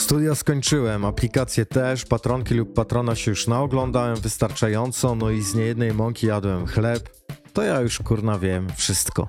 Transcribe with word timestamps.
Studia 0.00 0.34
skończyłem, 0.34 1.04
aplikacje 1.04 1.66
też, 1.66 2.04
patronki 2.04 2.54
lub 2.54 2.74
patrona 2.74 3.14
się 3.14 3.30
już 3.30 3.46
naoglądałem 3.46 4.16
wystarczająco, 4.16 5.14
no 5.14 5.30
i 5.30 5.42
z 5.42 5.54
niejednej 5.54 5.94
mąki 5.94 6.26
jadłem 6.26 6.66
chleb. 6.66 7.08
To 7.52 7.62
ja 7.62 7.80
już 7.80 7.98
kurna 7.98 8.38
wiem 8.38 8.68
wszystko. 8.76 9.28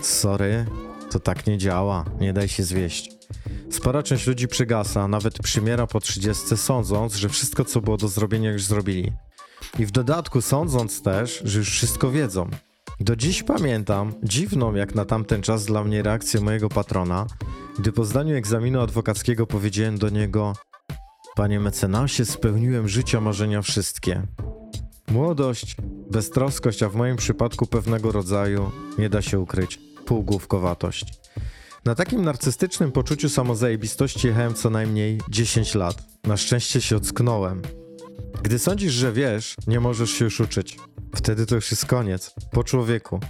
Sorry, 0.00 0.66
to 1.10 1.20
tak 1.20 1.46
nie 1.46 1.58
działa, 1.58 2.04
nie 2.20 2.32
daj 2.32 2.48
się 2.48 2.62
zwieść. 2.62 3.10
Spora 3.70 4.02
część 4.02 4.26
ludzi 4.26 4.48
przygasa, 4.48 5.08
nawet 5.08 5.38
przymiera 5.38 5.86
po 5.86 6.00
30, 6.00 6.56
sądząc, 6.56 7.14
że 7.14 7.28
wszystko 7.28 7.64
co 7.64 7.80
było 7.80 7.96
do 7.96 8.08
zrobienia 8.08 8.52
już 8.52 8.64
zrobili. 8.64 9.12
I 9.78 9.86
w 9.86 9.90
dodatku 9.90 10.40
sądząc 10.40 11.02
też, 11.02 11.42
że 11.44 11.58
już 11.58 11.70
wszystko 11.70 12.10
wiedzą. 12.10 12.50
Do 13.00 13.16
dziś 13.16 13.42
pamiętam 13.42 14.12
dziwną 14.22 14.74
jak 14.74 14.94
na 14.94 15.04
tamten 15.04 15.42
czas 15.42 15.64
dla 15.64 15.84
mnie 15.84 16.02
reakcję 16.02 16.40
mojego 16.40 16.68
patrona, 16.68 17.26
gdy 17.78 17.92
po 17.92 18.04
zdaniu 18.04 18.36
egzaminu 18.36 18.80
adwokackiego 18.80 19.46
powiedziałem 19.46 19.98
do 19.98 20.08
niego: 20.08 20.52
Panie 21.36 21.60
mecenasie, 21.60 22.24
spełniłem 22.24 22.88
życia 22.88 23.20
marzenia 23.20 23.62
wszystkie. 23.62 24.22
Młodość, 25.10 25.76
beztroskość, 26.10 26.82
a 26.82 26.88
w 26.88 26.94
moim 26.94 27.16
przypadku 27.16 27.66
pewnego 27.66 28.12
rodzaju, 28.12 28.70
nie 28.98 29.08
da 29.08 29.22
się 29.22 29.40
ukryć, 29.40 29.80
półgłówkowatość. 30.06 31.04
Na 31.84 31.94
takim 31.94 32.24
narcystycznym 32.24 32.92
poczuciu 32.92 33.28
samozajebistości 33.28 34.26
jechałem 34.26 34.54
co 34.54 34.70
najmniej 34.70 35.20
10 35.28 35.74
lat. 35.74 36.02
Na 36.24 36.36
szczęście 36.36 36.80
się 36.80 36.96
ocknąłem. 36.96 37.62
Gdy 38.42 38.58
sądzisz, 38.58 38.92
że 38.92 39.12
wiesz, 39.12 39.54
nie 39.66 39.80
możesz 39.80 40.10
się 40.10 40.24
już 40.24 40.40
uczyć. 40.40 40.76
Wtedy 41.14 41.46
to 41.46 41.54
już 41.54 41.70
jest 41.70 41.86
koniec. 41.86 42.34
Po 42.50 42.64
człowieku. 42.64 43.20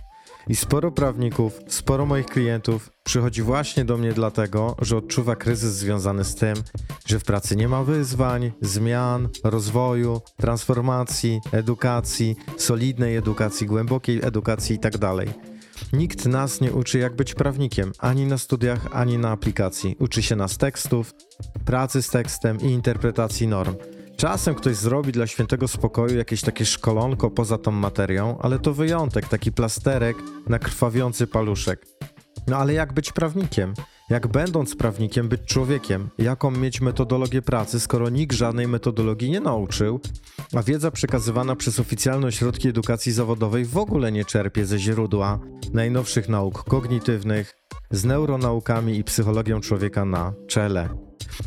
I 0.48 0.56
sporo 0.56 0.92
prawników, 0.92 1.60
sporo 1.68 2.06
moich 2.06 2.26
klientów 2.26 2.90
przychodzi 3.04 3.42
właśnie 3.42 3.84
do 3.84 3.96
mnie 3.96 4.12
dlatego, 4.12 4.76
że 4.82 4.96
odczuwa 4.96 5.36
kryzys 5.36 5.74
związany 5.74 6.24
z 6.24 6.34
tym, 6.34 6.54
że 7.06 7.18
w 7.18 7.24
pracy 7.24 7.56
nie 7.56 7.68
ma 7.68 7.84
wyzwań, 7.84 8.52
zmian, 8.60 9.28
rozwoju, 9.44 10.20
transformacji, 10.36 11.40
edukacji, 11.52 12.36
solidnej 12.56 13.16
edukacji, 13.16 13.66
głębokiej 13.66 14.20
edukacji 14.24 14.74
itd. 14.74 15.14
Nikt 15.92 16.26
nas 16.26 16.60
nie 16.60 16.72
uczy, 16.72 16.98
jak 16.98 17.16
być 17.16 17.34
prawnikiem, 17.34 17.92
ani 17.98 18.26
na 18.26 18.38
studiach, 18.38 18.86
ani 18.92 19.18
na 19.18 19.30
aplikacji. 19.30 19.96
Uczy 19.98 20.22
się 20.22 20.36
nas 20.36 20.58
tekstów, 20.58 21.14
pracy 21.64 22.02
z 22.02 22.08
tekstem 22.08 22.60
i 22.60 22.64
interpretacji 22.64 23.48
norm. 23.48 23.74
Czasem 24.20 24.54
ktoś 24.54 24.76
zrobi 24.76 25.12
dla 25.12 25.26
świętego 25.26 25.68
spokoju 25.68 26.16
jakieś 26.16 26.40
takie 26.40 26.66
szkolonko 26.66 27.30
poza 27.30 27.58
tą 27.58 27.70
materią, 27.70 28.38
ale 28.38 28.58
to 28.58 28.74
wyjątek, 28.74 29.28
taki 29.28 29.52
plasterek 29.52 30.16
na 30.46 30.58
krwawiący 30.58 31.26
paluszek. 31.26 31.86
No 32.46 32.56
ale 32.56 32.72
jak 32.72 32.92
być 32.92 33.12
prawnikiem? 33.12 33.74
Jak 34.10 34.26
będąc 34.26 34.76
prawnikiem 34.76 35.28
być 35.28 35.40
człowiekiem? 35.44 36.08
Jaką 36.18 36.50
mieć 36.50 36.80
metodologię 36.80 37.42
pracy, 37.42 37.80
skoro 37.80 38.08
nikt 38.08 38.36
żadnej 38.36 38.68
metodologii 38.68 39.30
nie 39.30 39.40
nauczył, 39.40 40.00
a 40.54 40.62
wiedza 40.62 40.90
przekazywana 40.90 41.56
przez 41.56 41.80
oficjalne 41.80 42.26
ośrodki 42.26 42.68
edukacji 42.68 43.12
zawodowej 43.12 43.64
w 43.64 43.76
ogóle 43.76 44.12
nie 44.12 44.24
czerpie 44.24 44.66
ze 44.66 44.78
źródła 44.78 45.38
najnowszych 45.72 46.28
nauk 46.28 46.64
kognitywnych, 46.64 47.54
z 47.90 48.04
neuronaukami 48.04 48.98
i 48.98 49.04
psychologią 49.04 49.60
człowieka 49.60 50.04
na 50.04 50.32
czele. 50.48 50.88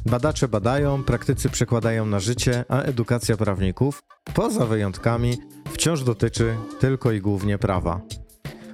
Badacze 0.05 0.47
badają, 0.47 1.03
praktycy 1.03 1.49
przekładają 1.49 2.05
na 2.05 2.19
życie, 2.19 2.65
a 2.69 2.81
edukacja 2.81 3.37
prawników, 3.37 4.03
poza 4.33 4.65
wyjątkami, 4.65 5.37
wciąż 5.73 6.03
dotyczy 6.03 6.55
tylko 6.79 7.11
i 7.11 7.21
głównie 7.21 7.57
prawa. 7.57 8.01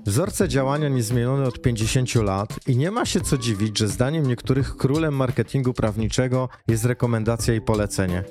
Wzorce 0.06 0.50
działania 0.50 0.90
niezmienione 0.90 1.48
od 1.48 1.62
50 1.62 2.16
lat 2.16 2.60
i 2.68 2.78
nie 2.78 2.92
ma 2.92 3.06
się 3.06 3.22
co 3.22 3.38
dziwić, 3.38 3.80
że 3.80 3.88
zdaniem 3.88 4.28
niektórych 4.28 4.78
królem 4.78 5.16
marketingu 5.16 5.74
prawniczego 5.74 6.50
jest 6.68 6.86
rekomendacja 6.86 7.54
i 7.54 7.62
polecenie. 7.62 8.24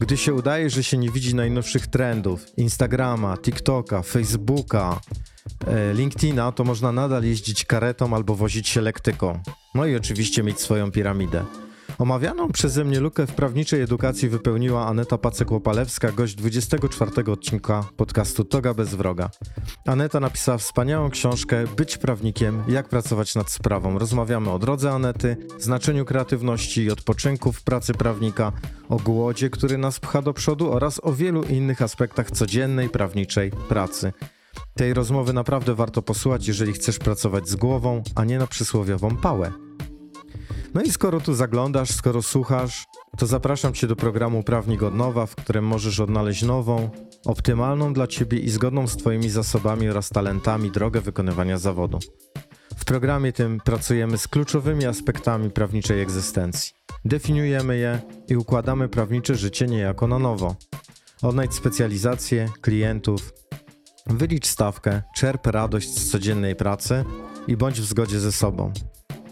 Gdy 0.00 0.16
się 0.16 0.34
udaje, 0.34 0.70
że 0.70 0.82
się 0.84 0.98
nie 0.98 1.10
widzi 1.10 1.34
najnowszych 1.34 1.86
trendów 1.86 2.58
Instagrama, 2.58 3.36
TikToka, 3.36 4.02
Facebooka, 4.02 5.00
LinkedIna, 5.94 6.52
to 6.52 6.64
można 6.64 6.92
nadal 6.92 7.24
jeździć 7.24 7.64
karetą 7.64 8.14
albo 8.14 8.34
wozić 8.34 8.68
się 8.68 8.80
lektyką. 8.80 9.40
No 9.74 9.86
i 9.86 9.96
oczywiście 9.96 10.42
mieć 10.42 10.60
swoją 10.60 10.90
piramidę. 10.90 11.44
Omawianą 11.98 12.48
przeze 12.48 12.84
mnie 12.84 13.00
lukę 13.00 13.26
w 13.26 13.34
prawniczej 13.34 13.80
edukacji 13.80 14.28
wypełniła 14.28 14.86
Aneta 14.86 15.16
Pacek-Łopalewska, 15.16 16.14
gość 16.14 16.34
24 16.34 17.32
odcinka 17.32 17.84
podcastu 17.96 18.44
Toga 18.44 18.74
bez 18.74 18.94
wroga. 18.94 19.30
Aneta 19.86 20.20
napisała 20.20 20.58
wspaniałą 20.58 21.10
książkę 21.10 21.64
Być 21.76 21.98
prawnikiem, 21.98 22.62
jak 22.68 22.88
pracować 22.88 23.34
nad 23.34 23.50
sprawą. 23.50 23.98
Rozmawiamy 23.98 24.50
o 24.50 24.58
drodze 24.58 24.92
Anety, 24.92 25.36
znaczeniu 25.58 26.04
kreatywności 26.04 26.82
i 26.82 26.90
odpoczynku 26.90 27.52
w 27.52 27.62
pracy 27.62 27.94
prawnika, 27.94 28.52
o 28.88 28.96
głodzie, 28.96 29.50
który 29.50 29.78
nas 29.78 30.00
pcha 30.00 30.22
do 30.22 30.32
przodu 30.32 30.72
oraz 30.72 31.00
o 31.02 31.12
wielu 31.12 31.42
innych 31.42 31.82
aspektach 31.82 32.30
codziennej 32.30 32.88
prawniczej 32.88 33.50
pracy. 33.68 34.12
Tej 34.74 34.94
rozmowy 34.94 35.32
naprawdę 35.32 35.74
warto 35.74 36.02
posłuchać, 36.02 36.48
jeżeli 36.48 36.72
chcesz 36.72 36.98
pracować 36.98 37.48
z 37.48 37.56
głową, 37.56 38.02
a 38.14 38.24
nie 38.24 38.38
na 38.38 38.46
przysłowiową 38.46 39.16
pałę. 39.16 39.52
No 40.74 40.82
i 40.82 40.90
skoro 40.90 41.20
tu 41.20 41.34
zaglądasz, 41.34 41.90
skoro 41.90 42.22
słuchasz, 42.22 42.84
to 43.18 43.26
zapraszam 43.26 43.72
Cię 43.72 43.86
do 43.86 43.96
programu 43.96 44.42
Prawnik 44.42 44.82
od 44.82 44.94
Nowa, 44.94 45.26
w 45.26 45.36
którym 45.36 45.66
możesz 45.66 46.00
odnaleźć 46.00 46.42
nową, 46.42 46.90
optymalną 47.26 47.92
dla 47.92 48.06
Ciebie 48.06 48.38
i 48.38 48.50
zgodną 48.50 48.86
z 48.86 48.96
Twoimi 48.96 49.30
zasobami 49.30 49.88
oraz 49.88 50.08
talentami 50.08 50.70
drogę 50.70 51.00
wykonywania 51.00 51.58
zawodu. 51.58 51.98
W 52.76 52.84
programie 52.84 53.32
tym 53.32 53.60
pracujemy 53.64 54.18
z 54.18 54.28
kluczowymi 54.28 54.86
aspektami 54.86 55.50
prawniczej 55.50 56.00
egzystencji. 56.00 56.72
Definiujemy 57.04 57.78
je 57.78 58.00
i 58.28 58.36
układamy 58.36 58.88
prawnicze 58.88 59.34
życie 59.34 59.66
niejako 59.66 60.06
na 60.06 60.18
nowo. 60.18 60.56
Odnajdź 61.22 61.54
specjalizację, 61.54 62.48
klientów, 62.60 63.32
wylicz 64.06 64.46
stawkę, 64.46 65.02
czerp 65.14 65.46
radość 65.46 65.98
z 65.98 66.10
codziennej 66.10 66.56
pracy 66.56 67.04
i 67.46 67.56
bądź 67.56 67.80
w 67.80 67.84
zgodzie 67.84 68.20
ze 68.20 68.32
sobą. 68.32 68.72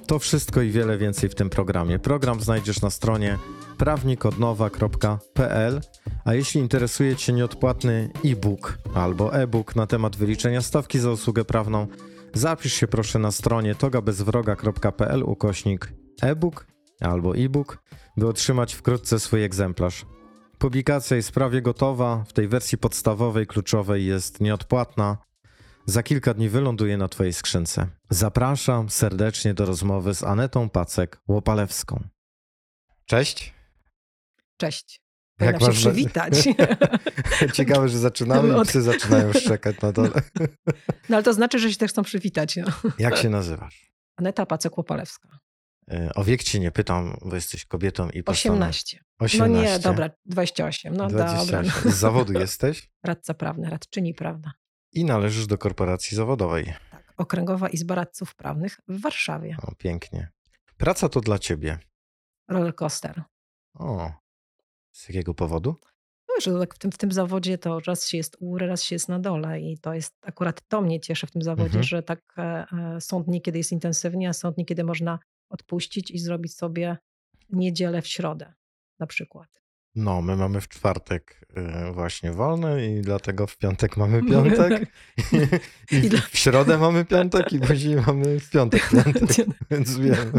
To 0.06 0.18
wszystko 0.18 0.62
i 0.62 0.70
wiele 0.70 0.98
więcej 0.98 1.28
w 1.28 1.34
tym 1.34 1.50
programie. 1.50 1.98
Program 1.98 2.40
znajdziesz 2.40 2.80
na 2.80 2.90
stronie 2.90 3.38
prawnikodnowa.pl, 3.78 5.80
a 6.24 6.34
jeśli 6.34 6.60
interesuje 6.60 7.16
Cię 7.16 7.32
nieodpłatny 7.32 8.10
e-book 8.24 8.78
albo 8.94 9.34
e-book 9.34 9.76
na 9.76 9.86
temat 9.86 10.16
wyliczenia 10.16 10.62
stawki 10.62 10.98
za 10.98 11.10
usługę 11.10 11.44
prawną, 11.44 11.86
zapisz 12.34 12.72
się 12.72 12.86
proszę 12.86 13.18
na 13.18 13.30
stronie 13.30 13.74
togabezwroga.pl 13.74 15.22
ukośnik 15.22 15.92
e-book 16.22 16.66
albo 17.00 17.36
e-book, 17.36 17.82
by 18.16 18.28
otrzymać 18.28 18.74
wkrótce 18.74 19.20
swój 19.20 19.44
egzemplarz. 19.44 20.06
Publikacja 20.60 21.16
jest 21.16 21.32
prawie 21.32 21.62
gotowa, 21.62 22.24
w 22.28 22.32
tej 22.32 22.48
wersji 22.48 22.78
podstawowej, 22.78 23.46
kluczowej 23.46 24.06
jest 24.06 24.40
nieodpłatna, 24.40 25.18
za 25.86 26.02
kilka 26.02 26.34
dni 26.34 26.48
wyląduje 26.48 26.96
na 26.96 27.08
Twojej 27.08 27.32
skrzynce. 27.32 27.86
Zapraszam 28.10 28.90
serdecznie 28.90 29.54
do 29.54 29.66
rozmowy 29.66 30.14
z 30.14 30.22
Anetą 30.22 30.66
Pacek-Łopalewską. 30.66 32.00
Cześć. 33.06 33.54
Cześć. 34.56 35.02
Jak 35.40 35.60
masz 35.60 35.74
się 35.74 35.80
przywitać. 35.80 36.48
Ciekawe, 37.54 37.88
że 37.88 37.98
zaczynamy 37.98 38.58
i 38.58 38.62
psy 38.62 38.82
zaczynają 38.82 39.32
szczekać 39.32 39.80
na 39.80 39.92
dole. 39.92 40.10
No 41.08 41.16
ale 41.16 41.22
to 41.22 41.32
znaczy, 41.32 41.58
że 41.58 41.70
się 41.72 41.76
też 41.76 41.90
chcą 41.90 42.02
przywitać. 42.02 42.56
No. 42.56 42.66
Jak 42.98 43.16
się 43.16 43.28
nazywasz? 43.28 43.92
Aneta 44.16 44.44
Pacek-Łopalewska. 44.44 45.28
E, 45.90 46.10
o 46.14 46.24
wiek 46.24 46.42
ci 46.42 46.60
nie 46.60 46.70
pytam, 46.70 47.16
bo 47.24 47.34
jesteś 47.34 47.64
kobietą 47.64 48.10
i 48.10 48.22
postanow... 48.22 48.56
18. 48.56 49.09
18. 49.20 49.38
No 49.38 49.62
nie, 49.62 49.78
dobra, 49.78 50.10
28. 50.26 50.96
No 50.96 51.06
28. 51.06 51.64
dobra. 51.64 51.92
Z 51.92 51.94
zawodu 51.94 52.32
jesteś? 52.40 52.90
Radca 53.04 53.34
prawny, 53.34 53.70
radczyni 53.70 54.14
prawna 54.14 54.52
i 54.92 55.04
należysz 55.04 55.46
do 55.46 55.58
korporacji 55.58 56.16
zawodowej. 56.16 56.74
Tak, 56.90 57.14
Okręgowa 57.16 57.68
Izba 57.68 57.94
Radców 57.94 58.34
Prawnych 58.34 58.80
w 58.88 59.00
Warszawie. 59.00 59.56
O, 59.62 59.74
pięknie. 59.74 60.28
Praca 60.76 61.08
to 61.08 61.20
dla 61.20 61.38
ciebie. 61.38 61.78
Rollercoaster. 62.48 63.22
O, 63.74 64.12
z 64.92 65.08
jakiego 65.08 65.34
powodu? 65.34 65.76
No, 66.28 66.34
że 66.40 66.58
tak 66.58 66.74
w 66.74 66.78
tym, 66.78 66.92
w 66.92 66.98
tym 66.98 67.12
zawodzie 67.12 67.58
to 67.58 67.80
raz 67.80 68.08
się 68.08 68.16
jest 68.16 68.36
u 68.40 68.46
góry, 68.46 68.66
raz 68.66 68.82
się 68.82 68.94
jest 68.94 69.08
na 69.08 69.18
dole 69.18 69.60
i 69.60 69.78
to 69.78 69.94
jest 69.94 70.16
akurat 70.22 70.68
to 70.68 70.82
mnie 70.82 71.00
cieszy 71.00 71.26
w 71.26 71.30
tym 71.30 71.42
zawodzie, 71.42 71.64
mhm. 71.64 71.84
że 71.84 72.02
tak 72.02 72.34
e, 72.38 72.66
e, 72.72 73.00
są 73.00 73.22
dni, 73.22 73.42
kiedy 73.42 73.58
jest 73.58 73.72
intensywnie, 73.72 74.28
a 74.28 74.32
są 74.32 74.52
dni, 74.52 74.66
kiedy 74.66 74.84
można 74.84 75.18
odpuścić 75.50 76.10
i 76.10 76.18
zrobić 76.18 76.54
sobie 76.54 76.96
niedzielę 77.50 78.02
w 78.02 78.06
środę 78.06 78.52
na 79.00 79.06
przykład. 79.06 79.60
No, 79.94 80.22
my 80.22 80.36
mamy 80.36 80.60
w 80.60 80.68
czwartek 80.68 81.46
y, 81.88 81.92
właśnie 81.92 82.32
wolny 82.32 82.86
i 82.86 83.00
dlatego 83.00 83.46
w 83.46 83.56
piątek 83.56 83.96
mamy 83.96 84.22
piątek. 84.30 84.92
I, 85.92 85.96
i 85.96 86.10
w 86.10 86.38
środę 86.38 86.78
mamy 86.78 87.04
piątek 87.04 87.52
i 87.52 87.60
później 87.68 87.96
mamy 87.96 88.40
w 88.40 88.50
piątek 88.50 88.90
piątek, 88.90 89.46
więc 89.70 89.98
wiemy. 89.98 90.32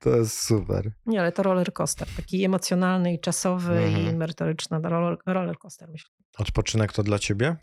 To 0.00 0.16
jest 0.16 0.40
super. 0.40 0.92
Nie, 1.06 1.20
ale 1.20 1.32
to 1.32 1.42
roller 1.42 1.72
coaster, 1.72 2.08
taki 2.16 2.44
emocjonalny 2.44 3.14
i 3.14 3.20
czasowy 3.20 3.78
mhm. 3.78 4.14
i 4.14 4.16
merytoryczny 4.16 4.80
roller, 4.82 5.18
roller 5.26 5.58
coaster 5.58 5.88
myślę. 5.88 6.10
Odpoczynek 6.38 6.92
to 6.92 7.02
dla 7.02 7.18
ciebie? 7.18 7.56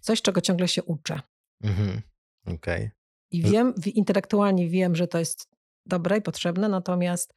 Coś, 0.00 0.22
czego 0.22 0.40
ciągle 0.40 0.68
się 0.68 0.82
uczę. 0.82 1.20
Mhm. 1.62 2.00
Okej. 2.46 2.54
Okay. 2.54 2.90
I 3.30 3.42
wiem, 3.42 3.74
intelektualnie 3.94 4.68
wiem, 4.68 4.96
że 4.96 5.08
to 5.08 5.18
jest 5.18 5.48
dobre 5.86 6.16
i 6.16 6.22
potrzebne, 6.22 6.68
natomiast 6.68 7.34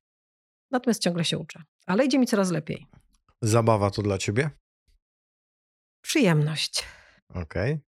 natomiast 0.72 1.02
ciągle 1.02 1.26
się 1.26 1.38
uczę. 1.38 1.64
Ale 1.86 2.06
idzie 2.06 2.20
mi 2.20 2.28
coraz 2.28 2.52
lepiej. 2.52 2.88
Zabawa 3.42 3.90
to 3.92 4.02
dla 4.02 4.18
ciebie? 4.18 4.50
Przyjemność. 6.02 6.84
Okej. 7.34 7.80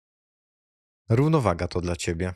Równowaga 1.09 1.69
to 1.69 1.81
dla 1.81 1.97
ciebie. 1.97 2.35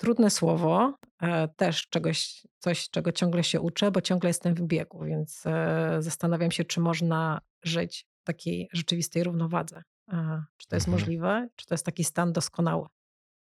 Trudne 0.00 0.30
słowo, 0.30 0.94
e, 1.22 1.48
też 1.48 1.88
czegoś, 1.88 2.46
coś, 2.58 2.90
czego 2.90 3.12
ciągle 3.12 3.44
się 3.44 3.60
uczę, 3.60 3.90
bo 3.90 4.00
ciągle 4.00 4.30
jestem 4.30 4.54
w 4.54 4.62
biegu, 4.62 5.04
więc 5.04 5.46
e, 5.46 5.96
zastanawiam 6.00 6.50
się, 6.50 6.64
czy 6.64 6.80
można 6.80 7.40
żyć 7.64 8.06
w 8.22 8.24
takiej 8.24 8.68
rzeczywistej 8.72 9.24
równowadze. 9.24 9.82
E, 10.12 10.44
Czy 10.56 10.68
to 10.68 10.76
jest 10.76 10.86
Mhm. 10.88 11.00
możliwe, 11.00 11.48
czy 11.56 11.66
to 11.66 11.74
jest 11.74 11.84
taki 11.86 12.04
stan 12.04 12.32
doskonały. 12.32 12.86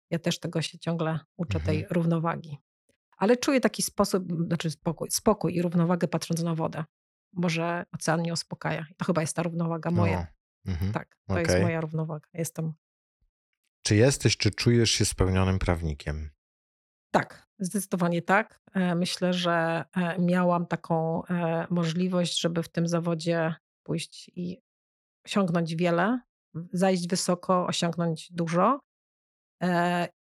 Ja 0.09 0.19
też 0.19 0.39
tego 0.39 0.61
się 0.61 0.79
ciągle 0.79 1.19
uczę, 1.37 1.59
tej 1.59 1.77
Mhm. 1.77 1.93
równowagi. 1.93 2.57
Ale 3.17 3.37
czuję 3.37 3.59
taki 3.61 3.83
sposób, 3.83 4.23
znaczy 4.47 4.71
spokój, 4.71 5.11
spokój 5.11 5.55
i 5.55 5.61
równowagę 5.61 6.07
patrząc 6.07 6.43
na 6.43 6.55
wodę. 6.55 6.83
Może 7.33 7.85
ocean 7.91 8.19
mnie 8.19 8.33
uspokaja. 8.33 8.85
I 8.91 8.95
to 8.95 9.05
chyba 9.05 9.21
jest 9.21 9.35
ta 9.35 9.43
równowaga 9.43 9.91
moja. 9.91 10.27
O, 10.67 10.71
mhm. 10.71 10.91
Tak, 10.91 11.17
to 11.27 11.39
jest 11.39 11.51
okej. 11.51 11.63
moja 11.63 11.81
równowaga. 11.81 12.29
Jestem 12.33 12.73
Czy 13.85 13.95
jesteś, 13.95 14.37
czy 14.37 14.51
czujesz 14.51 14.91
się 14.91 15.05
spełnionym 15.05 15.59
prawnikiem? 15.59 16.29
Tak, 17.11 17.47
zdecydowanie 17.59 18.21
tak. 18.21 18.61
E, 18.73 18.95
Myślę, 18.95 19.33
że 19.33 19.85
e, 19.95 20.19
miałam 20.19 20.65
taką 20.65 21.25
e, 21.25 21.67
możliwość, 21.69 22.39
żeby 22.39 22.63
w 22.63 22.69
tym 22.69 22.87
zawodzie 22.87 23.55
pójść 23.83 24.31
i 24.35 24.61
osiągnąć 25.25 25.75
wiele, 25.75 26.19
zajść 26.73 27.07
wysoko, 27.07 27.65
osiągnąć 27.67 28.31
dużo 28.31 28.79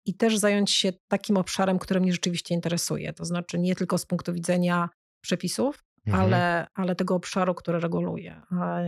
i 0.08 0.14
też 0.14 0.38
zająć 0.38 0.72
się 0.72 0.94
takim 1.08 1.38
obszarem, 1.38 1.80
który 1.80 2.00
mnie 2.00 2.12
rzeczywiście 2.12 2.56
interesuje. 2.56 3.14
To 3.14 3.26
znaczy 3.26 3.60
nie 3.60 3.76
tylko 3.76 3.98
z 3.98 4.06
punktu 4.06 4.34
widzenia 4.34 4.90
przepisów, 5.22 5.84
Mhm. 6.08 6.24
ale, 6.24 6.68
ale 6.74 6.96
tego 6.96 7.16
obszaru, 7.16 7.56
który 7.56 7.80
reguluje. 7.80 8.42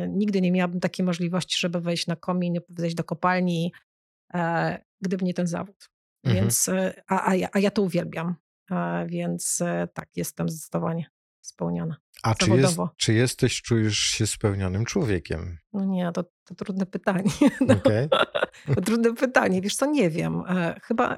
Nigdy 0.08 0.42
nie 0.42 0.52
miałabym 0.52 0.80
takiej 0.80 1.06
możliwości, 1.06 1.58
żeby 1.60 1.82
wejść 1.82 2.08
na 2.08 2.16
komin, 2.16 2.60
wejść 2.70 2.96
do 2.96 3.04
kopalni, 3.04 3.74
e, 4.34 4.80
gdyby 5.02 5.26
nie 5.26 5.34
ten 5.34 5.48
zawód. 5.48 5.90
Mhm. 6.24 6.44
Więc, 6.44 6.70
e, 6.70 7.02
a, 7.08 7.30
a, 7.30 7.36
ja, 7.36 7.48
a 7.54 7.60
ja 7.60 7.72
to 7.72 7.82
uwielbiam, 7.82 8.36
e, 8.72 9.06
więc 9.08 9.64
tak, 9.94 10.10
jestem 10.16 10.50
zdecydowanie 10.50 11.06
spełniona. 11.42 11.98
A 12.24 12.36
czy, 12.36 12.50
jest, 12.52 12.78
czy 12.98 13.14
jesteś, 13.14 13.62
czujesz 13.62 13.98
się 13.98 14.28
spełnionym 14.28 14.86
człowiekiem? 14.86 15.58
No 15.74 15.86
nie, 15.86 16.12
to, 16.14 16.24
to 16.46 16.56
trudne 16.56 16.86
pytanie. 16.86 17.32
No, 17.68 17.74
Okej. 17.74 18.10
to 18.76 18.82
trudne 18.82 19.14
pytanie. 19.14 19.62
Wiesz 19.62 19.76
co, 19.76 19.86
nie 19.86 20.10
wiem. 20.10 20.44
E, 20.50 20.80
Chyba 20.84 21.16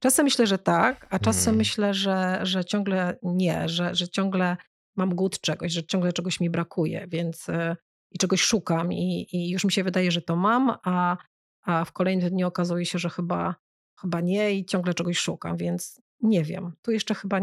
czasem 0.00 0.24
myślę, 0.24 0.46
że 0.46 0.58
tak, 0.58 1.06
a 1.10 1.18
czasem 1.18 1.48
Mm. 1.50 1.58
myślę, 1.58 1.94
że, 1.94 2.40
że 2.42 2.64
ciągle 2.64 3.18
nie, 3.22 3.68
że, 3.68 3.94
że 3.94 4.08
ciągle 4.08 4.56
mam 4.96 5.14
głód 5.14 5.40
czegoś, 5.40 5.72
że 5.72 5.84
ciągle 5.84 6.12
czegoś 6.12 6.40
mi 6.40 6.50
brakuje, 6.50 7.06
więc 7.08 7.48
e, 7.48 7.76
i 8.10 8.18
czegoś 8.18 8.42
szukam 8.42 8.92
i, 8.92 9.26
i 9.32 9.50
już 9.50 9.64
mi 9.64 9.72
się 9.72 9.84
wydaje, 9.84 10.10
że 10.10 10.22
to 10.22 10.36
mam, 10.36 10.76
a, 10.84 11.16
a 11.62 11.84
w 11.84 11.92
kolejnym 11.92 12.30
dniu 12.30 12.46
okazuje 12.46 12.86
się, 12.86 12.98
że 12.98 13.10
chyba, 13.10 13.54
chyba 14.00 14.20
nie 14.20 14.52
i 14.52 14.64
ciągle 14.64 14.94
czegoś 14.94 15.18
szukam, 15.18 15.56
więc 15.56 16.00
nie 16.22 16.44
wiem. 16.44 16.72
Tu 16.82 16.90
jeszcze 16.90 17.14
chyba, 17.14 17.40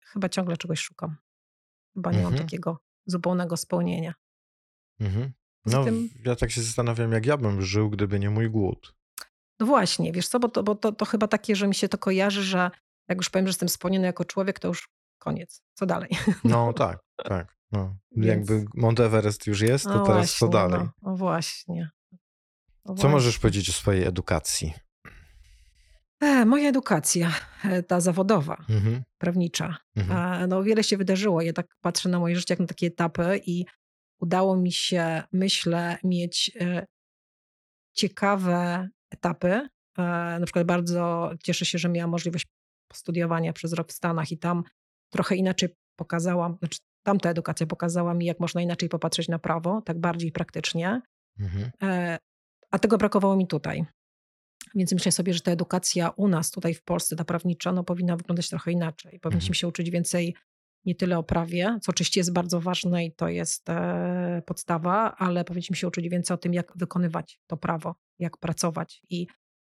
chyba 0.00 0.28
ciągle 0.28 0.56
czegoś 0.56 0.80
szukam. 0.80 1.16
Chyba 1.96 2.10
nie 2.12 2.16
mam 2.22 2.26
Mhm. 2.32 2.42
takiego 2.44 2.78
zupełnego 3.06 3.56
spełnienia. 3.56 4.14
Mhm. 5.00 5.32
No, 5.66 5.84
tym- 5.84 6.08
ja 6.24 6.36
tak 6.36 6.50
się 6.50 6.62
zastanawiam, 6.62 7.12
jak 7.12 7.26
ja 7.26 7.36
bym 7.36 7.62
żył, 7.62 7.90
gdyby 7.90 8.18
nie 8.18 8.30
mój 8.30 8.50
głód. 8.50 8.94
No 9.60 9.66
właśnie, 9.66 10.12
wiesz 10.12 10.28
co, 10.28 10.38
bo 10.40 10.48
to, 10.48 10.62
bo 10.62 10.74
to, 10.74 10.92
to 10.92 11.04
chyba 11.04 11.28
takie, 11.28 11.56
że 11.56 11.68
mi 11.68 11.74
się 11.74 11.88
to 11.88 11.98
kojarzy, 11.98 12.42
że 12.42 12.70
jak 13.08 13.18
już 13.18 13.30
powiem, 13.30 13.46
że 13.46 13.50
jestem 13.50 13.68
spełniony 13.68 14.06
jako 14.06 14.24
człowiek, 14.24 14.58
to 14.58 14.68
już 14.68 14.88
koniec. 15.18 15.62
Co 15.74 15.86
dalej? 15.86 16.10
No 16.44 16.72
tak, 16.72 16.98
tak. 17.24 17.56
No. 17.72 17.96
Więc- 18.16 18.50
Jakby 18.50 18.64
Mount 18.74 19.00
Everest 19.00 19.46
już 19.46 19.60
jest, 19.60 19.84
to 19.84 19.90
No 19.94 20.06
teraz 20.06 20.34
co 20.36 20.46
właśnie, 20.46 20.60
dalej? 20.68 20.86
No, 21.02 21.10
no 21.10 21.16
właśnie. 21.16 21.90
No 22.84 22.94
Co 22.94 23.08
możesz 23.08 23.38
powiedzieć 23.38 23.68
o 23.70 23.72
swojej 23.72 24.04
edukacji? 24.04 24.72
E, 26.20 26.44
moja 26.44 26.68
edukacja, 26.68 27.32
e, 27.64 27.82
ta 27.82 28.00
zawodowa, 28.00 28.56
Mhm. 28.70 29.02
prawnicza, 29.18 29.76
Mhm. 29.96 30.42
e, 30.42 30.46
no 30.46 30.62
wiele 30.62 30.84
się 30.84 30.96
wydarzyło. 30.96 31.42
Ja 31.42 31.52
tak 31.52 31.66
patrzę 31.80 32.08
na 32.08 32.18
moje 32.18 32.36
życie 32.36 32.52
jak 32.54 32.60
na 32.60 32.66
takie 32.66 32.86
etapy 32.86 33.40
i 33.46 33.64
udało 34.20 34.56
mi 34.56 34.72
się, 34.72 35.22
myślę, 35.32 35.98
mieć 36.04 36.52
e, 36.60 36.86
ciekawe 37.96 38.88
etapy. 39.10 39.48
E, 39.98 40.02
Na 40.40 40.46
przykład 40.46 40.66
bardzo 40.66 41.30
cieszę 41.42 41.64
się, 41.64 41.78
że 41.78 41.88
miałam 41.88 42.10
możliwość 42.10 42.46
studiowania 42.92 43.52
przez 43.52 43.72
rok 43.72 43.88
w 43.88 43.92
Stanach 43.92 44.32
i 44.32 44.38
tam 44.38 44.62
trochę 45.12 45.36
inaczej 45.36 45.68
pokazałam, 45.98 46.56
znaczy 46.58 46.78
tamta 47.06 47.30
edukacja 47.30 47.66
pokazała 47.66 48.14
mi, 48.14 48.26
jak 48.26 48.40
można 48.40 48.62
inaczej 48.62 48.88
popatrzeć 48.88 49.28
na 49.28 49.38
prawo, 49.38 49.82
tak 49.82 49.98
bardziej 50.00 50.32
praktycznie. 50.32 51.00
Mhm. 51.40 51.70
E, 51.82 52.18
A 52.70 52.78
tego 52.78 52.98
brakowało 52.98 53.36
mi 53.36 53.46
tutaj. 53.46 53.84
Więc 54.76 54.92
myślę 54.92 55.12
sobie, 55.12 55.34
że 55.34 55.40
ta 55.40 55.50
edukacja 55.52 56.10
u 56.10 56.28
nas 56.28 56.50
tutaj 56.50 56.74
w 56.74 56.82
Polsce, 56.82 57.16
ta 57.16 57.24
prawnicza, 57.24 57.72
no, 57.72 57.84
powinna 57.84 58.16
wyglądać 58.16 58.48
trochę 58.48 58.72
inaczej. 58.72 59.20
Powinniśmy 59.20 59.46
Mhm. 59.46 59.54
się 59.54 59.68
uczyć 59.68 59.90
więcej 59.90 60.34
nie 60.84 60.94
tyle 60.94 61.18
o 61.18 61.22
prawie, 61.22 61.78
co 61.82 61.90
oczywiście 61.90 62.20
jest 62.20 62.32
bardzo 62.32 62.60
ważne 62.60 63.04
i 63.04 63.12
to 63.12 63.28
jest 63.28 63.70
e, 63.70 64.42
podstawa, 64.46 65.14
ale 65.16 65.44
powinniśmy 65.44 65.76
się 65.76 65.88
uczyć 65.88 66.08
więcej 66.08 66.34
o 66.34 66.38
tym, 66.38 66.54
jak 66.54 66.72
wykonywać 66.76 67.40
to 67.46 67.56
prawo, 67.56 67.94
jak 68.18 68.36
pracować. 68.36 69.02
I 69.10 69.26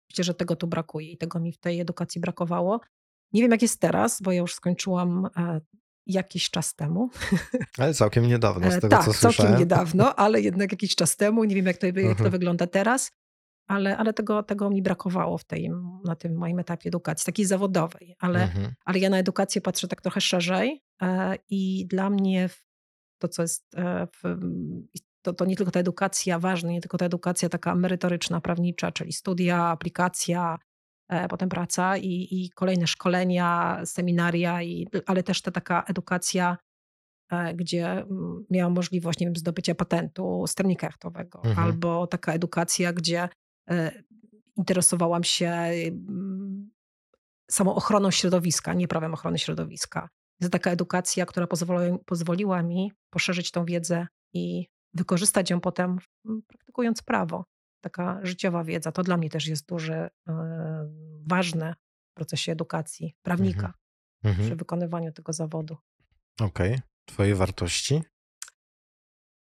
myślę, 0.10 0.24
że 0.24 0.34
tego 0.34 0.56
tu 0.56 0.68
brakuje 0.68 1.12
i 1.12 1.18
tego 1.18 1.40
mi 1.40 1.52
w 1.54 1.58
tej 1.58 1.80
edukacji 1.80 2.22
brakowało. 2.22 2.80
Nie 3.34 3.42
wiem, 3.42 3.52
jak 3.52 3.62
jest 3.62 3.80
teraz, 3.80 4.22
bo 4.22 4.32
ja 4.32 4.40
już 4.40 4.54
skończyłam 4.56 5.26
e, 5.38 5.62
jakiś 6.06 6.50
czas 6.50 6.76
temu. 6.76 7.10
Ale 7.78 7.94
całkiem 7.94 8.28
niedawno, 8.28 8.72
z 8.72 8.74
E, 8.74 8.82
tego 8.82 8.96
tak, 8.96 9.06
co 9.06 9.14
całkiem 9.14 9.32
słyszałem. 9.32 9.60
niedawno, 9.60 10.16
ale 10.24 10.42
jednak 10.42 10.72
jakiś 10.72 10.96
czas 10.96 11.16
temu. 11.16 11.44
Nie 11.44 11.56
wiem, 11.56 11.66
jak 11.66 11.78
to, 11.78 11.86
jak 11.88 11.96
to 11.96 12.02
Mhm. 12.02 12.32
wygląda 12.32 12.68
teraz, 12.68 13.12
ale, 13.70 13.98
ale 13.98 14.14
tego, 14.14 14.44
tego 14.44 14.70
mi 14.70 14.82
brakowało 14.82 15.38
w 15.38 15.44
tej, 15.44 15.70
na 16.06 16.16
tym 16.16 16.38
moim 16.38 16.60
etapie 16.60 16.88
edukacji, 16.88 17.26
takiej 17.26 17.46
zawodowej. 17.46 18.16
Ale, 18.20 18.44
Mhm. 18.44 18.74
ale 18.86 19.00
ja 19.00 19.10
na 19.10 19.18
edukację 19.18 19.62
patrzę 19.62 19.88
tak 19.88 20.02
trochę 20.02 20.22
szerzej 20.22 20.82
e, 21.02 21.36
i 21.50 21.86
dla 21.88 22.10
mnie 22.10 22.50
to, 23.22 23.28
co 23.28 23.42
jest 23.42 23.76
e, 23.76 24.08
w, 24.24 24.38
to, 25.22 25.34
to 25.34 25.46
nie 25.46 25.56
tylko 25.56 25.72
ta 25.72 25.80
edukacja 25.80 26.40
ważna, 26.40 26.72
nie 26.72 26.82
tylko 26.82 26.98
ta 26.98 27.06
edukacja 27.06 27.50
taka 27.50 27.76
merytoryczna, 27.76 28.42
prawnicza, 28.42 28.92
czyli 28.92 29.14
studia, 29.14 29.66
aplikacja, 29.66 30.58
e, 31.10 31.28
potem 31.28 31.50
praca 31.50 31.98
i, 31.98 32.28
i 32.32 32.50
kolejne 32.50 32.88
szkolenia, 32.88 33.82
seminaria, 33.86 34.64
i, 34.64 34.88
ale 35.06 35.24
też 35.24 35.42
ta 35.42 35.52
taka 35.52 35.84
edukacja, 35.88 36.58
gdzie 37.56 38.06
miałam 38.50 38.74
możliwość, 38.74 39.20
nie 39.20 39.28
wiem, 39.28 39.36
zdobycia 39.36 39.76
patentu 39.76 40.44
sternika 40.48 40.88
jachtowego, 40.88 41.42
Mhm. 41.44 41.68
albo 41.68 42.08
taka 42.08 42.34
edukacja, 42.34 42.94
gdzie 42.94 43.30
interesowałam 44.58 45.24
się 45.24 45.48
mm, 45.50 46.72
samą 47.52 47.76
ochroną 47.76 48.12
środowiska, 48.12 48.74
nie 48.74 48.88
prawem 48.88 49.14
ochrony 49.14 49.40
środowiska. 49.40 50.10
Jest 50.42 50.52
taka 50.52 50.72
edukacja, 50.72 51.26
która 51.26 51.48
pozwoliła, 51.48 51.98
pozwoliła 52.06 52.64
mi 52.64 52.92
poszerzyć 53.10 53.52
tą 53.52 53.66
wiedzę 53.66 54.08
i 54.34 54.68
wykorzystać 54.94 55.50
ją 55.50 55.62
potem, 55.62 55.98
mm, 56.26 56.42
praktykując 56.48 57.02
prawo. 57.02 57.46
Taka 57.82 58.20
życiowa 58.24 58.64
wiedza. 58.64 58.92
To 58.92 59.04
dla 59.04 59.18
mnie 59.18 59.30
też 59.30 59.48
jest 59.48 59.66
duże, 59.68 60.10
e, 60.30 60.34
ważne 61.28 61.76
w 62.12 62.14
procesie 62.14 62.52
edukacji 62.52 63.16
prawnika 63.22 63.74
przy 64.24 64.30
Mhm. 64.30 64.58
wykonywaniu 64.58 65.12
tego 65.12 65.34
zawodu. 65.34 65.78
Okej. 66.42 66.80
Twoje 67.06 67.36
wartości? 67.36 68.02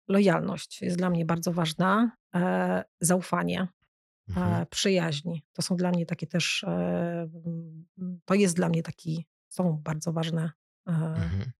Lojalność 0.09 0.83
jest 0.83 0.97
dla 0.97 1.11
mnie 1.11 1.25
bardzo 1.25 1.52
ważna, 1.52 2.12
e, 2.35 2.85
zaufanie, 3.00 3.69
Mhm. 4.37 4.62
e, 4.62 4.66
przyjaźni. 4.66 5.44
To 5.52 5.62
są 5.62 5.76
dla 5.76 5.90
mnie 5.90 6.06
takie 6.06 6.26
też, 6.26 6.64
e, 6.64 6.68
mm, 7.44 8.20
to 8.25 8.34
jest 8.34 8.56
dla 8.56 8.68
mnie 8.68 8.82
taki, 8.82 9.26
są 9.49 9.72
bardzo 9.82 10.12
ważne 10.12 10.50
e, 10.88 10.92
Mhm. 10.92 11.50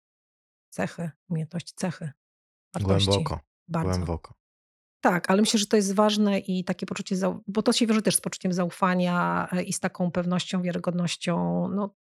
cechy, 0.69 1.11
umiejętności, 1.29 1.73
cechy, 1.77 2.11
wartości. 2.75 3.09
Głęboko, 3.09 3.41
Bardzo. 3.69 3.91
głęboko. 3.91 4.35
Tak, 5.03 5.31
ale 5.31 5.41
myślę, 5.43 5.61
że 5.61 5.67
to 5.67 5.77
jest 5.77 5.95
ważne 5.95 6.39
i 6.39 6.65
takie 6.65 6.87
poczucie, 6.87 7.17
bo 7.47 7.63
to 7.63 7.73
się 7.73 7.87
wiąże 7.87 8.03
też 8.03 8.17
z 8.17 8.21
poczuciem 8.21 8.53
zaufania 8.53 9.49
i 9.67 9.73
z 9.73 9.81
taką 9.81 10.11
pewnością, 10.11 10.63
wiarygodnością. 10.63 11.69
No, 11.69 11.95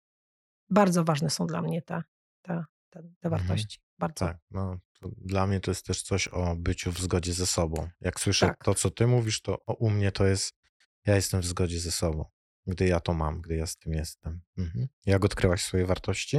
bardzo 0.70 1.04
ważne 1.04 1.30
są 1.30 1.46
dla 1.46 1.62
mnie 1.62 1.82
te, 1.82 2.02
te, 2.42 2.64
te, 2.90 3.02
te 3.02 3.28
Mhm. 3.28 3.30
wartości. 3.46 3.78
Bardzo. 3.98 4.26
Tak, 4.26 4.38
no 4.50 4.78
dla 5.02 5.46
mnie 5.46 5.60
to 5.60 5.70
jest 5.70 5.87
też 5.87 6.02
coś 6.02 6.28
o 6.28 6.56
byciu 6.56 6.92
w 6.92 6.98
zgodzie 6.98 7.32
ze 7.32 7.46
sobą. 7.46 7.88
Jak 8.00 8.20
słyszę 8.20 8.46
Tak. 8.46 8.64
to, 8.64 8.75
co 8.75 8.90
ty 8.90 9.06
mówisz, 9.06 9.42
to 9.42 9.58
u 9.66 9.90
mnie 9.90 10.12
to 10.12 10.26
jest, 10.26 10.52
ja 11.07 11.14
jestem 11.14 11.40
w 11.40 11.47
zgodzie 11.47 11.81
ze 11.81 11.90
sobą. 11.90 12.25
Gdy 12.67 12.87
ja 12.87 13.00
to 13.00 13.14
mam, 13.14 13.40
gdy 13.40 13.57
ja 13.57 13.67
z 13.67 13.76
tym 13.76 13.93
jestem. 13.93 14.40
Mhm. 14.59 14.88
Jak 15.07 15.25
odkryłaś 15.25 15.62
swoje 15.62 15.87
wartości? 15.87 16.37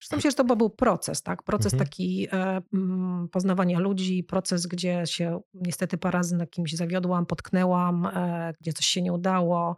Zresztą 0.00 0.16
myślę, 0.16 0.30
że 0.30 0.36
to 0.36 0.56
był 0.56 0.70
proces, 0.70 1.22
tak? 1.22 1.42
Proces 1.42 1.72
Mhm. 1.72 1.88
taki 1.88 2.28
e, 2.32 2.62
mm, 2.74 3.28
poznawania 3.28 3.78
ludzi, 3.78 4.24
proces, 4.24 4.66
gdzie 4.66 5.02
się 5.06 5.40
niestety 5.54 5.98
parę 5.98 6.18
razy 6.18 6.36
na 6.36 6.46
kimś 6.46 6.72
zawiodłam, 6.72 7.26
potknęłam, 7.26 8.06
e, 8.06 8.52
gdzie 8.60 8.72
coś 8.72 8.86
się 8.86 9.02
nie 9.02 9.12
udało, 9.12 9.76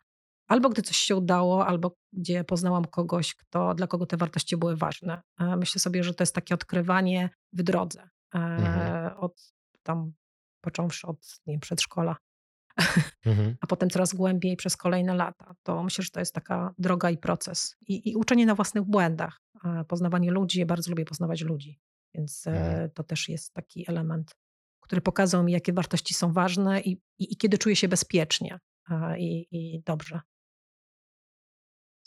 albo 0.48 0.68
gdy 0.68 0.82
coś 0.82 0.96
się 0.96 1.16
udało, 1.16 1.66
albo 1.66 1.96
gdzie 2.12 2.44
poznałam 2.44 2.84
kogoś, 2.84 3.34
kto, 3.34 3.74
dla 3.74 3.86
kogo 3.86 4.06
te 4.06 4.16
wartości 4.16 4.56
były 4.56 4.76
ważne. 4.76 5.22
E, 5.40 5.56
myślę 5.56 5.80
sobie, 5.80 6.04
że 6.04 6.14
to 6.14 6.22
jest 6.22 6.34
takie 6.34 6.54
odkrywanie 6.54 7.30
w 7.52 7.62
drodze. 7.62 8.08
E, 8.34 8.38
Mhm. 8.38 9.18
Od 9.18 9.52
tam, 9.82 10.12
począwszy 10.60 11.06
od 11.06 11.40
nie 11.46 11.54
wiem, 11.54 11.60
przedszkola, 11.60 12.16
Mhm. 13.26 13.56
a 13.60 13.66
potem 13.66 13.90
coraz 13.90 14.14
głębiej 14.14 14.56
przez 14.56 14.76
kolejne 14.76 15.14
lata. 15.14 15.54
To 15.62 15.82
myślę, 15.82 16.04
że 16.04 16.10
to 16.10 16.20
jest 16.20 16.34
taka 16.34 16.74
droga 16.78 17.10
i 17.10 17.18
proces. 17.18 17.76
I, 17.86 18.10
i 18.10 18.16
uczenie 18.16 18.46
na 18.46 18.54
własnych 18.54 18.84
błędach. 18.84 19.40
Poznawanie 19.88 20.30
ludzi, 20.30 20.58
ja 20.60 20.66
bardzo 20.66 20.90
lubię 20.90 21.04
poznawać 21.04 21.40
ludzi. 21.42 21.80
Więc 22.14 22.46
e, 22.46 22.50
Mhm. 22.50 22.90
to 22.90 23.04
też 23.04 23.28
jest 23.28 23.52
taki 23.52 23.84
element, 23.90 24.36
który 24.80 25.00
pokazał 25.00 25.44
mi, 25.44 25.52
jakie 25.52 25.72
wartości 25.72 26.14
są 26.14 26.32
ważne 26.32 26.80
i, 26.80 26.90
i, 27.18 27.32
i 27.32 27.36
kiedy 27.36 27.58
czuję 27.58 27.76
się 27.76 27.88
bezpiecznie 27.88 28.58
i, 29.18 29.46
i 29.50 29.82
dobrze. 29.86 30.20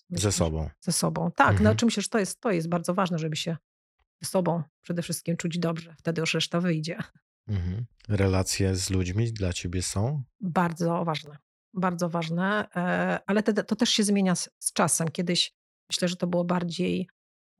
Myślę, 0.09 0.31
Ze 0.31 0.37
sobą. 0.37 0.69
Ze 0.81 0.91
sobą. 0.91 1.31
Tak, 1.31 1.47
Mhm. 1.47 1.63
znaczy 1.63 1.85
myślę, 1.85 2.03
że 2.03 2.09
to 2.09 2.19
jest, 2.19 2.41
to 2.41 2.51
jest 2.51 2.69
bardzo 2.69 2.93
ważne, 2.93 3.19
żeby 3.19 3.35
się 3.35 3.57
ze 4.21 4.29
sobą 4.29 4.63
przede 4.81 5.01
wszystkim 5.01 5.37
czuć 5.37 5.59
dobrze. 5.59 5.95
Wtedy 5.99 6.21
już 6.21 6.33
reszta 6.33 6.59
wyjdzie. 6.61 6.97
Mhm. 7.47 7.85
Relacje 8.09 8.75
z 8.75 8.89
ludźmi 8.89 9.33
dla 9.33 9.53
ciebie 9.53 9.81
są? 9.81 10.23
Bardzo 10.41 11.05
ważne. 11.05 11.37
Bardzo 11.73 12.09
ważne, 12.09 12.67
e, 12.75 13.19
ale 13.27 13.43
to 13.43 13.75
też 13.75 13.89
się 13.89 14.03
zmienia 14.03 14.35
z, 14.35 14.49
z 14.59 14.73
czasem. 14.73 15.07
Kiedyś 15.07 15.53
myślę, 15.91 16.07
że 16.07 16.15
to 16.15 16.27
było 16.27 16.43
bardziej, 16.45 17.07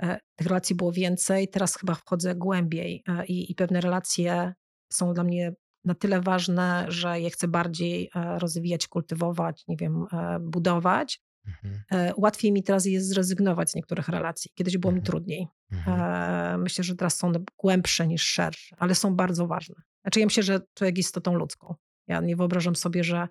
e, 0.02 0.20
tych 0.36 0.48
relacji 0.48 0.76
było 0.76 0.92
więcej, 0.92 1.48
teraz 1.48 1.76
chyba 1.76 1.96
wchodzę 1.96 2.36
głębiej 2.36 3.04
e, 3.08 3.26
i, 3.26 3.52
i 3.52 3.56
pewne 3.56 3.82
relacje 3.82 4.54
są 4.92 5.14
dla 5.14 5.24
mnie 5.24 5.54
na 5.86 5.96
tyle 5.96 6.22
ważne, 6.22 6.86
że 6.88 7.20
je 7.20 7.30
chcę 7.30 7.48
bardziej 7.48 8.10
rozwijać, 8.16 8.88
kultywować, 8.88 9.64
nie 9.68 9.78
wiem, 9.78 10.06
budować. 10.42 11.22
Mhm. 11.48 11.84
E, 11.92 12.14
Łatwiej 12.18 12.52
mi 12.52 12.64
teraz 12.64 12.86
jest 12.86 13.08
zrezygnować 13.08 13.72
z 13.72 13.76
niektórych 13.76 14.08
relacji. 14.08 14.52
Kiedyś 14.56 14.78
było 14.78 14.92
mi 14.92 15.00
Mhm. 15.00 15.06
trudniej. 15.06 15.48
Mhm. 15.72 16.02
E, 16.02 16.58
Myślę, 16.58 16.84
że 16.84 16.96
teraz 16.96 17.18
są 17.18 17.32
głębsze 17.58 18.08
niż 18.08 18.24
szersze, 18.24 18.76
ale 18.80 18.96
są 18.96 19.16
bardzo 19.16 19.48
ważne. 19.48 19.76
Znaczy 20.02 20.20
ja 20.20 20.26
myślę, 20.26 20.44
że 20.44 20.62
człowiek 20.74 20.98
jest 20.98 21.10
istotą 21.10 21.34
ludzką. 21.34 21.76
Ja 22.08 22.22
nie 22.22 22.36
wyobrażam 22.36 22.76
sobie, 22.76 23.04
że, 23.04 23.28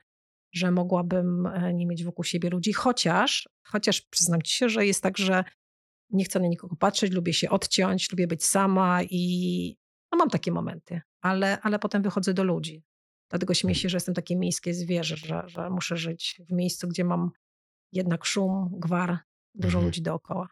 że 0.54 0.70
mogłabym 0.70 1.46
e, 1.46 1.74
nie 1.74 1.86
mieć 1.86 2.04
wokół 2.04 2.24
siebie 2.24 2.50
ludzi, 2.50 2.72
chociaż, 2.72 3.48
chociaż 3.66 4.00
przyznam 4.00 4.42
ci 4.42 4.56
się, 4.56 4.68
że 4.68 4.86
jest 4.86 5.02
tak, 5.02 5.18
że 5.18 5.44
nie 6.10 6.24
chcę 6.24 6.40
na 6.40 6.46
nikogo 6.46 6.76
patrzeć, 6.76 7.12
lubię 7.12 7.32
się 7.32 7.50
odciąć, 7.50 8.10
lubię 8.10 8.26
być 8.26 8.44
sama 8.44 9.00
i 9.02 9.76
no 10.12 10.18
mam 10.18 10.30
takie 10.30 10.52
momenty, 10.52 11.00
ale, 11.20 11.60
ale 11.60 11.78
potem 11.78 12.02
wychodzę 12.02 12.34
do 12.34 12.44
ludzi. 12.44 12.82
Dlatego 13.30 13.54
śmieję 13.54 13.74
się, 13.74 13.88
że 13.88 13.96
jestem 13.96 14.14
takie 14.14 14.36
miejskie 14.36 14.74
zwierzę, 14.74 15.16
że, 15.16 15.42
że 15.46 15.70
muszę 15.70 15.96
żyć 15.96 16.40
w 16.48 16.52
miejscu, 16.52 16.88
gdzie 16.88 17.04
mam 17.04 17.30
jednak 17.92 18.24
szum, 18.24 18.68
gwar, 18.72 19.18
dużo 19.54 19.78
Mhm. 19.78 19.84
ludzi 19.84 20.02
dookoła. 20.02 20.48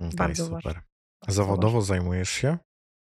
Okej, 0.00 0.10
bardzo 0.16 0.46
super. 0.46 0.82
Bardzo 1.22 1.42
Zawodowo 1.42 1.82
zajmujesz 1.82 2.30
się? 2.30 2.58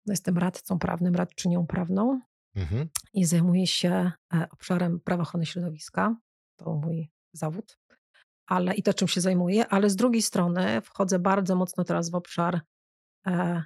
No, 0.06 0.14
Jestem 0.14 0.38
radcą 0.38 0.80
prawnym, 0.80 1.16
radczynią 1.16 1.68
prawną 1.68 2.22
Mhm. 2.56 2.90
i 3.14 3.26
zajmuję 3.26 3.68
się 3.68 4.12
e, 4.34 4.48
obszarem 4.52 5.00
prawa 5.00 5.24
ochrony 5.24 5.46
środowiska. 5.46 6.16
To 6.60 6.74
mój 6.74 7.12
zawód. 7.34 7.78
Ale 8.48 8.74
i 8.76 8.84
to, 8.84 8.94
czym 8.94 9.08
się 9.08 9.22
zajmuję, 9.22 9.68
ale 9.68 9.90
z 9.90 9.96
drugiej 9.96 10.22
strony 10.22 10.82
wchodzę 10.82 11.20
bardzo 11.20 11.56
mocno 11.56 11.84
teraz 11.84 12.10
w 12.10 12.16
obszar 12.16 12.62
e, 13.28 13.64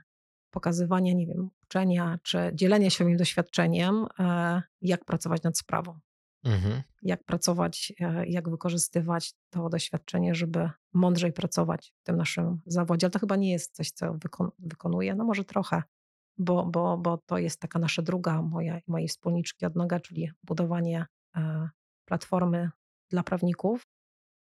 pokazywania, 0.53 1.13
nie 1.13 1.27
wiem, 1.27 1.49
uczenia 1.63 2.19
czy 2.23 2.51
dzielenia 2.53 2.89
się 2.89 3.03
moim 3.03 3.17
doświadczeniem, 3.17 4.05
e, 4.19 4.61
jak 4.81 5.05
pracować 5.05 5.43
nad 5.43 5.57
sprawą. 5.57 5.99
Mhm. 6.43 6.81
Jak 7.01 7.23
pracować, 7.23 7.93
e, 7.99 8.25
jak 8.25 8.49
wykorzystywać 8.49 9.33
to 9.49 9.69
doświadczenie, 9.69 10.35
żeby 10.35 10.69
mądrzej 10.93 11.33
pracować 11.33 11.93
w 12.01 12.03
tym 12.03 12.17
naszym 12.17 12.61
zawodzie. 12.65 13.05
Ale 13.05 13.11
to 13.11 13.19
chyba 13.19 13.35
nie 13.35 13.51
jest 13.51 13.75
coś, 13.75 13.91
co 13.91 14.13
wykon- 14.13 14.51
wykonuję, 14.59 15.15
no 15.15 15.23
może 15.23 15.43
trochę, 15.43 15.83
bo, 16.37 16.65
bo, 16.65 16.97
bo 16.97 17.17
to 17.17 17.37
jest 17.37 17.59
taka 17.59 17.79
nasza 17.79 18.01
druga, 18.01 18.41
moja, 18.41 18.79
mojej 18.87 19.07
wspólniczki 19.07 19.65
odnoga, 19.65 19.99
czyli 19.99 20.31
budowanie 20.43 21.05
e, 21.35 21.69
platformy 22.05 22.69
dla 23.09 23.23
prawników, 23.23 23.87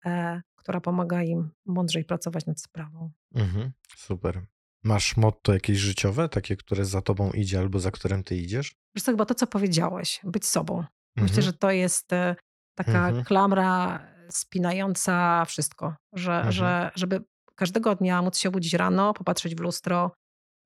e, 0.07 0.43
która 0.55 0.81
pomaga 0.81 1.23
im 1.23 1.51
mądrzej 1.67 2.05
pracować 2.05 2.47
nad 2.47 2.61
sprawą. 2.61 3.11
Mhm. 3.35 3.73
Super. 3.97 4.47
Masz 4.85 5.17
motto 5.17 5.53
jakieś 5.53 5.79
życiowe, 5.79 6.29
takie, 6.29 6.57
które 6.57 6.85
za 6.85 7.03
tobą 7.03 7.31
idzie 7.31 7.59
albo 7.59 7.79
za 7.79 7.91
którym 7.91 8.25
ty 8.25 8.37
idziesz? 8.37 8.75
Wiesz 8.95 9.05
co, 9.05 9.13
chyba 9.13 9.25
to, 9.25 9.35
co 9.35 9.47
powiedziałeś, 9.47 10.21
być 10.25 10.47
sobą. 10.47 10.85
Myślę, 11.17 11.37
Mhm. 11.39 11.43
że 11.43 11.53
to 11.53 11.71
jest 11.71 12.13
e, 12.13 12.37
taka 12.75 13.09
Mhm. 13.09 13.25
klamra 13.25 14.01
spinająca 14.31 15.45
wszystko, 15.45 15.95
że, 16.13 16.33
Mhm. 16.33 16.53
że 16.53 16.91
żeby 16.95 17.21
każdego 17.55 17.95
dnia 17.95 18.23
móc 18.23 18.39
się 18.39 18.49
obudzić 18.49 18.75
rano, 18.75 19.15
popatrzeć 19.15 19.55
w 19.55 19.61
lustro 19.61 20.11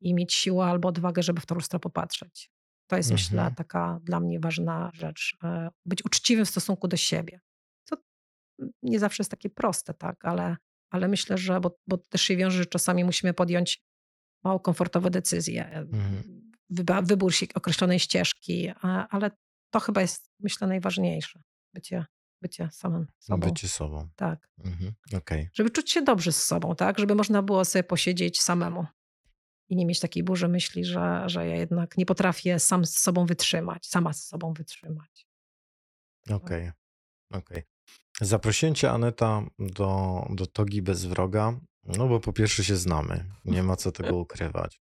i 0.00 0.14
mieć 0.14 0.34
siłę 0.34 0.64
albo 0.66 0.88
odwagę, 0.88 1.22
żeby 1.22 1.40
w 1.40 1.46
to 1.46 1.54
lustro 1.54 1.80
popatrzeć. 1.80 2.50
To 2.90 2.96
jest, 2.96 3.10
myślę, 3.12 3.38
Mhm. 3.38 3.54
taka 3.54 3.98
dla 4.02 4.20
mnie 4.20 4.40
ważna 4.40 4.90
rzecz. 4.94 5.36
e, 5.44 5.68
Być 5.86 6.04
uczciwym 6.04 6.44
w 6.44 6.48
stosunku 6.50 6.88
do 6.88 6.96
siebie. 6.96 7.40
Co 7.84 7.96
nie 8.82 8.98
zawsze 8.98 9.20
jest 9.22 9.30
takie 9.30 9.50
proste, 9.50 9.94
tak, 9.94 10.24
ale, 10.24 10.56
ale 10.90 11.08
myślę, 11.08 11.38
że, 11.38 11.60
bo, 11.60 11.76
bo 11.86 11.98
też 11.98 12.22
się 12.22 12.36
wiąże, 12.36 12.58
że 12.58 12.66
czasami 12.66 13.04
musimy 13.04 13.34
podjąć 13.34 13.82
mało 14.44 14.60
komfortowe 14.60 15.10
decyzje, 15.10 15.66
e, 15.66 15.76
Mhm. 15.78 16.52
wybór 17.02 17.32
określonej 17.54 17.98
ścieżki, 18.00 18.70
ale 19.10 19.30
to 19.70 19.80
chyba 19.80 20.00
jest, 20.00 20.30
myślę, 20.40 20.66
najważniejsze. 20.66 21.42
Bycie, 21.74 22.06
bycie 22.42 22.68
samym 22.72 23.06
sobą. 23.18 23.48
Bycie 23.48 23.68
sobą. 23.68 24.08
Tak. 24.16 24.48
Mhm. 24.64 24.92
Okej. 25.16 25.48
Żeby 25.54 25.70
czuć 25.70 25.90
się 25.90 26.02
dobrze 26.02 26.32
z 26.32 26.44
sobą, 26.44 26.74
tak? 26.76 26.98
Żeby 26.98 27.14
można 27.14 27.42
było 27.42 27.64
sobie 27.64 27.82
posiedzieć 27.82 28.42
samemu 28.42 28.86
i 29.68 29.76
nie 29.76 29.86
mieć 29.86 30.00
takiej 30.00 30.22
burzy 30.22 30.48
myśli, 30.48 30.84
że, 30.84 31.22
że 31.26 31.46
ja 31.46 31.56
jednak 31.56 31.96
nie 31.96 32.06
potrafię 32.06 32.58
sam 32.58 32.84
z 32.84 32.98
sobą 32.98 33.26
wytrzymać, 33.26 33.86
sama 33.86 34.12
z 34.12 34.26
sobą 34.26 34.52
wytrzymać. 34.52 35.26
Okej. 36.30 36.70
Okej. 37.32 37.62
Zaprosiłem 38.20 38.74
cię, 38.74 38.90
Aneta, 38.90 39.42
do, 39.58 40.20
do 40.30 40.46
Togi 40.46 40.82
bez 40.82 41.04
wroga, 41.04 41.60
no 41.84 42.08
bo 42.08 42.20
po 42.20 42.32
pierwsze 42.32 42.64
się 42.64 42.76
znamy, 42.76 43.24
nie 43.44 43.62
ma 43.62 43.76
co 43.76 43.92
tego 43.92 44.16
ukrywać. 44.16 44.80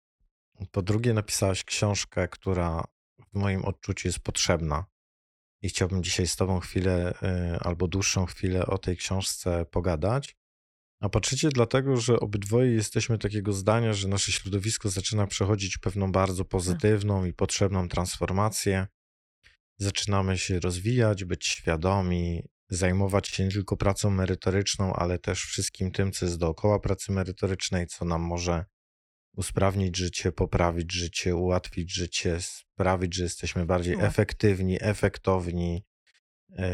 Po 0.72 0.82
drugie 0.82 1.14
napisałaś 1.14 1.64
książkę, 1.64 2.28
która 2.28 2.84
w 3.34 3.38
moim 3.38 3.66
odczuciu 3.66 4.08
jest 4.08 4.20
potrzebna 4.20 4.86
i 5.62 5.70
chciałbym 5.70 6.04
dzisiaj 6.04 6.28
z 6.28 6.36
tobą 6.36 6.60
chwilę 6.60 7.14
y, 7.56 7.60
albo 7.60 7.88
dłuższą 7.88 8.26
chwilę 8.26 8.66
o 8.66 8.78
tej 8.78 8.98
książce 8.98 9.66
pogadać. 9.66 10.38
A 11.02 11.10
po 11.10 11.20
trzecie 11.20 11.50
dlatego, 11.50 11.98
że 11.98 12.20
obydwoje 12.20 12.72
jesteśmy 12.72 13.18
takiego 13.18 13.54
zdania, 13.54 13.94
że 13.94 14.08
nasze 14.08 14.32
środowisko 14.32 14.90
zaczyna 14.90 15.28
przechodzić 15.28 15.78
pewną 15.78 16.12
bardzo 16.12 16.46
pozytywną 16.46 17.26
i 17.26 17.34
potrzebną 17.34 17.88
transformację. 17.90 18.88
Zaczynamy 19.78 20.38
się 20.38 20.60
rozwijać, 20.60 21.26
być 21.26 21.48
świadomi, 21.48 22.44
zajmować 22.70 23.28
się 23.28 23.44
nie 23.44 23.52
tylko 23.52 23.78
pracą 23.78 24.10
merytoryczną, 24.10 24.94
ale 24.94 25.20
też 25.20 25.44
wszystkim 25.44 25.92
tym, 25.92 26.12
co 26.12 26.26
jest 26.26 26.38
dookoła 26.38 26.80
pracy 26.80 27.12
merytorycznej, 27.12 27.88
co 27.88 28.06
nam 28.06 28.22
może 28.22 28.66
usprawnić 29.40 29.98
życie, 29.98 30.32
poprawić 30.32 30.94
życie, 30.94 31.36
ułatwić 31.36 31.94
życie, 31.94 32.38
sprawić, 32.42 33.16
że 33.16 33.24
jesteśmy 33.24 33.66
bardziej 33.66 33.96
Ułatwić. 33.96 34.14
efektywni, 34.14 34.78
efektowni, 34.82 35.86
yy, 36.50 36.66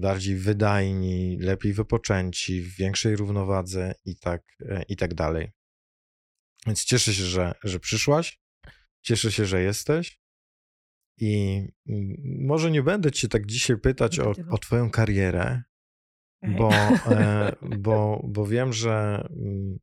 bardziej 0.00 0.36
wydajni, 0.36 1.38
lepiej 1.40 1.72
wypoczęci, 1.72 2.62
w 2.62 2.76
większej 2.76 3.16
równowadze 3.16 3.94
i 4.04 4.16
tak, 4.16 4.42
yy, 4.60 4.82
i 4.88 4.96
tak 4.96 5.14
dalej. 5.14 5.52
Więc 6.66 6.84
cieszę 6.84 7.14
się, 7.14 7.24
że, 7.24 7.54
że 7.64 7.80
przyszłaś, 7.80 8.40
cieszę 9.02 9.32
się, 9.32 9.46
że 9.46 9.62
jesteś 9.62 10.20
i 11.18 11.62
mm, 11.88 12.16
może 12.46 12.70
nie 12.70 12.82
będę 12.82 13.12
cię 13.12 13.28
tak 13.28 13.46
dzisiaj 13.46 13.76
pytać 13.78 14.18
o, 14.18 14.32
o 14.50 14.58
twoją 14.58 14.90
karierę, 14.90 15.62
bo, 16.42 16.70
e, 17.06 17.52
bo, 17.86 18.22
bo 18.28 18.46
wiem, 18.46 18.72
że 18.72 19.26
mm, 19.30 19.78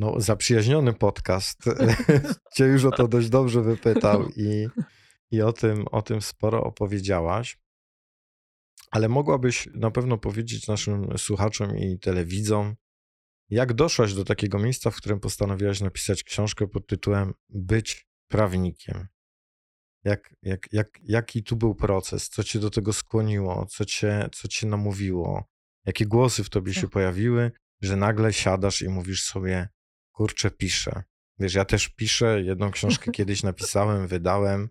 no, 0.00 0.20
zaprzyjaźniony 0.20 0.92
podcast 0.92 1.64
cię 2.54 2.64
już 2.64 2.84
o 2.84 2.90
to 2.90 3.08
dość 3.08 3.28
dobrze 3.28 3.62
wypytał 3.62 4.28
i, 4.36 4.68
i 5.30 5.42
o, 5.42 5.52
tym, 5.52 5.88
o 5.88 6.02
tym 6.02 6.22
sporo 6.22 6.64
opowiedziałaś. 6.64 7.58
Ale 8.90 9.08
mogłabyś 9.08 9.68
na 9.74 9.90
pewno 9.90 10.18
powiedzieć 10.18 10.66
naszym 10.66 11.18
słuchaczom 11.18 11.76
i 11.76 11.98
telewidzom, 11.98 12.74
jak 13.50 13.72
doszłaś 13.72 14.14
do 14.14 14.24
takiego 14.24 14.58
miejsca, 14.58 14.90
w 14.90 14.96
którym 14.96 15.20
postanowiłaś 15.20 15.80
napisać 15.80 16.24
książkę 16.24 16.68
pod 16.68 16.86
tytułem 16.86 17.34
Być 17.48 18.08
prawnikiem? 18.28 19.06
Jak, 20.04 20.34
jak, 20.42 20.72
jak, 20.72 20.98
jaki 21.02 21.42
tu 21.42 21.56
był 21.56 21.74
proces? 21.74 22.28
Co 22.28 22.44
cię 22.44 22.58
do 22.58 22.70
tego 22.70 22.92
skłoniło? 22.92 23.66
Co 23.66 23.84
cię, 23.84 24.28
co 24.32 24.48
cię 24.48 24.66
namówiło? 24.66 25.44
Jakie 25.86 26.06
głosy 26.06 26.44
w 26.44 26.50
tobie 26.50 26.74
się 26.74 26.80
Tak. 26.80 26.90
pojawiły, 26.90 27.52
że 27.80 27.96
nagle 27.96 28.32
siadasz 28.32 28.82
i 28.82 28.88
mówisz 28.88 29.22
sobie, 29.22 29.68
kurczę, 30.12 30.50
piszę. 30.50 31.02
Wiesz, 31.38 31.54
ja 31.54 31.64
też 31.64 31.88
piszę, 31.88 32.42
jedną 32.42 32.70
książkę 32.70 33.12
kiedyś 33.16 33.42
napisałem, 33.42 34.06
wydałem, 34.06 34.68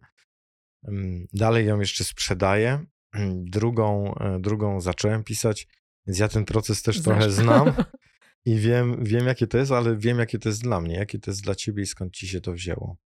mm, 0.87 1.27
dalej 1.33 1.65
ją 1.65 1.79
jeszcze 1.79 2.03
sprzedaję, 2.03 2.85
drugą, 3.55 4.15
e, 4.15 4.39
drugą 4.39 4.81
zacząłem 4.81 5.23
pisać, 5.23 5.67
Więc 6.07 6.19
ja 6.19 6.27
ten 6.27 6.45
proces 6.45 6.81
też 6.81 6.99
Znasz. 6.99 7.05
trochę 7.05 7.31
znam 7.31 7.73
i 8.45 8.55
wiem, 8.55 9.03
wiem, 9.03 9.27
jakie 9.27 9.47
to 9.47 9.57
jest, 9.57 9.71
ale 9.71 9.97
wiem, 9.97 10.19
jakie 10.19 10.39
to 10.39 10.49
jest 10.49 10.61
dla 10.63 10.81
mnie, 10.81 10.95
jakie 10.95 11.19
to 11.19 11.31
jest 11.31 11.43
dla 11.43 11.55
ciebie 11.55 11.83
i 11.83 11.85
skąd 11.85 12.13
ci 12.13 12.27
się 12.27 12.41
to 12.41 12.51
wzięło. 12.53 12.97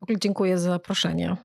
W 0.00 0.02
ogóle 0.02 0.18
dziękuję 0.18 0.58
za 0.58 0.70
zaproszenie. 0.70 1.36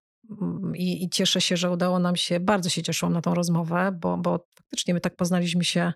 Mm, 0.41 0.75
I, 0.75 1.03
I 1.03 1.09
cieszę 1.09 1.41
się, 1.41 1.57
że 1.57 1.71
udało 1.71 1.99
nam 1.99 2.15
się, 2.15 2.39
bardzo 2.39 2.69
się 2.69 2.83
cieszyłam 2.83 3.13
na 3.13 3.21
tą 3.21 3.33
rozmowę, 3.33 3.97
bo, 4.01 4.17
bo 4.17 4.47
faktycznie 4.55 4.93
my 4.93 5.01
tak 5.01 5.15
poznaliśmy 5.15 5.63
się 5.63 5.93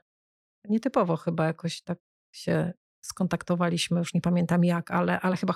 nietypowo 0.70 1.18
chyba 1.18 1.46
jakoś 1.46 1.82
tak 1.82 1.98
się 2.36 2.74
skontaktowaliśmy, 3.02 4.00
już 4.00 4.14
nie 4.14 4.22
pamiętam 4.22 4.64
jak, 4.64 4.92
ale, 4.92 5.20
ale 5.22 5.38
chyba 5.38 5.54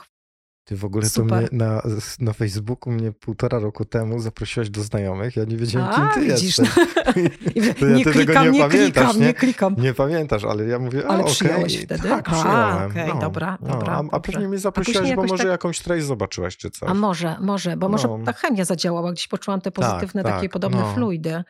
Ty 0.65 0.75
w 0.75 0.85
ogóle 0.85 1.09
Super. 1.09 1.29
to 1.29 1.35
mnie 1.35 1.47
na, 1.65 1.81
na 2.19 2.33
Facebooku 2.33 2.91
mnie 2.93 3.11
półtora 3.11 3.59
roku 3.59 3.85
temu 3.85 4.19
zaprosiłaś 4.19 4.69
do 4.69 4.83
znajomych. 4.83 5.35
Ja 5.35 5.43
nie 5.43 5.57
wiedziałem, 5.57 5.87
A, 5.91 5.95
kim 5.95 6.09
ty 6.23 6.29
widzisz, 6.33 6.57
jesteś. 6.57 6.85
I 7.55 7.61
To 7.79 7.85
ja- 7.87 7.95
nie 7.97 8.03
ty 8.03 8.11
tego 8.13 8.25
klikam, 8.25 8.45
nie 8.45 8.51
nie, 8.51 8.59
pamiętasz, 8.59 9.03
klikam, 9.03 9.19
nie? 9.19 9.27
nie 9.27 9.33
klikam. 9.33 9.75
Nie 9.77 9.93
pamiętasz, 9.93 10.43
ale 10.43 10.65
ja 10.65 10.79
mówię, 10.79 11.03
a 11.05 11.09
Ale 11.09 11.19
okej, 11.21 11.33
przyjąłeś 11.33 11.77
wtedy? 11.85 12.09
Tak, 12.09 12.29
A, 12.29 12.31
przyjąłem. 12.31 12.91
okej, 12.91 13.11
dobra, 13.21 13.57
dobra, 13.61 13.93
A, 14.11 14.15
a 14.15 14.19
pewnie 14.19 14.47
mnie 14.47 14.57
A 14.57 14.59
zaprosiłaś, 14.59 14.97
później 14.97 15.15
bo 15.15 15.21
może 15.23 15.37
tak- 15.43 15.51
jakąś 15.51 15.79
treść 15.79 16.05
zobaczyłaś 16.05 16.57
czy 16.57 16.69
coś. 16.71 16.89
A 16.89 16.93
może, 16.93 17.35
może, 17.41 17.77
bo 17.77 17.89
może 17.89 18.07
No. 18.07 18.19
ta 18.25 18.33
chemia 18.33 18.65
zadziałała, 18.65 19.11
gdzieś 19.11 19.27
poczułam 19.27 19.61
te 19.61 19.71
pozytywne, 19.71 20.23
tak, 20.23 20.35
takie 20.35 20.49
podobne 20.49 20.77
no. 20.79 20.93
fluidy. 20.93 21.43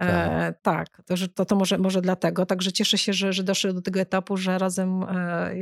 E, 0.00 0.54
tak, 0.62 1.02
to, 1.06 1.16
że 1.16 1.28
to, 1.28 1.44
to 1.44 1.56
może, 1.56 1.78
może 1.78 2.02
dlatego. 2.02 2.46
Także 2.46 2.72
cieszę 2.72 2.98
się, 2.98 3.12
że, 3.12 3.32
że 3.32 3.42
doszły 3.42 3.72
do 3.72 3.82
tego 3.82 4.00
etapu, 4.00 4.36
że 4.36 4.58
razem 4.58 5.02
e, 5.02 5.54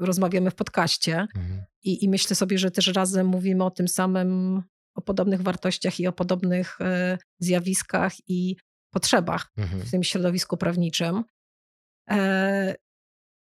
rozmawiamy 0.00 0.50
w 0.50 0.54
podcaście 0.54 1.26
Mhm. 1.36 1.62
i, 1.82 2.04
i 2.04 2.08
myślę 2.08 2.36
sobie, 2.36 2.58
że 2.58 2.70
też 2.70 2.86
razem 2.86 3.26
mówimy 3.26 3.64
o 3.64 3.70
tym 3.70 3.88
samym, 3.88 4.62
o 4.94 5.02
podobnych 5.02 5.42
wartościach 5.42 6.00
i 6.00 6.06
o 6.06 6.12
podobnych 6.12 6.80
e, 6.80 7.18
zjawiskach 7.38 8.12
i 8.28 8.56
potrzebach 8.90 9.52
Mhm. 9.56 9.82
w 9.82 9.90
tym 9.90 10.02
środowisku 10.02 10.56
prawniczym. 10.56 11.24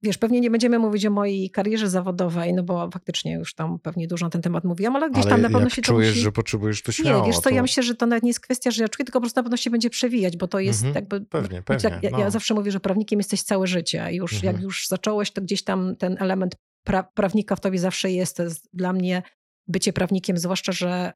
Wiesz, 0.03 0.17
pewnie 0.17 0.39
nie 0.39 0.51
będziemy 0.51 0.79
mówić 0.79 1.05
o 1.05 1.09
mojej 1.11 1.49
karierze 1.49 1.89
zawodowej, 1.89 2.53
no 2.53 2.63
bo 2.63 2.89
faktycznie 2.91 3.33
już 3.33 3.53
tam 3.53 3.79
pewnie 3.79 4.07
dużo 4.07 4.25
na 4.25 4.29
ten 4.29 4.41
temat 4.41 4.63
mówiłam, 4.63 4.95
ale 4.95 5.09
gdzieś 5.09 5.23
Ale 5.25 5.31
tam 5.31 5.41
na 5.41 5.49
pewno 5.49 5.69
się 5.69 5.81
to 5.81 5.85
czujesz, 5.87 6.09
musi... 6.09 6.21
że 6.21 6.31
potrzebujesz, 6.31 6.81
to 6.81 6.91
śmiało. 6.91 7.21
Nie, 7.25 7.31
wiesz 7.31 7.39
co, 7.39 7.49
ja 7.49 7.55
to- 7.55 7.61
myślę, 7.61 7.83
że 7.83 7.95
to 7.95 8.05
nawet 8.05 8.23
nie 8.23 8.29
jest 8.29 8.39
kwestia, 8.39 8.71
że 8.71 8.83
ja 8.83 8.89
czuję, 8.89 9.05
tylko 9.05 9.19
po 9.19 9.21
prostu 9.21 9.39
na 9.39 9.43
pewno 9.43 9.57
się 9.57 9.69
będzie 9.69 9.89
przewijać, 9.89 10.37
bo 10.37 10.47
to 10.47 10.59
jest 10.59 10.79
Mhm, 10.85 10.95
jakby... 10.95 11.21
pewnie, 11.21 11.61
pewnie, 11.61 11.99
ja, 12.03 12.09
ja 12.09 12.25
no. 12.25 12.31
zawsze 12.31 12.53
mówię, 12.53 12.71
że 12.71 12.79
prawnikiem 12.79 13.19
jesteś 13.19 13.41
całe 13.43 13.67
życie. 13.67 14.07
Już 14.11 14.33
Mhm. 14.33 14.53
jak 14.53 14.63
już 14.63 14.87
zacząłeś, 14.87 15.31
to 15.31 15.41
gdzieś 15.41 15.63
tam 15.63 15.95
ten 15.95 16.17
element 16.19 16.55
pra, 16.85 17.03
prawnika 17.03 17.55
w 17.55 17.59
tobie 17.59 17.79
zawsze 17.79 18.11
jest. 18.11 18.37
To 18.37 18.43
jest 18.43 18.69
dla 18.73 18.93
mnie 18.93 19.23
bycie 19.67 19.93
prawnikiem, 19.93 20.37
zwłaszcza, 20.37 20.71
że 20.71 21.13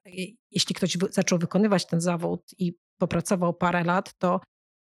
jeśli 0.51 0.75
ktoś 0.75 0.97
zaczął 1.11 1.39
wykonywać 1.39 1.85
ten 1.85 2.01
zawód 2.01 2.41
i 2.57 2.73
popracował 2.97 3.53
parę 3.53 3.83
lat, 3.83 4.13
to, 4.17 4.39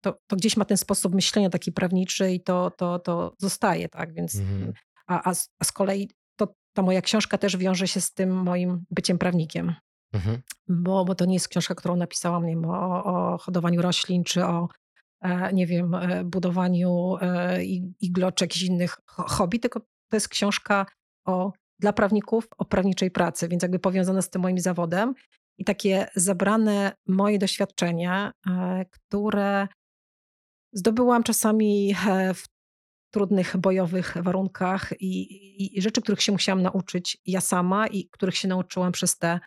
to, 0.05 0.17
to 0.27 0.35
gdzieś 0.35 0.57
ma 0.57 0.65
ten 0.65 0.77
sposób 0.77 1.15
myślenia 1.15 1.49
taki 1.49 1.71
prawniczy 1.71 2.31
i 2.31 2.41
to, 2.41 2.71
to, 2.71 2.99
to 2.99 3.33
zostaje, 3.39 3.89
tak? 3.89 4.13
Więc 4.13 4.35
Mhm. 4.35 4.73
a, 5.07 5.29
a, 5.29 5.33
z, 5.33 5.49
a 5.59 5.63
z 5.65 5.71
kolei 5.71 6.09
to, 6.35 6.47
ta 6.73 6.81
moja 6.81 7.01
książka 7.01 7.37
też 7.37 7.57
wiąże 7.57 7.87
się 7.87 8.01
z 8.01 8.13
tym 8.13 8.43
moim 8.43 8.85
byciem 8.91 9.17
prawnikiem 9.17 9.75
Mhm. 10.13 10.41
bo, 10.67 11.05
bo 11.05 11.15
to 11.15 11.25
nie 11.25 11.33
jest 11.33 11.47
książka, 11.47 11.75
którą 11.75 11.95
napisałam 11.95 12.45
nie 12.45 12.55
wiem, 12.55 12.65
o, 12.65 13.03
o 13.03 13.37
hodowaniu 13.37 13.81
roślin, 13.81 14.23
czy 14.23 14.45
o, 14.45 14.67
e, 15.21 15.53
nie 15.53 15.67
wiem, 15.67 15.93
e, 15.95 16.23
budowaniu 16.23 17.15
e, 17.21 17.59
ig- 17.59 17.91
iglo, 18.01 18.31
czy 18.31 18.43
jakichś 18.43 18.63
innych 18.63 18.97
ho- 19.05 19.25
hobby, 19.27 19.59
tylko 19.59 19.79
to 19.79 20.15
jest 20.15 20.29
książka 20.29 20.85
o, 21.25 21.51
dla 21.79 21.93
prawników 21.93 22.47
o 22.57 22.65
prawniczej 22.65 23.11
pracy, 23.11 23.47
więc 23.47 23.63
jakby 23.63 23.79
powiązana 23.79 24.21
z 24.21 24.29
tym 24.29 24.41
moim 24.41 24.59
zawodem 24.59 25.13
i 25.57 25.65
takie 25.65 26.07
zabrane 26.15 26.95
moje 27.07 27.39
doświadczenia, 27.39 28.31
które 28.91 29.67
zdobyłam 30.75 31.23
czasami 31.23 31.95
e, 32.07 32.33
w 32.33 32.45
trudnych, 33.13 33.57
bojowych 33.57 34.17
warunkach 34.21 34.93
i, 34.99 35.21
i, 35.63 35.77
i 35.77 35.81
rzeczy, 35.81 36.01
których 36.01 36.21
się 36.21 36.31
musiałam 36.31 36.61
nauczyć 36.61 37.17
ja 37.25 37.41
sama 37.41 37.87
i 37.87 38.09
których 38.09 38.37
się 38.37 38.47
nauczyłam 38.47 38.91
przez 38.91 39.17
te 39.17 39.39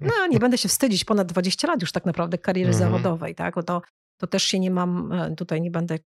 no, 0.00 0.26
nie 0.26 0.38
będę 0.38 0.58
się 0.58 0.68
wstydzić, 0.68 1.04
ponad 1.04 1.28
20 1.28 1.68
lat 1.68 1.80
już 1.80 1.92
tak 1.92 2.06
naprawdę 2.06 2.38
kariery 2.38 2.70
Mhm. 2.70 2.92
zawodowej, 2.92 3.34
tak? 3.34 3.54
To, 3.66 3.82
to 4.16 4.26
też 4.26 4.42
się 4.42 4.58
nie 4.58 4.70
mam, 4.70 5.12
e, 5.12 5.36
tutaj 5.36 5.60
nie 5.60 5.70
będę 5.70 5.98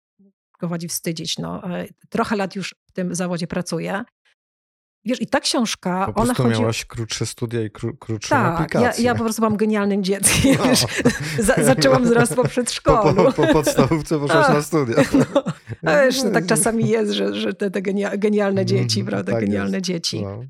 prowadzić 0.60 0.92
wstydzić. 0.92 1.38
No, 1.38 1.78
e, 1.80 1.88
trochę 2.10 2.36
lat 2.36 2.56
już 2.56 2.76
w 2.86 2.92
tym 2.92 3.16
zawodzie 3.16 3.48
pracuję. 3.48 4.04
Wiesz, 5.06 5.22
i 5.22 5.28
ta 5.28 5.40
książka, 5.40 6.12
Po 6.16 6.22
ona 6.22 6.34
chodzi... 6.34 6.50
miałaś 6.60 6.86
krótsze 6.86 7.26
studia 7.26 7.62
i 7.62 7.72
kró, 7.72 7.94
krótszą 8.00 8.30
Tak, 8.30 8.44
ja, 8.46 8.54
aplikację. 8.54 9.04
ja 9.06 9.16
po 9.16 9.24
prostu 9.24 9.42
mam 9.42 9.58
genialnym 9.58 10.04
dzieckiem. 10.04 10.56
No. 10.60 10.64
Wiesz, 10.66 10.86
za, 11.40 11.54
zaczęłam 11.64 12.08
zaraz 12.08 12.30
po 12.30 12.36
po, 12.44 12.48
przedszkolu. 12.48 13.16
po, 13.24 13.32
po 13.32 13.48
podstawówce 13.54 14.20
poszłaś 14.20 14.46
A. 14.50 14.54
na 14.54 14.62
studia. 14.62 14.96
No, 15.84 15.92
a 15.92 16.02
wiesz, 16.04 16.24
no, 16.24 16.32
tak 16.32 16.46
czasami 16.46 16.90
jest, 16.90 17.12
że, 17.12 17.36
że 17.36 17.54
te, 17.54 17.72
te 17.72 17.82
genia- 17.82 18.18
genialne 18.18 18.66
dzieci, 18.66 19.00
Mhm, 19.00 19.06
prawda? 19.08 19.32
tak 19.32 19.42
genialne 19.42 19.78
jest. 19.78 19.86
dzieci. 19.86 20.22
No. 20.24 20.44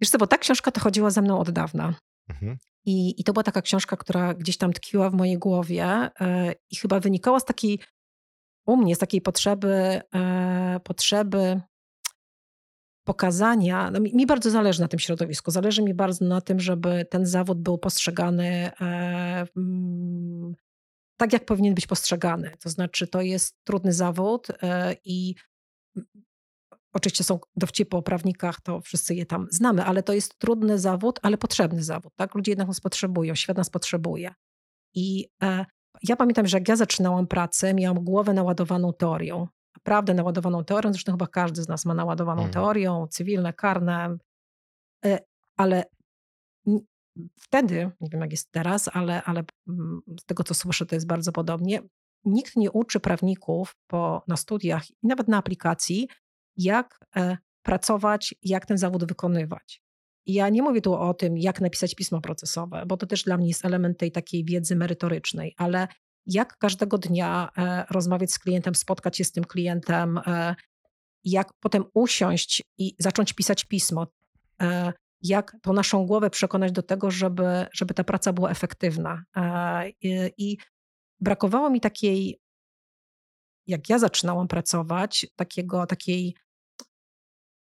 Wiesz 0.00 0.10
co, 0.10 0.18
bo 0.18 0.26
ta 0.26 0.38
książka 0.38 0.70
to 0.70 0.80
chodziła 0.80 1.10
ze 1.10 1.22
mną 1.22 1.38
od 1.38 1.50
dawna. 1.50 1.94
Mhm. 2.30 2.56
I, 2.84 3.20
I 3.20 3.24
to 3.24 3.32
była 3.32 3.42
taka 3.42 3.62
książka, 3.62 3.96
która 3.96 4.34
gdzieś 4.34 4.56
tam 4.56 4.72
tkwiła 4.72 5.10
w 5.10 5.14
mojej 5.14 5.38
głowie 5.38 5.84
e, 6.20 6.54
i 6.70 6.76
chyba 6.76 7.00
wynikała 7.00 7.40
z 7.40 7.44
takiej, 7.44 7.78
u 8.66 8.76
mnie, 8.76 8.96
z 8.96 8.98
takiej 8.98 9.20
potrzeby, 9.20 10.00
e, 10.14 10.80
potrzeby 10.84 11.60
pokazania. 13.08 13.90
No 13.90 14.00
mi, 14.00 14.14
mi 14.14 14.26
bardzo 14.26 14.50
zależy 14.50 14.80
na 14.80 14.88
tym 14.88 14.98
środowisku. 14.98 15.50
Zależy 15.50 15.82
mi 15.82 15.94
bardzo 15.94 16.24
na 16.24 16.40
tym, 16.40 16.60
żeby 16.60 17.04
ten 17.10 17.26
zawód 17.26 17.62
był 17.62 17.78
postrzegany 17.78 18.70
e, 18.80 19.46
mm, 19.56 20.54
tak, 21.16 21.32
jak 21.32 21.44
powinien 21.44 21.74
być 21.74 21.86
postrzegany. 21.86 22.50
To 22.62 22.68
znaczy, 22.70 23.06
to 23.06 23.20
jest 23.20 23.56
trudny 23.64 23.92
zawód 23.92 24.48
e, 24.62 24.94
i 25.04 25.34
Oczywiście 26.92 27.24
są 27.24 27.38
dowcipy 27.56 27.96
o 27.96 28.02
prawnikach, 28.02 28.60
to 28.60 28.80
wszyscy 28.80 29.14
je 29.14 29.26
tam 29.26 29.46
znamy, 29.50 29.84
ale 29.84 30.02
to 30.02 30.12
jest 30.12 30.38
trudny 30.38 30.78
zawód, 30.78 31.18
ale 31.22 31.38
potrzebny 31.38 31.82
zawód. 31.82 32.12
Tak? 32.16 32.34
Ludzie 32.34 32.52
jednak 32.52 32.68
nas 32.68 32.80
potrzebują, 32.80 33.34
świat 33.34 33.56
nas 33.56 33.70
potrzebuje. 33.70 34.34
I 34.94 35.28
e, 35.42 35.64
ja 36.02 36.16
pamiętam, 36.16 36.46
że 36.46 36.56
jak 36.56 36.68
ja 36.68 36.76
zaczynałam 36.76 37.26
pracę, 37.26 37.74
miałam 37.74 38.04
głowę 38.04 38.32
naładowaną 38.32 38.92
teorią. 38.92 39.48
Naprawdę 39.78 40.14
naładowaną 40.14 40.64
teorią, 40.64 40.92
zresztą 40.92 41.12
chyba 41.12 41.26
każdy 41.26 41.62
z 41.62 41.68
nas 41.68 41.84
ma 41.84 41.94
naładowaną 41.94 42.42
Mhm. 42.42 42.52
teorią, 42.52 43.06
cywilne, 43.10 43.52
karne, 43.52 44.16
e, 45.04 45.18
ale 45.56 45.84
wtedy, 47.40 47.90
nie 48.00 48.08
wiem 48.10 48.20
jak 48.20 48.30
jest 48.30 48.50
teraz, 48.50 48.88
ale, 48.92 49.22
ale 49.22 49.44
mm, 49.68 50.00
z 50.20 50.24
tego 50.24 50.44
co 50.44 50.54
słyszę, 50.54 50.86
to 50.86 50.94
jest 50.94 51.06
bardzo 51.06 51.32
podobnie. 51.32 51.82
Nikt 52.24 52.56
nie 52.56 52.70
uczy 52.70 53.00
prawników 53.00 53.76
po, 53.86 54.22
na 54.28 54.36
studiach 54.36 54.90
i 54.90 54.94
nawet 55.02 55.28
na 55.28 55.36
aplikacji, 55.36 56.08
jak 56.56 56.98
e, 57.16 57.36
pracować, 57.62 58.34
jak 58.42 58.66
ten 58.66 58.78
zawód 58.78 59.04
wykonywać. 59.04 59.82
Ja 60.26 60.48
nie 60.48 60.62
mówię 60.62 60.80
tu 60.80 60.94
o 60.94 61.14
tym, 61.14 61.38
jak 61.38 61.60
napisać 61.60 61.94
pismo 61.94 62.20
procesowe, 62.20 62.84
bo 62.86 62.96
to 62.96 63.06
też 63.06 63.22
dla 63.22 63.36
mnie 63.36 63.48
jest 63.48 63.64
element 63.64 63.98
tej 63.98 64.12
takiej 64.12 64.44
wiedzy 64.44 64.76
merytorycznej, 64.76 65.54
ale 65.56 65.88
jak 66.28 66.58
każdego 66.58 66.98
dnia 66.98 67.48
e, 67.58 67.84
rozmawiać 67.90 68.32
z 68.32 68.38
klientem, 68.38 68.74
spotkać 68.74 69.16
się 69.16 69.24
z 69.24 69.32
tym 69.32 69.44
klientem, 69.44 70.18
e, 70.26 70.54
jak 71.24 71.52
potem 71.60 71.84
usiąść 71.94 72.62
i 72.78 72.94
zacząć 72.98 73.32
pisać 73.32 73.64
pismo, 73.64 74.06
e, 74.62 74.92
jak 75.22 75.56
tą 75.62 75.72
naszą 75.72 76.06
głowę 76.06 76.30
przekonać 76.30 76.72
do 76.72 76.82
tego, 76.82 77.10
żeby, 77.10 77.66
żeby 77.72 77.94
ta 77.94 78.04
praca 78.04 78.32
była 78.32 78.50
efektywna. 78.50 79.22
I 80.38 80.56
brakowało 81.20 81.70
mi 81.70 81.80
takiej, 81.80 82.40
jak 83.66 83.88
ja 83.88 83.98
zaczynałam 83.98 84.48
pracować, 84.48 85.26
takiego, 85.36 85.86
takiej 85.86 86.34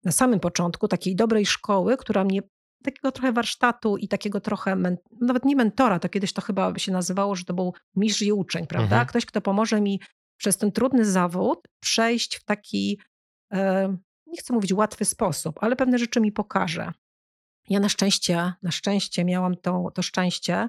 na 0.04 0.12
samym 0.12 0.40
początku 0.40 0.88
takiej 0.88 1.16
dobrej 1.16 1.46
szkoły, 1.46 1.96
która 1.96 2.24
mnie, 2.24 2.40
takiego 2.84 3.12
trochę 3.12 3.32
warsztatu 3.32 3.96
i 3.96 4.08
takiego 4.08 4.40
trochę, 4.40 4.76
nawet 5.20 5.44
nie 5.44 5.56
mentora, 5.56 5.98
to 5.98 6.08
kiedyś 6.08 6.32
to 6.32 6.42
chyba 6.42 6.78
się 6.78 6.92
nazywało, 6.92 7.34
że 7.34 7.44
to 7.44 7.54
był 7.54 7.74
mistrz 7.96 8.22
i 8.22 8.32
uczeń, 8.32 8.66
prawda? 8.66 8.96
Mhm. 8.96 9.06
Ktoś, 9.06 9.26
kto 9.26 9.40
pomoże 9.40 9.80
mi 9.80 10.00
przez 10.36 10.56
ten 10.56 10.72
trudny 10.72 11.04
zawód 11.04 11.68
przejść 11.80 12.36
w 12.36 12.44
taki, 12.44 13.00
e, 13.52 13.88
nie 14.26 14.38
chcę 14.38 14.54
mówić 14.54 14.72
łatwy 14.72 15.04
sposób, 15.04 15.58
ale 15.60 15.76
pewne 15.76 15.98
rzeczy 15.98 16.20
mi 16.20 16.32
pokaże. 16.32 16.92
Ja 17.68 17.80
na 17.80 17.88
szczęście, 17.88 18.52
na 18.62 18.70
szczęście 18.70 19.24
miałam 19.24 19.56
to, 19.56 19.90
to 19.94 20.02
szczęście, 20.02 20.68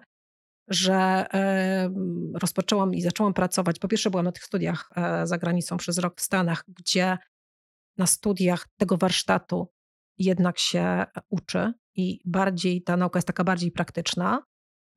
że 0.68 0.94
e, 1.34 1.90
rozpoczęłam 2.34 2.94
i 2.94 3.02
zaczęłam 3.02 3.34
pracować. 3.34 3.80
Po 3.80 3.88
pierwsze, 3.88 4.10
byłam 4.10 4.26
na 4.26 4.32
tych 4.32 4.44
studiach 4.44 4.90
e, 4.96 5.28
za 5.28 5.38
granicą 5.38 5.78
przez 5.78 5.98
rok 5.98 6.18
w 6.18 6.22
Stanach, 6.22 6.64
gdzie 6.68 7.18
na 7.98 8.08
studiach 8.08 8.68
tego 8.78 8.98
warsztatu 8.98 9.68
jednak 10.18 10.60
się 10.60 11.06
uczy 11.30 11.74
i 11.96 12.20
bardziej 12.26 12.82
ta 12.84 12.98
nauka 12.98 13.18
jest 13.18 13.28
taka 13.28 13.44
bardziej 13.44 13.72
praktyczna. 13.72 14.44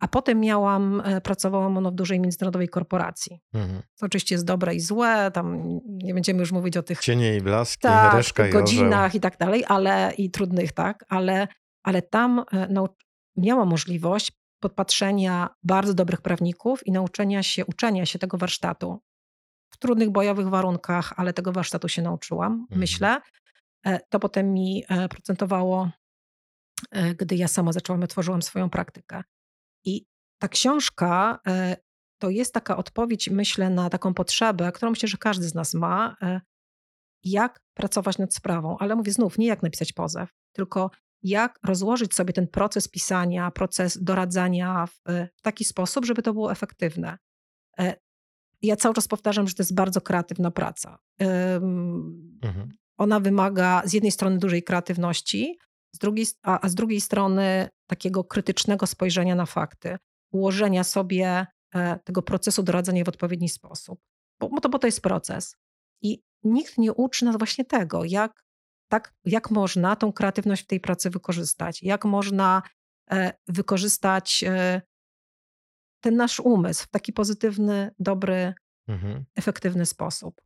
A 0.00 0.08
potem 0.08 0.40
miałam, 0.40 1.02
e, 1.04 1.20
pracowałam 1.20 1.74
no, 1.82 1.90
w 1.90 1.94
dużej 1.94 2.20
międzynarodowej 2.20 2.68
korporacji. 2.68 3.40
Mhm. 3.54 3.82
To 3.98 4.06
oczywiście 4.06 4.34
jest 4.34 4.44
dobre 4.44 4.74
i 4.74 4.80
złe, 4.80 5.30
tam 5.34 5.78
nie 5.86 6.14
będziemy 6.14 6.40
już 6.40 6.52
mówić 6.52 6.76
o 6.76 6.82
tych 6.82 7.00
Cienie 7.00 7.36
i 7.36 7.40
blaski, 7.40 7.80
tak, 7.82 8.14
reszka 8.14 8.48
i 8.48 8.50
godzinach 8.50 9.14
i 9.14 9.20
tak 9.20 9.38
dalej, 9.38 9.64
ale 9.68 10.12
i 10.18 10.30
trudnych, 10.30 10.72
tak, 10.72 11.04
ale, 11.08 11.48
ale 11.82 12.02
tam 12.02 12.44
e, 12.52 12.66
nau- 12.68 12.88
miałam 13.36 13.68
możliwość 13.68 14.32
podpatrzenia 14.60 15.48
bardzo 15.62 15.94
dobrych 15.94 16.20
prawników 16.20 16.86
i 16.86 16.92
nauczenia 16.92 17.42
się, 17.42 17.66
uczenia 17.66 18.06
się 18.06 18.18
tego 18.18 18.38
warsztatu. 18.38 18.98
W 19.70 19.76
trudnych 19.78 20.10
bojowych 20.10 20.48
warunkach, 20.48 21.12
ale 21.16 21.32
tego 21.32 21.52
warsztatu 21.52 21.88
się 21.88 22.02
nauczyłam, 22.02 22.52
Mhm. 22.52 22.80
myślę. 22.80 23.20
E, 23.86 24.00
To 24.10 24.18
potem 24.18 24.52
mi 24.52 24.84
e, 24.88 25.08
procentowało, 25.08 25.90
e, 26.90 27.14
gdy 27.14 27.36
ja 27.36 27.48
sama 27.48 27.72
zaczęłam, 27.72 28.02
otworzyłam 28.02 28.42
swoją 28.42 28.70
praktykę. 28.70 29.22
I 29.84 30.06
ta 30.40 30.48
książka 30.48 31.40
to 32.20 32.30
jest 32.30 32.54
taka 32.54 32.76
odpowiedź, 32.76 33.30
myślę, 33.30 33.70
na 33.70 33.90
taką 33.90 34.14
potrzebę, 34.14 34.72
którą 34.72 34.90
myślę, 34.90 35.08
że 35.08 35.16
każdy 35.16 35.48
z 35.48 35.54
nas 35.54 35.74
ma, 35.74 36.16
jak 37.24 37.60
pracować 37.74 38.18
nad 38.18 38.34
sprawą. 38.34 38.76
Ale 38.78 38.96
mówię 38.96 39.12
znów, 39.12 39.38
nie 39.38 39.46
jak 39.46 39.62
napisać 39.62 39.92
pozew, 39.92 40.30
tylko 40.52 40.90
jak 41.22 41.58
rozłożyć 41.64 42.14
sobie 42.14 42.32
ten 42.32 42.48
proces 42.48 42.88
pisania, 42.88 43.50
proces 43.50 44.02
doradzania 44.02 44.86
w, 44.86 45.00
taki 45.42 45.64
sposób, 45.64 46.04
żeby 46.04 46.22
to 46.22 46.32
było 46.32 46.52
efektywne. 46.52 47.18
Ja 48.62 48.76
cały 48.76 48.94
czas 48.94 49.08
powtarzam, 49.08 49.48
że 49.48 49.54
to 49.54 49.62
jest 49.62 49.74
bardzo 49.74 50.00
kreatywna 50.00 50.50
praca. 50.50 50.98
Mhm. 52.42 52.72
Ona 52.98 53.20
wymaga 53.20 53.82
z 53.84 53.92
jednej 53.92 54.12
strony 54.12 54.38
dużej 54.38 54.62
kreatywności, 54.62 55.58
z 55.94 55.98
drugiej, 55.98 56.26
a, 56.42 56.60
a 56.60 56.68
z 56.68 56.74
drugiej 56.74 57.00
strony 57.00 57.68
takiego 57.86 58.24
krytycznego 58.24 58.86
spojrzenia 58.86 59.34
na 59.34 59.46
fakty, 59.46 59.96
ułożenia 60.32 60.84
sobie 60.84 61.46
e, 61.74 61.98
tego 62.04 62.22
procesu 62.22 62.62
doradzania 62.62 63.04
w 63.04 63.08
odpowiedni 63.08 63.48
sposób. 63.48 64.00
Bo, 64.40 64.48
bo, 64.48 64.60
to, 64.60 64.68
bo 64.68 64.78
to 64.78 64.86
jest 64.86 65.00
proces. 65.00 65.56
I 66.02 66.22
nikt 66.44 66.78
nie 66.78 66.92
uczy 66.92 67.24
nas 67.24 67.38
właśnie 67.38 67.64
tego, 67.64 68.04
jak, 68.04 68.44
tak, 68.90 69.14
jak 69.24 69.50
można 69.50 69.96
tą 69.96 70.12
kreatywność 70.12 70.62
w 70.62 70.66
tej 70.66 70.80
pracy 70.80 71.10
wykorzystać, 71.10 71.82
jak 71.82 72.04
można 72.04 72.62
e, 73.10 73.32
wykorzystać 73.48 74.44
e, 74.46 74.82
ten 76.00 76.16
nasz 76.16 76.40
umysł 76.40 76.84
w 76.84 76.88
taki 76.88 77.12
pozytywny, 77.12 77.90
dobry, 77.98 78.54
Mhm. 78.88 79.24
efektywny 79.36 79.86
sposób. 79.86 80.40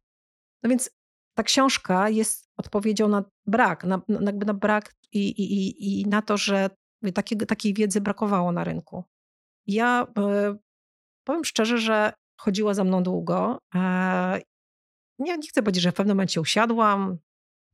No 0.63 0.71
więc 0.71 0.91
ta 1.35 1.43
książka 1.43 2.09
jest 2.09 2.51
odpowiedzią 2.57 3.09
na 3.09 3.25
brak, 3.47 3.85
na, 3.85 4.03
na, 4.09 4.21
jakby 4.27 4.47
na 4.47 4.55
brak 4.55 4.95
i, 5.13 5.29
i, 5.29 6.01
i- 6.01 6.07
na 6.07 6.23
to, 6.23 6.37
że 6.37 6.71
takiego, 7.15 7.47
takiej 7.47 7.75
wiedzy 7.75 8.01
brakowało 8.01 8.53
na 8.53 8.65
rynku. 8.65 9.05
Ja 9.67 10.07
e, 10.19 10.57
powiem 11.25 11.45
szczerze, 11.45 11.79
że 11.79 12.13
chodziła 12.41 12.75
za 12.75 12.85
mną 12.85 13.03
długo. 13.03 13.59
E, 13.75 14.41
nie, 15.19 15.39
nie 15.39 15.49
chcę 15.49 15.63
powiedzieć, 15.63 15.83
że 15.83 15.93
w 15.93 15.95
pewnym 15.95 16.17
momencie 16.17 16.41
usiadłam, 16.41 17.19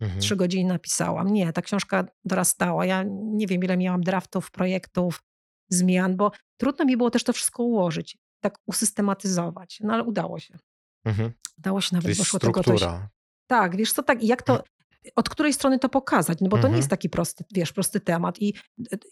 Mhm. 0.00 0.20
trzy 0.20 0.36
godziny 0.36 0.68
napisałam. 0.72 1.32
Nie, 1.32 1.52
ta 1.52 1.62
książka 1.62 2.04
dorastała. 2.24 2.86
Ja 2.86 3.04
nie 3.08 3.46
wiem, 3.46 3.64
ile 3.64 3.76
miałam 3.76 4.00
draftów, 4.00 4.50
projektów, 4.50 5.22
zmian, 5.70 6.16
bo 6.16 6.32
trudno 6.60 6.84
mi 6.84 6.96
było 6.96 7.10
też 7.10 7.24
to 7.24 7.32
wszystko 7.32 7.62
ułożyć, 7.62 8.18
tak 8.40 8.58
usystematyzować. 8.66 9.78
No 9.80 9.94
ale 9.94 10.02
udało 10.04 10.38
się. 10.38 10.58
Mhm. 11.04 11.32
Udało 11.58 11.80
się 11.80 11.88
nawet, 11.96 12.04
Czyli 12.06 12.18
doszło 12.18 12.38
tego 12.40 12.62
struktura. 12.62 13.08
Tak, 13.48 13.76
wiesz 13.76 13.92
co, 13.92 14.02
tak, 14.02 14.22
i 14.22 14.26
jak 14.26 14.42
to, 14.42 14.64
od 15.16 15.28
której 15.28 15.52
strony 15.52 15.78
to 15.78 15.88
pokazać, 15.88 16.38
no 16.40 16.48
bo 16.48 16.56
to 16.56 16.60
Mhm. 16.60 16.72
nie 16.72 16.78
jest 16.78 16.90
taki 16.90 17.08
prosty, 17.08 17.44
wiesz, 17.54 17.72
prosty 17.72 18.00
temat. 18.00 18.38
I, 18.42 18.54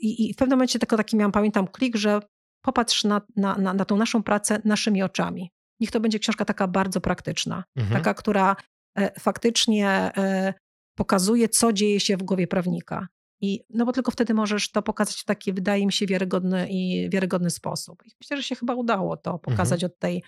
i, 0.01 0.29
i 0.31 0.35
w 0.35 0.37
pewnym 0.37 0.59
momencie 0.59 0.79
tylko 0.79 0.97
taki 0.97 1.17
miałam, 1.17 1.33
pamiętam, 1.33 1.67
klik, 1.69 1.97
że 1.97 2.21
popatrz 2.65 3.05
na, 3.05 3.21
na, 3.37 3.57
na, 3.57 3.75
na 3.75 3.85
tą 3.85 3.97
naszą 3.97 4.23
pracę 4.23 4.61
naszymi 4.65 5.03
oczami. 5.03 5.51
Niech 5.81 5.91
to 5.91 6.01
będzie 6.01 6.19
książka 6.19 6.45
taka 6.45 6.69
bardzo 6.69 7.01
praktyczna, 7.01 7.65
Mhm. 7.77 8.03
taka, 8.03 8.15
która 8.15 8.57
e, 8.99 9.21
faktycznie 9.21 9.89
e, 10.17 10.55
pokazuje, 10.97 11.49
co 11.49 11.73
dzieje 11.73 12.01
się 12.01 12.17
w 12.17 12.23
głowie 12.23 12.47
prawnika. 12.47 13.09
I, 13.41 13.61
no 13.71 13.85
bo 13.87 13.93
tylko 13.93 14.11
wtedy 14.11 14.35
możesz 14.35 14.71
to 14.71 14.83
pokazać 14.83 15.17
w 15.17 15.25
taki, 15.25 15.53
wydaje 15.53 15.87
mi 15.87 15.93
się, 15.93 16.07
wiarygodny 16.07 16.69
i 16.71 17.11
wiarygodny 17.11 17.51
sposób. 17.51 18.03
I 18.07 18.11
myślę, 18.21 18.37
że 18.37 18.43
się 18.43 18.55
chyba 18.57 18.75
udało 18.75 19.17
to 19.17 19.39
pokazać 19.39 19.85
od 19.85 19.99
tej 19.99 20.23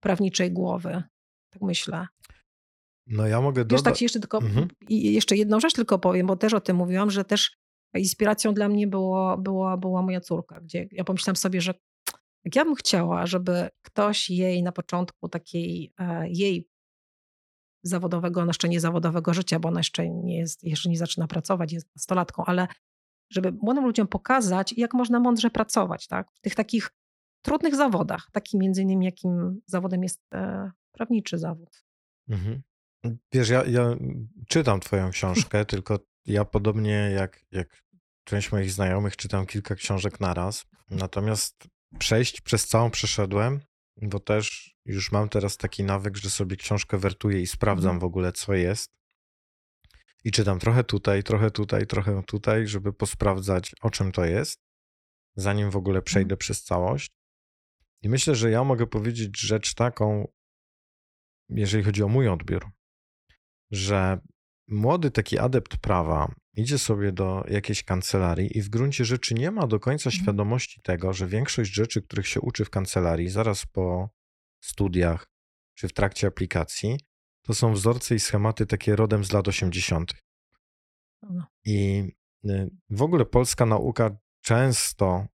prawniczej 0.00 0.52
głowy. 0.52 1.02
Tak 1.52 1.62
myślę. 1.62 2.06
No 3.08 3.26
ja 3.26 3.40
mogę 3.40 3.64
Wiesz, 3.64 3.68
tak 3.70 3.78
dodać. 3.78 3.98
ci 3.98 4.04
jeszcze 4.04 4.20
tylko, 4.20 4.38
Mhm. 4.38 4.68
i 4.88 5.12
jeszcze 5.12 5.36
jedną 5.36 5.60
rzecz 5.60 5.72
tylko 5.72 5.98
powiem, 5.98 6.26
bo 6.26 6.36
też 6.36 6.54
o 6.54 6.60
tym 6.60 6.76
mówiłam, 6.76 7.10
że 7.10 7.24
też 7.24 7.56
inspiracją 7.94 8.54
dla 8.54 8.68
mnie 8.68 8.86
było, 8.86 9.38
była, 9.38 9.76
była 9.76 10.02
moja 10.02 10.20
córka, 10.20 10.60
gdzie 10.60 10.88
ja 10.92 11.04
pomyślałam 11.04 11.36
sobie, 11.36 11.60
że 11.60 11.74
jak 12.44 12.56
ja 12.56 12.64
bym 12.64 12.74
chciała, 12.74 13.26
żeby 13.26 13.68
ktoś 13.82 14.30
jej 14.30 14.62
na 14.62 14.72
początku 14.72 15.28
takiej 15.28 15.92
e, 15.98 16.28
jej 16.28 16.68
zawodowego, 17.82 18.40
no 18.40 18.46
jeszcze 18.46 18.68
nie 18.68 18.80
zawodowego 18.80 19.34
życia, 19.34 19.58
bo 19.60 19.68
ona 19.68 19.80
jeszcze 19.80 20.10
nie 20.10 20.38
jest, 20.38 20.64
jeszcze 20.64 20.88
nie 20.90 20.98
zaczyna 20.98 21.26
pracować, 21.26 21.72
jest 21.72 21.94
nastolatką, 21.96 22.44
ale 22.46 22.68
żeby 23.32 23.52
młodym 23.52 23.84
ludziom 23.84 24.06
pokazać, 24.06 24.74
jak 24.76 24.94
można 24.94 25.20
mądrze 25.20 25.50
pracować, 25.50 26.06
tak? 26.06 26.32
W 26.32 26.40
tych 26.40 26.54
takich 26.54 26.90
trudnych 27.44 27.76
zawodach, 27.76 28.28
takim 28.32 28.60
między 28.60 28.82
innymi 28.82 29.06
jakim 29.06 29.60
zawodem 29.66 30.02
jest 30.02 30.22
e, 30.34 30.70
prawniczy 30.92 31.38
zawód. 31.38 31.84
Mhm. 32.28 32.62
Wiesz, 33.32 33.48
ja, 33.48 33.64
ja 33.64 33.96
czytam 34.48 34.80
twoją 34.80 35.10
książkę, 35.10 35.64
tylko 35.74 35.98
ja 36.24 36.44
podobnie 36.44 37.10
jak, 37.14 37.44
jak 37.50 37.82
część 38.24 38.52
moich 38.52 38.70
znajomych 38.70 39.16
czytam 39.16 39.46
kilka 39.46 39.74
książek 39.74 40.20
naraz. 40.20 40.66
Natomiast 40.90 41.68
przejść 41.98 42.40
przez 42.40 42.66
całą 42.66 42.90
przeszedłem, 42.90 43.60
bo 44.02 44.20
też 44.20 44.74
już 44.84 45.12
mam 45.12 45.28
teraz 45.28 45.56
taki 45.56 45.84
nawyk, 45.84 46.16
że 46.16 46.30
sobie 46.30 46.56
książkę 46.56 46.98
wertuję 46.98 47.40
i 47.40 47.46
sprawdzam 47.46 47.90
Mhm. 47.90 48.00
w 48.00 48.04
ogóle, 48.04 48.32
co 48.32 48.54
jest. 48.54 48.98
I 50.24 50.30
czytam 50.30 50.58
trochę 50.58 50.84
tutaj, 50.84 51.22
trochę 51.22 51.50
tutaj, 51.50 51.86
trochę 51.86 52.22
tutaj, 52.26 52.66
żeby 52.66 52.92
posprawdzać, 52.92 53.74
o 53.80 53.90
czym 53.90 54.12
to 54.12 54.24
jest, 54.24 54.60
zanim 55.36 55.70
w 55.70 55.76
ogóle 55.76 56.02
przejdę 56.02 56.36
przez 56.36 56.62
całość. 56.62 57.10
I 58.02 58.08
myślę, 58.08 58.34
że 58.34 58.50
ja 58.50 58.64
mogę 58.64 58.86
powiedzieć 58.86 59.40
rzecz 59.40 59.74
taką, 59.74 60.28
jeżeli 61.48 61.84
chodzi 61.84 62.02
o 62.02 62.08
mój 62.08 62.28
odbiór, 62.28 62.70
że 63.70 64.18
młody 64.68 65.10
taki 65.10 65.38
adept 65.38 65.76
prawa 65.76 66.34
idzie 66.54 66.78
sobie 66.78 67.12
do 67.12 67.44
jakiejś 67.48 67.84
kancelarii 67.84 68.58
i 68.58 68.62
w 68.62 68.68
gruncie 68.68 69.04
rzeczy 69.04 69.34
nie 69.34 69.50
ma 69.50 69.66
do 69.66 69.80
końca 69.80 70.10
Mhm. 70.10 70.22
świadomości 70.22 70.80
tego, 70.82 71.12
że 71.12 71.26
większość 71.26 71.74
rzeczy, 71.74 72.02
których 72.02 72.26
się 72.26 72.40
uczy 72.40 72.64
w 72.64 72.70
kancelarii 72.70 73.28
zaraz 73.28 73.66
po 73.66 74.08
studiach 74.64 75.26
czy 75.74 75.88
w 75.88 75.92
trakcie 75.92 76.26
aplikacji, 76.26 77.00
to 77.42 77.54
są 77.54 77.72
wzorce 77.72 78.14
i 78.14 78.20
schematy 78.20 78.66
takie 78.66 78.96
rodem 78.96 79.24
z 79.24 79.32
lat 79.32 79.48
80. 79.48 80.14
No. 81.22 81.46
I 81.64 82.04
y, 82.44 82.70
w 82.90 83.02
ogóle 83.02 83.26
polska 83.26 83.66
nauka 83.66 84.16
często 84.40 85.26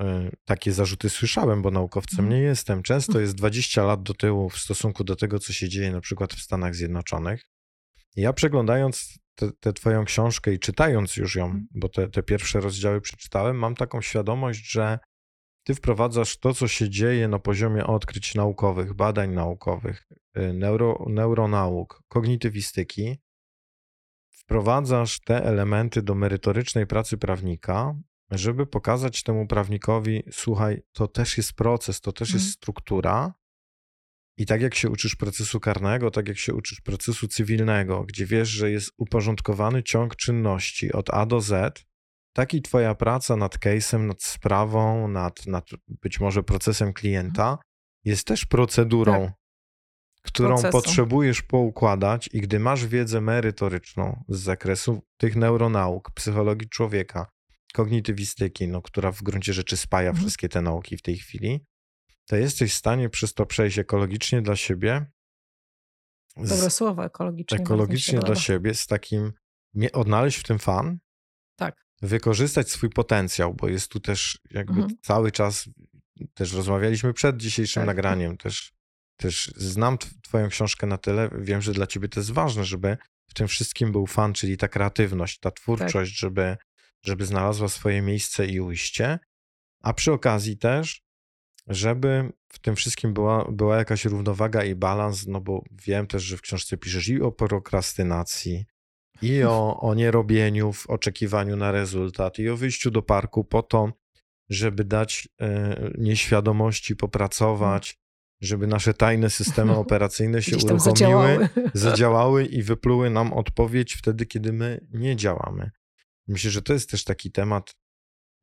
y, 0.00 0.04
takie 0.44 0.72
zarzuty 0.72 1.10
słyszałem, 1.10 1.62
bo 1.62 1.70
naukowcem 1.70 2.24
Mhm. 2.24 2.40
nie 2.40 2.46
jestem. 2.46 2.82
Często 2.82 3.20
jest 3.20 3.34
20 3.34 3.84
lat 3.84 4.02
do 4.02 4.14
tyłu 4.14 4.50
w 4.50 4.58
stosunku 4.58 5.04
do 5.04 5.16
tego, 5.16 5.38
co 5.38 5.52
się 5.52 5.68
dzieje 5.68 5.92
na 5.92 6.00
przykład 6.00 6.34
w 6.34 6.42
Stanach 6.42 6.74
Zjednoczonych. 6.74 7.44
Ja 8.16 8.32
przeglądając 8.32 9.18
tę 9.60 9.72
twoją 9.72 10.04
książkę 10.04 10.52
i 10.52 10.58
czytając 10.58 11.16
już 11.16 11.36
ją, 11.36 11.44
Mhm. 11.44 11.66
bo 11.74 11.88
te, 11.88 12.08
te 12.08 12.22
pierwsze 12.22 12.60
rozdziały 12.60 13.00
przeczytałem, 13.00 13.58
mam 13.58 13.74
taką 13.74 14.00
świadomość, 14.00 14.70
że 14.70 14.98
ty 15.64 15.74
wprowadzasz 15.74 16.38
to, 16.38 16.54
co 16.54 16.68
się 16.68 16.90
dzieje 16.90 17.28
na 17.28 17.38
poziomie 17.38 17.86
odkryć 17.86 18.34
naukowych, 18.34 18.94
badań 18.94 19.30
naukowych, 19.30 20.06
y, 20.38 20.52
neuro, 20.52 21.04
neuronauk, 21.08 22.02
kognitywistyki, 22.08 23.18
wprowadzasz 24.30 25.20
te 25.20 25.44
elementy 25.44 26.02
do 26.02 26.14
merytorycznej 26.14 26.86
pracy 26.86 27.18
prawnika, 27.18 27.94
żeby 28.30 28.66
pokazać 28.66 29.22
temu 29.22 29.46
prawnikowi, 29.46 30.22
słuchaj, 30.32 30.82
to 30.92 31.08
też 31.08 31.36
jest 31.36 31.52
proces, 31.52 32.00
to 32.00 32.12
też 32.12 32.28
jest 32.28 32.44
Mhm. 32.44 32.52
struktura. 32.52 33.34
I 34.38 34.46
tak 34.46 34.60
jak 34.60 34.74
się 34.74 34.90
uczysz 34.90 35.16
procesu 35.16 35.60
karnego, 35.60 36.10
tak 36.10 36.28
jak 36.28 36.38
się 36.38 36.54
uczysz 36.54 36.80
procesu 36.80 37.28
cywilnego, 37.28 38.04
gdzie 38.04 38.26
wiesz, 38.26 38.48
że 38.48 38.70
jest 38.70 38.90
uporządkowany 38.96 39.82
ciąg 39.82 40.16
czynności 40.16 40.92
od 40.92 41.10
A 41.10 41.26
do 41.26 41.40
Z, 41.40 41.84
tak 42.32 42.54
i 42.54 42.62
twoja 42.62 42.94
praca 42.94 43.36
nad 43.36 43.58
case'em, 43.58 44.06
nad 44.06 44.22
sprawą, 44.22 45.08
nad, 45.08 45.46
nad 45.46 45.68
być 45.88 46.20
może 46.20 46.42
procesem 46.42 46.92
klienta 46.92 47.58
jest 48.04 48.26
też 48.26 48.46
procedurą, 48.46 49.30
którą 50.22 50.48
Procesu. 50.48 50.72
potrzebujesz 50.72 51.42
poukładać 51.42 52.28
i 52.32 52.40
gdy 52.40 52.58
masz 52.58 52.86
wiedzę 52.86 53.20
merytoryczną 53.20 54.24
z 54.28 54.38
zakresu 54.38 55.02
tych 55.16 55.36
neuronauk, 55.36 56.10
psychologii 56.10 56.68
człowieka, 56.68 57.26
kognitywistyki, 57.74 58.68
no, 58.68 58.82
która 58.82 59.12
w 59.12 59.22
gruncie 59.22 59.52
rzeczy 59.52 59.76
spaja 59.76 60.10
Mhm. 60.10 60.24
wszystkie 60.24 60.48
te 60.48 60.62
nauki 60.62 60.96
w 60.96 61.02
tej 61.02 61.18
chwili, 61.18 61.60
to 62.26 62.36
jesteś 62.36 62.72
w 62.72 62.76
stanie 62.76 63.08
przez 63.08 63.34
to 63.34 63.46
przejść 63.46 63.78
ekologicznie 63.78 64.42
dla 64.42 64.56
siebie, 64.56 65.06
Dobre 66.36 66.70
słowo, 66.70 67.04
ekologicznie. 67.04 67.58
ekologicznie 67.58 68.18
dla 68.18 68.34
siebie, 68.34 68.74
z 68.74 68.86
takim, 68.86 69.32
odnaleźć 69.92 70.38
w 70.38 70.42
tym 70.42 70.58
fan, 70.58 70.98
Tak. 71.56 71.86
wykorzystać 72.02 72.70
swój 72.70 72.90
potencjał, 72.90 73.54
bo 73.54 73.68
jest 73.68 73.90
tu 73.90 74.00
też 74.00 74.38
jakby 74.50 74.80
Mhm. 74.80 74.96
cały 75.02 75.32
czas, 75.32 75.68
też 76.34 76.52
rozmawialiśmy 76.52 77.12
przed 77.12 77.36
dzisiejszym 77.36 77.80
Tak. 77.80 77.86
nagraniem, 77.86 78.36
też, 78.36 78.72
też 79.16 79.52
znam 79.56 79.96
tw- 79.98 80.14
twoją 80.22 80.48
książkę 80.48 80.86
na 80.86 80.98
tyle, 80.98 81.30
wiem, 81.38 81.62
że 81.62 81.72
dla 81.72 81.86
ciebie 81.86 82.08
to 82.08 82.20
jest 82.20 82.30
ważne, 82.32 82.64
żeby 82.64 82.96
w 83.28 83.34
tym 83.34 83.48
wszystkim 83.48 83.92
był 83.92 84.06
fan, 84.06 84.32
czyli 84.32 84.56
ta 84.56 84.68
kreatywność, 84.68 85.38
ta 85.38 85.50
twórczość, 85.50 86.12
Tak. 86.12 86.18
żeby, 86.18 86.56
żeby 87.04 87.26
znalazła 87.26 87.68
swoje 87.68 88.02
miejsce 88.02 88.46
i 88.46 88.60
ujście, 88.60 89.18
A 89.82 89.92
przy 89.92 90.12
okazji 90.12 90.58
też, 90.58 91.02
żeby 91.66 92.32
w 92.48 92.58
tym 92.58 92.76
wszystkim 92.76 93.14
była, 93.14 93.52
była 93.52 93.76
jakaś 93.76 94.04
równowaga 94.04 94.64
i 94.64 94.74
balans, 94.74 95.26
no 95.26 95.40
bo 95.40 95.64
wiem 95.86 96.06
też, 96.06 96.22
że 96.22 96.36
w 96.36 96.40
książce 96.40 96.76
piszesz 96.76 97.08
i 97.08 97.22
o 97.22 97.32
prokrastynacji, 97.32 98.66
i 99.22 99.42
o, 99.42 99.80
o 99.80 99.94
nierobieniu 99.94 100.72
w 100.72 100.90
oczekiwaniu 100.90 101.56
na 101.56 101.72
rezultat, 101.72 102.38
i 102.38 102.48
o 102.48 102.56
wyjściu 102.56 102.90
do 102.90 103.02
parku 103.02 103.44
po 103.44 103.62
to, 103.62 103.92
żeby 104.50 104.84
dać 104.84 105.28
e, 105.40 105.90
nieświadomości 105.98 106.96
popracować, 106.96 107.98
żeby 108.40 108.66
nasze 108.66 108.94
tajne 108.94 109.30
systemy 109.30 109.76
operacyjne 109.84 110.42
się 110.42 110.56
uruchomiły, 110.56 110.80
zadziałały. 110.80 111.48
zadziałały 111.74 112.46
i 112.46 112.62
wypluły 112.62 113.10
nam 113.10 113.32
odpowiedź 113.32 113.94
wtedy, 113.94 114.26
kiedy 114.26 114.52
my 114.52 114.86
nie 114.92 115.16
działamy. 115.16 115.70
Myślę, 116.28 116.50
że 116.50 116.62
to 116.62 116.72
jest 116.72 116.90
też 116.90 117.04
taki 117.04 117.32
temat 117.32 117.74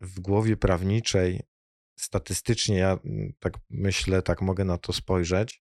w 0.01 0.19
głowie 0.19 0.57
prawniczej. 0.57 1.41
Statystycznie 1.95 2.77
ja 2.77 2.99
mm, 3.05 3.33
tak 3.39 3.53
myślę, 3.69 4.21
tak 4.21 4.41
mogę 4.41 4.65
na 4.65 4.77
to 4.77 4.93
spojrzeć. 4.93 5.63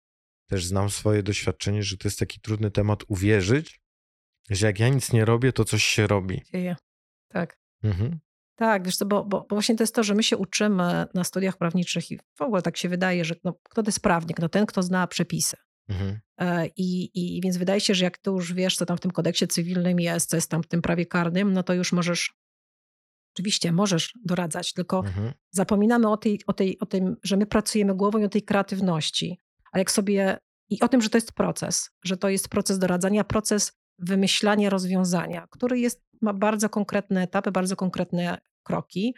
Też 0.46 0.66
znam 0.66 0.90
swoje 0.90 1.22
doświadczenie, 1.22 1.82
że 1.82 1.96
to 1.96 2.08
jest 2.08 2.18
taki 2.18 2.40
trudny 2.40 2.70
temat 2.70 3.04
uwierzyć, 3.08 3.80
że 4.50 4.66
jak 4.66 4.78
ja 4.78 4.88
nic 4.88 5.12
nie 5.12 5.24
robię, 5.24 5.52
to 5.52 5.64
coś 5.64 5.84
się 5.84 6.06
robi. 6.06 6.42
Dzieje. 6.52 6.76
Tak. 7.28 7.58
Mhm. 7.82 8.18
Tak, 8.56 8.84
wiesz 8.84 8.96
co, 8.96 9.06
bo, 9.06 9.24
bo, 9.24 9.40
bo 9.40 9.56
właśnie 9.56 9.76
to 9.76 9.82
jest 9.82 9.94
to, 9.94 10.02
że 10.02 10.14
my 10.14 10.22
się 10.22 10.36
uczymy 10.36 11.06
na 11.14 11.24
studiach 11.24 11.56
prawniczych 11.56 12.10
i 12.10 12.18
w 12.34 12.42
ogóle 12.42 12.62
tak 12.62 12.76
się 12.76 12.88
wydaje, 12.88 13.24
że 13.24 13.34
no, 13.44 13.58
kto 13.62 13.82
to 13.82 13.88
jest 13.88 14.00
prawnik? 14.00 14.38
No 14.38 14.48
ten, 14.48 14.66
kto 14.66 14.82
zna 14.82 15.06
przepisy. 15.06 15.56
Mhm. 15.88 16.20
E, 16.40 16.66
I, 16.66 17.10
I 17.14 17.40
więc 17.40 17.56
wydaje 17.56 17.80
się, 17.80 17.94
że 17.94 18.04
jak 18.04 18.18
ty 18.18 18.30
już 18.30 18.52
wiesz, 18.52 18.76
co 18.76 18.86
tam 18.86 18.96
w 18.96 19.00
tym 19.00 19.10
kodeksie 19.10 19.48
cywilnym 19.48 20.00
jest, 20.00 20.30
co 20.30 20.36
jest 20.36 20.50
tam 20.50 20.62
w 20.62 20.66
tym 20.66 20.82
prawie 20.82 21.06
karnym, 21.06 21.52
no 21.52 21.62
to 21.62 21.74
już 21.74 21.92
możesz, 21.92 22.34
oczywiście 23.34 23.72
możesz 23.72 24.12
doradzać, 24.24 24.72
tylko 24.72 24.98
Mhm. 24.98 25.32
zapominamy 25.50 26.08
o, 26.08 26.16
tej, 26.16 26.40
o, 26.46 26.52
tej, 26.52 26.78
o 26.78 26.86
tym, 26.86 27.16
że 27.22 27.36
my 27.36 27.46
pracujemy 27.46 27.94
głową 27.94 28.18
i 28.18 28.24
o 28.24 28.28
tej 28.28 28.42
kreatywności. 28.42 29.38
A 29.72 29.78
jak 29.78 29.90
sobie, 29.90 30.38
i 30.70 30.80
o 30.80 30.88
tym, 30.88 31.00
że 31.02 31.10
to 31.10 31.16
jest 31.16 31.32
proces, 31.32 31.90
że 32.04 32.16
to 32.16 32.28
jest 32.28 32.48
proces 32.48 32.78
doradzania, 32.78 33.24
proces 33.24 33.72
wymyślania 33.98 34.70
rozwiązania, 34.70 35.46
który 35.50 35.78
jest, 35.78 36.02
ma 36.20 36.32
bardzo 36.32 36.68
konkretne 36.68 37.22
etapy, 37.22 37.52
bardzo 37.52 37.76
konkretne 37.76 38.38
kroki. 38.62 39.14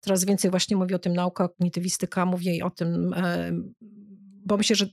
Coraz 0.00 0.24
więcej 0.24 0.50
właśnie 0.50 0.76
mówi 0.76 0.94
o 0.94 0.98
tym 0.98 1.12
nauka, 1.12 1.48
kognitywistyka, 1.48 2.26
mówi 2.26 2.62
o 2.62 2.70
tym, 2.70 3.14
e, 3.14 3.50
bo 4.46 4.56
myślę, 4.56 4.76
że 4.76 4.86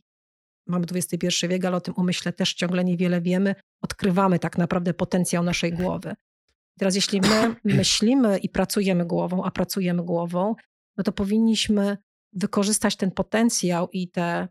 mamy 0.68 0.86
XXI 0.92 1.48
wiek, 1.48 1.66
ale 1.66 1.78
o 1.78 1.82
tym 1.82 1.94
umyśle 1.98 2.34
też 2.34 2.54
ciągle 2.54 2.84
niewiele 2.84 3.22
wiemy. 3.22 3.56
Odkrywamy 3.82 4.40
tak 4.40 4.58
naprawdę 4.58 4.94
potencjał 4.94 5.44
naszej 5.44 5.74
głowy. 5.74 6.16
Teraz 6.80 6.96
jeśli 6.96 7.22
my 7.22 7.56
myślimy 7.64 8.38
i 8.38 8.50
pracujemy 8.50 9.06
głową, 9.06 9.44
a 9.44 9.52
pracujemy 9.52 10.04
głową, 10.04 10.56
no 10.98 11.04
to 11.04 11.12
powinniśmy 11.12 11.98
wykorzystać 12.34 12.96
ten 12.96 13.12
potencjał 13.12 13.90
i 13.92 14.10
te 14.10 14.48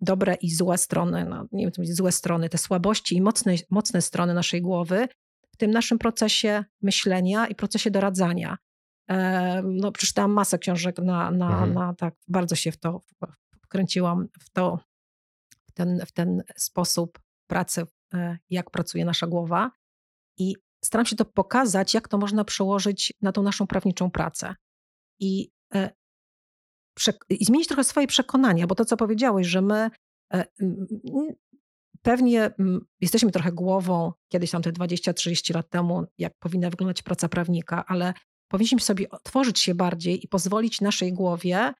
dobre 0.00 0.34
i 0.34 0.50
złe 0.50 0.78
strony, 0.78 1.24
no 1.24 1.46
nie 1.52 1.64
wiem, 1.64 1.72
co 1.72 1.82
złe 1.84 2.12
strony, 2.12 2.48
te 2.48 2.58
słabości 2.58 3.16
i 3.16 3.22
mocne, 3.22 3.54
mocne 3.70 4.02
strony 4.02 4.34
naszej 4.34 4.62
głowy 4.62 5.08
w 5.54 5.56
tym 5.56 5.70
naszym 5.70 5.98
procesie 5.98 6.64
myślenia 6.82 7.46
i 7.46 7.54
procesie 7.54 7.90
doradzania. 7.90 8.58
No, 9.64 9.92
przeczytałam 9.92 10.32
masę 10.32 10.58
książek 10.58 10.98
na, 10.98 11.30
na, 11.30 11.50
Mhm. 11.50 11.74
na 11.74 11.94
tak, 11.94 12.14
bardzo 12.28 12.54
się 12.56 12.72
w 12.72 12.76
to 12.76 13.02
wkręciłam, 13.62 14.28
w 14.40 14.50
to, 14.50 14.78
w 15.68 15.72
ten, 15.72 16.00
w 16.06 16.12
ten 16.12 16.42
sposób 16.56 17.20
pracy, 17.46 17.86
e, 18.14 18.38
jak 18.50 18.70
pracuje 18.70 19.04
nasza 19.04 19.26
głowa. 19.26 19.70
I 20.38 20.56
staram 20.84 21.06
się 21.06 21.16
to 21.16 21.24
pokazać, 21.24 21.94
jak 21.94 22.08
to 22.08 22.18
można 22.18 22.44
przełożyć 22.44 23.12
na 23.22 23.32
tą 23.32 23.42
naszą 23.42 23.66
prawniczą 23.66 24.10
pracę. 24.10 24.54
I, 25.20 25.50
e, 25.74 25.90
i 27.30 27.44
zmienić 27.44 27.68
trochę 27.68 27.84
swoje 27.84 28.06
przekonania, 28.06 28.66
bo 28.66 28.74
to, 28.74 28.84
co 28.84 28.96
powiedziałeś, 28.96 29.46
że 29.46 29.62
my 29.62 29.90
e, 30.32 30.44
pewnie 32.02 32.50
jesteśmy 33.00 33.30
trochę 33.30 33.52
głową, 33.52 34.12
kiedyś 34.28 34.50
tam 34.50 34.62
te 34.62 34.72
20-30 34.72 35.54
lat 35.54 35.70
temu, 35.70 36.04
jak 36.18 36.32
powinna 36.38 36.70
wyglądać 36.70 37.02
praca 37.02 37.28
prawnika, 37.28 37.84
ale 37.86 38.14
powinniśmy 38.48 38.80
sobie 38.80 39.10
otworzyć 39.10 39.58
się 39.60 39.74
bardziej 39.74 40.24
i 40.24 40.28
pozwolić 40.28 40.80
naszej 40.80 41.12
głowie 41.12 41.72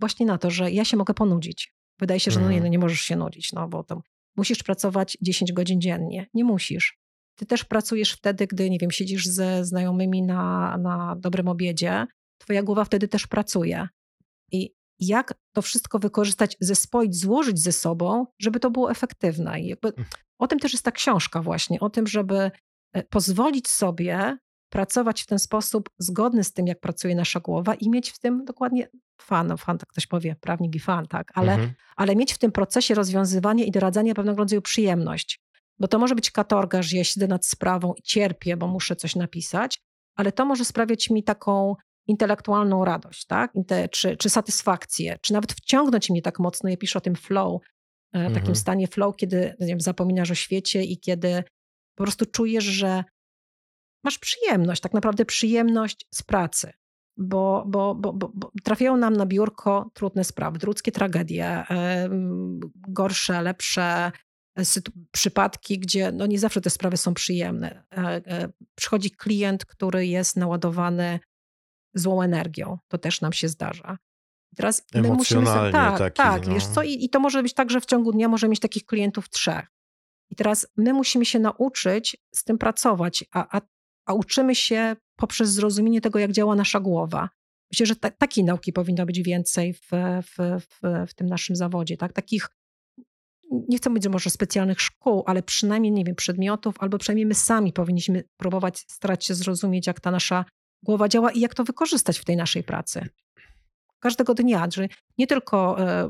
właśnie 0.00 0.26
na 0.26 0.38
to, 0.38 0.50
że 0.50 0.70
ja 0.70 0.84
się 0.84 0.96
mogę 0.96 1.14
ponudzić. 1.14 1.74
Wydaje 2.00 2.20
się, 2.20 2.30
że 2.30 2.40
no 2.40 2.46
nie, 2.46 2.56
Mhm. 2.56 2.64
no 2.64 2.68
nie 2.68 2.78
możesz 2.78 3.00
się 3.00 3.16
nudzić, 3.16 3.52
no 3.52 3.68
bo 3.68 3.84
to 3.84 4.02
musisz 4.36 4.62
pracować 4.62 5.18
10 5.20 5.52
godzin 5.52 5.80
dziennie. 5.80 6.26
Nie 6.34 6.44
musisz. 6.44 6.97
Ty 7.38 7.46
też 7.46 7.64
pracujesz 7.64 8.12
wtedy, 8.12 8.46
gdy, 8.46 8.70
nie 8.70 8.78
wiem, 8.78 8.90
siedzisz 8.90 9.26
ze 9.26 9.64
znajomymi 9.64 10.22
na, 10.22 10.76
na 10.78 11.16
dobrym 11.18 11.48
obiedzie. 11.48 12.06
Twoja 12.38 12.62
głowa 12.62 12.84
wtedy 12.84 13.08
też 13.08 13.26
pracuje. 13.26 13.88
I 14.52 14.74
jak 15.00 15.34
to 15.52 15.62
wszystko 15.62 15.98
wykorzystać, 15.98 16.56
zespoić, 16.60 17.16
złożyć 17.16 17.58
ze 17.60 17.72
sobą, 17.72 18.26
żeby 18.38 18.60
to 18.60 18.70
było 18.70 18.90
efektywne. 18.90 19.60
I 19.60 19.66
jakby 19.66 19.92
o 20.38 20.46
tym 20.46 20.58
też 20.58 20.72
jest 20.72 20.84
ta 20.84 20.92
książka 20.92 21.42
właśnie, 21.42 21.80
o 21.80 21.90
tym, 21.90 22.06
żeby 22.06 22.50
e, 22.92 23.02
pozwolić 23.02 23.68
sobie 23.68 24.38
pracować 24.72 25.22
w 25.22 25.26
ten 25.26 25.38
sposób 25.38 25.90
zgodny 25.98 26.44
z 26.44 26.52
tym, 26.52 26.66
jak 26.66 26.80
pracuje 26.80 27.14
nasza 27.14 27.40
głowa 27.40 27.74
i 27.74 27.90
mieć 27.90 28.10
w 28.10 28.18
tym 28.18 28.44
dokładnie 28.44 28.88
fan, 29.20 29.46
no 29.46 29.56
fan, 29.56 29.78
tak 29.78 29.88
ktoś 29.88 30.06
powie, 30.06 30.36
prawnik 30.40 30.74
i 30.74 30.80
fan, 30.80 31.06
tak, 31.06 31.32
ale, 31.34 31.52
Mhm. 31.52 31.70
ale 31.96 32.16
mieć 32.16 32.32
w 32.32 32.38
tym 32.38 32.52
procesie 32.52 32.94
rozwiązywania 32.94 33.64
i 33.64 33.70
doradzania 33.70 34.14
pewnego 34.14 34.38
rodzaju 34.38 34.62
przyjemność. 34.62 35.40
Bo 35.80 35.88
to 35.88 35.98
może 35.98 36.14
być 36.14 36.30
katorga, 36.30 36.82
że 36.82 36.96
ja 36.96 37.04
siedzę 37.04 37.26
nad 37.26 37.46
sprawą 37.46 37.94
i 37.94 38.02
cierpię, 38.02 38.56
bo 38.56 38.68
muszę 38.68 38.96
coś 38.96 39.16
napisać, 39.16 39.78
ale 40.16 40.32
to 40.32 40.44
może 40.44 40.64
sprawiać 40.64 41.10
mi 41.10 41.24
taką 41.24 41.74
intelektualną 42.06 42.84
radość, 42.84 43.26
tak? 43.26 43.52
Czy, 43.92 44.16
czy 44.16 44.30
satysfakcję, 44.30 45.16
czy 45.22 45.32
nawet 45.32 45.52
wciągnąć 45.52 46.10
mnie 46.10 46.22
tak 46.22 46.38
mocno. 46.38 46.70
Ja 46.70 46.76
piszę 46.76 46.98
o 46.98 47.02
tym 47.02 47.16
flow, 47.16 47.62
e, 48.12 48.24
takim 48.24 48.38
Mhm. 48.38 48.56
stanie 48.56 48.86
flow, 48.88 49.16
kiedy 49.16 49.54
nie 49.60 49.66
wiem, 49.66 49.80
zapominasz 49.80 50.30
o 50.30 50.34
świecie 50.34 50.82
i 50.84 50.98
kiedy 51.00 51.44
po 51.94 52.04
prostu 52.04 52.26
czujesz, 52.26 52.64
że 52.64 53.04
masz 54.04 54.18
przyjemność, 54.18 54.80
tak 54.80 54.94
naprawdę 54.94 55.24
przyjemność 55.24 56.06
z 56.14 56.22
pracy. 56.22 56.72
Bo, 57.16 57.64
bo, 57.66 57.94
bo, 57.94 58.12
bo, 58.12 58.30
bo 58.34 58.50
trafiają 58.64 58.96
nam 58.96 59.16
na 59.16 59.26
biurko 59.26 59.90
trudne 59.94 60.24
sprawy, 60.24 60.58
ludzkie 60.66 60.92
tragedie, 60.92 61.64
em, 61.68 62.60
gorsze, 62.88 63.42
lepsze 63.42 63.82
e, 63.82 64.12
przypadki, 65.10 65.78
gdzie 65.78 66.12
no 66.12 66.26
nie 66.26 66.38
zawsze 66.38 66.60
te 66.60 66.70
sprawy 66.70 66.96
są 66.96 67.14
przyjemne. 67.14 67.84
E, 67.92 67.98
e, 67.98 68.48
Przychodzi 68.74 69.10
klient, 69.10 69.64
który 69.64 70.06
jest 70.06 70.36
naładowany 70.36 71.20
złą 71.94 72.22
energią. 72.22 72.78
To 72.88 72.98
też 72.98 73.20
nam 73.20 73.32
się 73.32 73.48
zdarza. 73.48 73.98
I 74.52 74.56
Teraz 74.56 74.86
my 74.94 75.08
musimy 75.08 75.46
sobie, 75.46 75.72
tak, 75.72 75.98
taki, 75.98 76.16
tak, 76.16 76.46
no. 76.46 76.54
wiesz 76.54 76.66
co, 76.66 76.82
i, 76.82 77.04
i 77.04 77.10
to 77.10 77.20
może 77.20 77.42
być 77.42 77.54
tak, 77.54 77.70
że 77.70 77.80
w 77.80 77.86
ciągu 77.86 78.12
dnia 78.12 78.28
może 78.28 78.48
mieć 78.48 78.60
takich 78.60 78.84
klientów 78.84 79.28
trzech. 79.30 79.66
I 80.30 80.36
teraz 80.36 80.66
my 80.76 80.92
musimy 80.92 81.24
się 81.24 81.38
nauczyć 81.38 82.16
z 82.34 82.44
tym 82.44 82.58
pracować, 82.58 83.24
a, 83.32 83.58
a, 83.58 83.60
a 84.06 84.14
uczymy 84.14 84.54
się 84.54 84.96
poprzez 85.16 85.50
zrozumienie 85.50 86.00
tego, 86.00 86.18
jak 86.18 86.32
działa 86.32 86.54
nasza 86.54 86.80
głowa. 86.80 87.28
Myślę, 87.72 87.86
że 87.86 87.96
ta, 87.96 88.10
takiej 88.10 88.44
nauki 88.44 88.72
powinno 88.72 89.06
być 89.06 89.22
więcej 89.22 89.74
w, 89.74 89.90
w, 90.22 90.60
w, 90.60 91.06
w 91.08 91.14
tym 91.14 91.26
naszym 91.26 91.56
zawodzie. 91.56 91.96
Tak? 91.96 92.12
Takich, 92.12 92.48
nie 93.50 93.76
chcę 93.76 93.90
mówić, 93.90 94.04
że 94.04 94.10
może 94.10 94.30
specjalnych 94.30 94.80
szkół, 94.80 95.22
ale 95.26 95.42
przynajmniej, 95.42 95.92
nie 95.92 96.04
wiem, 96.04 96.14
przedmiotów, 96.14 96.74
albo 96.78 96.98
przynajmniej 96.98 97.26
my 97.26 97.34
sami 97.34 97.72
powinniśmy 97.72 98.24
próbować 98.36 98.78
starać 98.78 99.24
się 99.26 99.34
zrozumieć, 99.34 99.86
jak 99.86 100.00
ta 100.00 100.10
nasza 100.10 100.44
głowa 100.82 101.08
działa 101.08 101.32
i 101.32 101.40
jak 101.40 101.54
to 101.54 101.64
wykorzystać 101.64 102.18
w 102.18 102.24
tej 102.24 102.36
naszej 102.36 102.64
pracy. 102.64 103.08
Każdego 104.00 104.34
dnia, 104.34 104.68
że 104.72 104.88
nie 105.18 105.26
tylko 105.26 105.80
e, 105.80 106.08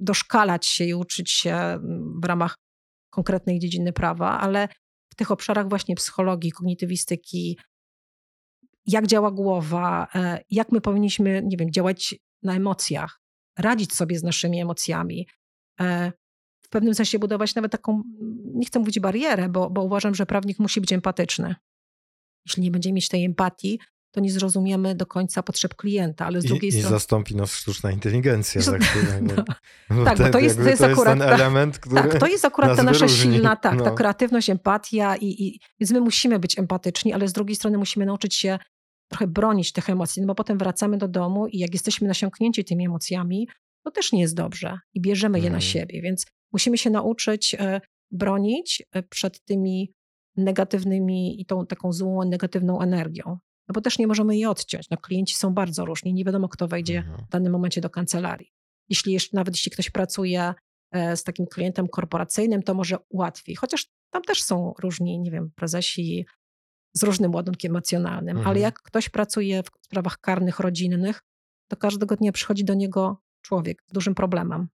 doszkalać 0.00 0.66
się 0.66 0.84
i 0.84 0.94
uczyć 0.94 1.30
się 1.30 1.78
w 2.22 2.24
ramach 2.24 2.58
konkretnej 3.10 3.58
dziedziny 3.58 3.92
prawa, 3.92 4.40
ale 4.40 4.68
w 5.12 5.14
tych 5.14 5.30
obszarach 5.30 5.68
właśnie 5.68 5.94
psychologii, 5.94 6.52
kognitywistyki, 6.52 7.58
jak 8.86 9.06
działa 9.06 9.30
głowa, 9.30 10.08
e, 10.14 10.40
jak 10.50 10.72
my 10.72 10.80
powinniśmy, 10.80 11.42
nie 11.44 11.56
wiem, 11.56 11.72
działać 11.72 12.14
na 12.42 12.54
emocjach, 12.54 13.20
radzić 13.58 13.94
sobie 13.94 14.18
z 14.18 14.22
naszymi 14.22 14.60
emocjami. 14.60 15.26
W 16.74 16.76
pewnym 16.76 16.94
sensie 16.94 17.18
budować 17.18 17.54
nawet 17.54 17.72
taką, 17.72 18.02
nie 18.54 18.66
chcę 18.66 18.78
mówić 18.78 19.00
barierę, 19.00 19.48
bo, 19.48 19.70
bo 19.70 19.82
uważam, 19.82 20.14
że 20.14 20.26
prawnik 20.26 20.58
musi 20.58 20.80
być 20.80 20.92
empatyczny. 20.92 21.54
Jeśli 22.46 22.62
nie 22.62 22.70
będziemy 22.70 22.92
mieć 22.94 23.08
tej 23.08 23.24
empatii, 23.24 23.78
to 24.14 24.20
nie 24.20 24.32
zrozumiemy 24.32 24.94
do 24.94 25.06
końca 25.06 25.42
potrzeb 25.42 25.74
klienta, 25.74 26.26
ale 26.26 26.40
z 26.40 26.44
drugiej 26.44 26.70
I, 26.70 26.74
I 26.74 26.78
strony... 26.78 26.96
zastąpi 26.96 27.36
nas 27.36 27.52
sztuczna 27.56 27.90
inteligencja 27.90 28.60
za 28.60 28.78
chwilę. 28.78 29.20
No. 29.36 29.44
Bo 29.96 30.04
Tak, 30.04 30.18
bo 30.18 30.24
ten- 30.24 30.32
to 30.32 30.38
jest- 30.38 30.56
to 30.56 30.68
jest 30.68 30.82
akurat 30.82 31.18
ten 31.18 31.28
ta- 31.28 31.34
element, 31.34 31.78
który... 31.78 32.02
Tak, 32.02 32.18
to 32.18 32.26
jest 32.26 32.44
akurat 32.44 32.76
ta 32.76 32.82
nasza 32.82 33.06
wyróżni. 33.06 33.32
silna, 33.34 33.56
tak, 33.56 33.78
ta 33.78 33.84
No. 33.84 33.94
kreatywność, 33.94 34.50
empatia 34.50 35.16
i, 35.16 35.26
i 35.46 35.60
więc 35.80 35.90
my 35.90 36.00
musimy 36.00 36.38
być 36.38 36.58
empatyczni, 36.58 37.12
ale 37.12 37.28
z 37.28 37.32
drugiej 37.32 37.56
strony 37.56 37.78
musimy 37.78 38.06
nauczyć 38.06 38.34
się 38.34 38.58
trochę 39.10 39.26
bronić 39.26 39.72
tych 39.72 39.90
emocji, 39.90 40.22
no 40.22 40.26
bo 40.28 40.34
potem 40.34 40.58
wracamy 40.58 40.98
do 40.98 41.08
domu 41.08 41.46
i 41.46 41.58
jak 41.58 41.72
jesteśmy 41.72 42.08
nasiąknięci 42.08 42.64
tymi 42.64 42.86
emocjami, 42.86 43.48
to 43.84 43.90
też 43.90 44.12
nie 44.12 44.20
jest 44.20 44.34
dobrze 44.34 44.78
i 44.94 45.00
bierzemy 45.00 45.38
je 45.38 45.42
na 45.50 45.56
Mhm. 45.56 45.60
siebie, 45.62 46.02
więc 46.02 46.26
musimy 46.54 46.78
się 46.78 46.90
nauczyć 46.90 47.54
e, 47.58 47.80
bronić 48.10 48.82
e, 48.92 49.02
przed 49.02 49.44
tymi 49.44 49.92
negatywnymi 50.36 51.40
i 51.40 51.46
tą 51.46 51.66
taką 51.66 51.92
złą, 51.92 52.24
negatywną 52.28 52.80
energią. 52.80 53.24
no 53.68 53.72
bo 53.74 53.80
też 53.80 53.98
nie 53.98 54.06
możemy 54.06 54.34
jej 54.36 54.46
odciąć. 54.46 54.90
No, 54.90 54.96
klienci 54.96 55.34
są 55.34 55.54
bardzo 55.54 55.84
różni, 55.84 56.14
nie 56.14 56.24
wiadomo, 56.24 56.48
kto 56.48 56.68
wejdzie 56.68 56.98
Mhm. 56.98 57.18
w 57.26 57.28
danym 57.30 57.52
momencie 57.52 57.80
do 57.80 57.90
kancelarii. 57.90 58.50
Jeśli 58.88 59.12
jeszcze, 59.12 59.36
nawet 59.36 59.54
jeśli 59.54 59.70
ktoś 59.72 59.90
pracuje 59.90 60.54
e, 60.92 61.16
z 61.16 61.24
takim 61.24 61.46
klientem 61.46 61.88
korporacyjnym, 61.88 62.62
to 62.62 62.74
może 62.74 62.96
łatwiej, 63.10 63.56
chociaż 63.56 63.86
tam 64.10 64.22
też 64.22 64.42
są 64.42 64.72
różni, 64.78 65.20
nie 65.20 65.30
wiem, 65.30 65.50
prezesi 65.56 66.26
z 66.96 67.02
różnym 67.02 67.34
ładunkiem 67.34 67.72
emocjonalnym, 67.72 68.36
Mhm. 68.36 68.46
ale 68.50 68.60
jak 68.60 68.82
ktoś 68.82 69.08
pracuje 69.08 69.62
w 69.62 69.66
sprawach 69.84 70.18
karnych, 70.20 70.60
rodzinnych, 70.60 71.22
to 71.70 71.76
każdego 71.76 72.16
dnia 72.16 72.32
przychodzi 72.32 72.64
do 72.64 72.74
niego 72.74 73.22
człowiek 73.42 73.82
z 73.86 73.92
dużym 73.92 74.14
problemem. 74.14 74.68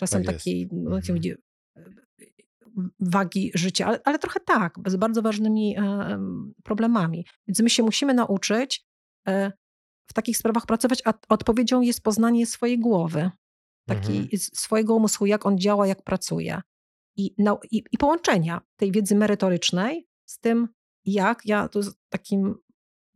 Czasem 0.00 0.24
Tak 0.24 0.34
takiej, 0.36 0.68
no, 0.72 0.96
Mhm. 0.96 1.18
e, 1.76 1.80
wagi 3.00 3.50
życia, 3.54 3.86
ale, 3.86 4.00
ale 4.04 4.18
trochę 4.18 4.40
tak, 4.40 4.74
z 4.86 4.96
bardzo 4.96 5.22
ważnymi 5.22 5.76
e, 5.76 5.80
em, 5.80 6.54
problemami. 6.64 7.26
Więc 7.48 7.60
my 7.60 7.70
się 7.70 7.82
musimy 7.82 8.14
nauczyć 8.14 8.84
e, 9.28 9.52
w 10.10 10.12
takich 10.12 10.36
sprawach 10.36 10.66
pracować, 10.66 11.02
a 11.04 11.12
odpowiedzią 11.28 11.80
jest 11.80 12.02
poznanie 12.02 12.46
swojej 12.46 12.78
głowy, 12.78 13.30
takiej, 13.88 14.16
Mhm. 14.18 14.38
swojego 14.38 14.94
umysłu, 14.94 15.26
jak 15.26 15.46
on 15.46 15.58
działa, 15.58 15.86
jak 15.86 16.02
pracuje. 16.02 16.60
I, 17.16 17.34
nau- 17.38 17.58
i, 17.70 17.84
I 17.92 17.98
połączenia 17.98 18.60
tej 18.76 18.92
wiedzy 18.92 19.14
merytorycznej 19.14 20.08
z 20.28 20.38
tym, 20.38 20.68
jak, 21.04 21.46
ja 21.46 21.68
tu 21.68 21.82
z 21.82 21.94
takim 22.08 22.54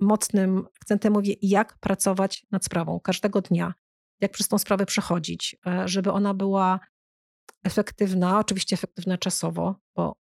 mocnym 0.01 0.67
akcentem 0.77 1.13
mówię, 1.13 1.35
jak 1.43 1.79
pracować 1.79 2.47
nad 2.51 2.65
sprawą 2.65 3.01
każdego 3.01 3.41
dnia, 3.41 3.75
jak 4.25 4.33
przez 4.33 4.49
tą 4.49 4.59
sprawę 4.59 4.87
przechodzić, 4.87 5.57
e, 5.67 5.89
żeby 5.89 6.13
ona 6.13 6.35
była 6.35 6.81
efektywna, 7.65 8.39
oczywiście 8.39 8.75
efektywna 8.75 9.19
czasowo, 9.19 9.77
bo 9.97 10.17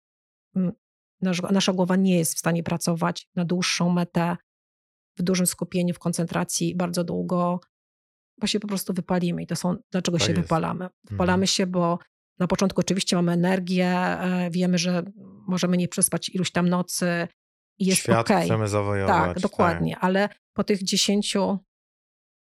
mm, 0.57 0.73
nasz, 1.21 1.43
nasza 1.43 1.73
głowa 1.73 1.97
nie 1.97 2.19
jest 2.19 2.35
w 2.35 2.39
stanie 2.39 2.63
pracować 2.63 3.29
na 3.35 3.45
dłuższą 3.45 3.91
metę, 3.91 4.37
w 5.19 5.23
dużym 5.23 5.47
skupieniu, 5.47 5.95
w 5.95 5.99
koncentracji 5.99 6.75
bardzo 6.75 7.05
długo, 7.05 7.61
bo 8.41 8.47
się 8.47 8.61
po 8.61 8.69
prostu 8.69 8.93
wypalimy. 8.93 9.43
I 9.43 9.47
to 9.47 9.57
są, 9.57 9.77
dlaczego 9.93 10.19
Tak 10.19 10.27
się 10.27 10.33
jest. 10.33 10.43
wypalamy? 10.43 10.89
Wypalamy 11.11 11.47
się, 11.47 11.67
bo 11.67 11.99
na 12.39 12.47
początku 12.47 12.81
oczywiście 12.81 13.17
mamy 13.17 13.33
energię, 13.33 13.89
e, 13.89 14.51
wiemy, 14.51 14.79
że 14.79 15.03
możemy 15.49 15.77
nie 15.77 15.89
przespać 15.89 16.29
iluś 16.29 16.51
tam 16.51 16.69
nocy 16.69 17.29
i 17.79 17.87
jest 17.87 18.01
Świat 18.01 18.21
okej. 18.21 18.45
chcemy 18.45 18.69
zawojować. 18.69 19.35
Tak, 19.35 19.41
dokładnie, 19.41 19.99
ale 19.99 20.29
po 20.53 20.65
tych 20.65 20.83
10, 20.83 21.37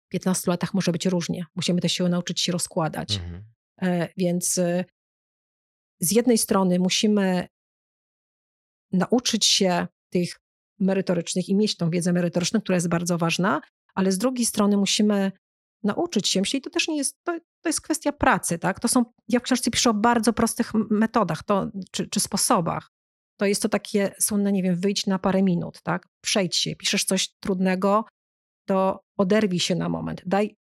15 0.08 0.50
latach 0.50 0.74
może 0.74 0.92
być 0.92 1.06
różnie. 1.06 1.44
Musimy 1.56 1.80
też 1.80 1.92
się 1.92 2.08
nauczyć 2.08 2.40
się 2.40 2.52
rozkładać. 2.52 3.16
Mhm. 3.16 3.44
E, 3.82 4.08
Więc 4.16 4.58
e, 4.58 4.84
z 6.00 6.12
jednej 6.12 6.38
strony 6.38 6.78
musimy 6.78 7.48
nauczyć 8.92 9.44
się 9.44 9.86
tych 10.12 10.40
merytorycznych 10.80 11.48
i 11.48 11.54
mieć 11.54 11.76
tą 11.76 11.90
wiedzę 11.90 12.12
merytoryczną, 12.12 12.60
która 12.60 12.76
jest 12.76 12.88
bardzo 12.88 13.18
ważna, 13.18 13.60
ale 13.94 14.12
z 14.12 14.18
drugiej 14.18 14.46
strony 14.46 14.76
musimy 14.76 15.32
nauczyć 15.82 16.28
się, 16.28 16.40
myślę, 16.40 16.58
i 16.58 16.62
to 16.62 16.70
też 16.70 16.88
nie 16.88 16.96
jest, 16.96 17.16
to, 17.24 17.38
to 17.62 17.68
jest 17.68 17.80
kwestia 17.80 18.12
pracy, 18.12 18.58
tak? 18.58 18.80
To 18.80 18.88
są, 18.88 19.04
ja 19.28 19.40
w 19.40 19.42
książce 19.42 19.70
piszę 19.70 19.90
o 19.90 19.94
bardzo 19.94 20.32
prostych 20.32 20.74
metodach 20.74 21.42
to, 21.42 21.70
czy, 21.90 22.08
czy 22.08 22.20
sposobach. 22.20 22.90
To 23.40 23.46
jest 23.46 23.62
to 23.62 23.68
takie 23.68 24.14
słynne, 24.20 24.52
nie 24.52 24.62
wiem, 24.62 24.76
wyjdź 24.76 25.06
na 25.06 25.18
parę 25.18 25.42
minut, 25.42 25.82
tak? 25.82 26.08
Przejdź 26.20 26.56
się, 26.56 26.76
piszesz 26.76 27.04
coś 27.04 27.28
trudnego, 27.40 28.04
to 28.66 29.04
oderwij 29.16 29.60
się 29.60 29.74
na 29.74 29.88
moment, 29.88 30.22
daj 30.26 30.56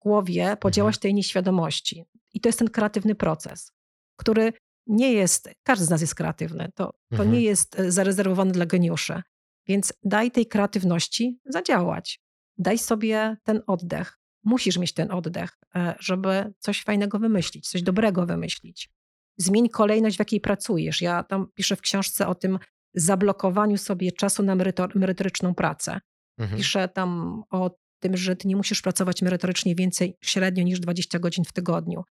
głowie 0.00 0.56
podziałać 0.60 0.98
tej 0.98 1.14
nieświadomości. 1.14 2.04
I 2.34 2.40
to 2.40 2.48
jest 2.48 2.58
ten 2.58 2.68
kreatywny 2.70 3.14
proces, 3.14 3.72
który 4.16 4.52
nie 4.86 5.12
jest, 5.12 5.48
każdy 5.62 5.84
z 5.84 5.90
nas 5.90 6.00
jest 6.00 6.14
kreatywny, 6.14 6.70
to, 6.74 6.84
to 6.86 6.92
Mhm. 7.10 7.32
nie 7.32 7.40
jest 7.40 7.80
e, 7.80 7.92
zarezerwowane 7.92 8.52
dla 8.52 8.66
geniuszy. 8.66 9.22
Więc 9.66 9.92
daj 10.04 10.30
tej 10.30 10.46
kreatywności 10.46 11.38
zadziałać. 11.46 12.20
Daj 12.58 12.78
sobie 12.78 13.36
ten 13.44 13.62
oddech. 13.66 14.18
Musisz 14.44 14.78
mieć 14.78 14.94
ten 14.94 15.10
oddech, 15.10 15.50
e, 15.74 15.94
żeby 16.00 16.52
coś 16.58 16.82
fajnego 16.82 17.18
wymyślić, 17.18 17.68
coś 17.68 17.82
dobrego 17.82 18.26
wymyślić. 18.26 18.90
Zmień 19.36 19.68
kolejność, 19.68 20.16
w 20.16 20.18
jakiej 20.18 20.40
pracujesz. 20.40 21.02
Ja 21.02 21.22
tam 21.22 21.46
piszę 21.54 21.76
w 21.76 21.80
książce 21.80 22.26
o 22.26 22.34
tym 22.34 22.58
zablokowaniu 22.94 23.78
sobie 23.78 24.12
czasu 24.12 24.42
na 24.42 24.56
merytor- 24.56 24.96
merytoryczną 24.96 25.54
pracę. 25.54 26.00
Mhm. 26.38 26.58
Piszę 26.58 26.88
tam 26.88 27.42
o 27.50 27.70
tym, 28.02 28.16
że 28.16 28.36
ty 28.36 28.48
nie 28.48 28.56
musisz 28.56 28.82
pracować 28.82 29.22
merytorycznie 29.22 29.74
więcej 29.74 30.16
średnio 30.22 30.64
niż 30.64 30.80
20 30.80 31.18
godzin 31.18 31.44
w 31.44 31.52
tygodniu. 31.52 32.02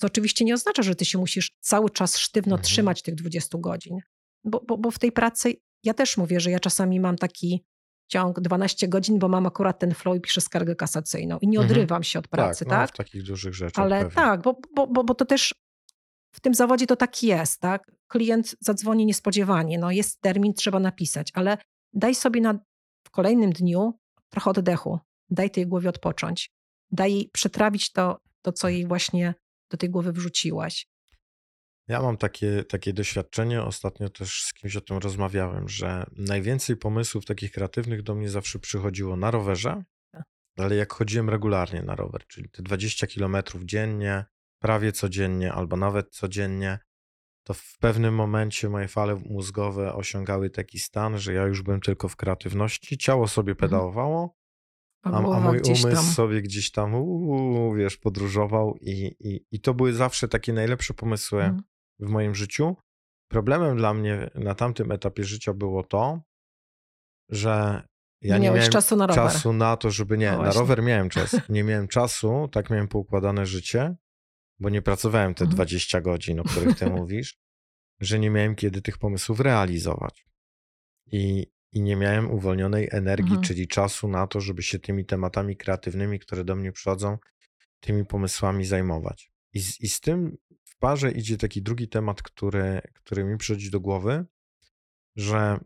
Co 0.00 0.06
oczywiście 0.06 0.44
nie 0.44 0.54
oznacza, 0.54 0.82
że 0.82 0.94
ty 0.94 1.04
się 1.04 1.18
musisz 1.18 1.50
cały 1.60 1.90
czas 1.90 2.18
sztywno 2.18 2.54
Mhm. 2.54 2.64
trzymać 2.64 3.02
tych 3.02 3.14
20 3.14 3.58
godzin. 3.60 3.98
Bo, 4.44 4.60
bo, 4.68 4.78
bo 4.78 4.90
w 4.90 4.98
tej 4.98 5.12
pracy 5.12 5.54
ja 5.84 5.94
też 5.94 6.16
mówię, 6.16 6.40
że 6.40 6.50
ja 6.50 6.60
czasami 6.60 7.00
mam 7.00 7.16
taki 7.16 7.64
ciąg 8.08 8.40
12 8.40 8.88
godzin, 8.88 9.18
bo 9.18 9.28
mam 9.28 9.46
akurat 9.46 9.78
ten 9.78 9.94
flow 9.94 10.16
i 10.16 10.20
piszę 10.20 10.40
skargę 10.40 10.76
kasacyjną 10.76 11.38
i 11.38 11.48
nie 11.48 11.58
Mhm. 11.58 11.70
odrywam 11.72 12.02
się 12.02 12.18
od 12.18 12.28
pracy, 12.28 12.64
tak, 12.64 12.70
tak? 12.70 12.80
No, 12.90 12.94
w 12.94 12.96
takich 13.06 13.22
dużych 13.22 13.54
rzeczach. 13.54 13.84
Ale 13.84 13.98
pewnie. 13.98 14.14
tak, 14.14 14.42
bo, 14.42 14.60
bo, 14.74 14.86
bo, 14.86 15.04
bo 15.04 15.14
to 15.14 15.24
też 15.24 15.54
w 16.34 16.40
tym 16.40 16.54
zawodzie 16.54 16.86
to 16.86 16.96
tak 16.96 17.22
jest, 17.22 17.60
tak? 17.60 17.92
Klient 18.08 18.56
zadzwoni 18.60 19.06
niespodziewanie, 19.06 19.78
no 19.78 19.90
jest 19.90 20.20
termin, 20.20 20.54
trzeba 20.54 20.80
napisać, 20.80 21.30
ale 21.34 21.58
daj 21.92 22.14
sobie 22.14 22.40
na, 22.40 22.58
kolejnym 23.14 23.52
dniu 23.52 23.98
trochę 24.28 24.50
oddechu, 24.50 24.98
daj 25.30 25.50
tej 25.50 25.66
głowie 25.66 25.88
odpocząć, 25.88 26.50
daj 26.90 27.12
jej 27.12 27.30
przetrawić 27.32 27.92
to, 27.92 28.20
to, 28.42 28.52
co 28.52 28.68
jej 28.68 28.86
właśnie 28.86 29.34
do 29.70 29.76
tej 29.76 29.90
głowy 29.90 30.12
wrzuciłaś. 30.12 30.86
Ja 31.88 32.02
mam 32.02 32.16
takie, 32.16 32.64
takie 32.64 32.92
doświadczenie, 32.92 33.62
ostatnio 33.62 34.08
też 34.08 34.42
z 34.42 34.54
kimś 34.54 34.76
o 34.76 34.80
tym 34.80 34.98
rozmawiałem, 34.98 35.68
że 35.68 36.06
najwięcej 36.12 36.76
pomysłów 36.76 37.24
takich 37.24 37.52
kreatywnych 37.52 38.02
do 38.02 38.14
mnie 38.14 38.28
zawsze 38.28 38.58
przychodziło 38.58 39.16
na 39.16 39.30
rowerze, 39.30 39.84
ale 40.58 40.76
jak 40.76 40.92
chodziłem 40.92 41.30
regularnie 41.30 41.82
na 41.82 41.96
rower, 41.96 42.26
czyli 42.26 42.50
te 42.50 42.62
20 42.62 43.06
kilometrów 43.06 43.64
dziennie, 43.64 44.24
prawie 44.58 44.92
codziennie 44.92 45.52
albo 45.52 45.76
nawet 45.76 46.10
codziennie, 46.10 46.78
to 47.46 47.54
w 47.54 47.78
pewnym 47.78 48.14
momencie 48.14 48.68
moje 48.68 48.88
fale 48.88 49.14
mózgowe 49.14 49.94
osiągały 49.94 50.50
taki 50.50 50.78
stan, 50.78 51.18
że 51.18 51.32
ja 51.32 51.42
już 51.46 51.62
byłem 51.62 51.80
tylko 51.80 52.08
w 52.08 52.16
kreatywności, 52.16 52.98
ciało 52.98 53.28
sobie 53.28 53.54
pedałowało, 53.54 54.34
a, 55.02 55.08
a 55.10 55.20
mój 55.20 55.56
Mhm. 55.58 55.62
umysł 55.66 55.90
tam. 55.90 56.04
sobie 56.04 56.42
gdzieś 56.42 56.70
tam, 56.70 56.94
uu, 56.94 57.74
wiesz, 57.74 57.96
podróżował 57.96 58.76
i, 58.80 59.16
i, 59.20 59.46
i 59.50 59.60
to 59.60 59.74
były 59.74 59.92
zawsze 59.92 60.28
takie 60.28 60.52
najlepsze 60.52 60.94
pomysły 60.94 61.42
Mhm. 61.42 61.62
w 61.98 62.08
moim 62.08 62.34
życiu. 62.34 62.76
Problemem 63.30 63.76
dla 63.76 63.94
mnie 63.94 64.30
na 64.34 64.54
tamtym 64.54 64.92
etapie 64.92 65.24
życia 65.24 65.52
było 65.54 65.82
to, 65.82 66.20
że 67.30 67.82
ja 68.22 68.38
nie 68.38 68.50
miałem 68.50 68.70
czasu 68.70 68.96
na 68.96 69.06
rower. 69.06 69.24
czasu 69.24 69.52
na 69.52 69.76
to, 69.76 69.90
żeby 69.90 70.18
nie, 70.18 70.32
No 70.32 70.42
na 70.42 70.52
rower 70.52 70.82
miałem 70.82 71.08
czas. 71.08 71.36
Nie 71.48 71.64
miałem 71.64 71.88
czasu, 71.88 72.48
tak 72.52 72.70
miałem 72.70 72.88
poukładane 72.88 73.46
życie, 73.46 73.94
bo 74.60 74.70
nie 74.70 74.82
pracowałem 74.82 75.34
te 75.34 75.44
Mhm. 75.44 75.56
20 75.56 76.00
godzin, 76.00 76.40
o 76.40 76.44
których 76.44 76.78
ty 76.78 76.86
mówisz, 77.00 77.38
że 78.00 78.18
nie 78.18 78.30
miałem 78.30 78.54
kiedy 78.54 78.82
tych 78.82 78.98
pomysłów 78.98 79.40
realizować. 79.40 80.26
I, 81.06 81.46
i 81.72 81.82
nie 81.82 81.96
miałem 81.96 82.30
uwolnionej 82.30 82.88
energii, 82.92 83.26
Mhm. 83.26 83.42
czyli 83.42 83.68
czasu 83.68 84.08
na 84.08 84.26
to, 84.26 84.40
żeby 84.40 84.62
się 84.62 84.78
tymi 84.78 85.04
tematami 85.06 85.56
kreatywnymi, 85.56 86.18
które 86.18 86.44
do 86.44 86.56
mnie 86.56 86.72
przychodzą, 86.72 87.18
tymi 87.80 88.06
pomysłami 88.06 88.64
zajmować. 88.64 89.30
I 89.52 89.60
z, 89.60 89.80
i 89.80 89.88
z 89.88 90.00
tym 90.00 90.36
w 90.64 90.78
parze 90.78 91.10
idzie 91.10 91.36
taki 91.36 91.62
drugi 91.62 91.88
temat, 91.88 92.22
który, 92.22 92.80
który 92.94 93.24
mi 93.24 93.38
przychodzi 93.38 93.70
do 93.70 93.80
głowy, 93.80 94.24
że 95.16 95.60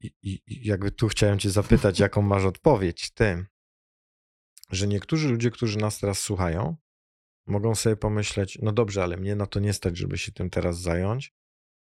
i 0.00 0.12
i 0.22 0.66
jakby 0.66 0.90
tu 0.90 1.08
chciałem 1.08 1.38
cię 1.38 1.50
zapytać, 1.50 2.00
jaką 2.06 2.22
masz 2.22 2.44
odpowiedź, 2.44 3.10
ty, 3.10 3.46
że 4.70 4.86
niektórzy 4.86 5.28
ludzie, 5.28 5.50
którzy 5.50 5.78
nas 5.78 5.98
teraz 5.98 6.18
słuchają, 6.18 6.76
mogą 7.48 7.74
sobie 7.74 7.96
pomyśleć, 7.96 8.58
no 8.62 8.72
dobrze, 8.72 9.02
ale 9.02 9.16
mnie 9.16 9.36
na 9.36 9.46
to 9.46 9.60
nie 9.60 9.72
stać, 9.72 9.96
żeby 9.98 10.18
się 10.18 10.32
tym 10.32 10.50
teraz 10.50 10.80
zająć, 10.80 11.32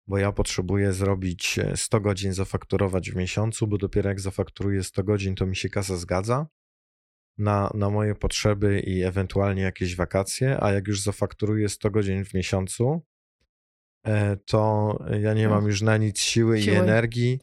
bo 0.07 0.17
ja 0.17 0.31
potrzebuję 0.31 0.93
zrobić 0.93 1.59
e, 1.59 1.77
100 1.77 1.99
godzin, 2.01 2.33
zafakturować 2.33 3.11
w 3.11 3.15
miesiącu, 3.15 3.67
bo 3.67 3.77
dopiero 3.77 4.09
jak 4.09 4.19
zafakturuję 4.19 4.83
100 4.83 5.03
godzin, 5.03 5.35
to 5.35 5.45
mi 5.45 5.55
się 5.55 5.69
kasa 5.69 5.97
zgadza 5.97 6.47
na, 7.37 7.71
na 7.73 7.89
moje 7.89 8.15
potrzeby 8.15 8.79
i 8.79 9.03
ewentualnie 9.03 9.61
jakieś 9.61 9.95
wakacje, 9.95 10.63
a 10.63 10.71
jak 10.71 10.87
już 10.87 11.01
zafakturuję 11.01 11.69
100 11.69 11.91
godzin 11.91 12.25
w 12.25 12.33
miesiącu, 12.33 13.01
e, 14.05 14.37
to 14.37 14.97
ja 15.21 15.33
nie 15.33 15.47
No. 15.47 15.49
mam 15.55 15.65
już 15.67 15.81
na 15.81 15.97
nic 15.97 16.19
siły 16.19 16.59
i 16.59 16.63
Siły. 16.63 16.77
energii 16.77 17.39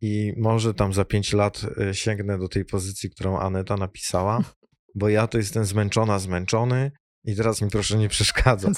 i 0.00 0.32
może 0.36 0.74
tam 0.74 0.92
za 0.92 1.04
5 1.04 1.32
lat 1.32 1.66
e, 1.80 1.94
sięgnę 1.94 2.38
do 2.38 2.48
tej 2.48 2.64
pozycji, 2.64 3.10
którą 3.10 3.38
Aneta 3.38 3.76
napisała, 3.76 4.44
bo 4.94 5.08
ja 5.08 5.26
to 5.26 5.38
jestem 5.38 5.64
zmęczona, 5.64 6.18
zmęczony 6.18 6.92
i 7.24 7.36
teraz 7.36 7.62
mi 7.62 7.70
proszę 7.70 7.98
nie 7.98 8.08
przeszkadzać. 8.08 8.74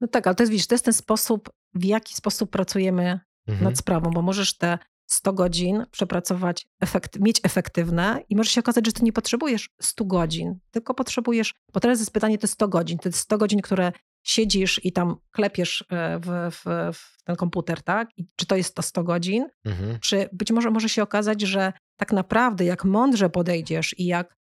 No 0.00 0.08
tak, 0.08 0.26
ale 0.26 0.34
to 0.36 0.42
jest, 0.42 0.50
widzisz, 0.52 0.66
to 0.66 0.74
jest 0.74 0.84
ten 0.84 0.94
sposób, 0.94 1.50
w 1.74 1.84
jaki 1.84 2.14
sposób 2.14 2.50
pracujemy 2.50 3.20
Mhm. 3.46 3.64
nad 3.64 3.78
sprawą, 3.78 4.10
bo 4.10 4.22
możesz 4.22 4.56
te 4.58 4.78
100 5.06 5.32
godzin 5.32 5.84
przepracować, 5.90 6.66
efekt, 6.80 7.20
mieć 7.20 7.40
efektywne 7.42 8.20
i 8.28 8.36
może 8.36 8.50
się 8.50 8.60
okazać, 8.60 8.86
że 8.86 8.92
ty 8.92 9.04
nie 9.04 9.12
potrzebujesz 9.12 9.68
100 9.80 10.04
godzin, 10.04 10.58
tylko 10.70 10.94
potrzebujesz, 10.94 11.54
bo 11.72 11.80
teraz 11.80 11.98
jest 11.98 12.10
pytanie, 12.10 12.38
to 12.38 12.44
jest 12.44 12.54
100 12.54 12.68
godzin, 12.68 12.98
to 12.98 13.08
jest 13.08 13.18
100 13.18 13.38
godzin, 13.38 13.60
które 13.60 13.92
siedzisz 14.22 14.80
i 14.84 14.92
tam 14.92 15.16
klepiesz 15.30 15.84
e, 15.90 16.18
w, 16.18 16.26
w, 16.54 16.92
w 16.98 17.22
ten 17.24 17.36
komputer, 17.36 17.82
tak? 17.82 18.08
I 18.16 18.26
czy 18.36 18.46
to 18.46 18.56
jest 18.56 18.74
to 18.74 18.82
100 18.82 19.04
godzin, 19.04 19.46
Mhm. 19.64 19.98
czy 20.00 20.28
być 20.32 20.52
może 20.52 20.70
może 20.70 20.88
się 20.88 21.02
okazać, 21.02 21.40
że 21.42 21.72
tak 21.96 22.12
naprawdę, 22.12 22.64
jak 22.64 22.84
mądrze 22.84 23.30
podejdziesz 23.30 23.98
i 23.98 24.04
jak 24.06 24.34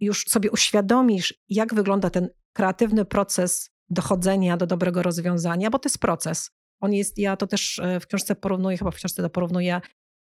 już 0.00 0.24
sobie 0.28 0.50
uświadomisz, 0.50 1.34
jak 1.48 1.74
wygląda 1.74 2.10
ten 2.10 2.28
kreatywny 2.52 3.04
proces 3.04 3.70
dochodzenia 3.90 4.56
do 4.56 4.66
dobrego 4.66 5.02
rozwiązania, 5.02 5.70
bo 5.70 5.78
to 5.78 5.88
jest 5.88 5.98
proces. 5.98 6.50
On 6.80 6.92
jest, 6.92 7.18
ja 7.18 7.36
to 7.36 7.46
też 7.46 7.78
e, 7.78 8.00
w 8.00 8.06
książce 8.06 8.34
porównuję, 8.34 8.78
chyba 8.78 8.90
w 8.90 8.94
książce 8.94 9.22
to 9.22 9.30
porównuję 9.30 9.80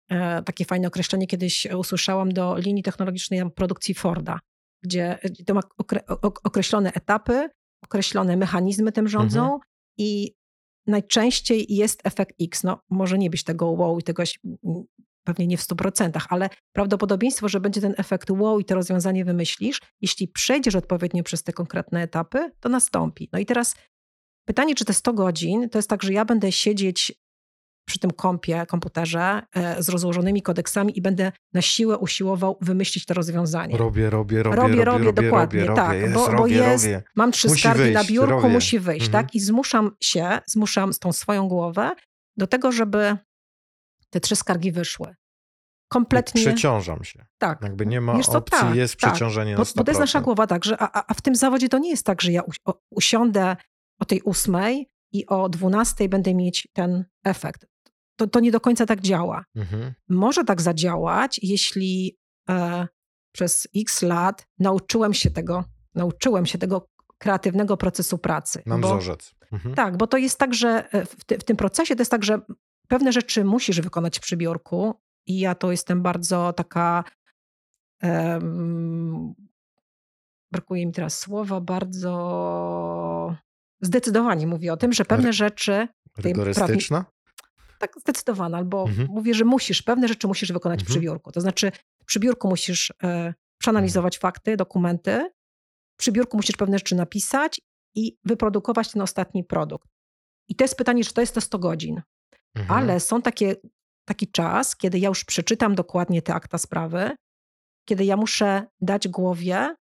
e, 0.10 0.44
takie 0.44 0.66
fajne 0.66 0.88
określenie 0.88 1.28
kiedyś 1.28 1.68
usłyszałam 1.78 2.32
do 2.32 2.58
linii 2.58 2.84
technologicznej 2.84 3.52
produkcji 3.52 3.94
Forda, 3.94 4.40
gdzie 4.84 5.20
to 5.46 5.54
ma 5.54 5.62
określone 6.44 6.94
etapy, 6.94 7.50
określone 7.84 8.38
mechanizmy 8.38 8.92
tym 8.92 9.08
rządzą 9.08 9.44
mhm. 9.44 9.62
i 9.98 10.36
najczęściej 10.88 11.66
jest 11.70 12.02
efekt 12.04 12.36
X. 12.42 12.64
No, 12.64 12.82
może 12.90 13.18
nie 13.18 13.30
być 13.30 13.44
tego 13.44 13.68
wow 13.68 14.00
i 14.00 14.04
tego 14.04 14.24
pewnie 15.26 15.48
nie 15.48 15.58
w 15.58 15.62
100%, 15.62 16.12
ale 16.30 16.50
prawdopodobieństwo, 16.76 17.50
że 17.50 17.60
będzie 17.60 17.82
ten 17.82 17.94
efekt 17.98 18.32
wow 18.32 18.60
i 18.60 18.66
to 18.66 18.76
rozwiązanie 18.76 19.26
wymyślisz, 19.26 19.80
jeśli 20.02 20.28
przejdziesz 20.28 20.76
odpowiednio 20.76 21.24
przez 21.24 21.44
te 21.44 21.54
konkretne 21.54 22.02
etapy, 22.02 22.52
to 22.60 22.70
nastąpi. 22.70 23.30
No 23.34 23.40
i 23.40 23.46
teraz 23.46 23.76
pytanie, 24.48 24.76
czy 24.76 24.86
te 24.86 24.94
100 24.94 25.14
godzin 25.14 25.70
to 25.70 25.78
jest 25.78 25.90
tak, 25.90 26.04
że 26.04 26.14
ja 26.14 26.26
będę 26.26 26.52
siedzieć 26.52 27.14
przy 27.88 28.00
tym 28.00 28.12
kompie, 28.12 28.66
komputerze 28.68 29.42
e, 29.56 29.84
z 29.84 29.90
rozłożonymi 29.90 30.42
kodeksami 30.42 30.98
i 30.98 31.02
będę 31.02 31.32
na 31.54 31.62
siłę 31.62 31.98
usiłował 31.98 32.58
wymyślić 32.62 33.06
to 33.06 33.14
rozwiązanie. 33.14 33.78
Robię, 33.78 34.10
robię, 34.10 34.44
robię, 34.44 34.58
robię, 34.58 34.86
robię, 34.86 35.06
robię 35.06 35.14
dokładnie, 35.24 35.66
robię, 35.66 35.76
tak, 35.76 36.02
robię, 36.02 36.14
bo, 36.14 36.20
jest, 36.22 36.38
bo 36.38 36.48
jest, 36.48 36.86
robię. 36.86 37.04
mam 37.16 37.32
trzy 37.32 37.48
Musi 37.48 37.60
skargi 37.62 37.82
wyjść, 37.84 37.94
na 37.94 38.04
biurku, 38.04 38.32
robię. 38.32 38.50
musi 38.50 38.80
wyjść, 38.80 39.06
Mhm. 39.06 39.26
tak? 39.26 39.36
I 39.36 39.40
zmuszam 39.40 39.92
się, 40.04 40.40
zmuszam 40.48 40.92
tą 41.00 41.14
swoją 41.14 41.48
głowę 41.48 41.92
do 42.38 42.48
tego, 42.48 42.72
żeby 42.72 43.18
te 44.16 44.20
trzy 44.20 44.36
skargi 44.36 44.72
wyszły. 44.72 45.16
Kompletnie. 45.88 46.42
Przeciążam 46.42 47.04
się. 47.04 47.26
Tak. 47.38 47.62
Jakby 47.62 47.86
nie 47.86 48.02
ma 48.02 48.18
Wiesz 48.18 48.26
co, 48.26 48.38
opcji, 48.38 48.60
tak, 48.60 48.76
jest 48.76 48.98
tak. 48.98 49.12
przeciążenie 49.12 49.54
Bo, 49.54 49.60
na 49.60 49.64
100%. 49.64 49.76
bo 49.76 49.84
to 49.84 49.92
jest 49.92 50.00
nasza 50.00 50.22
głowa 50.22 50.48
tak, 50.48 50.66
że 50.66 50.78
a, 50.80 51.04
a 51.08 51.14
w 51.14 51.22
tym 51.22 51.36
zawodzie 51.36 51.70
to 51.70 51.78
nie 51.78 51.90
jest 51.90 52.06
tak, 52.06 52.22
że 52.22 52.32
ja 52.32 52.42
u, 52.42 52.52
o, 52.66 52.80
usiądę 52.90 53.56
o 54.00 54.06
tej 54.06 54.22
ósmej 54.22 54.90
i 55.12 55.26
o 55.26 55.50
dwunastej 55.50 56.10
będę 56.10 56.34
mieć 56.34 56.68
ten 56.74 57.06
efekt. 57.24 57.66
To, 58.16 58.28
to 58.28 58.40
nie 58.40 58.52
do 58.52 58.60
końca 58.60 58.86
tak 58.86 59.02
działa. 59.02 59.46
Mhm. 59.56 59.94
Może 60.10 60.44
tak 60.44 60.62
zadziałać, 60.62 61.40
jeśli 61.44 62.18
e, 62.50 62.88
przez 63.32 63.68
x 63.76 64.02
lat 64.02 64.48
nauczyłem 64.60 65.14
się 65.14 65.32
tego, 65.32 65.64
nauczyłem 65.96 66.46
się 66.46 66.58
tego 66.58 66.90
kreatywnego 67.18 67.78
procesu 67.78 68.18
pracy. 68.18 68.64
Mam 68.66 68.82
bo, 68.82 68.88
wzorzec. 68.88 69.36
Mhm. 69.52 69.76
Tak, 69.76 69.98
bo 69.98 70.08
to 70.08 70.18
jest 70.18 70.40
tak, 70.40 70.54
że 70.54 70.90
e, 70.92 71.06
w, 71.06 71.24
ty, 71.24 71.38
w 71.38 71.44
tym 71.44 71.58
procesie 71.58 71.96
to 71.96 72.02
jest 72.02 72.12
tak, 72.12 72.24
że 72.24 72.40
pewne 72.88 73.12
rzeczy 73.12 73.44
musisz 73.46 73.82
wykonać 73.82 74.20
przy 74.20 74.38
biurku 74.38 74.94
i 75.28 75.40
ja 75.40 75.56
to 75.56 75.72
jestem 75.72 76.02
bardzo 76.02 76.54
taka 76.54 77.04
em, 78.02 79.34
brakuje 80.52 80.86
mi 80.86 80.92
teraz 80.92 81.20
słowa, 81.20 81.62
bardzo 81.62 83.36
zdecydowanie 83.82 84.48
mówię 84.48 84.74
o 84.74 84.78
tym, 84.78 84.94
że 84.94 85.06
pewne 85.06 85.34
rzeczy 85.34 85.88
Rygorystyczna? 86.18 87.06
tak 87.80 87.94
zdecydowana, 88.00 88.58
albo 88.58 88.82
Mhm. 88.90 89.08
mówię, 89.12 89.34
że 89.34 89.46
musisz, 89.46 89.82
pewne 89.82 90.08
rzeczy 90.08 90.28
musisz 90.28 90.52
wykonać 90.52 90.80
przy 90.84 90.94
Mhm. 90.94 91.02
biurku. 91.04 91.32
To 91.32 91.42
znaczy 91.42 91.72
przy 92.06 92.20
biurku 92.20 92.48
musisz 92.48 92.94
e, 93.04 93.34
przeanalizować 93.58 94.18
fakty, 94.18 94.58
dokumenty, 94.58 95.30
przy 96.00 96.12
biurku 96.12 96.38
musisz 96.38 96.56
pewne 96.56 96.78
rzeczy 96.78 96.96
napisać 96.96 97.62
i 97.96 98.18
wyprodukować 98.26 98.92
ten 98.92 99.02
ostatni 99.02 99.44
produkt. 99.44 99.88
I 100.50 100.56
to 100.56 100.64
jest 100.64 100.76
pytanie, 100.78 101.04
czy 101.04 101.14
to 101.14 101.22
jest 101.22 101.34
te 101.36 101.42
100 101.42 101.60
godzin. 101.60 102.02
Mhm. 102.56 102.80
Ale 102.80 103.00
są 103.00 103.22
takie, 103.22 103.56
taki 104.06 104.32
czas, 104.32 104.76
kiedy 104.76 105.00
ja 105.00 105.10
już 105.10 105.26
przeczytam 105.26 105.76
dokładnie 105.76 106.22
te 106.22 106.34
akta 106.34 106.58
sprawy, 106.58 107.16
kiedy 107.86 108.06
ja 108.06 108.18
muszę 108.18 108.68
dać 108.82 109.08
głowie 109.08 109.76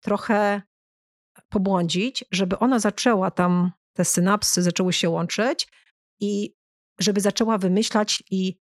trochę 0.00 0.62
pobłądzić, 1.48 2.24
żeby 2.32 2.58
ona 2.58 2.78
zaczęła 2.78 3.30
tam, 3.30 3.72
te 3.92 4.04
synapsy 4.04 4.62
zaczęły 4.62 4.92
się 4.92 5.10
łączyć 5.10 5.68
i 6.20 6.54
żeby 7.00 7.20
zaczęła 7.20 7.58
wymyślać 7.58 8.22
i 8.30 8.58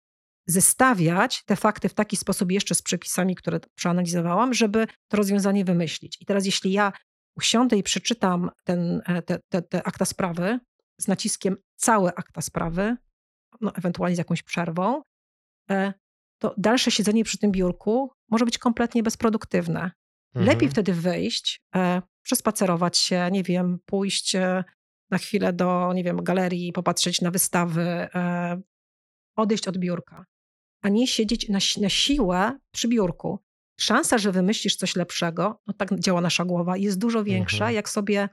zestawiać 0.46 1.44
te 1.44 1.56
fakty 1.56 1.88
w 1.88 1.94
taki 1.94 2.16
sposób 2.16 2.52
jeszcze 2.52 2.74
z 2.74 2.82
przepisami, 2.82 3.34
które 3.34 3.60
przeanalizowałam, 3.74 4.54
żeby 4.54 4.86
to 5.08 5.16
rozwiązanie 5.16 5.64
wymyślić. 5.64 6.18
I 6.20 6.26
teraz 6.26 6.46
jeśli 6.46 6.72
ja 6.72 6.92
usiądę 7.36 7.76
i 7.76 7.82
przeczytam 7.82 8.50
ten, 8.64 9.02
e, 9.06 9.22
te, 9.22 9.38
te, 9.48 9.62
te 9.62 9.82
akta 9.82 10.04
sprawy 10.04 10.58
z 11.00 11.08
naciskiem 11.08 11.56
całe 11.76 12.14
akta 12.14 12.40
sprawy, 12.40 12.96
no, 13.60 13.72
ewentualnie 13.74 14.14
z 14.16 14.18
jakąś 14.18 14.42
przerwą, 14.42 15.02
e, 15.70 15.92
to 16.38 16.54
dalsze 16.58 16.90
siedzenie 16.90 17.24
przy 17.24 17.38
tym 17.38 17.52
biurku 17.52 18.10
może 18.30 18.44
być 18.44 18.58
kompletnie 18.58 19.02
bezproduktywne. 19.02 19.90
Lepiej 20.34 20.52
Mhm. 20.54 20.70
wtedy 20.70 20.92
wyjść, 20.94 21.60
e, 21.76 22.02
przespacerować 22.22 22.98
się, 22.98 23.28
nie 23.32 23.42
wiem, 23.42 23.78
pójść 23.86 24.34
e, 24.34 24.64
na 25.10 25.18
chwilę 25.18 25.52
do, 25.52 25.92
nie 25.92 26.04
wiem, 26.04 26.16
galerii, 26.24 26.72
popatrzeć 26.72 27.20
na 27.20 27.30
wystawy, 27.30 28.08
odejść 29.36 29.68
od 29.68 29.78
biurka, 29.78 30.26
a 30.82 30.88
nie 30.88 31.06
siedzieć 31.06 31.48
na, 31.48 31.58
na 31.80 31.88
siłę 31.88 32.58
przy 32.74 32.88
biurku. 32.88 33.38
Szansa, 33.80 34.18
że 34.18 34.32
wymyślisz 34.32 34.76
coś 34.76 34.96
lepszego, 34.96 35.60
no 35.66 35.74
tak 35.74 36.00
działa 36.00 36.20
nasza 36.20 36.44
głowa, 36.44 36.76
jest 36.76 36.98
dużo 36.98 37.24
większa, 37.24 37.56
Mhm. 37.64 37.74
jak 37.74 37.88
sobie 37.88 38.28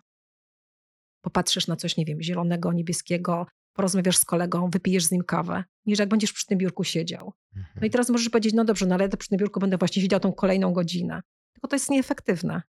popatrzysz 1.22 1.68
na 1.68 1.76
coś, 1.76 1.98
nie 1.98 2.06
wiem, 2.06 2.22
zielonego, 2.22 2.74
niebieskiego, 2.74 3.48
porozmawiasz 3.80 4.18
z 4.18 4.26
kolegą, 4.26 4.70
wypijesz 4.70 5.04
z 5.06 5.12
nim 5.12 5.24
kawę, 5.24 5.64
niż 5.86 6.00
jak 6.00 6.10
będziesz 6.10 6.34
przy 6.34 6.46
tym 6.46 6.58
biurku 6.58 6.84
siedział. 6.84 7.34
No 7.56 7.62
i 7.62 7.66
Mhm. 7.76 7.92
teraz 7.92 8.10
możesz 8.10 8.30
powiedzieć, 8.30 8.54
no 8.54 8.66
dobrze, 8.66 8.86
no 8.86 8.96
ale 8.96 9.04
ja 9.04 9.18
przy 9.18 9.30
tym 9.30 9.38
biurku 9.38 9.60
będę 9.60 9.78
właśnie 9.78 10.02
siedział 10.02 10.20
tą 10.20 10.34
kolejną 10.34 10.74
godzinę. 10.74 11.22
Tylko 11.54 11.68
to 11.68 11.76
jest 11.76 11.90
nieefektywne. 11.90 12.62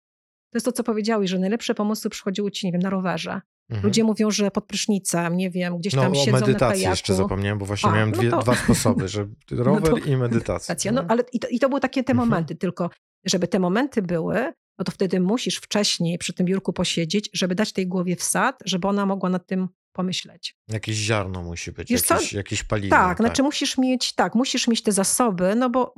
To 0.51 0.57
jest 0.57 0.65
to, 0.65 0.71
co 0.71 0.83
powiedziałeś, 0.83 1.29
że 1.29 1.39
najlepsze 1.39 1.75
pomysły 1.75 2.09
przychodziły 2.09 2.51
ci, 2.51 2.65
nie 2.65 2.71
wiem, 2.71 2.81
na 2.81 2.89
rowerze. 2.89 3.41
Mhm. 3.69 3.85
Ludzie 3.85 4.03
mówią, 4.03 4.31
że 4.31 4.51
pod 4.51 4.65
prysznicem, 4.65 5.37
nie 5.37 5.49
wiem, 5.49 5.77
gdzieś 5.77 5.93
No 5.93 6.01
tam 6.01 6.11
o 6.11 6.15
siedzą 6.15 6.31
na 6.31 6.39
medytacji 6.39 6.83
jeszcze 6.83 7.13
zapomniałem, 7.13 7.57
bo 7.59 7.65
właśnie 7.65 7.89
A, 7.89 7.93
miałem 7.93 8.11
no 8.11 8.17
dwie, 8.17 8.29
to- 8.29 8.39
dwa 8.41 8.55
sposoby, 8.55 9.07
że 9.07 9.27
rower 9.51 10.07
i 10.07 10.17
medytacja. 10.17 10.73
Racja, 10.73 10.91
no, 10.91 11.05
ale 11.07 11.23
i 11.33 11.39
to, 11.39 11.47
i 11.47 11.59
to 11.59 11.69
były 11.69 11.81
takie 11.81 12.03
te 12.03 12.11
Mhm. 12.13 12.29
momenty, 12.29 12.55
tylko 12.55 12.89
żeby 13.25 13.47
te 13.47 13.59
momenty 13.59 14.01
były, 14.01 14.53
no 14.79 14.85
to 14.85 14.91
wtedy 14.91 15.19
musisz 15.19 15.55
wcześniej 15.57 16.17
przy 16.17 16.33
tym 16.33 16.45
biurku 16.45 16.73
posiedzieć, 16.73 17.29
żeby 17.33 17.55
dać 17.55 17.73
tej 17.73 17.87
głowie 17.87 18.15
wsad, 18.15 18.59
żeby 18.65 18.87
ona 18.87 19.05
mogła 19.05 19.29
nad 19.29 19.47
tym 19.47 19.67
pomyśleć. 19.99 20.55
Jakieś 20.67 20.95
ziarno 20.95 21.43
musi 21.43 21.71
być, 21.71 21.89
Wiesz 21.89 22.01
co? 22.01 22.13
jakieś, 22.13 22.33
jakieś 22.33 22.63
paliwo. 22.63 22.95
Tak, 22.95 23.17
znaczy 23.17 23.43
musisz 23.43 23.77
mieć, 23.77 24.13
tak, 24.15 24.35
musisz 24.35 24.67
mieć 24.67 24.83
te 24.83 24.91
zasoby, 24.91 25.55
no 25.55 25.69
bo 25.69 25.93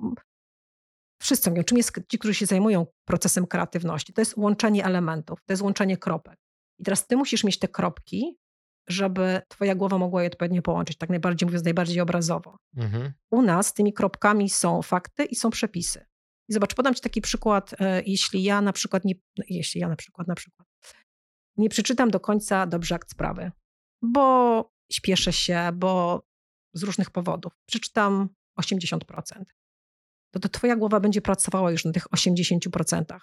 wszyscy 1.21 1.49
mówią, 1.49 1.63
czym 1.63 1.77
jest 1.77 1.91
ci, 2.07 2.19
którzy 2.19 2.33
się 2.33 2.45
zajmują 2.45 2.87
procesem 3.05 3.47
kreatywności, 3.47 4.13
to 4.13 4.21
jest 4.21 4.37
łączenie 4.37 4.85
elementów, 4.85 5.39
to 5.45 5.53
jest 5.53 5.63
łączenie 5.63 5.97
kropek. 5.97 6.37
I 6.79 6.83
teraz 6.83 7.07
ty 7.07 7.17
musisz 7.17 7.43
mieć 7.43 7.59
te 7.59 7.67
kropki, 7.67 8.37
żeby 8.89 9.41
twoja 9.47 9.75
głowa 9.75 9.97
mogła 9.97 10.23
je 10.23 10.27
odpowiednio 10.27 10.61
połączyć, 10.61 10.97
tak 10.97 11.09
najbardziej 11.09 11.45
mówiąc, 11.45 11.63
najbardziej 11.63 12.01
obrazowo. 12.01 12.57
Mhm. 12.77 13.13
U 13.31 13.41
nas 13.41 13.73
tymi 13.73 13.93
kropkami 13.93 14.49
są 14.49 14.81
fakty 14.81 15.25
i 15.25 15.35
są 15.35 15.49
przepisy. 15.49 16.05
I 16.49 16.53
zobacz, 16.53 16.75
podam 16.75 16.93
ci 16.93 17.01
taki 17.01 17.21
przykład, 17.21 17.75
e, 17.79 18.01
jeśli 18.05 18.43
ja 18.43 18.61
na 18.61 18.73
przykład 18.73 19.05
nie, 19.05 19.13
no, 19.37 19.43
jeśli 19.49 19.81
ja 19.81 19.87
na 19.87 19.95
przykład, 19.95 20.27
na 20.27 20.35
przykład 20.35 20.67
nie 21.57 21.69
przeczytam 21.69 22.11
do 22.11 22.19
końca 22.19 22.67
dobrze 22.67 22.95
akt 22.95 23.11
sprawy, 23.11 23.51
bo 24.01 24.69
śpieszę 24.91 25.33
się, 25.33 25.69
bo 25.73 26.21
z 26.73 26.83
różnych 26.83 27.09
powodów 27.11 27.53
przeczytam 27.65 28.29
80%, 28.61 28.99
to, 30.33 30.39
to 30.39 30.49
twoja 30.49 30.75
głowa 30.75 30.99
będzie 30.99 31.21
pracowała 31.21 31.71
już 31.71 31.85
na 31.85 31.91
tych 31.91 32.03
80%. 32.05 33.03
Ona 33.09 33.19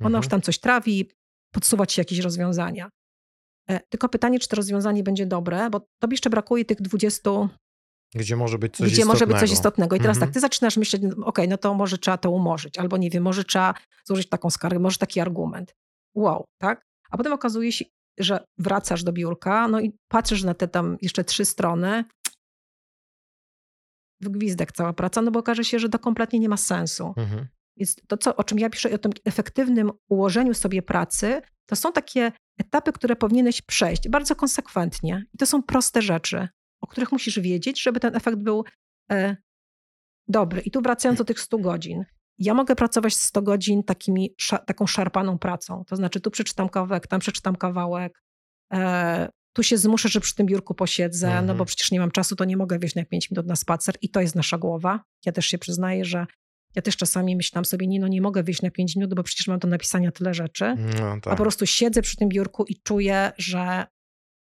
Mhm. 0.00 0.14
już 0.14 0.28
tam 0.28 0.42
coś 0.42 0.58
trawi, 0.58 1.10
podsuwa 1.52 1.86
ci 1.86 2.00
jakieś 2.00 2.18
rozwiązania. 2.18 2.90
E, 3.70 3.80
Tylko 3.88 4.08
pytanie, 4.08 4.38
czy 4.38 4.48
to 4.48 4.56
rozwiązanie 4.56 5.02
będzie 5.02 5.26
dobre, 5.26 5.70
bo 5.70 5.80
tobie 6.00 6.14
jeszcze 6.14 6.30
brakuje 6.30 6.64
tych 6.64 6.82
20 6.82 7.30
Gdzie 8.14 8.36
może 8.36 8.58
być 8.58 8.76
coś 8.76 8.92
gdzie 8.92 9.04
może 9.04 9.26
być 9.26 9.38
coś 9.38 9.50
istotnego. 9.50 9.54
istotnego. 9.54 9.96
I 9.96 10.00
teraz 10.00 10.16
Mhm. 10.16 10.28
tak, 10.28 10.34
ty 10.34 10.40
zaczynasz 10.40 10.76
myśleć, 10.76 11.02
no, 11.02 11.26
okej, 11.26 11.48
no 11.48 11.58
to 11.58 11.74
może 11.74 11.98
trzeba 11.98 12.18
to 12.18 12.30
umorzyć, 12.30 12.78
albo 12.78 12.96
nie 12.96 13.10
wiem, 13.10 13.22
może 13.22 13.44
trzeba 13.44 13.74
złożyć 14.04 14.28
taką 14.28 14.50
skargę, 14.50 14.78
może 14.78 14.98
taki 14.98 15.20
argument. 15.20 15.74
Wow, 16.14 16.44
tak? 16.58 16.82
A 17.10 17.16
potem 17.16 17.32
okazuje 17.32 17.72
się, 17.72 17.84
że 18.18 18.44
wracasz 18.58 19.04
do 19.04 19.12
biurka, 19.12 19.68
no 19.68 19.80
i 19.80 19.92
patrzysz 20.08 20.42
na 20.42 20.54
te 20.54 20.68
tam 20.68 20.96
jeszcze 21.02 21.24
trzy 21.24 21.44
strony, 21.44 22.04
w 24.20 24.28
gwizdek 24.28 24.72
cała 24.72 24.92
praca, 24.92 25.22
no 25.22 25.30
bo 25.30 25.40
okaże 25.40 25.64
się, 25.64 25.78
że 25.78 25.88
to 25.88 25.98
kompletnie 25.98 26.38
nie 26.38 26.48
ma 26.48 26.56
sensu. 26.56 27.14
Mhm. 27.16 27.46
Więc 27.76 27.96
to, 28.08 28.16
co, 28.16 28.36
o 28.36 28.44
czym 28.44 28.58
ja 28.58 28.70
piszę, 28.70 28.90
o 28.94 28.98
tym 28.98 29.12
efektywnym 29.24 29.90
ułożeniu 30.08 30.54
sobie 30.54 30.82
pracy, 30.82 31.42
to 31.66 31.76
są 31.76 31.92
takie 31.92 32.32
etapy, 32.58 32.92
które 32.92 33.16
powinieneś 33.16 33.62
przejść 33.62 34.08
bardzo 34.08 34.36
konsekwentnie. 34.36 35.24
I 35.34 35.38
to 35.38 35.46
są 35.46 35.62
proste 35.62 36.02
rzeczy, 36.02 36.48
o 36.80 36.86
których 36.86 37.12
musisz 37.12 37.40
wiedzieć, 37.40 37.82
żeby 37.82 38.00
ten 38.00 38.16
efekt 38.16 38.38
był 38.38 38.64
e, 39.10 39.36
dobry. 40.28 40.60
I 40.60 40.70
tu 40.70 40.80
wracając 40.80 41.18
do 41.18 41.24
tych 41.24 41.40
100 41.40 41.58
godzin. 41.58 42.04
Ja 42.38 42.54
mogę 42.54 42.76
pracować 42.76 43.14
100 43.14 43.42
godzin 43.42 43.82
takimi, 43.82 44.34
taką 44.66 44.86
szarpaną 44.86 45.38
pracą. 45.38 45.84
To 45.86 45.96
znaczy, 45.96 46.20
tu 46.20 46.30
przeczytam 46.30 46.68
kawałek, 46.68 47.06
tam 47.06 47.20
przeczytam 47.20 47.56
kawałek, 47.56 48.22
e, 48.72 49.28
tu 49.52 49.62
się 49.62 49.78
zmuszę, 49.78 50.08
że 50.08 50.20
przy 50.20 50.34
tym 50.34 50.46
biurku 50.46 50.74
posiedzę, 50.74 51.28
no 51.34 51.46
bo 51.46 51.50
Mhm. 51.52 51.66
przecież 51.66 51.90
nie 51.90 52.00
mam 52.00 52.10
czasu, 52.10 52.36
to 52.36 52.44
nie 52.44 52.56
mogę 52.56 52.78
wyjść 52.78 52.94
na 52.94 53.04
5 53.04 53.30
minut 53.30 53.46
na 53.46 53.56
spacer. 53.56 53.94
I 54.02 54.08
to 54.10 54.20
jest 54.20 54.34
nasza 54.34 54.58
głowa. 54.58 55.00
Ja 55.26 55.32
też 55.32 55.46
się 55.46 55.58
przyznaję, 55.58 56.04
że 56.04 56.26
Ja 56.74 56.82
też 56.82 56.96
czasami 56.96 57.36
myślałam 57.36 57.64
sobie, 57.64 57.86
nie 57.86 58.00
no, 58.00 58.08
nie 58.08 58.20
mogę 58.22 58.42
wyjść 58.42 58.62
na 58.62 58.70
5 58.70 58.96
minut, 58.96 59.14
bo 59.14 59.22
przecież 59.22 59.46
mam 59.48 59.58
do 59.58 59.68
napisania 59.68 60.12
tyle 60.12 60.34
rzeczy. 60.34 60.74
No, 61.00 61.06
A 61.12 61.20
tak. 61.20 61.36
po 61.36 61.42
prostu 61.42 61.66
siedzę 61.66 62.02
przy 62.02 62.16
tym 62.16 62.28
biurku 62.28 62.64
i 62.64 62.76
czuję, 62.82 63.32
że 63.38 63.86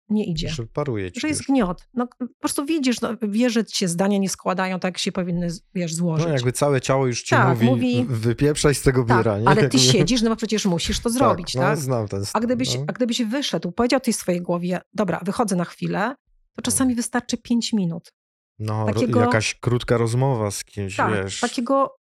nie 0.09 0.25
idzie. 0.25 0.49
Że 0.49 0.65
paruje 0.65 1.11
ci 1.11 1.19
Że 1.19 1.27
jest 1.27 1.39
już. 1.39 1.47
gniot. 1.47 1.87
No, 1.93 2.07
po 2.19 2.25
prostu 2.39 2.65
widzisz, 2.65 3.01
no, 3.01 3.09
wiesz, 3.21 3.53
że 3.53 3.63
się 3.69 3.87
zdania 3.87 4.17
nie 4.17 4.29
składają 4.29 4.79
tak, 4.79 4.93
jak 4.93 4.97
się 4.97 5.11
powinny, 5.11 5.47
wiesz, 5.75 5.95
złożyć. 5.95 6.27
No 6.27 6.33
jakby 6.33 6.51
całe 6.51 6.81
ciało 6.81 7.07
już 7.07 7.23
ci 7.23 7.29
Tak, 7.35 7.47
mówi, 7.61 7.65
mówi- 7.69 8.05
wypieprzaj 8.09 8.75
z 8.75 8.81
tego 8.81 9.03
tak, 9.03 9.17
biura, 9.17 9.39
nie? 9.39 9.47
ale 9.49 9.69
ty 9.69 9.79
siedzisz, 9.93 10.21
no 10.21 10.29
bo 10.29 10.35
przecież 10.35 10.65
musisz 10.65 10.99
to 10.99 11.09
zrobić, 11.09 11.53
tak? 11.53 11.61
tak? 11.61 11.75
No, 11.77 11.81
znam 11.83 12.07
ten 12.07 12.21
A 12.21 12.25
stan, 12.25 12.41
gdybyś, 12.41 12.75
no. 12.75 12.83
a 12.87 12.91
gdybyś 12.93 13.21
wyszedł, 13.23 13.71
powiedział 13.71 13.99
tej 13.99 14.13
swojej 14.13 14.41
głowie, 14.41 14.81
dobra, 14.93 15.19
wychodzę 15.25 15.55
na 15.55 15.65
chwilę, 15.65 16.15
to 16.55 16.61
czasami 16.61 16.95
wystarczy 16.95 17.37
5 17.37 17.73
minut. 17.73 18.13
No, 18.59 18.85
takiego- 18.85 19.19
jakaś 19.21 19.55
krótka 19.55 19.97
rozmowa 19.97 20.51
z 20.51 20.63
kimś, 20.63 20.95
Tak, 20.95 21.13
wiesz. 21.23 21.39
takiego, 21.39 21.95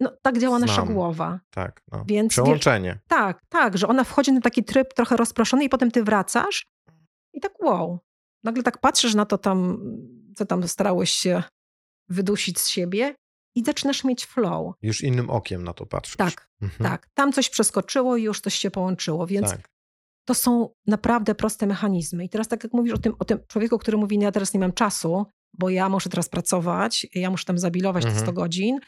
no 0.00 0.12
tak 0.22 0.38
działa 0.38 0.58
nasza 0.58 0.74
Znam. 0.82 0.94
głowa. 0.94 1.40
Tak, 1.50 1.80
no. 1.92 2.04
Więc 2.08 2.32
Przełączenie. 2.32 2.98
Tak, 3.08 3.40
tak, 3.48 3.78
że 3.78 3.88
ona 3.88 4.04
wchodzi 4.04 4.32
na 4.32 4.40
taki 4.40 4.64
tryb 4.64 4.94
trochę 4.94 5.16
rozproszony 5.16 5.64
i 5.64 5.68
potem 5.68 5.90
ty 5.90 6.04
wracasz 6.04 6.66
i 7.32 7.40
tak 7.40 7.62
wow. 7.62 7.98
Nagle 8.44 8.62
tak 8.62 8.78
patrzysz 8.80 9.14
na 9.14 9.26
to 9.26 9.38
tam, 9.38 9.78
co 10.36 10.46
tam 10.46 10.68
starałeś 10.68 11.10
się 11.10 11.42
wydusić 12.08 12.58
z 12.60 12.68
siebie 12.68 13.14
i 13.56 13.64
zaczynasz 13.64 14.04
mieć 14.04 14.24
flow. 14.26 14.74
Już 14.82 15.00
innym 15.00 15.30
okiem 15.30 15.64
na 15.64 15.72
to 15.72 15.86
patrzysz. 15.86 16.16
Tak, 16.16 16.48
Mhm. 16.62 16.90
tak. 16.90 17.08
Tam 17.14 17.32
coś 17.32 17.50
przeskoczyło 17.50 18.16
i 18.16 18.22
już 18.22 18.40
coś 18.40 18.54
się 18.54 18.70
połączyło, 18.70 19.26
więc 19.26 19.50
tak. 19.50 19.68
to 20.28 20.34
są 20.34 20.68
naprawdę 20.86 21.34
proste 21.34 21.66
mechanizmy. 21.66 22.24
I 22.24 22.28
teraz 22.28 22.48
tak 22.48 22.64
jak 22.64 22.72
mówisz 22.72 22.94
o 22.94 22.98
tym, 22.98 23.14
o 23.18 23.24
tym 23.24 23.38
człowieku, 23.48 23.78
który 23.78 23.96
mówi, 23.96 24.18
no 24.18 24.24
ja 24.24 24.32
teraz 24.32 24.54
nie 24.54 24.60
mam 24.60 24.72
czasu, 24.72 25.26
bo 25.58 25.70
ja 25.70 25.88
muszę 25.88 26.10
teraz 26.10 26.28
pracować, 26.28 27.06
ja 27.14 27.30
muszę 27.30 27.44
tam 27.44 27.58
zabilować 27.58 28.02
te 28.04 28.08
Mhm. 28.08 28.26
100 28.26 28.32
godzin. 28.32 28.78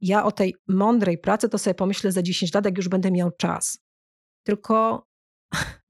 Ja 0.00 0.24
o 0.24 0.32
tej 0.32 0.54
mądrej 0.68 1.18
pracy 1.18 1.48
to 1.48 1.58
sobie 1.58 1.74
pomyślę 1.74 2.12
za 2.12 2.22
10 2.22 2.54
lat, 2.54 2.64
jak 2.64 2.76
już 2.76 2.88
będę 2.88 3.10
miał 3.10 3.30
czas. 3.30 3.78
Tylko 4.46 5.04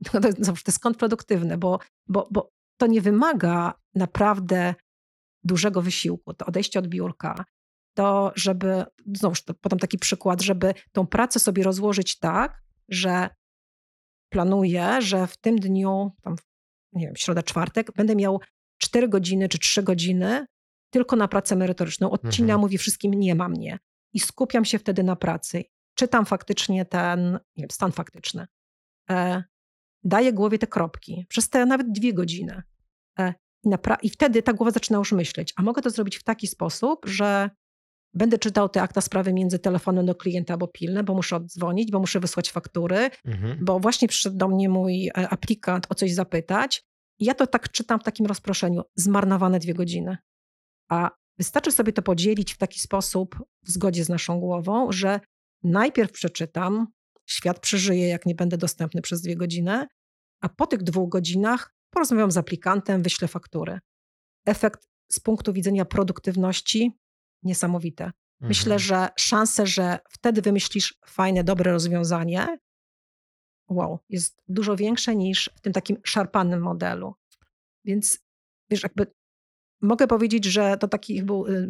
to, 0.05 0.21
znowu, 0.39 0.59
to 0.59 0.71
jest 0.71 0.81
kontrproduktywne, 0.81 1.59
bo, 1.59 1.79
bo, 2.09 2.29
bo 2.31 2.51
to 2.77 2.87
nie 2.87 3.01
wymaga 3.01 3.75
naprawdę 3.95 4.75
dużego 5.45 5.83
wysiłku. 5.83 6.35
To 6.35 6.47
odejście 6.47 6.79
od 6.79 6.89
biurka, 6.89 7.45
to 7.97 8.33
żeby, 8.37 8.85
znowuż 9.15 9.43
to 9.45 9.55
podam 9.55 9.79
taki 9.79 9.99
przykład, 9.99 10.43
żeby 10.43 10.75
tą 10.93 11.07
pracę 11.07 11.39
sobie 11.41 11.63
rozłożyć 11.63 12.19
tak, 12.19 12.63
że 12.89 13.29
planuję, 14.33 15.03
że 15.03 15.27
w 15.27 15.37
tym 15.37 15.57
dniu, 15.57 16.11
tam, 16.23 16.37
nie 16.93 17.07
wiem, 17.07 17.17
środa, 17.17 17.43
czwartek, 17.43 17.93
będę 17.97 18.17
miał 18.17 18.41
4 18.79 19.09
godziny 19.09 19.49
czy 19.49 19.59
3 19.59 19.83
godziny 19.83 20.47
tylko 20.91 21.17
na 21.17 21.29
pracę 21.29 21.57
merytoryczną. 21.57 22.11
Odcina, 22.11 22.45
Mhm. 22.45 22.61
mówi 22.61 22.79
wszystkim, 22.79 23.15
nie 23.15 23.35
ma 23.35 23.49
mnie. 23.49 23.79
I 24.13 24.21
skupiam 24.21 24.65
się 24.65 24.79
wtedy 24.79 25.03
na 25.03 25.17
pracy. 25.17 25.65
Czytam 25.95 26.27
faktycznie 26.27 26.85
ten, 26.85 27.33
nie 27.33 27.63
wiem, 27.63 27.71
stan 27.71 27.93
faktyczny. 27.93 28.47
E, 29.11 29.45
daję 30.05 30.33
głowie 30.33 30.59
te 30.59 30.67
kropki 30.67 31.27
przez 31.29 31.49
te 31.49 31.67
nawet 31.67 31.93
dwie 31.93 32.15
godziny. 32.15 32.63
E, 33.19 33.35
i, 33.65 33.69
napra- 33.69 33.99
I 34.03 34.11
wtedy 34.11 34.43
ta 34.43 34.53
głowa 34.53 34.71
zaczyna 34.71 34.99
już 34.99 35.13
myśleć, 35.13 35.53
a 35.57 35.63
mogę 35.63 35.83
to 35.83 35.91
zrobić 35.91 36.17
w 36.17 36.23
taki 36.25 36.47
sposób, 36.47 37.07
że 37.07 37.51
będę 38.15 38.39
czytał 38.39 38.69
te 38.69 38.83
akta 38.83 39.01
sprawy 39.01 39.33
między 39.33 39.59
telefonem 39.59 40.07
do 40.07 40.15
klienta, 40.15 40.57
bo 40.57 40.69
pilne, 40.69 41.05
bo 41.05 41.15
muszę 41.15 41.37
oddzwonić, 41.37 41.91
bo 41.91 42.01
muszę 42.01 42.21
wysłać 42.21 42.51
faktury, 42.53 43.11
Mhm. 43.25 43.65
bo 43.65 43.81
właśnie 43.81 44.09
przyszedł 44.09 44.37
do 44.37 44.49
mnie 44.49 44.69
mój 44.69 45.09
e, 45.09 45.29
aplikant 45.29 45.87
o 45.91 45.95
coś 45.95 46.13
zapytać. 46.13 46.83
I 47.19 47.25
ja 47.25 47.35
to 47.35 47.47
tak 47.47 47.71
czytam 47.71 48.01
w 48.01 48.03
takim 48.03 48.27
rozproszeniu. 48.27 48.83
Zmarnowane 48.97 49.59
dwie 49.59 49.75
godziny. 49.75 50.17
A 50.91 51.11
wystarczy 51.39 51.73
sobie 51.73 51.93
to 51.93 52.03
podzielić 52.03 52.55
w 52.55 52.59
taki 52.59 52.81
sposób, 52.81 53.37
w 53.65 53.71
zgodzie 53.71 54.05
z 54.05 54.09
naszą 54.09 54.41
głową, 54.41 54.93
że 54.93 55.21
najpierw 55.63 56.13
przeczytam, 56.13 56.87
świat 57.33 57.61
przeżyje, 57.61 58.09
jak 58.09 58.27
nie 58.27 58.35
będę 58.35 58.57
dostępny 58.57 59.03
przez 59.03 59.23
dwie 59.23 59.37
godziny, 59.37 59.87
a 60.41 60.49
po 60.49 60.67
tych 60.67 60.83
dwóch 60.83 61.09
godzinach 61.09 61.75
porozmawiam 61.91 62.31
z 62.31 62.37
aplikantem, 62.37 63.03
wyślę 63.03 63.29
faktury. 63.29 63.79
Efekt 64.47 64.89
z 65.13 65.21
punktu 65.21 65.53
widzenia 65.53 65.85
produktywności 65.85 66.93
niesamowite. 67.43 68.11
Myślę, 68.41 68.75
Mhm. 68.75 68.79
że 68.79 69.09
szanse, 69.19 69.67
że 69.67 69.99
wtedy 70.11 70.43
wymyślisz 70.43 70.99
fajne, 71.07 71.45
dobre 71.45 71.73
rozwiązanie, 71.73 72.59
wow, 73.69 73.99
jest 74.09 74.43
dużo 74.49 74.77
większe 74.77 75.17
niż 75.17 75.51
w 75.57 75.61
tym 75.61 75.73
takim 75.73 75.97
szarpanym 76.05 76.61
modelu. 76.63 77.15
Więc 77.85 78.19
wiesz, 78.71 78.83
jakby 78.83 79.07
mogę 79.83 80.07
powiedzieć, 80.07 80.45
że 80.45 80.77
to 80.81 80.89
taki 80.89 81.23
był 81.23 81.47
y, 81.47 81.51
y, 81.51 81.69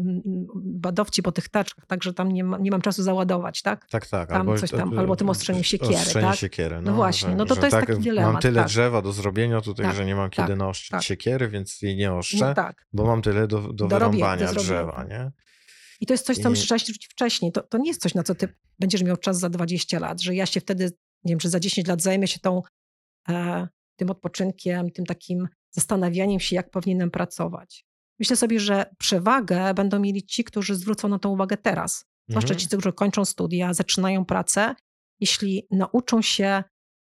badowci 0.56 1.22
po 1.22 1.32
tych 1.32 1.48
taczkach, 1.48 1.86
tak, 1.86 2.02
że 2.02 2.14
tam 2.14 2.32
nie, 2.32 2.44
ma, 2.44 2.58
nie 2.58 2.70
mam 2.70 2.80
czasu 2.80 3.02
załadować, 3.02 3.62
tak? 3.62 3.86
Tak, 3.90 4.06
tak. 4.06 4.28
tam 4.28 4.56
coś 4.56 4.70
tam, 4.70 4.98
albo 4.98 5.16
tym 5.16 5.28
ostrzeniem 5.30 5.64
siekiery, 5.64 5.94
Ostrzenie 5.94 6.26
tak? 6.26 6.36
siekiery, 6.36 6.80
No 6.82 6.92
właśnie, 6.94 7.30
że- 7.30 7.36
no 7.36 7.44
to 7.44 7.56
to 7.56 7.60
jest 7.62 7.70
tak, 7.70 7.80
taki 7.80 7.92
Mam 7.92 8.02
dylemat, 8.02 8.42
tyle 8.42 8.60
tak. 8.60 8.68
drzewa 8.68 9.02
do 9.02 9.12
zrobienia 9.12 9.60
tutaj, 9.60 9.86
Tak, 9.86 9.96
że 9.96 10.04
nie 10.04 10.14
mam 10.14 10.30
kiedy 10.30 10.48
tak, 10.48 10.58
naostrzyć 10.58 10.90
tak. 10.90 11.02
siekiery, 11.02 11.48
więc 11.48 11.82
jej 11.82 11.96
nie 11.96 12.12
oszczę, 12.12 12.36
No 12.48 12.54
tak. 12.54 12.86
bo 12.92 13.04
mam 13.06 13.22
tyle 13.22 13.46
do, 13.46 13.60
do, 13.60 13.72
Do 13.72 13.88
wyrąbania 13.88 14.46
zrobienia. 14.46 14.62
drzewa, 14.64 15.04
nie? 15.08 15.30
I 16.00 16.06
to 16.06 16.14
jest 16.14 16.26
coś, 16.26 16.38
co 16.38 16.50
I- 16.50 16.56
rzucić 16.56 17.08
wcześniej. 17.10 17.52
To, 17.52 17.62
to 17.62 17.78
nie 17.78 17.90
jest 17.90 18.02
coś, 18.02 18.14
na 18.14 18.22
co 18.22 18.34
ty 18.34 18.48
będziesz 18.78 19.02
miał 19.02 19.16
czas 19.16 19.38
za 19.38 19.48
20 19.48 19.98
lat, 19.98 20.20
że 20.20 20.34
ja 20.34 20.46
się 20.46 20.60
wtedy, 20.60 20.84
nie 21.24 21.32
wiem, 21.32 21.38
czy 21.38 21.48
za 21.48 21.60
10 21.60 21.88
lat 21.88 22.02
zajmę 22.02 22.26
się 22.26 22.40
tą, 22.40 22.62
e, 23.28 23.68
tym 23.96 24.10
odpoczynkiem, 24.10 24.90
tym 24.90 25.06
takim 25.06 25.48
zastanawianiem 25.70 26.40
się, 26.40 26.56
jak 26.56 26.70
powinienem 26.70 27.10
pracować. 27.10 27.84
Myślę 28.18 28.36
sobie, 28.36 28.60
że 28.60 28.86
przewagę 28.98 29.74
będą 29.74 29.98
mieli 30.00 30.22
ci, 30.22 30.44
którzy 30.44 30.74
zwrócą 30.74 31.08
na 31.08 31.18
to 31.18 31.30
uwagę 31.30 31.56
teraz. 31.56 32.04
Zwłaszcza 32.28 32.54
Mhm. 32.54 32.60
ci, 32.60 32.66
którzy 32.66 32.92
kończą 32.92 33.24
studia, 33.24 33.74
zaczynają 33.74 34.24
pracę. 34.24 34.74
Jeśli 35.20 35.66
nauczą 35.70 36.22
się, 36.22 36.64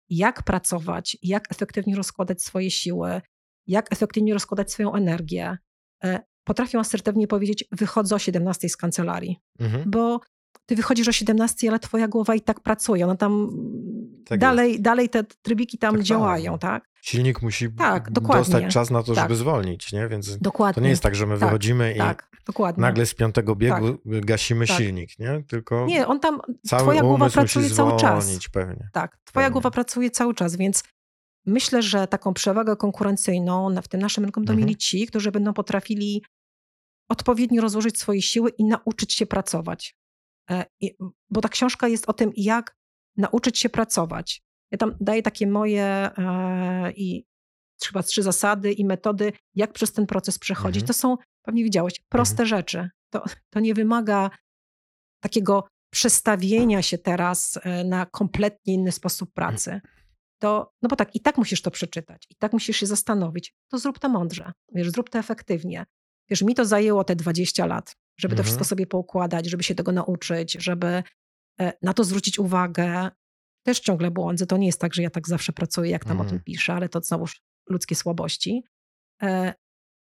jak 0.10 0.44
pracować, 0.44 1.18
jak 1.24 1.52
efektywnie 1.52 1.96
rozkładać 1.96 2.42
swoje 2.44 2.72
siły, 2.72 3.22
jak 3.68 3.92
efektywnie 3.94 4.34
rozkładać 4.34 4.72
swoją 4.72 4.94
energię, 4.94 5.58
e, 6.04 6.20
potrafią 6.44 6.80
asertywnie 6.80 7.28
powiedzieć: 7.28 7.66
Wychodzę 7.72 8.16
o 8.16 8.20
17 8.20 8.70
z 8.70 8.78
kancelarii, 8.78 9.38
Mhm. 9.60 9.92
bo 9.92 10.20
ty 10.66 10.76
wychodzisz 10.76 11.08
o 11.08 11.12
17, 11.12 11.70
ale 11.70 11.80
twoja 11.80 12.08
głowa 12.08 12.36
i 12.36 12.42
tak 12.42 12.60
pracuje. 12.60 13.06
Ona 13.06 13.16
tam 13.16 13.50
Tak 14.26 14.40
dalej, 14.40 14.82
dalej 14.82 15.10
te 15.10 15.24
trybiki 15.24 15.78
tam 15.78 15.96
Tak, 15.96 16.04
działają, 16.04 16.60
tak? 16.60 16.90
Silnik 17.08 17.42
musi 17.42 17.70
Tak, 17.72 18.12
dostać 18.12 18.74
czas 18.74 18.90
na 18.92 19.04
to, 19.04 19.14
Tak. 19.16 19.24
żeby 19.24 19.36
zwolnić, 19.36 19.92
nie? 19.94 20.08
Więc 20.08 20.38
Dokładnie. 20.38 20.74
to 20.76 20.82
nie 20.82 20.90
jest 20.90 21.04
tak, 21.04 21.16
że 21.16 21.28
my 21.28 21.34
Tak, 21.40 21.50
wychodzimy 21.50 21.94
i 21.94 21.98
Tak, 21.98 22.30
nagle 22.78 23.06
z 23.06 23.14
piątego 23.14 23.56
biegu 23.56 23.98
gasimy 24.06 24.68
Tak. 24.68 24.78
silnik, 24.78 25.20
nie? 25.20 25.44
Tylko 25.48 25.86
Nie, 25.86 26.08
on 26.08 26.20
tam, 26.20 26.42
cały 26.68 26.82
twoja 26.84 27.02
głowa 27.02 27.30
pracuje 27.30 27.70
cały 27.70 28.00
czas. 28.00 28.24
zwolnić 28.24 28.50
pewnie. 28.50 28.90
Tak, 28.94 29.18
twoja 29.24 29.46
Pewnie. 29.46 29.52
głowa 29.52 29.72
pracuje 29.72 30.12
cały 30.12 30.34
czas, 30.34 30.56
więc 30.56 30.84
myślę, 31.46 31.82
że 31.82 32.08
taką 32.08 32.34
przewagę 32.34 32.76
konkurencyjną 32.76 33.76
w 33.84 33.88
tym 33.88 34.02
naszym 34.02 34.24
rynku 34.24 34.40
będą 34.40 34.54
Mhm. 34.54 34.66
mieli 34.68 34.78
ci, 34.78 35.08
którzy 35.08 35.32
będą 35.32 35.54
potrafili 35.54 36.24
odpowiednio 37.10 37.62
rozłożyć 37.62 38.00
swoje 38.00 38.22
siły 38.22 38.50
i 38.50 38.66
nauczyć 38.66 39.14
się 39.14 39.26
pracować. 39.26 39.96
E, 40.52 40.66
Bo 41.30 41.42
ta 41.42 41.50
książka 41.50 41.88
jest 41.88 42.10
o 42.10 42.14
tym, 42.14 42.32
jak 42.36 42.78
nauczyć 43.18 43.60
się 43.60 43.70
pracować. 43.70 44.47
Ja 44.72 44.78
tam 44.78 44.96
daję 45.00 45.22
takie 45.24 45.48
moje 45.48 45.84
e, 45.86 46.92
i 46.92 47.26
chyba 47.86 48.04
trzy 48.04 48.24
zasady 48.24 48.72
i 48.74 48.86
metody, 48.86 49.34
jak 49.56 49.74
przez 49.74 49.94
ten 49.94 50.06
proces 50.06 50.40
przechodzić. 50.40 50.82
Mhm. 50.82 50.88
To 50.88 50.94
są, 50.94 51.18
pewnie 51.42 51.64
widziałeś, 51.64 51.94
proste 52.10 52.46
rzeczy. 52.46 52.90
To, 53.10 53.24
to 53.50 53.60
nie 53.60 53.74
wymaga 53.74 54.30
takiego 55.24 55.68
przestawienia 55.94 56.82
się 56.82 56.98
teraz 56.98 57.60
e, 57.64 57.84
na 57.84 58.06
kompletnie 58.06 58.74
inny 58.74 58.92
sposób 58.92 59.34
pracy. 59.34 59.82
To, 60.42 60.72
no 60.82 60.90
bo 60.90 60.96
tak, 60.96 61.16
i 61.16 61.20
tak 61.20 61.38
musisz 61.38 61.62
to 61.62 61.72
przeczytać, 61.72 62.28
i 62.30 62.36
tak 62.36 62.54
musisz 62.54 62.78
się 62.78 62.86
zastanowić. 62.86 63.54
To 63.72 63.78
zrób 63.78 64.00
to 64.00 64.10
mądrze, 64.10 64.52
wiesz, 64.76 64.90
zrób 64.90 65.10
to 65.10 65.20
efektywnie. 65.20 65.86
Wiesz, 66.30 66.42
mi 66.42 66.56
to 66.56 66.66
zajęło 66.66 67.04
te 67.04 67.16
20 67.16 67.66
lat, 67.66 67.96
żeby 68.20 68.36
to 68.36 68.40
Mhm. 68.40 68.46
wszystko 68.46 68.64
sobie 68.66 68.88
poukładać, 68.88 69.46
żeby 69.46 69.64
się 69.64 69.76
tego 69.76 69.92
nauczyć, 69.92 70.58
żeby 70.60 71.04
e, 71.60 71.74
na 71.82 71.94
to 71.94 72.04
zwrócić 72.04 72.40
uwagę. 72.40 73.10
Też 73.68 73.80
ciągle 73.80 74.12
błądzę. 74.12 74.46
To 74.46 74.58
nie 74.58 74.66
jest 74.66 74.82
tak, 74.82 74.94
że 74.94 75.02
ja 75.02 75.10
tak 75.10 75.28
zawsze 75.28 75.54
pracuję, 75.54 75.92
jak 75.92 76.06
tam 76.06 76.22
o 76.22 76.26
tym 76.26 76.40
piszę, 76.40 76.74
ale 76.74 76.90
to 76.90 77.02
znowuż 77.02 77.42
ludzkie 77.70 77.96
słabości. 77.96 78.64
E, 79.22 79.54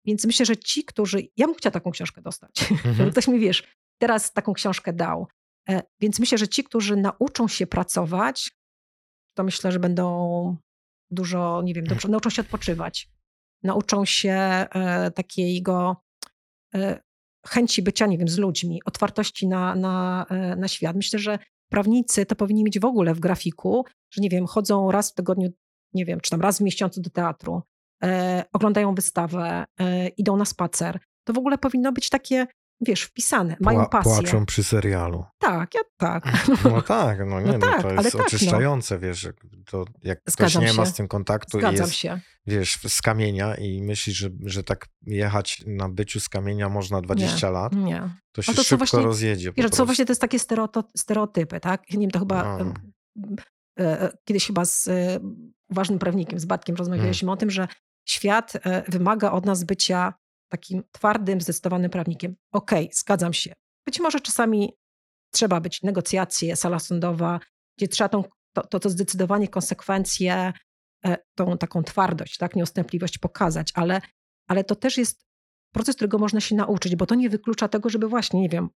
Więc 0.05 0.25
myślę, 0.25 0.45
że 0.45 0.57
ci, 0.57 0.83
którzy. 0.83 1.21
Ja 1.37 1.45
bym 1.45 1.55
chciała 1.55 1.71
taką 1.71 1.91
książkę 1.91 2.21
dostać. 2.21 2.51
Mhm. 2.71 2.95
Żeby 2.95 3.11
ktoś 3.11 3.27
mi, 3.27 3.39
wiesz, 3.39 3.63
teraz 4.01 4.33
taką 4.33 4.53
książkę 4.53 4.93
dał. 4.93 5.27
E, 5.69 5.81
Więc 5.99 6.19
myślę, 6.19 6.37
że 6.37 6.47
ci, 6.47 6.63
którzy 6.63 6.95
nauczą 6.95 7.47
się 7.47 7.67
pracować, 7.67 8.51
to 9.37 9.43
myślę, 9.43 9.71
że 9.71 9.79
będą 9.79 10.57
dużo, 11.11 11.61
nie 11.61 11.73
wiem, 11.73 11.85
dobrze, 11.85 12.07
nauczą 12.07 12.29
się 12.29 12.41
odpoczywać. 12.41 13.09
Nauczą 13.63 14.05
się 14.05 14.31
e, 14.31 15.11
takiego 15.11 16.03
e, 16.75 16.99
chęci 17.47 17.81
bycia, 17.81 18.05
nie 18.05 18.17
wiem, 18.17 18.27
z 18.27 18.37
ludźmi, 18.37 18.81
otwartości 18.85 19.47
na, 19.47 19.75
na, 19.75 20.25
e, 20.29 20.55
na 20.55 20.67
świat. 20.67 20.95
Myślę, 20.95 21.19
że 21.19 21.39
prawnicy 21.69 22.25
to 22.25 22.35
powinni 22.35 22.63
mieć 22.63 22.79
w 22.79 22.85
ogóle 22.85 23.13
w 23.13 23.19
grafiku, 23.19 23.85
że 24.13 24.21
nie 24.21 24.29
wiem, 24.29 24.45
chodzą 24.45 24.91
raz 24.91 25.11
w 25.11 25.13
tygodniu, 25.13 25.49
nie 25.93 26.05
wiem, 26.05 26.19
czy 26.19 26.31
tam 26.31 26.41
raz 26.41 26.57
w 26.57 26.61
miesiącu 26.61 27.01
do 27.01 27.09
teatru, 27.09 27.61
e, 28.03 28.43
oglądają 28.53 28.95
wystawę, 28.95 29.65
e, 29.79 30.07
idą 30.07 30.37
na 30.37 30.45
spacer. 30.45 30.99
To 31.27 31.33
w 31.33 31.37
ogóle 31.37 31.57
powinno 31.57 31.91
być 31.91 32.09
takie 32.09 32.47
wiesz, 32.81 33.01
wpisane, 33.03 33.55
mają 33.59 33.79
Pła- 33.83 33.89
pasję. 33.89 34.11
Płaczą 34.13 34.45
przy 34.45 34.63
serialu. 34.63 35.25
Tak, 35.39 35.75
ja 35.75 35.81
tak. 35.97 36.47
No 36.63 36.81
tak, 36.81 37.19
no 37.27 37.39
nie, 37.41 37.45
No 37.47 37.53
no, 37.57 37.59
tak, 37.59 37.81
to 37.81 37.87
ale 37.87 37.95
jest 38.03 38.11
tak, 38.11 38.19
no. 38.19 38.25
oczyszczające, 38.25 38.99
wiesz, 38.99 39.19
że 39.19 39.33
to 39.65 39.85
jak 40.03 40.21
ktoś 40.21 40.33
Zgadzam 40.33 40.63
nie 40.63 40.73
ma 40.73 40.85
się. 40.85 40.91
z 40.91 40.93
tym 40.93 41.07
kontaktu 41.07 41.57
i 41.57 41.61
Zgadzam 41.61 41.85
jest, 41.85 41.93
się. 41.93 42.19
wiesz, 42.47 42.79
z 42.87 43.01
kamienia 43.01 43.55
i 43.55 43.81
myślisz, 43.83 44.17
że, 44.17 44.29
że 44.45 44.63
tak 44.63 44.87
jechać 45.07 45.63
na 45.67 45.89
byciu 45.89 46.19
z 46.19 46.29
kamienia 46.29 46.69
można 46.69 47.01
20 47.01 47.49
lat, 47.49 47.73
Nie. 47.73 48.09
to 48.31 48.41
się 48.41 48.51
to, 48.51 48.57
co 48.57 48.63
szybko 48.63 48.77
właśnie- 48.77 48.99
rozjedzie 49.05 49.51
Wiesz, 49.51 49.55
to 49.55 49.61
prostu. 49.69 49.85
właśnie 49.85 50.05
to 50.05 50.11
jest 50.11 50.21
takie 50.21 50.37
stereotypy, 50.97 51.59
tak? 51.59 51.89
Nie 51.91 51.99
wiem, 51.99 52.11
to 52.11 52.19
chyba 52.19 52.57
No. 52.57 52.73
e, 53.79 54.01
e, 54.01 54.11
kiedyś 54.25 54.47
chyba 54.47 54.65
z 54.65 54.87
e, 54.87 55.19
ważnym 55.69 55.99
prawnikiem, 55.99 56.39
z 56.39 56.45
Batkiem 56.45 56.75
rozmawialiśmy 56.75 57.31
o 57.31 57.37
tym, 57.37 57.51
że 57.51 57.67
świat 58.07 58.53
wymaga 58.87 59.31
od 59.31 59.45
nas 59.45 59.63
bycia 59.63 60.13
takim 60.49 60.83
twardym, 60.91 61.41
zdecydowanym 61.41 61.91
prawnikiem. 61.91 62.35
Okej, 62.51 62.89
zgadzam 62.93 63.33
się. 63.33 63.53
Być 63.85 63.99
może 63.99 64.19
czasami 64.19 64.73
trzeba 65.31 65.59
być 65.59 65.81
negocjacje, 65.81 66.55
sala 66.55 66.79
sądowa, 66.79 67.39
gdzie 67.77 67.87
trzeba 67.87 68.09
tą, 68.09 68.23
to, 68.53 68.67
to, 68.67 68.79
to 68.79 68.89
zdecydowanie 68.89 69.47
konsekwencje, 69.47 70.53
e, 71.05 71.17
tą 71.35 71.57
taką 71.57 71.83
twardość, 71.83 72.37
tak, 72.37 72.55
nieustępliwość 72.55 73.17
pokazać, 73.17 73.71
ale, 73.73 74.01
ale 74.47 74.63
to 74.63 74.75
też 74.75 74.97
jest 74.97 75.25
proces, 75.73 75.95
którego 75.95 76.17
można 76.17 76.39
się 76.39 76.55
nauczyć, 76.55 76.95
bo 76.95 77.05
to 77.05 77.15
nie 77.15 77.29
wyklucza 77.29 77.67
tego, 77.67 77.89
żeby 77.89 78.07
właśnie, 78.07 78.41
nie 78.41 78.49
wiem, 78.49 78.69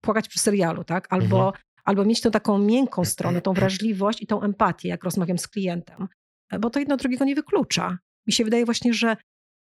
płakać 0.00 0.28
przy 0.28 0.38
serialu, 0.38 0.84
tak, 0.84 1.06
albo, 1.10 1.52
albo 1.84 2.04
mieć 2.04 2.20
tą 2.20 2.30
taką 2.30 2.58
miękką 2.58 3.04
stronę, 3.04 3.42
tą 3.42 3.52
wrażliwość 3.52 4.22
i 4.22 4.26
tą 4.26 4.42
empatię, 4.42 4.88
jak 4.88 5.04
rozmawiam 5.04 5.38
z 5.38 5.48
klientem, 5.48 6.08
E, 6.50 6.58
bo 6.58 6.70
to 6.70 6.78
jedno 6.78 6.96
drugiego 6.96 7.24
nie 7.24 7.34
wyklucza. 7.34 7.98
Mi 8.26 8.32
się 8.32 8.44
wydaje 8.44 8.64
właśnie, 8.64 8.94
że 8.94 9.16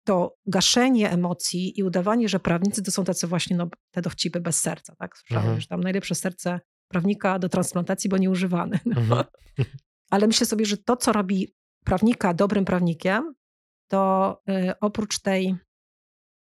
to 0.04 0.36
gaszenie 0.45 1.12
emocji 1.12 1.80
i 1.80 1.84
udawanie, 1.84 2.30
że 2.30 2.39
prawnicy 2.39 2.84
to 2.84 2.91
są 2.91 3.04
tacy 3.04 3.28
właśnie 3.28 3.58
no, 3.58 3.68
te 3.91 4.01
dowcipy 4.01 4.39
bez 4.39 4.60
serca, 4.62 4.95
tak? 4.95 5.18
Słyszałem, 5.18 5.43
Mhm. 5.45 5.62
że 5.62 5.68
tam 5.68 5.82
najlepsze 5.82 6.16
serce 6.16 6.60
prawnika 6.88 7.39
do 7.39 7.49
transplantacji, 7.49 8.10
bo 8.10 8.18
nieużywany. 8.18 8.80
No. 8.86 9.01
Mhm. 9.01 9.24
Ale 10.12 10.28
myślę 10.28 10.47
sobie, 10.47 10.66
że 10.66 10.78
to, 10.78 10.97
co 10.97 11.12
robi 11.14 11.56
prawnika 11.86 12.34
dobrym 12.34 12.66
prawnikiem, 12.66 13.34
to 13.88 14.41
y, 14.49 14.80
oprócz 14.80 15.20
tej 15.20 15.56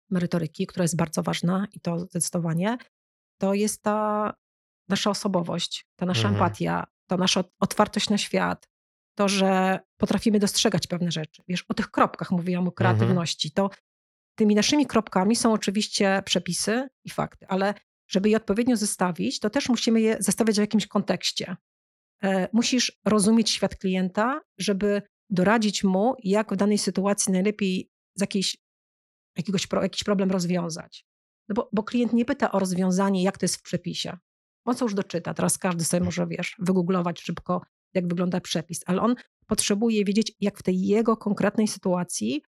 merytoryki, 0.09 0.67
która 0.67 0.83
jest 0.83 0.95
bardzo 0.95 1.23
ważna 1.23 1.67
i 1.73 1.79
to 1.79 1.99
zdecydowanie, 1.99 2.77
to 3.37 3.53
jest 3.53 3.81
ta 3.83 4.33
nasza 4.89 5.09
osobowość, 5.09 5.85
ta 5.95 6.05
nasza 6.05 6.27
Mhm. 6.27 6.35
empatia, 6.35 6.83
ta 7.07 7.17
nasza 7.17 7.43
otwartość 7.59 8.09
na 8.09 8.17
świat, 8.17 8.69
to, 9.17 9.27
że 9.27 9.79
potrafimy 9.97 10.39
dostrzegać 10.39 10.87
pewne 10.87 11.11
rzeczy. 11.11 11.43
Wiesz, 11.47 11.65
o 11.69 11.73
tych 11.73 11.91
kropkach 11.91 12.31
mówiłam, 12.31 12.67
o 12.67 12.71
kreatywności. 12.71 13.51
To 13.51 13.69
tymi 14.35 14.55
naszymi 14.55 14.85
kropkami 14.85 15.35
są 15.35 15.53
oczywiście 15.53 16.21
przepisy 16.25 16.87
i 17.05 17.09
fakty, 17.09 17.47
ale 17.47 17.73
żeby 18.07 18.29
je 18.29 18.37
odpowiednio 18.37 18.77
zestawić, 18.77 19.39
to 19.39 19.49
też 19.49 19.69
musimy 19.69 20.01
je 20.01 20.17
zestawiać 20.19 20.55
w 20.55 20.59
jakimś 20.59 20.87
kontekście. 20.87 21.55
E, 22.23 22.47
Musisz 22.53 22.99
rozumieć 23.05 23.49
świat 23.49 23.75
klienta, 23.75 24.41
żeby 24.57 25.01
doradzić 25.29 25.83
mu, 25.83 26.15
jak 26.23 26.53
w 26.53 26.55
danej 26.55 26.77
sytuacji 26.77 27.33
najlepiej 27.33 27.91
z 28.15 28.21
jakiejś, 28.21 28.57
jakiegoś 29.37 29.67
pro, 29.67 29.83
jakiś 29.83 30.03
problem 30.03 30.31
rozwiązać. 30.31 31.05
No 31.49 31.53
bo, 31.53 31.69
bo 31.73 31.83
klient 31.83 32.13
nie 32.13 32.25
pyta 32.25 32.51
o 32.51 32.59
rozwiązanie, 32.59 33.23
jak 33.23 33.37
to 33.37 33.43
jest 33.43 33.55
w 33.55 33.61
przepisie. 33.61 34.17
On 34.65 34.75
co 34.75 34.85
już 34.85 34.93
doczyta. 34.93 35.33
Teraz 35.33 35.57
każdy 35.57 35.83
sobie 35.83 36.03
może, 36.03 36.27
wiesz, 36.27 36.55
wygooglować 36.59 37.21
szybko, 37.21 37.61
jak 37.97 38.07
wygląda 38.07 38.41
przepis, 38.41 38.81
ale 38.85 39.01
on 39.01 39.15
potrzebuje 39.47 40.05
wiedzieć, 40.05 40.33
jak 40.39 40.59
w 40.59 40.63
tej 40.63 40.81
jego 40.81 41.17
konkretnej 41.17 41.67
sytuacji, 41.67 42.41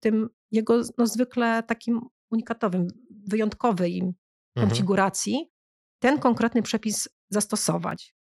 tym 0.00 0.28
jego 0.50 0.82
no, 0.98 1.06
zwykle 1.06 1.62
takim 1.62 2.00
unikatowym, 2.30 2.88
wyjątkowej 3.10 4.14
Mhm. 4.56 4.68
konfiguracji, 4.68 5.50
ten 5.98 6.18
konkretny 6.18 6.62
przepis 6.62 7.08
zastosować. 7.30 8.14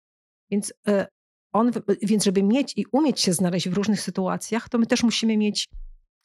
Więc, 0.52 0.74
y, 0.88 1.06
on, 1.54 1.72
więc 2.02 2.24
żeby 2.24 2.44
mieć 2.44 2.74
i 2.78 2.86
umieć 2.92 3.22
się 3.22 3.34
znaleźć 3.34 3.70
w 3.70 3.74
różnych 3.74 4.02
sytuacjach, 4.02 4.70
to 4.70 4.78
my 4.78 4.86
też 4.86 5.04
musimy 5.04 5.38
mieć 5.38 5.70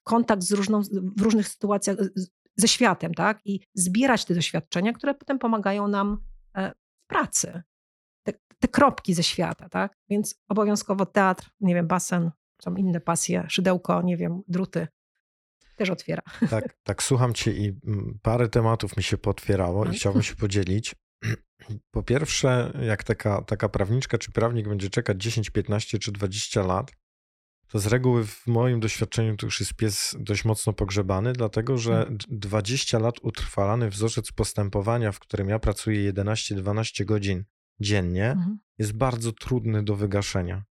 kontakt 0.05 0.43
z 0.43 0.53
różną, 0.53 0.83
w 1.17 1.21
różnych 1.21 1.49
sytuacjach 1.49 1.97
ze 2.57 2.69
światem, 2.69 3.15
tak? 3.15 3.41
I 3.45 3.61
zbierać 3.75 4.25
te 4.25 4.35
doświadczenia, 4.35 4.93
które 4.93 5.15
potem 5.15 5.39
pomagają 5.39 5.89
nam 5.89 6.19
e, 6.57 6.73
w 6.73 7.07
pracy. 7.07 7.63
Te, 8.23 8.33
te 8.59 8.69
kropki 8.69 9.15
ze 9.15 9.23
świata, 9.23 9.69
tak? 9.69 9.97
Więc 10.09 10.35
obowiązkowo 10.49 11.07
teatr, 11.07 11.51
nie 11.61 11.75
wiem, 11.75 11.87
basen, 11.87 12.31
są 12.63 12.75
inne 12.75 13.01
pasje, 13.01 13.47
szydełko, 13.49 14.03
nie 14.03 14.17
wiem, 14.17 14.43
druty. 14.49 14.89
Też 15.77 15.91
otwiera. 15.91 16.23
Tak, 16.51 16.77
tak 16.83 17.03
słucham 17.03 17.35
cię 17.35 17.53
i 17.53 17.79
mm, 17.87 18.19
parę 18.23 18.49
tematów 18.49 18.97
mi 18.97 19.03
się 19.03 19.19
potwierało 19.19 19.85
i 19.87 19.91
chciałbym 19.91 20.23
się 20.23 20.37
podzielić. 20.37 20.95
Po 21.95 22.03
pierwsze, 22.03 22.73
jak 22.83 23.05
taka, 23.05 23.43
taka 23.43 23.69
prawniczka 23.69 24.19
czy 24.19 24.33
prawnik 24.33 24.69
będzie 24.69 24.91
czekać 24.91 25.23
10, 25.23 25.51
15 25.51 25.99
czy 25.99 26.13
20 26.13 26.63
lat, 26.63 26.93
to 27.69 27.79
z 27.79 27.87
reguły 27.87 28.27
w 28.27 28.47
moim 28.47 28.81
doświadczeniu 28.81 29.37
to 29.37 29.47
już 29.47 29.61
jest 29.61 29.75
pies 29.75 30.17
dość 30.19 30.45
mocno 30.45 30.73
pogrzebany, 30.73 31.33
dlatego 31.33 31.79
że 31.79 32.07
d- 32.11 32.17
20 32.29 32.99
lat 32.99 33.15
utrwalany 33.23 33.91
wzorzec 33.91 34.33
postępowania, 34.33 35.13
w 35.13 35.19
którym 35.19 35.49
ja 35.49 35.59
pracuję 35.59 36.13
11-12 36.13 37.05
godzin 37.05 37.45
dziennie, 37.81 38.31
Mhm. 38.31 38.59
jest 38.79 38.93
bardzo 38.93 39.33
trudny 39.33 39.83
do 39.83 39.97
wygaszenia. 39.97 40.65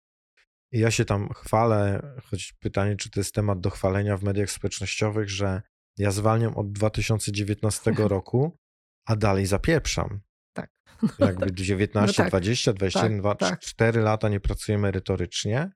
I 0.72 0.80
ja 0.80 0.92
się 0.92 1.06
tam 1.06 1.30
chwalę, 1.34 2.02
choć 2.24 2.54
pytanie, 2.54 2.96
czy 2.96 3.10
to 3.10 3.20
jest 3.20 3.34
temat 3.36 3.60
do 3.60 3.70
chwalenia 3.70 4.18
w 4.18 4.24
mediach 4.24 4.52
społecznościowych, 4.52 5.30
że 5.30 5.62
ja 5.98 6.12
zwalniam 6.12 6.58
od 6.58 6.72
2019 6.72 7.92
roku, 8.08 8.58
a 9.06 9.16
dalej 9.16 9.46
zapieprzam. 9.46 10.20
Tak. 10.54 10.70
Jakby 11.20 11.52
19, 11.52 12.24
No 12.24 12.24
tak. 12.24 12.30
20, 12.30 12.74
21, 12.74 13.12
Tak, 13.12 13.20
2, 13.22 13.36
tak. 13.36 13.60
4 13.60 14.02
lata 14.02 14.30
nie 14.30 14.40
pracuję 14.40 14.78
merytorycznie 14.78 15.72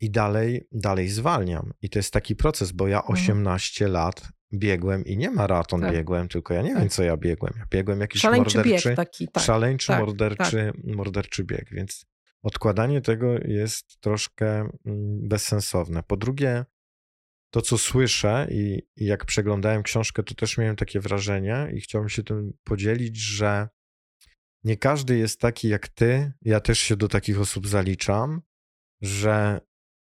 i 0.00 0.10
dalej, 0.10 0.68
dalej 0.72 1.08
zwalniam. 1.08 1.72
I 1.82 1.90
to 1.90 1.98
jest 1.98 2.12
taki 2.12 2.36
proces, 2.36 2.72
bo 2.72 2.88
ja 2.88 2.98
Mhm. 2.98 3.14
18 3.14 3.88
lat 3.88 4.28
biegłem 4.54 5.04
i 5.04 5.16
nie 5.16 5.30
maraton 5.30 5.80
Tak. 5.80 5.92
biegłem, 5.92 6.28
tylko 6.28 6.54
ja 6.54 6.62
nie 6.62 6.70
Tak. 6.70 6.78
wiem, 6.78 6.88
co 6.88 7.02
ja 7.02 7.16
biegłem. 7.16 7.52
Ja 7.58 7.66
biegłem 7.70 8.00
jakiś 8.00 8.22
Szaleńczy 8.22 8.58
morderczy, 8.58 8.88
bieg 8.88 8.96
taki, 8.96 9.28
tak. 9.28 9.44
szaleńczy 9.44 9.86
tak, 9.86 10.00
morderczy, 10.00 10.72
morderczy 10.84 11.44
bieg, 11.44 11.70
więc 11.70 12.06
odkładanie 12.42 13.00
tego 13.00 13.38
jest 13.44 14.00
troszkę 14.00 14.46
mm, 14.60 15.28
bezsensowne. 15.28 16.02
Po 16.02 16.16
drugie, 16.16 16.64
to 17.50 17.62
co 17.62 17.78
słyszę 17.78 18.46
i, 18.50 18.82
i 18.96 19.04
jak 19.04 19.24
przeglądałem 19.24 19.82
książkę, 19.82 20.22
to 20.22 20.34
też 20.34 20.58
miałem 20.58 20.76
takie 20.76 21.00
wrażenie 21.00 21.68
i 21.74 21.80
chciałbym 21.80 22.08
się 22.08 22.22
tym 22.22 22.52
podzielić, 22.64 23.16
że 23.16 23.68
nie 24.64 24.76
każdy 24.76 25.18
jest 25.18 25.40
taki 25.40 25.68
jak 25.68 25.88
ty. 25.88 26.32
Ja 26.42 26.60
też 26.60 26.78
się 26.78 26.96
do 26.96 27.08
takich 27.08 27.40
osób 27.40 27.66
zaliczam, 27.66 28.42
że 29.00 29.60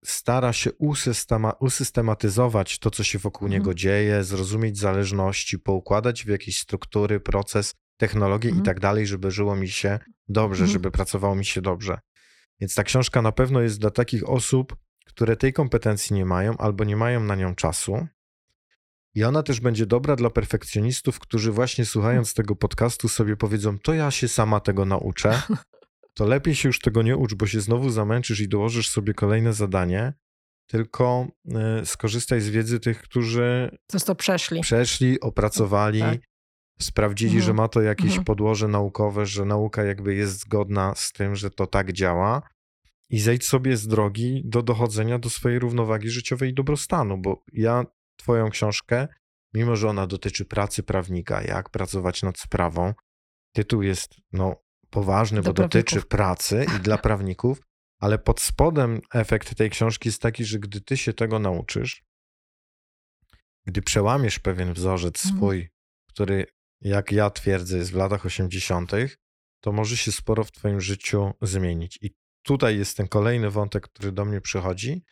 stara 0.06 0.54
się 0.54 0.74
usystema, 0.74 1.52
usystematyzować 1.52 2.80
to, 2.80 2.92
co 2.92 3.04
się 3.04 3.20
wokół 3.20 3.46
Mhm. 3.48 3.62
niego 3.62 3.74
dzieje, 3.74 4.24
zrozumieć 4.24 4.78
zależności, 4.78 5.60
poukładać 5.60 6.24
w 6.26 6.28
jakieś 6.28 6.60
struktury, 6.60 7.20
proces, 7.20 7.74
technologię 7.98 8.50
i 8.50 8.52
Mhm. 8.52 8.66
tak 8.66 8.80
dalej, 8.80 9.08
żeby 9.08 9.32
żyło 9.32 9.56
mi 9.56 9.70
się 9.70 10.00
dobrze, 10.28 10.64
Mhm. 10.64 10.74
żeby 10.74 10.92
pracowało 10.92 11.36
mi 11.36 11.46
się 11.46 11.62
dobrze. 11.62 12.00
Więc 12.60 12.76
ta 12.76 12.84
książka 12.84 13.22
na 13.22 13.32
pewno 13.32 13.62
jest 13.62 13.80
dla 13.80 13.90
takich 13.92 14.30
osób, 14.30 14.76
które 15.06 15.38
tej 15.38 15.54
kompetencji 15.54 16.16
nie 16.16 16.26
mają 16.26 16.58
albo 16.58 16.84
nie 16.84 16.96
mają 16.98 17.20
na 17.24 17.36
nią 17.36 17.56
czasu. 17.56 18.08
I 19.16 19.24
ona 19.24 19.44
też 19.44 19.60
będzie 19.60 19.86
dobra 19.86 20.16
dla 20.16 20.30
perfekcjonistów, 20.30 21.20
którzy 21.20 21.52
właśnie 21.52 21.86
słuchając 21.86 22.34
tego 22.34 22.56
podcastu 22.56 23.08
sobie 23.08 23.38
powiedzą: 23.38 23.80
To 23.80 23.94
ja 23.94 24.12
się 24.12 24.28
sama 24.28 24.60
tego 24.60 24.86
nauczę. 24.86 25.42
To 26.18 26.26
lepiej 26.26 26.56
się 26.56 26.70
już 26.70 26.80
tego 26.80 27.02
nie 27.02 27.18
ucz, 27.18 27.34
bo 27.34 27.48
się 27.48 27.62
znowu 27.62 27.90
zamęczysz 27.90 28.40
i 28.40 28.48
dołożysz 28.48 28.90
sobie 28.90 29.14
kolejne 29.14 29.54
zadanie. 29.54 30.14
Tylko 30.68 31.28
y, 31.82 31.86
skorzystaj 31.86 32.42
z 32.42 32.50
wiedzy 32.50 32.80
tych, 32.80 33.02
którzy 33.02 33.78
Co 33.88 34.00
to 34.00 34.16
przeszli. 34.16 34.62
przeszli, 34.62 35.20
opracowali, 35.20 36.00
Tak. 36.00 36.20
sprawdzili, 36.82 37.32
Mhm. 37.32 37.46
że 37.46 37.54
ma 37.54 37.68
to 37.68 37.82
jakieś 37.82 38.06
Mhm. 38.08 38.24
podłoże 38.24 38.68
naukowe, 38.68 39.26
że 39.26 39.46
nauka 39.46 39.84
jakby 39.84 40.16
jest 40.16 40.40
zgodna 40.40 40.94
z 40.96 41.12
tym, 41.12 41.36
że 41.36 41.50
to 41.50 41.68
tak 41.68 41.94
działa. 41.94 42.42
I 43.10 43.20
zejdź 43.20 43.46
sobie 43.46 43.78
z 43.78 43.88
drogi 43.88 44.42
do 44.46 44.62
dochodzenia 44.64 45.20
do 45.20 45.30
swojej 45.30 45.60
równowagi 45.60 46.10
życiowej 46.10 46.50
i 46.50 46.54
dobrostanu, 46.54 47.18
bo 47.18 47.44
ja 47.54 47.84
Twoją 48.20 48.50
książkę, 48.50 49.08
mimo 49.54 49.76
że 49.76 49.90
ona 49.90 50.08
dotyczy 50.08 50.46
pracy 50.46 50.84
prawnika, 50.84 51.42
jak 51.42 51.70
pracować 51.70 52.24
nad 52.24 52.40
sprawą, 52.40 52.94
tytuł 53.56 53.82
jest 53.82 54.16
no, 54.34 54.56
poważny, 54.90 55.42
bo 55.42 55.54
dotyczy 55.54 56.02
pracy 56.02 56.66
i 56.78 56.80
dla 56.80 56.98
prawników, 57.08 57.62
ale 58.00 58.20
pod 58.20 58.42
spodem 58.42 59.02
efekt 59.14 59.56
tej 59.56 59.70
książki 59.70 60.10
jest 60.10 60.22
taki, 60.22 60.46
że 60.46 60.60
gdy 60.60 60.82
ty 60.82 60.98
się 60.98 61.14
tego 61.14 61.40
nauczysz, 61.40 62.04
gdy 63.66 63.82
przełamiesz 63.82 64.40
pewien 64.40 64.74
wzorzec 64.74 65.26
Mhm. 65.26 65.38
swój, 65.38 65.70
który, 66.08 66.46
jak 66.82 67.12
ja 67.12 67.30
twierdzę, 67.30 67.78
jest 67.78 67.92
w 67.92 67.96
latach 67.96 68.26
80., 68.26 68.92
to 69.62 69.72
może 69.72 69.98
się 69.98 70.12
sporo 70.12 70.44
w 70.44 70.52
Twoim 70.52 70.82
życiu 70.82 71.34
zmienić. 71.42 72.00
I 72.02 72.16
tutaj 72.44 72.78
jest 72.78 72.98
ten 72.98 73.08
kolejny 73.08 73.50
wątek, 73.50 73.84
który 73.90 74.12
do 74.12 74.26
mnie 74.26 74.42
przychodzi, 74.42 75.04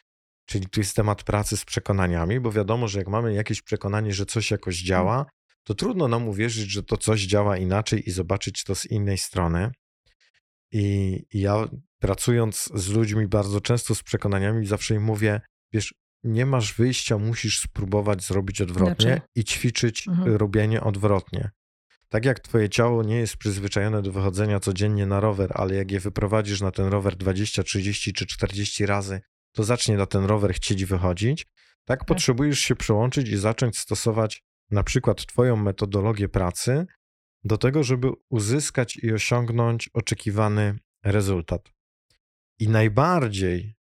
czyli 0.45 0.69
tu 0.69 0.79
jest 0.79 0.95
temat 0.95 1.23
pracy 1.23 1.57
z 1.57 1.65
przekonaniami, 1.65 2.39
bo 2.39 2.51
wiadomo, 2.51 2.87
że 2.87 2.99
jak 2.99 3.07
mamy 3.07 3.33
jakieś 3.33 3.61
przekonanie, 3.61 4.13
że 4.13 4.25
coś 4.25 4.51
jakoś 4.51 4.75
działa, 4.77 5.25
to 5.65 5.73
trudno 5.73 6.07
nam 6.07 6.27
uwierzyć, 6.27 6.71
że 6.71 6.83
to 6.83 6.97
coś 6.97 7.21
działa 7.21 7.57
inaczej 7.57 8.09
i 8.09 8.11
zobaczyć 8.11 8.63
to 8.63 8.75
z 8.75 8.85
innej 8.85 9.17
strony. 9.17 9.71
I, 10.71 11.25
i 11.33 11.39
ja 11.41 11.67
pracując 11.99 12.69
z 12.73 12.87
ludźmi 12.89 13.27
bardzo 13.27 13.61
często 13.61 13.95
z 13.95 14.03
przekonaniami, 14.03 14.65
zawsze 14.65 14.95
im 14.95 15.03
mówię, 15.03 15.41
wiesz, 15.73 15.93
nie 16.23 16.45
masz 16.45 16.73
wyjścia, 16.73 17.17
musisz 17.17 17.59
spróbować 17.59 18.23
zrobić 18.23 18.61
odwrotnie 18.61 19.21
i 19.35 19.43
ćwiczyć 19.43 20.07
Mhm. 20.07 20.35
robienie 20.35 20.81
odwrotnie. 20.81 21.49
Tak 22.09 22.25
jak 22.25 22.39
twoje 22.39 22.69
ciało 22.69 23.03
nie 23.03 23.15
jest 23.17 23.37
przyzwyczajone 23.37 24.01
do 24.01 24.11
wychodzenia 24.11 24.59
codziennie 24.59 25.05
na 25.05 25.19
rower, 25.19 25.51
ale 25.53 25.75
jak 25.75 25.91
je 25.91 25.99
wyprowadzisz 25.99 26.61
na 26.61 26.71
ten 26.71 26.85
rower 26.87 27.15
20, 27.15 27.63
30 27.63 28.13
czy 28.13 28.25
40 28.25 28.85
razy, 28.85 29.21
to 29.51 29.63
zacznie 29.63 29.97
na 29.97 30.05
ten 30.05 30.25
rower 30.25 30.53
chcieć 30.53 30.85
wychodzić, 30.85 31.45
tak 31.85 32.05
potrzebujesz 32.05 32.59
się 32.59 32.75
przełączyć 32.75 33.29
i 33.29 33.37
zacząć 33.37 33.77
stosować 33.77 34.43
na 34.71 34.83
przykład 34.83 35.25
twoją 35.25 35.55
metodologię 35.55 36.29
pracy 36.29 36.85
do 37.43 37.57
tego, 37.57 37.83
żeby 37.83 38.11
uzyskać 38.29 38.97
i 38.97 39.13
osiągnąć 39.13 39.89
oczekiwany 39.93 40.79
rezultat. 41.03 41.69
I 42.59 42.69
najbardziej, 42.69 43.75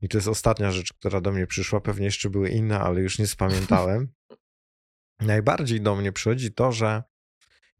i 0.00 0.08
to 0.08 0.18
jest 0.18 0.28
ostatnia 0.28 0.70
rzecz, 0.70 0.92
która 0.92 1.20
do 1.20 1.32
mnie 1.32 1.46
przyszła, 1.46 1.80
pewnie 1.80 2.04
jeszcze 2.04 2.30
były 2.30 2.48
inne, 2.48 2.80
ale 2.80 3.00
już 3.00 3.18
nie 3.18 3.26
spamiętałem. 3.26 4.08
najbardziej 5.20 5.80
do 5.80 5.96
mnie 5.96 6.12
przychodzi 6.12 6.52
to, 6.52 6.72
że 6.72 7.02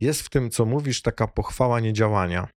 jest 0.01 0.23
w 0.23 0.29
tym, 0.29 0.51
co 0.51 0.65
mówisz, 0.65 1.03
taka 1.03 1.27
pochwała 1.27 1.81
niedziałania. 1.81 2.49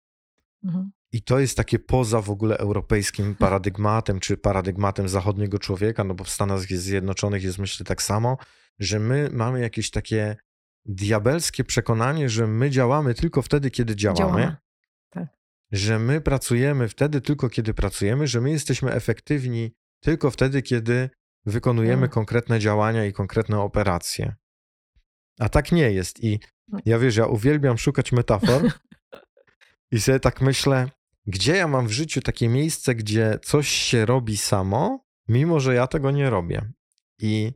Mhm. 0.64 0.92
I 1.12 1.22
to 1.22 1.40
jest 1.40 1.58
takie 1.58 1.80
poza 1.80 2.22
w 2.22 2.30
ogóle 2.30 2.58
europejskim 2.58 3.36
paradygmatem, 3.36 4.20
czy 4.20 4.38
paradygmatem 4.38 5.10
zachodniego 5.10 5.60
człowieka, 5.60 6.04
no 6.04 6.14
bo 6.16 6.24
w 6.24 6.30
Stanach 6.30 6.60
Zjednoczonych 6.62 7.44
jest 7.44 7.58
myślę 7.58 7.86
tak 7.86 8.02
samo, 8.02 8.38
że 8.80 9.00
my 9.00 9.30
mamy 9.34 9.60
jakieś 9.62 9.92
takie 9.92 10.36
diabelskie 10.86 11.64
przekonanie, 11.64 12.30
że 12.30 12.48
my 12.48 12.70
działamy 12.70 13.14
tylko 13.14 13.42
wtedy, 13.42 13.72
kiedy 13.72 13.96
działamy, 13.96 14.18
Działamy. 14.42 14.58
że 15.72 16.00
my 16.00 16.22
pracujemy 16.22 16.88
wtedy 16.90 17.22
tylko, 17.22 17.50
kiedy 17.50 17.74
pracujemy, 17.74 18.28
że 18.28 18.42
my 18.42 18.50
jesteśmy 18.52 18.92
efektywni 18.94 19.72
tylko 20.00 20.32
wtedy, 20.32 20.62
kiedy 20.62 21.10
wykonujemy 21.46 21.98
Mm. 21.98 22.10
konkretne 22.10 22.60
działania 22.60 23.06
i 23.06 23.14
konkretne 23.14 23.60
operacje. 23.60 24.36
A 25.40 25.50
tak 25.50 25.72
nie 25.72 25.92
jest. 25.92 26.24
I 26.24 26.40
No. 26.68 26.80
ja 26.86 27.00
wiesz, 27.00 27.16
ja 27.16 27.26
uwielbiam 27.26 27.78
szukać 27.78 28.12
metafor 28.12 28.62
i 29.92 30.00
sobie 30.02 30.20
tak 30.20 30.42
myślę, 30.42 30.90
gdzie 31.28 31.56
ja 31.56 31.68
mam 31.68 31.88
w 31.88 31.92
życiu 31.92 32.22
takie 32.22 32.50
miejsce, 32.50 32.96
gdzie 32.96 33.40
coś 33.44 33.68
się 33.70 34.06
robi 34.06 34.38
samo, 34.38 35.06
mimo 35.28 35.60
że 35.60 35.76
ja 35.76 35.88
tego 35.88 36.12
nie 36.12 36.30
robię. 36.30 36.72
I 37.22 37.52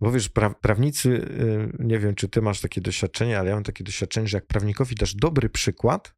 bo 0.00 0.12
wiesz, 0.12 0.28
pra, 0.28 0.50
prawnicy, 0.50 1.08
y, 1.08 1.84
nie 1.84 1.98
wiem, 1.98 2.14
czy 2.14 2.28
ty 2.28 2.42
masz 2.42 2.60
takie 2.60 2.80
doświadczenie, 2.80 3.38
ale 3.38 3.48
ja 3.48 3.54
mam 3.54 3.64
takie 3.64 3.84
doświadczenie, 3.84 4.28
że 4.28 4.36
jak 4.36 4.46
prawnikowi 4.46 4.94
dasz 4.94 5.14
dobry 5.14 5.48
przykład 5.50 6.14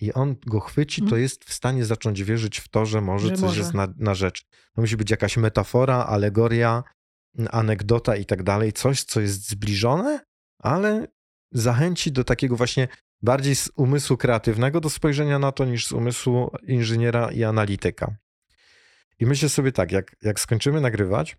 i 0.00 0.12
on 0.12 0.36
go 0.46 0.60
chwyci, 0.60 1.00
to 1.00 1.04
Mhm. 1.04 1.22
jest 1.22 1.44
w 1.44 1.52
stanie 1.52 1.84
zacząć 1.84 2.22
wierzyć 2.22 2.58
w 2.58 2.68
to, 2.68 2.86
że 2.86 3.00
może 3.00 3.28
Że 3.28 3.34
coś 3.34 3.42
może. 3.42 3.60
jest 3.60 3.74
na, 3.74 3.94
na 3.96 4.14
rzecz. 4.14 4.44
To 4.74 4.80
musi 4.80 4.96
być 4.96 5.10
jakaś 5.10 5.36
metafora, 5.36 5.96
alegoria, 6.04 6.82
anegdota 7.50 8.16
i 8.16 8.24
tak 8.24 8.42
dalej, 8.42 8.72
coś, 8.72 9.02
co 9.04 9.20
jest 9.20 9.48
zbliżone, 9.50 10.20
ale 10.58 11.06
zachęci 11.52 12.12
do 12.12 12.24
takiego 12.24 12.56
właśnie 12.56 12.88
bardziej 13.24 13.56
z 13.56 13.70
umysłu 13.76 14.16
kreatywnego 14.16 14.80
do 14.80 14.90
spojrzenia 14.90 15.38
na 15.38 15.52
to 15.52 15.64
niż 15.64 15.86
z 15.86 15.92
umysłu 15.92 16.50
inżyniera 16.62 17.32
i 17.32 17.44
analityka. 17.44 18.16
I 19.18 19.26
myślę 19.26 19.48
sobie 19.48 19.72
tak, 19.72 19.92
jak, 19.92 20.16
jak 20.22 20.40
skończymy 20.40 20.80
nagrywać, 20.80 21.36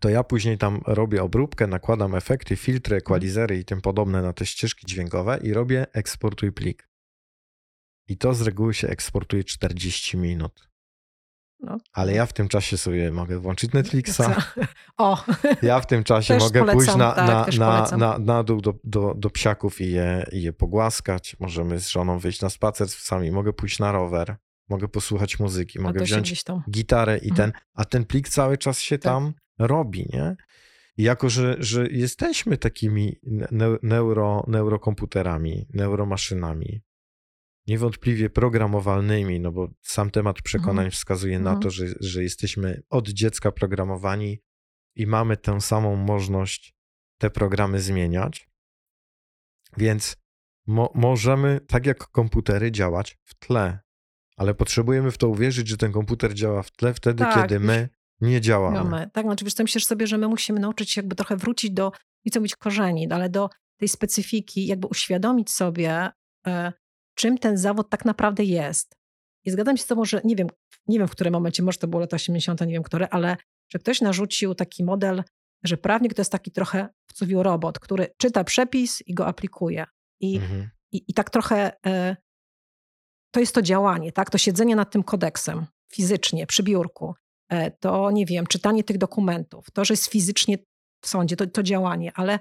to 0.00 0.08
ja 0.08 0.24
później 0.24 0.58
tam 0.58 0.80
robię 0.86 1.22
obróbkę, 1.22 1.66
nakładam 1.66 2.14
efekty, 2.14 2.56
filtry, 2.56 2.96
equalizery 2.96 3.58
i 3.58 3.64
tym 3.64 3.80
podobne 3.80 4.22
na 4.22 4.32
te 4.32 4.46
ścieżki 4.46 4.86
dźwiękowe 4.86 5.38
i 5.42 5.52
robię 5.52 5.86
eksportuj 5.92 6.52
plik. 6.52 6.88
I 8.08 8.16
to 8.16 8.34
z 8.34 8.42
reguły 8.42 8.74
się 8.74 8.88
eksportuje 8.88 9.44
40 9.44 10.16
minut. 10.16 10.67
No. 11.60 11.78
Ale 11.92 12.12
ja 12.12 12.26
w 12.26 12.32
tym 12.32 12.48
czasie 12.48 12.78
sobie 12.78 13.10
mogę 13.10 13.38
włączyć 13.38 13.72
Netflixa, 13.72 14.16
Co? 14.16 14.30
O, 15.04 15.24
ja 15.62 15.80
w 15.80 15.86
tym 15.86 16.04
czasie 16.04 16.38
mogę 16.38 16.60
pójść 16.64 16.90
polecam, 16.90 16.98
na, 16.98 17.12
tak, 17.12 17.56
na, 17.58 17.82
na, 17.90 17.96
na, 17.96 18.18
na 18.18 18.42
dół 18.42 18.60
do, 18.60 18.74
do, 18.84 19.14
do 19.16 19.30
psiaków 19.30 19.80
i 19.80 19.90
je, 19.92 20.26
i 20.32 20.42
je 20.42 20.52
pogłaskać. 20.52 21.36
Możemy 21.40 21.78
z 21.80 21.88
żoną 21.88 22.18
wyjść 22.18 22.40
na 22.40 22.50
spacer 22.50 22.88
sami. 22.88 23.30
Mogę 23.30 23.52
pójść 23.52 23.78
na 23.78 23.92
rower, 23.92 24.36
mogę 24.68 24.88
posłuchać 24.88 25.38
muzyki, 25.38 25.80
mogę 25.80 26.00
wziąć 26.04 26.44
tam. 26.44 26.62
gitarę 26.70 27.18
i 27.18 27.30
Mhm. 27.30 27.52
ten, 27.52 27.60
a 27.74 27.84
ten 27.84 28.04
plik 28.04 28.28
cały 28.28 28.58
czas 28.58 28.80
się 28.80 28.98
Tak. 28.98 29.12
tam 29.12 29.32
robi, 29.58 30.06
nie? 30.12 30.36
I 30.96 31.02
jako, 31.02 31.30
że, 31.30 31.56
że 31.58 31.86
jesteśmy 31.86 32.56
takimi 32.58 33.16
ne, 33.50 33.68
neuro, 33.82 34.44
neurokomputerami, 34.46 35.66
neuromaszynami, 35.74 36.80
niewątpliwie 37.68 38.30
programowalnymi, 38.30 39.40
no 39.40 39.52
bo 39.52 39.68
sam 39.82 40.10
temat 40.10 40.42
przekonań 40.42 40.84
Mhm. 40.84 40.90
wskazuje 40.90 41.38
na 41.40 41.50
Mhm. 41.50 41.62
to, 41.62 41.70
że, 41.70 41.86
że 42.00 42.22
jesteśmy 42.22 42.82
od 42.90 43.08
dziecka 43.08 43.52
programowani 43.52 44.42
i 44.96 45.06
mamy 45.06 45.36
tę 45.36 45.60
samą 45.60 45.96
możliwość 45.96 46.74
te 47.18 47.30
programy 47.30 47.80
zmieniać. 47.80 48.48
Więc 49.76 50.16
mo, 50.66 50.92
możemy, 50.94 51.60
tak 51.68 51.86
jak 51.86 51.98
komputery, 51.98 52.72
działać 52.72 53.18
w 53.24 53.34
tle, 53.34 53.78
ale 54.36 54.54
potrzebujemy 54.54 55.10
w 55.10 55.18
to 55.18 55.28
uwierzyć, 55.28 55.68
że 55.68 55.76
ten 55.76 55.92
komputer 55.92 56.34
działa 56.34 56.62
w 56.62 56.70
tle 56.70 56.94
wtedy, 56.94 57.24
Tak, 57.24 57.34
kiedy 57.34 57.60
my 57.60 57.88
nie 58.20 58.40
działamy. 58.40 59.10
Tak, 59.12 59.26
znaczy 59.26 59.44
wiesz, 59.44 59.54
co, 59.54 59.62
myślę 59.62 59.80
sobie, 59.80 60.06
że 60.06 60.18
my 60.18 60.28
musimy 60.28 60.60
nauczyć 60.60 60.90
się 60.90 61.00
jakby 61.00 61.16
trochę 61.16 61.36
wrócić 61.36 61.70
do, 61.70 61.92
nie 62.24 62.30
chcę 62.30 62.40
mówić 62.40 62.56
korzeni, 62.56 63.12
ale 63.12 63.28
do 63.28 63.48
tej 63.76 63.88
specyfiki, 63.88 64.66
jakby 64.66 64.86
uświadomić 64.86 65.50
sobie, 65.50 66.10
e, 66.46 66.72
czym 67.18 67.38
ten 67.38 67.56
zawód 67.56 67.90
tak 67.90 68.04
naprawdę 68.04 68.44
jest. 68.44 68.96
I 69.44 69.50
zgadzam 69.50 69.76
się 69.76 69.82
z 69.82 69.86
tobą, 69.86 70.04
że 70.04 70.20
nie 70.24 70.36
wiem, 70.36 70.46
nie 70.86 70.98
wiem 70.98 71.08
w 71.08 71.10
którym 71.10 71.32
momencie, 71.32 71.62
może 71.62 71.78
to 71.78 71.88
było 71.88 72.00
lata 72.00 72.14
80., 72.16 72.60
nie 72.60 72.72
wiem 72.72 72.82
które, 72.82 73.08
ale 73.08 73.36
że 73.72 73.78
ktoś 73.78 74.00
narzucił 74.00 74.54
taki 74.54 74.84
model, 74.84 75.24
że 75.64 75.76
prawnik 75.76 76.14
to 76.14 76.20
jest 76.20 76.32
taki 76.32 76.50
trochę 76.50 76.88
w 77.06 77.12
cudzysłowie 77.12 77.42
robot, 77.42 77.78
który 77.78 78.08
czyta 78.16 78.44
przepis 78.44 79.02
i 79.06 79.14
go 79.14 79.26
aplikuje. 79.26 79.84
I, 80.20 80.36
Mhm. 80.36 80.70
i, 80.92 81.04
i 81.08 81.14
tak 81.14 81.30
trochę 81.30 81.72
e, 81.86 82.16
to 83.30 83.40
jest 83.40 83.54
to 83.54 83.62
działanie, 83.62 84.12
tak? 84.12 84.30
To 84.30 84.38
siedzenie 84.38 84.76
nad 84.76 84.90
tym 84.90 85.02
kodeksem 85.02 85.66
fizycznie, 85.92 86.46
przy 86.46 86.62
biurku, 86.62 87.14
e, 87.48 87.70
to 87.70 88.10
nie 88.10 88.26
wiem, 88.26 88.46
czytanie 88.46 88.84
tych 88.84 88.98
dokumentów, 88.98 89.66
to, 89.72 89.84
że 89.84 89.92
jest 89.92 90.06
fizycznie 90.06 90.58
w 91.04 91.08
sądzie, 91.08 91.36
to, 91.36 91.46
to 91.46 91.62
działanie, 91.62 92.12
ale 92.14 92.38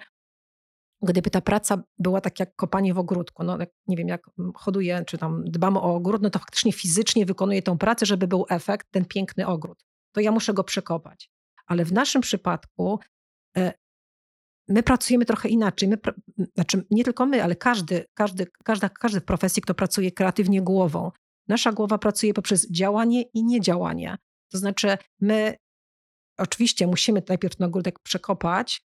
gdyby 1.01 1.29
ta 1.29 1.41
praca 1.41 1.83
była 1.99 2.21
tak 2.21 2.39
jak 2.39 2.55
kopanie 2.55 2.93
w 2.93 2.99
ogródku, 2.99 3.43
no 3.43 3.59
jak, 3.59 3.69
nie 3.87 3.97
wiem, 3.97 4.07
jak 4.07 4.29
hoduję, 4.55 5.03
czy 5.07 5.17
tam 5.17 5.43
dbamy 5.45 5.79
o 5.79 5.95
ogród, 5.95 6.21
no 6.21 6.29
to 6.29 6.39
faktycznie 6.39 6.73
fizycznie 6.73 7.25
wykonuję 7.25 7.61
tą 7.61 7.77
pracę, 7.77 8.05
żeby 8.05 8.27
był 8.27 8.45
efekt, 8.49 8.87
ten 8.91 9.05
piękny 9.05 9.47
ogród. 9.47 9.85
To 10.11 10.21
ja 10.21 10.31
muszę 10.31 10.53
go 10.53 10.63
przekopać. 10.63 11.29
Ale 11.65 11.85
w 11.85 11.93
naszym 11.93 12.21
przypadku 12.21 12.99
e, 13.57 13.73
my 14.67 14.83
pracujemy 14.83 15.25
trochę 15.25 15.49
inaczej. 15.49 15.89
My, 15.89 15.97
znaczy 16.55 16.85
nie 16.91 17.03
tylko 17.03 17.25
my, 17.25 17.43
ale 17.43 17.55
każdy, 17.55 18.05
każdy, 18.13 18.47
każda, 18.63 18.89
każdy 18.89 19.19
w 19.19 19.25
profesji, 19.25 19.61
kto 19.61 19.73
pracuje 19.73 20.11
kreatywnie 20.11 20.61
głową. 20.61 21.11
Nasza 21.47 21.71
głowa 21.71 21.97
pracuje 21.97 22.33
poprzez 22.33 22.71
działanie 22.71 23.21
i 23.21 23.43
niedziałanie. 23.43 24.17
To 24.51 24.57
znaczy 24.57 24.97
my 25.19 25.55
oczywiście 26.37 26.87
musimy 26.87 27.23
najpierw 27.29 27.55
ten 27.55 27.67
ogródek 27.67 27.99
przekopać 27.99 28.81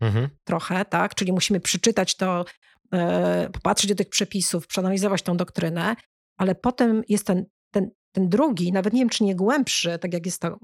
Mhm. 0.00 0.28
trochę, 0.44 0.84
tak? 0.84 1.14
Czyli 1.14 1.32
musimy 1.32 1.60
przeczytać 1.60 2.16
to, 2.16 2.44
e, 2.92 3.50
popatrzeć 3.52 3.90
do 3.90 3.94
tych 3.96 4.08
przepisów, 4.08 4.66
przeanalizować 4.66 5.22
tą 5.22 5.36
doktrynę, 5.36 5.96
ale 6.36 6.54
potem 6.54 7.02
jest 7.08 7.26
ten, 7.26 7.44
ten, 7.70 7.90
ten 8.12 8.28
drugi, 8.28 8.72
nawet 8.72 8.92
nie 8.92 9.00
wiem, 9.00 9.08
czy 9.08 9.24
nie 9.24 9.36
głębszy, 9.36 9.98
tak 9.98 10.12
jak 10.12 10.26
jest 10.26 10.42
ta 10.42 10.56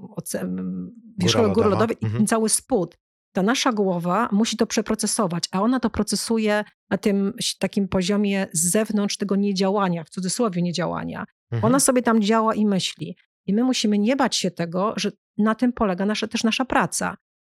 wierzchołek 1.18 1.52
góry 1.52 1.68
lodowej 1.68 1.96
i 2.00 2.04
Mhm. 2.04 2.20
ten 2.20 2.26
cały 2.26 2.48
spód. 2.48 2.96
Ta 3.32 3.42
nasza 3.42 3.72
głowa 3.72 4.28
musi 4.32 4.56
to 4.56 4.66
przeprocesować, 4.66 5.44
a 5.52 5.62
ona 5.62 5.80
to 5.80 5.90
procesuje 5.90 6.64
na 6.90 6.98
tym 6.98 7.32
takim 7.58 7.88
poziomie 7.88 8.46
z 8.52 8.70
zewnątrz 8.70 9.16
tego 9.16 9.36
niedziałania, 9.36 10.04
w 10.04 10.10
cudzysłowie 10.10 10.62
niedziałania. 10.62 11.24
Mhm. 11.52 11.64
Ona 11.64 11.80
sobie 11.80 12.02
tam 12.02 12.22
działa 12.22 12.54
i 12.54 12.66
myśli. 12.66 13.16
I 13.46 13.54
my 13.54 13.64
musimy 13.64 13.98
nie 13.98 14.16
bać 14.16 14.36
się 14.36 14.50
tego, 14.50 14.94
że 14.96 15.10
na 15.38 15.54
tym 15.54 15.72
polega 15.72 16.06
nasza, 16.06 16.26
też 16.26 16.44
nasza 16.44 16.64
praca. 16.64 17.16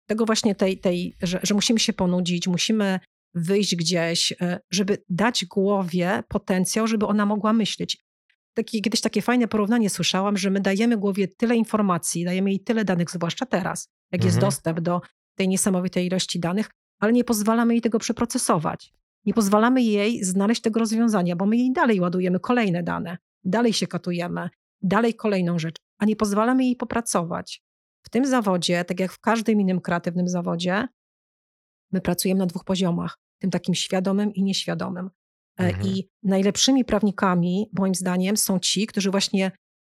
Tego 0.09 0.25
właśnie 0.25 0.55
tej, 0.55 0.79
tej 0.79 1.15
że, 1.21 1.39
że 1.43 1.53
musimy 1.53 1.79
się 1.79 1.93
ponudzić, 1.93 2.47
musimy 2.47 2.99
wyjść 3.33 3.75
gdzieś, 3.75 4.33
e, 4.41 4.59
żeby 4.71 4.97
dać 5.09 5.45
głowie 5.45 6.23
potencjał, 6.27 6.87
żeby 6.87 7.05
ona 7.05 7.25
mogła 7.25 7.53
myśleć. 7.53 7.97
Taki, 8.53 8.81
kiedyś 8.81 9.01
takie 9.01 9.21
fajne 9.21 9.47
porównanie 9.47 9.89
słyszałam, 9.89 10.37
że 10.37 10.49
my 10.49 10.59
dajemy 10.59 10.97
głowie 10.97 11.27
tyle 11.27 11.55
informacji, 11.55 12.25
dajemy 12.25 12.49
jej 12.49 12.59
tyle 12.59 12.85
danych, 12.85 13.11
zwłaszcza 13.11 13.45
teraz, 13.45 13.89
jak 14.11 14.23
jest 14.23 14.37
Mhm. 14.37 14.51
dostęp 14.51 14.79
do 14.79 15.01
tej 15.35 15.47
niesamowitej 15.47 16.07
ilości 16.07 16.39
danych, 16.39 16.69
ale 16.99 17.13
nie 17.13 17.23
pozwalamy 17.23 17.73
jej 17.73 17.81
tego 17.81 17.99
przeprocesować. 17.99 18.93
Nie 19.25 19.33
pozwalamy 19.33 19.81
jej 19.81 20.23
znaleźć 20.23 20.61
tego 20.61 20.79
rozwiązania, 20.79 21.35
bo 21.35 21.45
my 21.45 21.57
jej 21.57 21.73
dalej 21.73 21.99
ładujemy 21.99 22.39
kolejne 22.39 22.83
dane, 22.83 23.17
dalej 23.43 23.73
się 23.73 23.87
katujemy, 23.87 24.49
dalej 24.81 25.13
kolejną 25.13 25.59
rzecz, 25.59 25.75
a 25.97 26.05
nie 26.05 26.15
pozwalamy 26.15 26.63
jej 26.63 26.75
popracować. 26.75 27.63
W 28.05 28.09
tym 28.09 28.25
zawodzie, 28.25 28.85
tak 28.85 28.99
jak 28.99 29.11
w 29.11 29.19
każdym 29.19 29.61
innym 29.61 29.81
kreatywnym 29.81 30.27
zawodzie, 30.27 30.87
My 31.91 32.01
pracujemy 32.01 32.39
na 32.39 32.45
dwóch 32.45 32.63
poziomach, 32.63 33.17
tym 33.41 33.51
takim 33.51 33.75
świadomym 33.75 34.33
i 34.33 34.43
nieświadomym. 34.43 35.09
E, 35.59 35.63
Mhm. 35.63 35.87
I 35.87 36.09
najlepszymi 36.23 36.85
prawnikami, 36.85 37.69
moim 37.77 37.95
zdaniem, 37.95 38.37
są 38.37 38.59
ci, 38.59 38.87
którzy 38.87 39.11
właśnie 39.11 39.51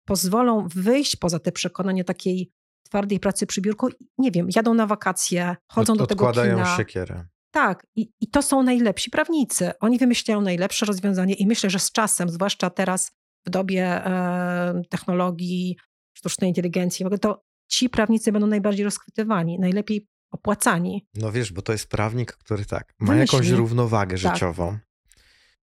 pozwolą 0.06 0.68
wyjść 0.74 1.16
poza 1.16 1.38
te 1.38 1.52
przekonania 1.52 2.04
takiej 2.04 2.50
twardej 2.88 3.20
pracy 3.20 3.46
przy 3.46 3.60
biurku. 3.60 3.88
Nie 4.18 4.30
wiem, 4.30 4.48
jadą 4.56 4.74
na 4.74 4.86
wakacje, 4.86 5.56
chodzą 5.72 5.92
Od, 5.92 5.98
do 5.98 6.06
tego 6.06 6.28
odkładają 6.28 6.56
kina. 6.56 6.76
siekierę. 6.76 7.24
Tak, 7.50 7.86
i, 7.96 8.12
i 8.20 8.28
to 8.30 8.42
są 8.42 8.62
najlepsi 8.62 9.10
prawnicy. 9.10 9.70
Oni 9.80 9.98
wymyślają 9.98 10.40
najlepsze 10.40 10.86
rozwiązanie 10.86 11.34
i 11.34 11.46
myślę, 11.46 11.70
że 11.70 11.78
z 11.78 11.92
czasem, 11.92 12.28
zwłaszcza 12.28 12.70
teraz 12.70 13.12
w 13.46 13.50
dobie 13.50 13.84
e, 13.84 14.82
technologii, 14.90 15.76
sztucznej 16.16 16.50
inteligencji, 16.50 17.06
to 17.20 17.42
ci 17.70 17.90
prawnicy 17.90 18.32
będą 18.32 18.46
najbardziej 18.46 18.84
rozchwytywani, 18.84 19.58
najlepiej 19.58 20.06
opłacani. 20.30 21.06
No 21.14 21.32
wiesz, 21.32 21.52
bo 21.52 21.62
to 21.62 21.72
jest 21.72 21.86
prawnik, 21.88 22.32
który 22.32 22.64
tak, 22.64 22.94
ma 22.98 23.12
Wymyśli. 23.12 23.36
jakąś 23.36 23.50
równowagę 23.50 24.18
Tak. 24.18 24.32
życiową. 24.34 24.78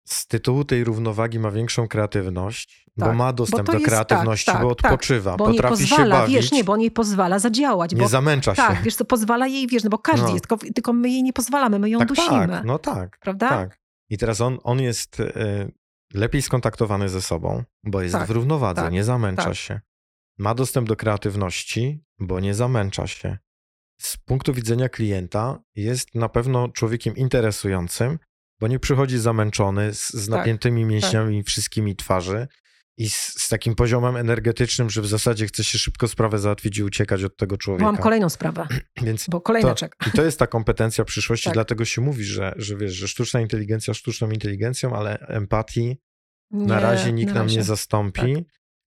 Z 0.08 0.26
tytułu 0.26 0.64
tej 0.64 0.84
równowagi 0.84 1.38
ma 1.38 1.50
większą 1.50 1.88
kreatywność, 1.88 2.86
bo 2.96 3.06
Tak, 3.06 3.16
ma 3.16 3.26
bo 3.26 3.32
dostęp 3.32 3.66
to 3.66 3.72
do 3.72 3.78
jest- 3.78 3.90
kreatywności, 3.90 4.46
tak, 4.52 4.62
bo 4.62 4.74
tak, 4.74 4.92
odpoczywa, 4.92 5.36
Bo 5.36 5.46
potrafi 5.46 5.86
się 5.86 5.88
pozwala, 5.96 6.16
bawić, 6.20 6.34
wiesz, 6.36 6.52
nie, 6.52 6.64
bo 6.64 6.72
on 6.72 6.80
jej 6.80 6.90
pozwala 6.90 7.38
zadziałać. 7.38 7.92
nie 7.92 7.98
bo, 7.98 8.08
zamęcza 8.08 8.54
tak, 8.54 8.76
się. 8.78 8.82
wiesz, 8.84 8.96
co 8.96 9.04
pozwala 9.04 9.46
jej, 9.46 9.66
wiesz, 9.66 9.84
no 9.84 9.90
bo 9.90 9.98
każdy 9.98 10.26
No. 10.26 10.32
jest, 10.32 10.46
tylko, 10.48 10.66
tylko 10.74 10.92
my 10.92 11.08
jej 11.10 11.22
nie 11.22 11.32
pozwalamy, 11.32 11.78
my 11.78 11.90
ją 11.90 11.98
tak, 11.98 12.08
dusimy, 12.08 12.48
tak, 12.48 12.64
no 12.64 12.78
tak, 12.78 13.18
prawda? 13.20 13.48
tak. 13.48 13.78
I 14.10 14.18
teraz 14.18 14.40
on, 14.40 14.58
on 14.62 14.80
jest 14.80 15.20
e, 15.20 15.68
lepiej 16.14 16.42
skontaktowany 16.42 17.08
ze 17.08 17.22
sobą, 17.22 17.62
bo 17.84 18.02
jest 18.02 18.14
Tak, 18.14 18.26
w 18.28 18.30
równowadze, 18.30 18.82
tak, 18.82 18.92
nie 18.92 19.04
zamęcza 19.04 19.44
tak. 19.44 19.54
się. 19.54 19.80
Ma 20.38 20.54
dostęp 20.54 20.88
do 20.88 20.96
kreatywności, 20.96 22.04
bo 22.18 22.40
nie 22.40 22.54
zamęcza 22.54 23.06
się. 23.06 23.38
Z 24.00 24.16
punktu 24.16 24.54
widzenia 24.54 24.88
klienta 24.88 25.62
jest 25.74 26.14
na 26.14 26.28
pewno 26.28 26.68
człowiekiem 26.68 27.16
interesującym, 27.16 28.18
bo 28.60 28.68
nie 28.68 28.78
przychodzi 28.78 29.18
zamęczony, 29.18 29.94
z, 29.94 30.08
z 30.10 30.28
Tak, 30.28 30.38
napiętymi 30.38 30.84
mięśniami 30.84 31.42
wszystkimi 31.42 31.96
twarzy 31.96 32.48
i 32.96 33.10
z, 33.10 33.16
z 33.16 33.48
takim 33.48 33.74
poziomem 33.74 34.16
energetycznym, 34.16 34.90
że 34.90 35.02
w 35.02 35.06
zasadzie 35.06 35.46
chce 35.46 35.64
się 35.64 35.78
szybko 35.78 36.08
sprawę 36.08 36.38
załatwić 36.38 36.78
i 36.78 36.82
uciekać 36.84 37.24
od 37.24 37.36
tego 37.36 37.56
człowieka. 37.56 37.84
Mam 37.84 37.96
kolejną 37.96 38.28
sprawę, 38.28 38.66
Więc 39.02 39.26
bo 39.28 39.40
kolejna 39.40 39.68
to, 39.68 39.74
czeka. 39.74 40.08
I 40.08 40.12
to 40.12 40.22
jest 40.24 40.38
ta 40.38 40.46
kompetencja 40.46 41.04
przyszłości, 41.04 41.44
Tak. 41.44 41.54
dlatego 41.54 41.84
się 41.84 42.00
mówi, 42.00 42.24
że, 42.24 42.52
że 42.56 42.76
wiesz, 42.76 42.92
że 42.92 43.08
sztuczna 43.08 43.40
inteligencja 43.40 43.94
sztuczną 43.94 44.30
inteligencją, 44.30 44.96
ale 44.96 45.18
empatii 45.18 45.96
na 46.50 46.74
Nie, 46.76 46.80
razie 46.82 47.12
nikt 47.12 47.28
na 47.28 47.34
nam 47.34 47.46
razie. 47.46 47.56
nie 47.56 47.64
zastąpi. 47.64 48.44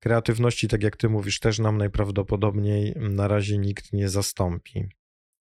Kreatywności, 0.06 0.68
tak 0.68 0.82
jak 0.82 0.96
ty 0.96 1.08
mówisz, 1.08 1.40
też 1.40 1.58
nam 1.58 1.78
najprawdopodobniej 1.78 2.94
na 2.96 3.28
razie 3.28 3.58
nikt 3.58 3.92
nie 3.92 4.08
zastąpi. 4.08 4.88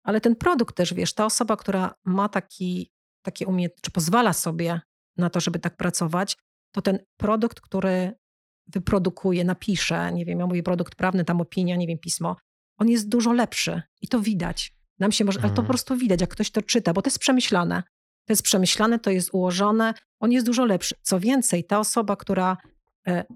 Ale 0.03 0.21
ten 0.21 0.37
produkt 0.37 0.77
też, 0.77 0.95
wiesz, 0.95 1.15
ta 1.15 1.27
osoba, 1.27 1.57
która 1.57 1.95
ma 2.05 2.29
taki, 2.29 2.91
takie 3.23 3.47
umiejętności, 3.47 3.83
czy 3.83 3.91
pozwala 3.91 4.33
sobie 4.33 4.81
na 5.17 5.31
to, 5.31 5.41
żeby 5.41 5.59
tak 5.59 5.77
pracować, 5.77 6.37
to 6.75 6.83
ten 6.83 6.99
produkt, 7.17 7.61
który 7.61 8.13
wyprodukuje, 8.67 9.45
napisze, 9.45 10.13
nie 10.13 10.25
wiem, 10.25 10.39
ja 10.39 10.47
mówię 10.47 10.63
produkt 10.63 10.95
prawny, 10.95 11.25
tam 11.25 11.41
opinia, 11.41 11.77
nie 11.77 11.87
wiem, 11.87 11.99
pismo, 11.99 12.37
on 12.79 12.89
jest 12.89 13.09
dużo 13.09 13.33
lepszy 13.33 13.83
i 14.01 14.09
to 14.09 14.21
widać. 14.21 14.73
Nam 14.99 15.13
się 15.13 15.25
może, 15.25 15.41
ale 15.41 15.49
to 15.51 15.55
po 15.57 15.63
Mhm. 15.63 15.69
prostu 15.69 15.97
widać, 15.97 16.21
jak 16.21 16.31
ktoś 16.31 16.51
to 16.51 16.63
czyta, 16.63 16.93
bo 16.93 17.03
to 17.03 17.09
jest 17.09 17.19
przemyślane. 17.19 17.83
To 18.27 18.33
jest 18.33 18.43
przemyślane, 18.43 18.99
to 18.99 19.11
jest 19.11 19.31
ułożone, 19.33 19.95
on 20.21 20.33
jest 20.33 20.47
dużo 20.47 20.65
lepszy. 20.65 20.95
Co 21.03 21.21
więcej, 21.21 21.65
ta 21.65 21.79
osoba, 21.79 22.17
która 22.17 22.57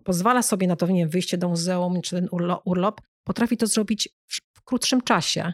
pozwala 0.04 0.42
sobie 0.42 0.66
na 0.66 0.76
to, 0.76 0.86
nie 0.86 1.00
wiem, 1.00 1.08
wyjście 1.08 1.38
do 1.38 1.48
muzeum 1.48 2.02
czy 2.02 2.16
ten 2.16 2.26
urlo- 2.26 2.60
urlop, 2.64 3.00
potrafi 3.24 3.56
to 3.56 3.66
zrobić 3.66 4.08
w, 4.28 4.62
krótszym 4.64 5.00
czasie. 5.00 5.52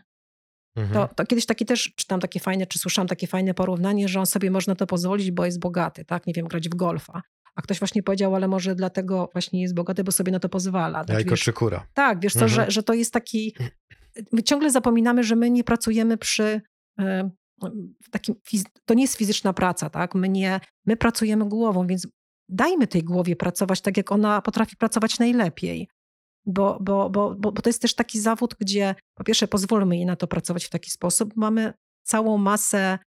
Mhm. 0.76 0.94
To, 1.08 1.14
to 1.14 1.26
kiedyś 1.26 1.46
taki 1.46 1.64
też 1.66 1.92
czytam 1.96 2.20
takie 2.20 2.40
fajne, 2.40 2.66
czy 2.66 2.78
słyszałam 2.78 3.08
takie 3.08 3.26
fajne 3.26 3.54
porównanie, 3.54 4.08
że 4.08 4.20
on 4.20 4.26
sobie 4.26 4.50
można 4.50 4.74
to 4.74 4.86
pozwolić, 4.86 5.30
bo 5.30 5.44
jest 5.44 5.60
bogaty, 5.60 6.04
tak? 6.04 6.26
Nie 6.26 6.32
wiem, 6.32 6.48
grać 6.48 6.68
w 6.68 6.74
golfa. 6.74 7.22
A 7.54 7.62
ktoś 7.62 7.78
właśnie 7.78 8.02
powiedział, 8.02 8.34
ale 8.34 8.48
może 8.48 8.74
dlatego 8.74 9.28
właśnie 9.32 9.62
jest 9.62 9.74
bogaty, 9.74 10.04
bo 10.04 10.12
sobie 10.12 10.32
na 10.32 10.40
to 10.40 10.48
pozwala. 10.48 11.04
Tak, 11.04 11.14
Jajko 11.14 11.30
wiesz, 11.30 11.42
czy 11.42 11.52
kura? 11.52 11.86
tak 11.94 12.20
wiesz 12.20 12.32
co, 12.32 12.44
Mhm. 12.44 12.50
że, 12.64 12.70
że 12.70 12.82
to 12.82 12.94
jest 12.94 13.12
taki... 13.12 13.54
My 14.32 14.42
ciągle 14.42 14.70
zapominamy, 14.70 15.24
że 15.24 15.36
my 15.36 15.50
nie 15.50 15.64
pracujemy 15.64 16.16
przy... 16.16 16.60
e, 17.00 17.30
w 18.04 18.10
takim, 18.10 18.34
to 18.84 18.94
nie 18.94 19.02
jest 19.02 19.16
fizyczna 19.16 19.52
praca, 19.52 19.90
tak? 19.90 20.14
My, 20.14 20.28
nie, 20.28 20.60
my 20.86 20.96
pracujemy 20.96 21.48
głową, 21.48 21.86
więc 21.86 22.06
dajmy 22.48 22.86
tej 22.86 23.02
głowie 23.02 23.36
pracować 23.36 23.80
tak, 23.80 23.96
jak 23.96 24.12
ona 24.12 24.42
potrafi 24.42 24.76
pracować 24.76 25.18
najlepiej. 25.18 25.88
Bo, 26.46 26.78
bo, 26.80 27.10
bo, 27.10 27.34
bo, 27.34 27.52
bo 27.52 27.62
to 27.62 27.68
jest 27.68 27.82
też 27.82 27.94
taki 27.94 28.20
zawód, 28.20 28.54
gdzie 28.60 28.94
po 29.14 29.24
pierwsze 29.24 29.48
pozwólmy 29.48 29.96
jej 29.96 30.06
na 30.06 30.16
to 30.16 30.26
pracować 30.26 30.64
w 30.64 30.70
taki 30.70 30.90
sposób. 30.90 31.36
Mamy 31.36 31.72
całą 32.02 32.38
masę 32.38 32.98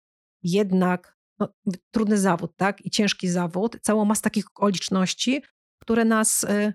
jednak, 0.43 1.17
no, 1.39 1.53
trudny 1.91 2.17
zawód, 2.17 2.51
tak? 2.55 2.85
I 2.85 2.89
ciężki 2.89 3.29
zawód, 3.29 3.77
całą 3.81 4.05
masę 4.05 4.21
takich 4.21 4.47
okoliczności, 4.47 5.41
które 5.81 6.05
nas, 6.05 6.43
y, 6.43 6.73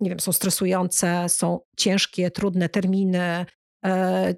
nie 0.00 0.10
wiem, 0.10 0.20
są 0.20 0.32
stresujące, 0.32 1.28
są 1.28 1.60
ciężkie, 1.76 2.30
trudne 2.30 2.68
terminy, 2.68 3.46
e, 3.84 4.34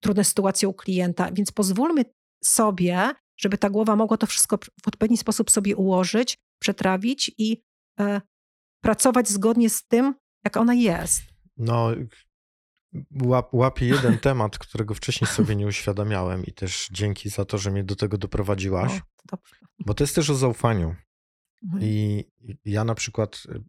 trudne 0.00 0.24
sytuacje 0.24 0.68
u 0.68 0.74
klienta, 0.74 1.32
więc 1.32 1.52
pozwólmy 1.52 2.04
sobie, 2.44 3.10
żeby 3.36 3.58
ta 3.58 3.70
głowa 3.70 3.96
mogła 3.96 4.16
to 4.16 4.26
wszystko 4.26 4.58
w 4.82 4.88
odpowiedni 4.88 5.16
sposób 5.16 5.50
sobie 5.50 5.76
ułożyć, 5.76 6.38
przetrawić 6.58 7.30
i 7.38 7.62
e, 8.00 8.20
pracować 8.80 9.28
zgodnie 9.28 9.70
z 9.70 9.86
tym, 9.86 10.14
jak 10.44 10.56
ona 10.56 10.74
jest. 10.74 11.22
No, 11.56 11.90
łap, 13.22 13.54
łapię 13.54 13.86
jeden 13.86 14.18
temat, 14.18 14.58
którego 14.58 14.94
wcześniej 14.94 15.28
sobie 15.28 15.56
nie 15.56 15.66
uświadamiałem 15.66 16.44
i 16.44 16.52
też 16.52 16.88
dzięki 16.92 17.28
za 17.28 17.44
to, 17.44 17.58
że 17.58 17.70
mnie 17.70 17.84
do 17.84 17.96
tego 17.96 18.18
doprowadziłaś, 18.18 18.92
O, 18.92 19.00
to 19.26 19.38
bo 19.86 19.94
to 19.94 20.04
jest 20.04 20.14
też 20.14 20.30
o 20.30 20.34
zaufaniu. 20.34 20.94
Mhm. 21.64 21.82
I 21.82 22.24
ja 22.64 22.84
na 22.84 22.94
przykład 22.94 23.42
y, 23.48 23.62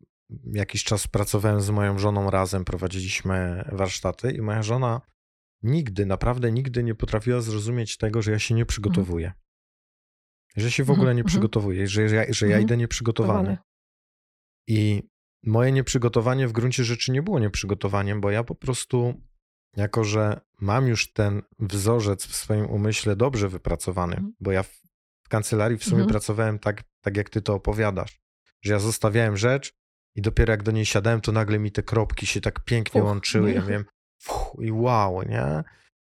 jakiś 0.53 0.83
czas 0.83 1.07
pracowałem 1.07 1.61
z 1.61 1.69
moją 1.69 1.99
żoną 1.99 2.29
razem, 2.29 2.65
prowadziliśmy 2.65 3.65
warsztaty 3.71 4.31
i 4.31 4.41
moja 4.41 4.63
żona 4.63 5.01
nigdy, 5.63 6.05
naprawdę 6.05 6.51
nigdy 6.51 6.83
nie 6.83 6.95
potrafiła 6.95 7.41
zrozumieć 7.41 7.97
tego, 7.97 8.21
że 8.21 8.31
ja 8.31 8.39
się 8.39 8.55
nie 8.55 8.65
przygotowuję. 8.65 9.33
Że 10.55 10.71
się 10.71 10.83
w 10.83 10.91
ogóle 10.91 11.15
nie 11.15 11.21
Mhm, 11.21 11.25
przygotowuję, 11.27 11.87
że, 11.87 12.01
ja, 12.01 12.09
że 12.29 12.45
ja 12.45 12.51
Mhm. 12.51 12.63
idę 12.63 12.77
nieprzygotowany. 12.77 13.43
Przygotowany. 13.43 13.57
I 14.67 15.03
moje 15.43 15.71
nieprzygotowanie 15.71 16.47
w 16.47 16.51
gruncie 16.51 16.83
rzeczy 16.83 17.11
nie 17.11 17.21
było 17.21 17.39
nieprzygotowaniem, 17.39 18.21
bo 18.21 18.31
ja 18.31 18.43
po 18.43 18.55
prostu, 18.55 19.21
jako 19.75 20.03
że 20.03 20.41
mam 20.59 20.87
już 20.87 21.13
ten 21.13 21.41
wzorzec 21.59 22.25
w 22.27 22.35
swoim 22.35 22.65
umyśle 22.65 23.15
dobrze 23.15 23.49
wypracowany, 23.49 24.13
Mhm. 24.15 24.33
bo 24.39 24.51
ja 24.51 24.63
w, 24.63 24.81
w 25.25 25.29
kancelarii 25.29 25.77
w 25.77 25.83
sumie 25.83 25.95
Mhm. 26.01 26.09
pracowałem 26.09 26.59
tak, 26.59 26.83
tak, 27.01 27.17
jak 27.17 27.29
ty 27.29 27.41
to 27.41 27.53
opowiadasz, 27.53 28.19
że 28.61 28.73
ja 28.73 28.79
zostawiałem 28.79 29.37
rzecz 29.37 29.73
i 30.15 30.21
dopiero 30.21 30.51
jak 30.51 30.63
do 30.63 30.71
niej 30.71 30.85
siadałem, 30.85 31.21
to 31.21 31.31
nagle 31.31 31.59
mi 31.59 31.71
te 31.71 31.83
kropki 31.83 32.25
się 32.25 32.41
tak 32.41 32.63
pięknie 32.63 33.01
Fuch, 33.01 33.07
łączyły. 33.07 33.51
Ja 33.53 33.61
nie? 33.61 33.67
miałem 33.67 33.85
fuch, 34.21 34.55
i 34.61 34.71
wow, 34.71 35.23
nie? 35.23 35.63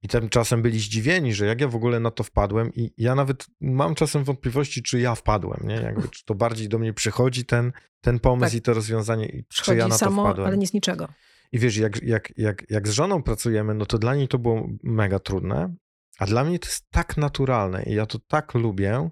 I 0.03 0.09
tymczasem 0.09 0.63
byli 0.63 0.81
zdziwieni, 0.81 1.35
że 1.35 1.47
jak 1.47 1.61
ja 1.61 1.69
w 1.69 1.75
ogóle 1.77 2.01
na 2.01 2.11
to 2.11 2.25
wpadłem 2.25 2.75
i 2.75 2.93
ja 2.97 3.15
nawet 3.15 3.47
mam 3.61 3.95
czasem 3.95 4.25
wątpliwości, 4.25 4.83
czy 4.83 5.01
ja 5.01 5.15
wpadłem, 5.15 5.69
nie? 5.69 5.75
Jakby, 5.75 6.09
czy 6.09 6.25
to 6.25 6.35
bardziej 6.35 6.69
do 6.69 6.79
mnie 6.79 6.93
przychodzi 6.93 7.45
ten, 7.45 7.73
ten 8.01 8.21
pomysł 8.21 8.51
Tak. 8.51 8.59
i 8.59 8.63
to 8.63 8.75
rozwiązanie, 8.75 9.27
i 9.27 9.45
czy 9.49 9.77
ja 9.77 9.85
na 9.89 9.95
to 9.95 9.99
samo, 9.99 10.25
wpadłem. 10.25 10.47
ale 10.47 10.59
nie 10.59 10.67
z 10.67 10.73
niczego. 10.73 11.09
I 11.53 11.59
wiesz, 11.59 11.77
jak, 11.77 12.03
jak, 12.03 12.33
jak, 12.37 12.65
jak 12.71 12.89
z 12.89 12.91
żoną 12.91 13.23
pracujemy, 13.23 13.75
no 13.75 13.87
to 13.87 13.99
dla 13.99 14.15
niej 14.15 14.29
to 14.29 14.39
było 14.39 14.69
mega 14.83 15.19
trudne, 15.19 15.75
a 16.19 16.27
dla 16.27 16.45
mnie 16.45 16.59
to 16.59 16.69
jest 16.69 16.91
tak 16.91 17.17
naturalne 17.17 17.83
i 17.83 17.95
ja 17.95 18.07
to 18.07 18.19
tak 18.19 18.55
lubię 18.55 19.11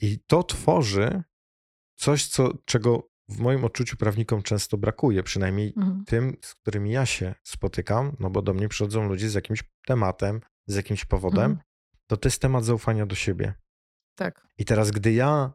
i 0.00 0.18
to 0.26 0.42
tworzy 0.42 1.22
coś, 1.96 2.26
co, 2.26 2.52
czego 2.64 3.08
w 3.28 3.38
moim 3.38 3.64
odczuciu 3.64 3.96
prawnikom 3.96 4.42
często 4.42 4.78
brakuje, 4.78 5.22
przynajmniej 5.22 5.72
Mhm. 5.76 6.04
tym, 6.04 6.36
z 6.42 6.54
którymi 6.54 6.90
ja 6.90 7.06
się 7.06 7.34
spotykam, 7.42 8.16
no 8.20 8.30
bo 8.30 8.42
do 8.42 8.54
mnie 8.54 8.68
przychodzą 8.68 9.08
ludzie 9.08 9.30
z 9.30 9.34
jakimś 9.34 9.64
tematem, 9.86 10.40
z 10.66 10.74
jakimś 10.76 11.04
powodem, 11.04 11.44
Mhm. 11.50 11.60
to 12.06 12.16
to 12.16 12.28
jest 12.28 12.42
temat 12.42 12.64
zaufania 12.64 13.06
do 13.06 13.14
siebie. 13.14 13.54
Tak. 14.14 14.46
I 14.58 14.64
teraz, 14.64 14.90
gdy 14.90 15.12
ja 15.12 15.52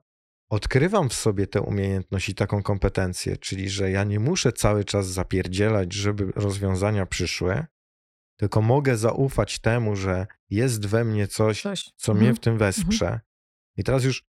odkrywam 0.49 1.09
w 1.09 1.13
sobie 1.13 1.47
tę 1.47 1.61
umiejętność 1.61 2.29
i 2.29 2.35
taką 2.35 2.63
kompetencję, 2.63 3.37
czyli 3.37 3.69
że 3.69 3.91
ja 3.91 4.03
nie 4.03 4.19
muszę 4.19 4.51
cały 4.53 4.85
czas 4.85 5.07
zapierdzielać, 5.07 5.93
żeby 5.93 6.31
rozwiązania 6.35 7.05
przyszły, 7.05 7.65
tylko 8.37 8.61
mogę 8.61 8.97
zaufać 8.97 9.59
temu, 9.59 9.95
że 9.95 10.27
jest 10.49 10.85
we 10.85 11.03
mnie 11.05 11.27
coś, 11.27 11.61
Coś. 11.61 11.91
co 11.95 12.11
Mhm. 12.11 12.27
mnie 12.27 12.35
w 12.35 12.39
tym 12.39 12.57
wesprze. 12.57 13.19
I 13.77 13.83
teraz 13.83 14.03
już 14.03 14.23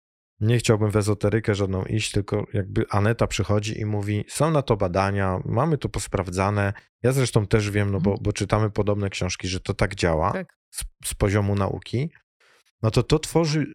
nie 0.40 0.58
chciałbym 0.58 0.90
w 0.90 0.96
ezoterykę 0.96 1.54
żadną 1.54 1.84
iść, 1.84 2.12
tylko 2.12 2.46
jakby 2.52 2.84
Aneta 2.90 3.26
przychodzi 3.26 3.80
i 3.80 3.84
mówi: 3.84 4.24
Są 4.28 4.50
na 4.50 4.62
to 4.62 4.76
badania, 4.76 5.38
mamy 5.44 5.78
to 5.78 5.88
posprawdzane. 5.88 6.72
Ja 7.02 7.12
zresztą 7.12 7.46
też 7.46 7.70
wiem, 7.70 7.90
no 7.90 8.00
bo, 8.00 8.10
Mhm. 8.10 8.22
bo 8.22 8.32
czytamy 8.32 8.70
podobne 8.70 9.10
książki, 9.10 9.48
że 9.48 9.60
to 9.60 9.74
tak 9.74 9.94
działa 9.94 10.32
Tak. 10.32 10.46
z, 10.70 10.84
z 11.04 11.14
poziomu 11.14 11.54
nauki. 11.54 12.10
No 12.82 12.90
to 12.90 13.02
to 13.02 13.18
tworzy 13.18 13.72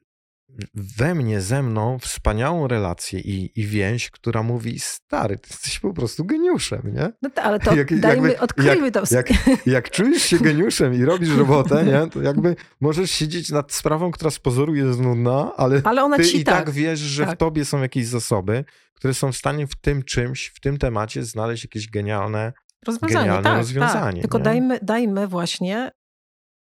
we 0.73 1.15
mnie, 1.15 1.41
ze 1.41 1.63
mną 1.63 1.99
wspaniałą 1.99 2.67
relację 2.67 3.19
i, 3.19 3.59
i 3.59 3.67
więź, 3.67 4.09
która 4.11 4.43
mówi, 4.43 4.79
stary, 4.79 5.37
ty 5.37 5.47
jesteś 5.51 5.79
po 5.79 5.93
prostu 5.93 6.25
geniuszem, 6.25 6.81
nie? 6.95 7.11
No 7.21 7.29
to, 7.29 7.41
ale 7.43 7.59
to 7.59 7.75
Jak- 7.75 7.99
dajmy, 7.99 8.27
jakby- 8.29 8.39
odkryjmy 8.43 8.91
to. 8.91 9.03
Jak, 9.11 9.27
jak 9.65 9.91
czujesz 9.91 10.23
się 10.23 10.37
geniuszem 10.37 10.93
i 10.93 11.05
robisz 11.05 11.35
robotę, 11.37 11.85
nie? 11.85 12.09
To 12.09 12.21
jakby 12.21 12.55
możesz 12.81 13.11
siedzieć 13.11 13.49
nad 13.49 13.71
sprawą, 13.71 14.11
która 14.11 14.31
z 14.31 14.39
pozoru 14.39 14.75
jest 14.75 14.99
nudna, 14.99 15.51
ale 15.57 15.81
Ale 15.83 16.03
ona 16.03 16.17
ty 16.17 16.25
ci 16.25 16.39
i 16.39 16.43
tak, 16.43 16.65
tak. 16.65 16.73
wiesz, 16.73 16.99
że 16.99 17.23
w 17.23 17.27
tak. 17.27 17.39
tobie 17.39 17.65
są 17.65 17.81
jakieś 17.81 18.07
zasoby, 18.07 18.65
które 18.93 19.13
są 19.13 19.31
w 19.31 19.37
stanie 19.37 19.67
w 19.67 19.75
tym 19.75 20.03
czymś, 20.03 20.47
w 20.47 20.59
tym 20.59 20.77
temacie 20.77 21.23
znaleźć 21.23 21.63
jakieś 21.63 21.89
genialne 21.89 22.53
Rozwiązanie, 22.87 23.13
genialne 23.13 23.43
tak, 23.43 23.57
rozwiązanie, 23.57 24.11
tak. 24.13 24.21
Tylko 24.21 24.37
nie? 24.37 24.43
dajmy, 24.43 24.79
dajmy 24.81 25.27
właśnie 25.27 25.91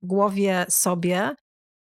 głowie 0.01 0.65
sobie 0.69 1.36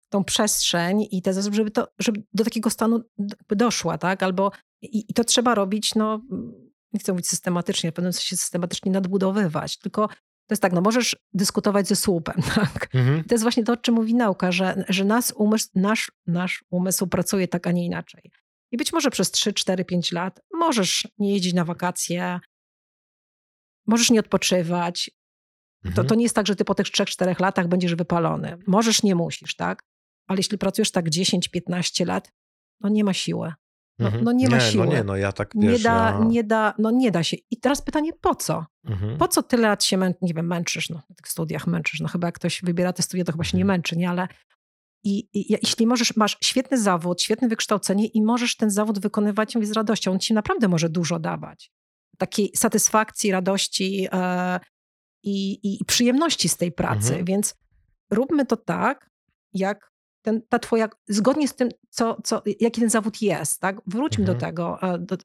tą 0.09 0.23
przestrzeń 0.23 1.07
i 1.11 1.21
te 1.21 1.33
zasoby, 1.33 1.55
żeby, 1.55 1.71
to, 1.71 1.87
żeby 1.99 2.23
do 2.33 2.43
takiego 2.43 2.69
stanu 2.69 3.03
doszła, 3.49 3.97
tak? 3.97 4.23
Albo 4.23 4.51
i, 4.81 5.05
i 5.11 5.13
to 5.13 5.23
trzeba 5.23 5.55
robić, 5.55 5.95
no 5.95 6.21
nie 6.93 6.99
chcę 6.99 7.11
mówić 7.11 7.27
systematycznie, 7.27 7.91
w 7.91 7.93
pewnym 7.93 8.13
sensie 8.13 8.37
systematycznie 8.37 8.91
nadbudowywać, 8.91 9.77
tylko 9.77 10.07
to 10.07 10.53
jest 10.53 10.61
tak, 10.61 10.73
no 10.73 10.81
możesz 10.81 11.15
dyskutować 11.33 11.87
ze 11.87 11.95
słupem, 11.95 12.35
tak? 12.55 12.89
Mhm. 12.95 13.23
To 13.23 13.33
jest 13.33 13.43
właśnie 13.43 13.63
to, 13.63 13.73
o 13.73 13.77
czym 13.77 13.95
mówi 13.95 14.15
nauka, 14.15 14.51
że, 14.51 14.83
że 14.89 15.05
nas 15.05 15.31
umysł, 15.31 15.69
nasz, 15.75 16.11
nasz 16.27 16.63
umysł 16.69 17.07
pracuje 17.07 17.47
tak, 17.47 17.67
a 17.67 17.71
nie 17.71 17.85
inaczej. 17.85 18.31
I 18.71 18.77
być 18.77 18.93
może 18.93 19.09
przez 19.09 19.31
3, 19.31 19.53
4, 19.53 19.85
5 19.85 20.11
lat 20.11 20.39
możesz 20.53 21.07
nie 21.17 21.33
jeździć 21.33 21.53
na 21.53 21.65
wakacje, 21.65 22.39
możesz 23.87 24.11
nie 24.11 24.19
odpoczywać. 24.19 25.11
To, 25.83 25.89
Mhm. 25.89 26.07
to 26.07 26.15
nie 26.15 26.23
jest 26.23 26.35
tak, 26.35 26.47
że 26.47 26.55
ty 26.55 26.65
po 26.65 26.75
tych 26.75 26.85
3-4 26.85 27.41
latach 27.41 27.67
będziesz 27.67 27.95
wypalony. 27.95 28.57
Możesz, 28.67 29.03
nie 29.03 29.15
musisz, 29.15 29.55
tak? 29.55 29.83
Ale 30.29 30.39
jeśli 30.39 30.57
pracujesz 30.57 30.91
tak 30.91 31.09
10-15 31.09 32.05
lat, 32.07 32.31
no 32.81 32.89
nie 32.89 33.03
ma 33.03 33.13
siły. 33.13 33.53
No, 33.99 34.05
Mhm. 34.07 34.23
no 34.23 34.31
nie 34.31 34.49
ma 34.49 34.59
siły. 34.59 34.85
No 34.85 34.91
nie, 34.91 35.03
no 35.03 35.15
ja 35.15 35.31
tak, 35.31 35.55
nie, 35.55 35.69
wiesz, 35.69 35.83
da, 35.83 35.89
ja... 36.19 36.25
nie, 36.25 36.43
da, 36.43 36.73
no 36.77 36.91
nie 36.91 37.11
da 37.11 37.23
się. 37.23 37.37
I 37.51 37.57
teraz 37.57 37.81
pytanie, 37.81 38.11
po 38.21 38.35
co? 38.35 38.65
Mhm. 38.85 39.17
Po 39.17 39.27
co 39.27 39.43
tyle 39.43 39.67
lat 39.67 39.83
się 39.83 39.97
mę, 39.97 40.13
nie 40.21 40.33
wiem, 40.33 40.47
męczysz, 40.47 40.89
no, 40.89 40.95
na 41.09 41.15
tych 41.15 41.27
studiach 41.27 41.67
męczysz? 41.67 41.99
No 41.99 42.07
chyba 42.07 42.27
jak 42.27 42.35
ktoś 42.35 42.61
wybiera 42.63 42.93
te 42.93 43.03
studia, 43.03 43.23
to 43.25 43.31
chyba 43.31 43.43
się 43.43 43.57
nie 43.57 43.63
Mhm. 43.63 43.77
męczy, 43.77 43.97
nie? 43.97 44.09
Ale 44.09 44.27
i, 45.03 45.19
i, 45.33 45.51
jeśli 45.63 45.87
możesz, 45.87 46.15
masz 46.15 46.37
świetny 46.43 46.77
zawód, 46.77 47.21
świetne 47.21 47.47
wykształcenie 47.47 48.05
i 48.07 48.21
możesz 48.21 48.55
ten 48.57 48.69
zawód 48.71 48.99
wykonywać 48.99 49.55
mówię, 49.55 49.67
z 49.67 49.71
radością, 49.71 50.11
on 50.11 50.19
ci 50.19 50.33
naprawdę 50.33 50.67
może 50.67 50.89
dużo 50.89 51.19
dawać. 51.19 51.71
Takiej 52.17 52.51
satysfakcji, 52.55 53.31
radości 53.31 54.07
e, 54.11 54.59
i, 55.23 55.51
i, 55.51 55.81
i 55.81 55.85
przyjemności 55.85 56.49
z 56.49 56.57
tej 56.57 56.71
pracy. 56.71 57.07
Mhm. 57.07 57.25
Więc 57.25 57.55
róbmy 58.11 58.45
to 58.45 58.57
tak, 58.57 59.09
jak 59.53 59.88
ten, 60.21 60.41
ta 60.49 60.59
twoja, 60.59 60.89
zgodnie 61.07 61.47
z 61.47 61.55
tym, 61.55 61.69
co, 61.89 62.21
co, 62.23 62.41
jaki 62.59 62.81
ten 62.81 62.89
zawód 62.89 63.21
jest, 63.21 63.59
tak? 63.61 63.81
Wróćmy 63.87 64.25
do 64.25 64.31
Mhm. 64.33 64.51
tego. 64.51 64.77
e, 64.81 64.99
Do, 64.99 65.17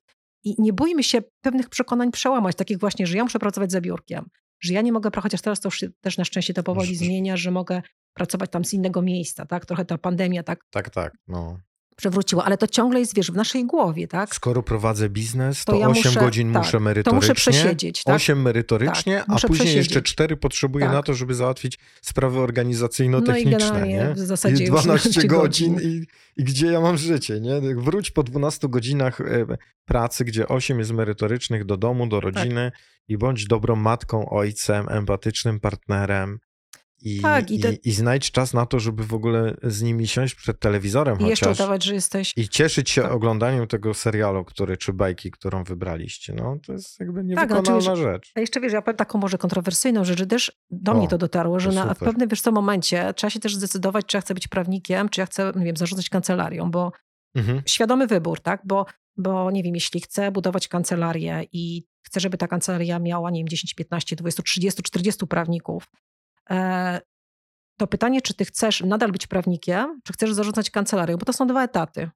I 0.45 0.55
nie 0.63 0.73
bójmy 0.73 1.03
się 1.03 1.23
pewnych 1.41 1.69
przekonań 1.69 2.11
przełamać, 2.11 2.57
takich 2.57 2.79
właśnie, 2.79 3.07
że 3.07 3.17
ja 3.17 3.23
muszę 3.23 3.39
pracować 3.39 3.73
za 3.73 3.81
biurkiem, 3.81 4.29
że 4.61 4.75
ja 4.75 4.81
nie 4.83 4.93
mogę, 4.93 5.11
chociaż 5.23 5.41
teraz 5.41 5.61
to 5.61 5.67
już 5.67 5.79
się 5.79 5.89
też 6.01 6.19
na 6.19 6.25
szczęście 6.25 6.55
to 6.55 6.63
powoli 6.63 6.97
zmienia, 6.97 7.37
że 7.37 7.51
mogę 7.51 7.83
pracować 8.15 8.51
tam 8.51 8.65
z 8.65 8.73
innego 8.75 9.03
miejsca, 9.03 9.47
tak? 9.47 9.67
Trochę 9.67 9.85
ta 9.85 9.99
pandemia 9.99 10.43
tak 10.43 10.65
Tak, 10.71 10.91
tak, 10.91 11.13
no. 11.29 11.59
Przewróciła, 11.97 12.45
ale 12.45 12.59
to 12.59 12.67
ciągle 12.67 13.01
jest, 13.01 13.15
wiesz, 13.17 13.31
w 13.31 13.35
naszej 13.35 13.67
głowie, 13.67 14.09
tak? 14.09 14.35
Skoro 14.35 14.63
prowadzę 14.63 15.09
biznes, 15.09 15.65
to, 15.65 15.73
To 15.73 15.79
ja 15.79 15.89
8 15.89 16.03
muszę- 16.11 16.21
godzin 16.21 16.53
tak, 16.53 16.63
muszę 16.63 16.73
To 16.73 16.81
merytorycznie. 16.81 17.17
muszę 17.17 17.35
przesiedzieć, 17.35 18.03
tak? 18.05 18.15
8 18.17 18.43
merytorycznie, 18.43 19.25
Tak, 19.29 19.45
a 19.45 19.49
później 19.49 19.77
jeszcze 19.77 19.83
przesiedzieć. 19.91 20.13
4 20.13 20.37
potrzebuję 20.37 20.85
Tak. 20.85 20.95
na 20.95 21.03
to, 21.03 21.15
żeby 21.15 21.35
załatwić 21.35 21.79
sprawy 22.03 22.37
No 22.37 22.41
i 22.41 22.45
organizacyjno-techniczne. 22.45 23.87
nie? 23.89 24.15
w 24.15 24.19
zasadzie 24.19 24.65
I 24.65 24.67
już 24.67 24.83
12 24.83 25.09
12 25.11 25.29
godzin 25.29 25.75
godzin. 25.75 25.91
i, 25.91 26.07
i 26.41 26.45
gdzie 26.45 26.67
ja 26.67 26.81
mam 26.81 26.97
życie, 26.97 27.41
nie? 27.41 27.61
Wróć 27.77 28.11
po 28.11 28.23
12 28.23 28.69
godzinach 28.69 29.21
e, 29.21 29.25
pracy, 29.85 30.25
gdzie 30.25 30.49
8 30.49 30.79
jest 30.79 30.93
merytorycznych 30.93 31.65
do 31.65 31.77
domu, 31.77 32.05
Tak. 32.05 32.11
do 32.11 32.21
rodziny 32.21 32.73
i 33.09 33.19
bądź 33.19 33.47
dobrą 33.47 33.77
matką, 33.77 34.29
ojcem, 34.29 34.87
empatycznym 34.89 35.61
partnerem. 35.61 36.39
I, 37.03 37.21
Tak, 37.21 37.51
i 37.51 37.55
i, 37.55 37.61
te- 37.61 37.73
i 37.73 37.93
znajdź 37.93 38.31
czas 38.31 38.55
na 38.55 38.67
to, 38.67 38.81
żeby 38.81 39.05
w 39.05 39.15
ogóle 39.15 39.57
z 39.63 39.83
nimi 39.83 40.07
siąść 40.09 40.35
przed 40.35 40.61
telewizorem 40.61 41.19
I 41.21 41.27
jeszcze 41.27 41.47
chociaż 41.47 41.59
udawać, 41.61 41.85
że 41.85 41.95
jesteś... 41.95 42.33
i 42.37 42.49
cieszyć 42.49 42.91
się 42.91 43.03
Tak. 43.03 43.13
oglądaniem 43.13 43.67
tego 43.67 43.95
serialu, 43.95 44.45
który, 44.45 44.77
czy 44.77 44.93
bajki, 44.93 45.31
którą 45.31 45.65
wybraliście. 45.65 46.33
No, 46.35 46.57
to 46.67 46.73
jest 46.73 47.01
jakby 47.01 47.21
Tak, 47.21 47.27
niewykonalna 47.29 47.81
znaczy, 47.81 48.01
rzecz. 48.03 48.33
A 48.35 48.41
jeszcze 48.41 48.61
wiesz, 48.61 48.73
ja 48.73 48.83
powiem 48.83 48.97
taką 48.97 49.19
może 49.19 49.39
kontrowersyjną 49.39 50.05
rzecz, 50.05 50.19
że 50.19 50.27
też 50.27 50.53
do 50.71 50.93
O, 50.93 50.95
mnie 50.95 51.09
to 51.09 51.19
dotarło, 51.19 51.61
że 51.61 51.69
to 51.69 51.75
na, 51.75 51.95
w 51.95 51.99
pewnym 51.99 52.29
wiesz 52.29 52.41
co 52.41 52.53
momencie 52.53 53.15
trzeba 53.17 53.31
się 53.31 53.41
też 53.41 53.57
zdecydować, 53.57 54.07
czy 54.07 54.17
ja 54.17 54.21
chcę 54.21 54.35
być 54.35 54.49
prawnikiem, 54.49 55.09
czy 55.09 55.21
ja 55.21 55.27
chcę, 55.27 55.53
nie 55.57 55.65
wiem, 55.65 55.77
zarządzać 55.77 56.09
kancelarią, 56.09 56.71
bo 56.71 56.93
Mhm. 57.37 57.63
świadomy 57.67 58.07
wybór, 58.07 58.41
tak? 58.41 58.61
Bo, 58.65 58.87
bo 59.17 59.51
nie 59.51 59.63
wiem, 59.63 59.75
jeśli 59.75 60.01
chcę 60.01 60.33
budować 60.33 60.69
kancelarię 60.69 61.45
i 61.53 61.85
chcę, 62.07 62.21
żeby 62.21 62.39
ta 62.39 62.49
kancelaria 62.49 62.99
miała, 62.99 63.31
nie 63.31 63.41
wiem, 63.41 63.49
10, 63.49 63.75
15, 63.75 64.17
20, 64.17 64.43
30, 64.43 64.83
40 64.83 65.27
prawników, 65.27 65.87
to 67.79 67.87
pytanie, 67.87 68.23
czy 68.23 68.35
ty 68.35 68.45
chcesz 68.45 68.81
nadal 68.81 69.13
być 69.13 69.27
prawnikiem, 69.27 70.01
czy 70.05 70.13
chcesz 70.13 70.33
zarządzać 70.33 70.71
kancelarią, 70.71 71.17
bo 71.17 71.25
to 71.27 71.33
są 71.33 71.47
dwa 71.47 71.65
etaty. 71.65 72.11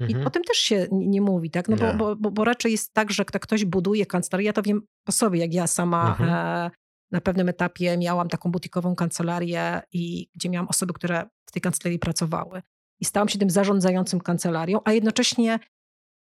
I 0.00 0.02
Mhm. 0.04 0.26
o 0.26 0.30
tym 0.30 0.44
też 0.44 0.56
się 0.56 0.86
nie, 0.92 1.20
mówi, 1.20 1.50
tak? 1.50 1.68
No 1.68 1.76
bo, 1.76 1.94
bo, 1.94 2.16
bo, 2.16 2.30
bo 2.30 2.44
raczej 2.44 2.72
jest 2.72 2.94
tak, 2.94 3.10
że 3.12 3.24
kto- 3.24 3.40
ktoś 3.40 3.64
buduje 3.64 4.06
kancelarię, 4.06 4.46
ja 4.46 4.52
to 4.52 4.62
wiem 4.62 4.82
po 5.04 5.12
sobie, 5.12 5.40
jak 5.40 5.54
ja 5.54 5.66
sama 5.66 6.08
Mhm. 6.08 6.30
e, 6.30 6.70
na 7.10 7.20
pewnym 7.20 7.48
etapie 7.48 7.96
miałam 7.98 8.28
taką 8.28 8.50
butikową 8.50 8.94
kancelarię 8.94 9.80
i 9.92 10.28
gdzie 10.34 10.48
miałam 10.48 10.68
osoby, 10.68 10.92
które 10.92 11.26
w 11.48 11.52
tej 11.52 11.62
kancelarii 11.62 11.98
pracowały. 11.98 12.62
I 13.00 13.04
stałam 13.04 13.28
się 13.28 13.38
tym 13.38 13.50
zarządzającym 13.50 14.20
kancelarią, 14.20 14.80
a 14.84 14.92
jednocześnie 14.92 15.58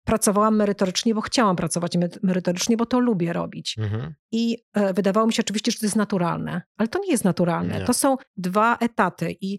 pracowałam 0.04 0.56
merytorycznie, 0.56 1.14
bo 1.14 1.20
chciałam 1.20 1.56
pracować 1.56 1.96
me- 1.96 2.08
merytorycznie, 2.22 2.76
bo 2.76 2.86
to 2.86 3.00
lubię 3.00 3.32
robić. 3.32 3.74
Mhm. 3.78 4.14
I 4.32 4.58
e, 4.74 4.94
wydawało 4.94 5.26
mi 5.26 5.32
się 5.32 5.42
oczywiście, 5.42 5.72
że 5.72 5.78
to 5.78 5.86
jest 5.86 5.96
naturalne, 5.96 6.62
ale 6.76 6.88
to 6.88 6.98
nie 6.98 7.10
jest 7.10 7.24
naturalne. 7.24 7.78
Nie. 7.78 7.84
To 7.84 7.94
są 7.94 8.16
dwa 8.36 8.76
etaty 8.76 9.36
i 9.40 9.58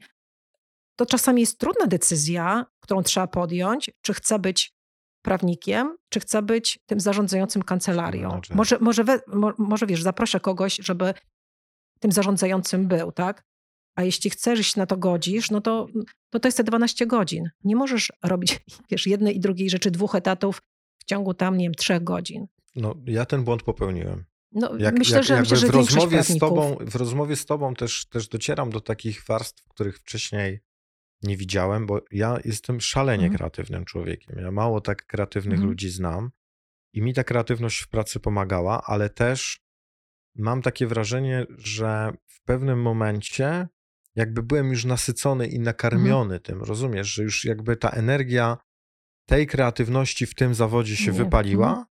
to 0.96 1.06
czasami 1.06 1.42
jest 1.42 1.60
trudna 1.60 1.88
decyzja, 1.88 2.66
którą 2.80 3.04
trzeba 3.04 3.28
podjąć, 3.28 3.90
czy 4.02 4.14
chcę 4.14 4.40
być 4.40 4.74
prawnikiem, 5.22 5.98
czy 6.10 6.20
chcę 6.20 6.42
być 6.42 6.80
tym 6.86 7.00
zarządzającym 7.00 7.62
kancelarią. 7.64 8.42
Może, 8.56 8.78
może, 8.82 9.04
we, 9.04 9.20
mo, 9.28 9.54
może 9.58 9.86
wiesz, 9.86 10.02
zaproszę 10.04 10.40
kogoś, 10.40 10.80
żeby 10.84 11.14
tym 12.00 12.12
zarządzającym 12.12 12.88
był, 12.88 13.12
tak? 13.12 13.44
A 14.00 14.04
jeśli 14.04 14.30
chcesz, 14.30 14.68
się 14.68 14.80
na 14.80 14.86
to 14.86 14.98
godzisz, 14.98 15.52
no 15.52 15.62
to, 15.62 15.88
to 16.30 16.40
to 16.40 16.48
jest 16.48 16.58
te 16.58 16.64
12 16.64 17.08
godzin. 17.08 17.50
Nie 17.64 17.76
możesz 17.76 18.12
robić, 18.24 18.60
wiesz, 18.92 19.08
jednej 19.08 19.36
i 19.36 19.40
drugiej 19.40 19.70
rzeczy, 19.70 19.92
dwóch 19.92 20.16
etatów 20.16 20.62
w 20.98 21.06
ciągu 21.06 21.34
tam, 21.34 21.58
nie 21.58 21.66
wiem, 21.66 21.74
trzech 21.74 22.04
godzin. 22.04 22.48
No, 22.76 22.96
ja 23.06 23.26
ten 23.26 23.44
błąd 23.44 23.64
popełniłem. 23.64 24.26
No, 24.52 24.78
Jak, 24.78 25.00
myślę, 25.00 25.16
jak, 25.18 25.26
że, 25.26 25.40
myślę, 25.40 25.58
że 25.58 25.68
w 25.68 25.70
rozmowie 25.70 26.24
z 26.24 26.38
tobą, 26.38 26.78
w 26.82 26.96
rozmowie 26.96 27.36
z 27.36 27.46
tobą 27.46 27.74
też, 27.74 28.06
też 28.06 28.28
docieram 28.28 28.70
do 28.70 28.82
takich 28.82 29.26
warstw, 29.26 29.64
których 29.68 30.00
wcześniej 30.00 30.60
nie 31.24 31.38
widziałem, 31.38 31.86
bo 31.86 32.02
ja 32.12 32.40
jestem 32.46 32.82
szalenie 32.82 33.24
Mhm. 33.24 33.38
kreatywnym 33.38 33.86
człowiekiem. 33.86 34.40
Ja 34.40 34.52
mało 34.52 34.82
tak 34.82 35.06
kreatywnych 35.06 35.54
Mhm. 35.54 35.70
ludzi 35.70 35.90
znam 35.90 36.32
i 36.94 37.02
mi 37.02 37.14
ta 37.14 37.24
kreatywność 37.24 37.80
w 37.80 37.90
pracy 37.90 38.20
pomagała, 38.20 38.82
ale 38.86 39.10
też 39.10 39.62
mam 40.36 40.62
takie 40.62 40.88
wrażenie, 40.88 41.46
że 41.58 42.14
w 42.28 42.44
pewnym 42.44 42.82
momencie 42.82 43.68
jakby 44.16 44.44
byłem 44.44 44.70
już 44.70 44.86
nasycony 44.86 45.48
i 45.48 45.60
nakarmiony 45.60 46.40
tym, 46.40 46.64
rozumiesz, 46.64 47.08
że 47.14 47.24
już 47.24 47.46
jakby 47.46 47.76
ta 47.78 47.90
energia 47.90 48.58
tej 49.26 49.48
kreatywności 49.48 50.26
w 50.26 50.36
tym 50.36 50.56
zawodzie 50.56 50.96
się 50.96 51.12
Nie. 51.12 51.18
wypaliła. 51.18 51.68
Mhm. 51.70 51.86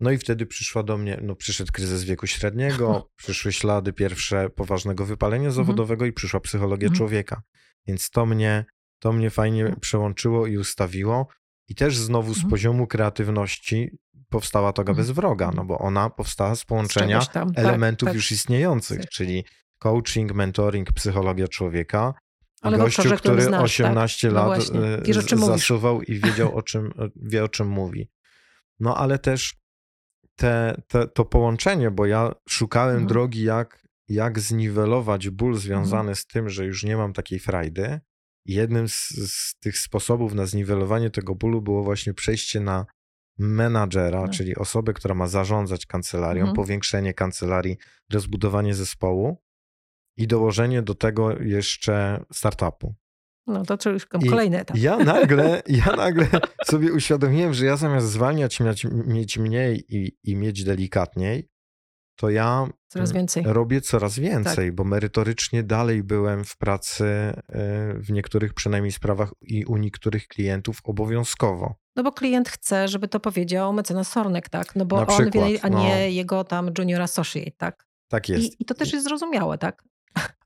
No 0.00 0.10
i 0.10 0.18
wtedy 0.18 0.46
przyszła 0.46 0.82
do 0.82 0.98
mnie, 0.98 1.20
no 1.22 1.36
przyszedł 1.36 1.72
kryzys 1.72 2.04
wieku 2.04 2.26
średniego, 2.26 3.08
przyszły 3.22 3.52
ślady 3.52 3.92
pierwsze 3.92 4.50
poważnego 4.50 5.06
wypalenia 5.06 5.50
zawodowego 5.50 6.06
i 6.06 6.12
przyszła 6.12 6.40
psychologia 6.40 6.86
Mhm. 6.86 6.96
człowieka. 6.96 7.42
Więc 7.86 8.10
to 8.10 8.26
mnie, 8.26 8.64
to 8.98 9.12
mnie 9.12 9.30
fajnie 9.30 9.76
przełączyło 9.80 10.46
i 10.46 10.56
ustawiło. 10.58 11.28
I 11.68 11.74
też 11.74 11.96
znowu 11.96 12.34
z 12.34 12.36
Mhm. 12.36 12.50
poziomu 12.50 12.86
kreatywności 12.86 13.90
powstała 14.28 14.72
toga 14.72 14.90
Mhm. 14.90 15.06
bez 15.06 15.16
wroga, 15.16 15.50
no 15.54 15.64
bo 15.64 15.78
ona 15.78 16.10
powstała 16.10 16.54
z 16.54 16.64
połączenia 16.64 17.18
czegoś 17.20 17.28
tam, 17.34 17.54
tak, 17.54 17.64
elementów 17.64 18.06
tak. 18.06 18.14
już 18.14 18.32
istniejących, 18.32 19.00
Tak. 19.00 19.10
czyli 19.10 19.44
coaching, 19.78 20.32
mentoring, 20.32 20.92
psychologia 20.92 21.48
człowieka. 21.48 22.14
Ale 22.62 22.78
Gościu, 22.78 23.16
który 23.16 23.42
znasz, 23.42 23.62
18 23.62 24.28
tak? 24.28 24.34
No 24.34 24.40
lat 24.48 24.58
właśnie. 24.58 24.80
e, 24.80 25.02
Wiesz, 25.02 25.16
o 25.16 25.22
czym 25.22 25.38
mówisz. 25.38 25.54
zasuwał 25.54 26.02
i 26.02 26.14
wiedział 26.20 26.56
o 26.56 26.62
czym, 26.62 26.92
wie 27.32 27.44
o 27.44 27.48
czym 27.48 27.68
mówi. 27.68 28.08
No 28.80 28.96
ale 28.96 29.18
też 29.18 29.54
te, 30.36 30.82
te, 30.88 31.08
to 31.08 31.24
połączenie, 31.24 31.90
bo 31.90 32.06
ja 32.06 32.32
szukałem 32.48 32.90
Mhm. 32.94 33.08
drogi, 33.08 33.42
jak, 33.42 33.88
jak 34.08 34.38
zniwelować 34.40 35.30
ból 35.30 35.54
związany 35.56 36.14
z 36.14 36.26
tym, 36.26 36.48
że 36.48 36.64
już 36.64 36.84
nie 36.84 36.96
mam 36.96 37.12
takiej 37.12 37.38
frajdy. 37.38 38.00
Jednym 38.46 38.88
z, 38.88 39.08
z 39.08 39.58
tych 39.58 39.78
sposobów 39.78 40.34
na 40.34 40.46
zniwelowanie 40.46 41.10
tego 41.10 41.34
bólu 41.34 41.62
było 41.62 41.82
właśnie 41.82 42.14
przejście 42.14 42.60
na 42.60 42.86
menadżera, 43.38 44.20
No. 44.22 44.28
czyli 44.28 44.56
osobę, 44.56 44.92
która 44.92 45.14
ma 45.14 45.26
zarządzać 45.26 45.86
kancelarią, 45.86 46.40
Mhm. 46.40 46.56
powiększenie 46.56 47.14
kancelarii, 47.14 47.76
rozbudowanie 48.12 48.74
zespołu 48.74 49.42
i 50.18 50.26
dołożenie 50.26 50.82
do 50.82 50.94
tego 50.94 51.40
jeszcze 51.40 52.24
startupu. 52.32 52.94
No 53.46 53.64
to 53.64 53.90
już 53.90 54.06
kolejny 54.06 54.60
etap. 54.60 54.76
Ja 54.76 54.96
nagle, 54.96 55.62
ja 55.86 55.96
nagle 55.96 56.26
sobie 56.64 56.92
uświadomiłem, 56.92 57.54
że 57.54 57.66
ja 57.66 57.76
zamiast 57.76 58.06
zwalniać, 58.06 58.58
mieć, 59.06 59.38
mniej 59.38 59.84
i, 59.88 60.12
i 60.24 60.36
mieć 60.36 60.64
delikatniej, 60.64 61.48
to 62.16 62.30
ja 62.30 62.68
Coraz 62.88 63.12
mm, 63.12 63.26
robię 63.44 63.80
coraz 63.80 64.18
więcej, 64.18 64.72
bo 64.72 64.84
merytorycznie 64.84 65.62
dalej 65.62 66.02
byłem 66.02 66.44
w 66.44 66.56
pracy 66.56 67.04
y, 67.04 67.34
w 67.94 68.10
niektórych 68.10 68.54
przynajmniej 68.54 68.92
sprawach 68.92 69.34
i 69.40 69.64
u 69.64 69.76
niektórych 69.76 70.28
klientów 70.28 70.80
obowiązkowo. 70.84 71.74
No 71.96 72.02
bo 72.02 72.12
klient 72.12 72.48
chce, 72.48 72.88
żeby 72.88 73.08
to 73.08 73.20
powiedział 73.20 73.72
mecenas 73.72 74.12
Sornek, 74.12 74.48
tak? 74.48 74.76
No 74.76 74.84
bo 74.86 74.96
Na 74.96 75.06
on 75.06 75.08
przykład, 75.08 75.48
wie, 75.48 75.64
a 75.64 75.68
no. 75.68 75.78
nie 75.78 76.10
jego 76.10 76.44
tam 76.44 76.70
junior 76.78 77.02
associate, 77.02 77.50
tak? 77.56 77.86
Tak 78.08 78.28
jest. 78.28 78.44
I, 78.44 78.56
I 78.62 78.64
to 78.64 78.74
też 78.74 78.92
jest 78.92 79.04
zrozumiałe, 79.04 79.58
tak? 79.58 79.84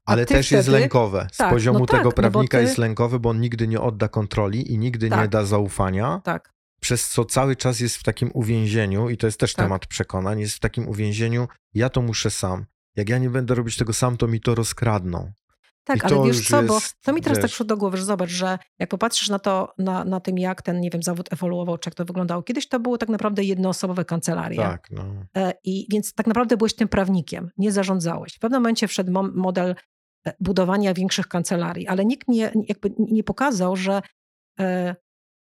Ale 0.07 0.26
też 0.26 0.50
jest 0.50 0.68
wtedy- 0.68 0.80
lękowe. 0.80 1.26
Z 1.32 1.36
tak, 1.36 1.50
poziomu 1.53 1.78
no 1.78 1.86
tak, 1.86 1.90
tego 1.96 2.05
no 2.05 2.11
bo 2.11 2.16
prawnika 2.16 2.59
ty- 2.59 2.64
jest 2.64 2.78
lękowy, 2.78 3.20
bo 3.20 3.30
on 3.30 3.40
nigdy 3.40 3.68
nie 3.68 3.80
odda 3.80 4.09
kontroli 4.09 4.72
i 4.72 4.78
nigdy 4.78 5.07
nie 5.11 5.16
Tak. 5.16 5.30
da 5.30 5.44
zaufania. 5.44 6.20
Tak. 6.24 6.53
przez 6.80 7.09
co 7.11 7.24
cały 7.24 7.57
czas 7.57 7.80
jest 7.80 7.96
w 7.96 8.03
takim 8.03 8.30
uwięzieniu, 8.34 9.09
i 9.09 9.16
to 9.16 9.26
jest 9.26 9.40
też 9.40 9.55
Tak. 9.55 9.64
temat 9.66 9.86
przekonań, 9.86 10.40
jest 10.40 10.55
w 10.57 10.61
takim 10.61 10.88
uwięzieniu, 10.88 11.48
ja 11.74 11.88
to 11.90 12.03
muszę 12.03 12.30
sam. 12.30 12.64
Jak 12.96 13.09
ja 13.09 13.18
nie 13.18 13.30
będę 13.30 13.55
robić 13.55 13.76
tego 13.76 13.92
sam, 13.92 14.16
to 14.16 14.28
mi 14.28 14.40
to 14.40 14.55
rozkradną. 14.55 15.32
Tak, 15.85 16.05
ale 16.05 16.14
wiesz 16.26 16.49
co, 16.49 16.62
bo 16.62 16.74
jest, 16.74 17.01
to 17.03 17.12
mi 17.12 17.20
teraz 17.20 17.39
tak 17.39 17.43
wiesz- 17.45 17.51
przyszło 17.51 17.66
do 17.66 17.76
głowy, 17.76 17.97
że 17.97 18.05
zobacz, 18.05 18.30
że 18.30 18.59
jak 18.78 18.91
popatrzysz 18.91 19.28
na 19.28 19.39
to, 19.39 19.72
na, 19.78 20.05
na 20.05 20.20
tym 20.20 20.39
jak 20.39 20.62
ten, 20.62 20.80
nie 20.80 20.91
wiem, 20.91 21.03
zawód 21.03 21.33
ewoluował, 21.33 21.78
czy 21.78 21.89
jak 21.91 21.95
to 21.95 22.05
wyglądało. 22.05 22.43
Kiedyś 22.43 22.68
to 22.68 22.80
było 22.80 22.99
tak 22.99 23.09
naprawdę 23.09 23.45
jednoosobowe 23.45 24.05
kancelarie. 24.05 24.57
Tak, 24.57 24.91
no. 24.91 25.05
E, 25.37 25.53
I 25.64 25.87
więc 25.93 26.14
tak 26.14 26.26
naprawdę 26.26 26.57
byłeś 26.57 26.74
tym 26.74 26.89
prawnikiem, 26.89 27.51
nie 27.59 27.72
zarządzałeś. 27.72 28.35
W 28.35 28.39
pewnym 28.39 28.61
momencie 28.62 28.89
wszedł 28.89 29.12
mo- 29.12 29.30
model 29.35 29.74
e, 30.26 30.33
budowania 30.41 30.95
większych 30.95 31.28
kancelarii, 31.28 31.87
ale 31.89 32.05
nikt 32.05 32.28
nie, 32.28 32.53
jakby 32.68 32.91
nie 32.99 33.24
pokazał, 33.24 33.76
że 33.76 34.03
e, 34.61 34.97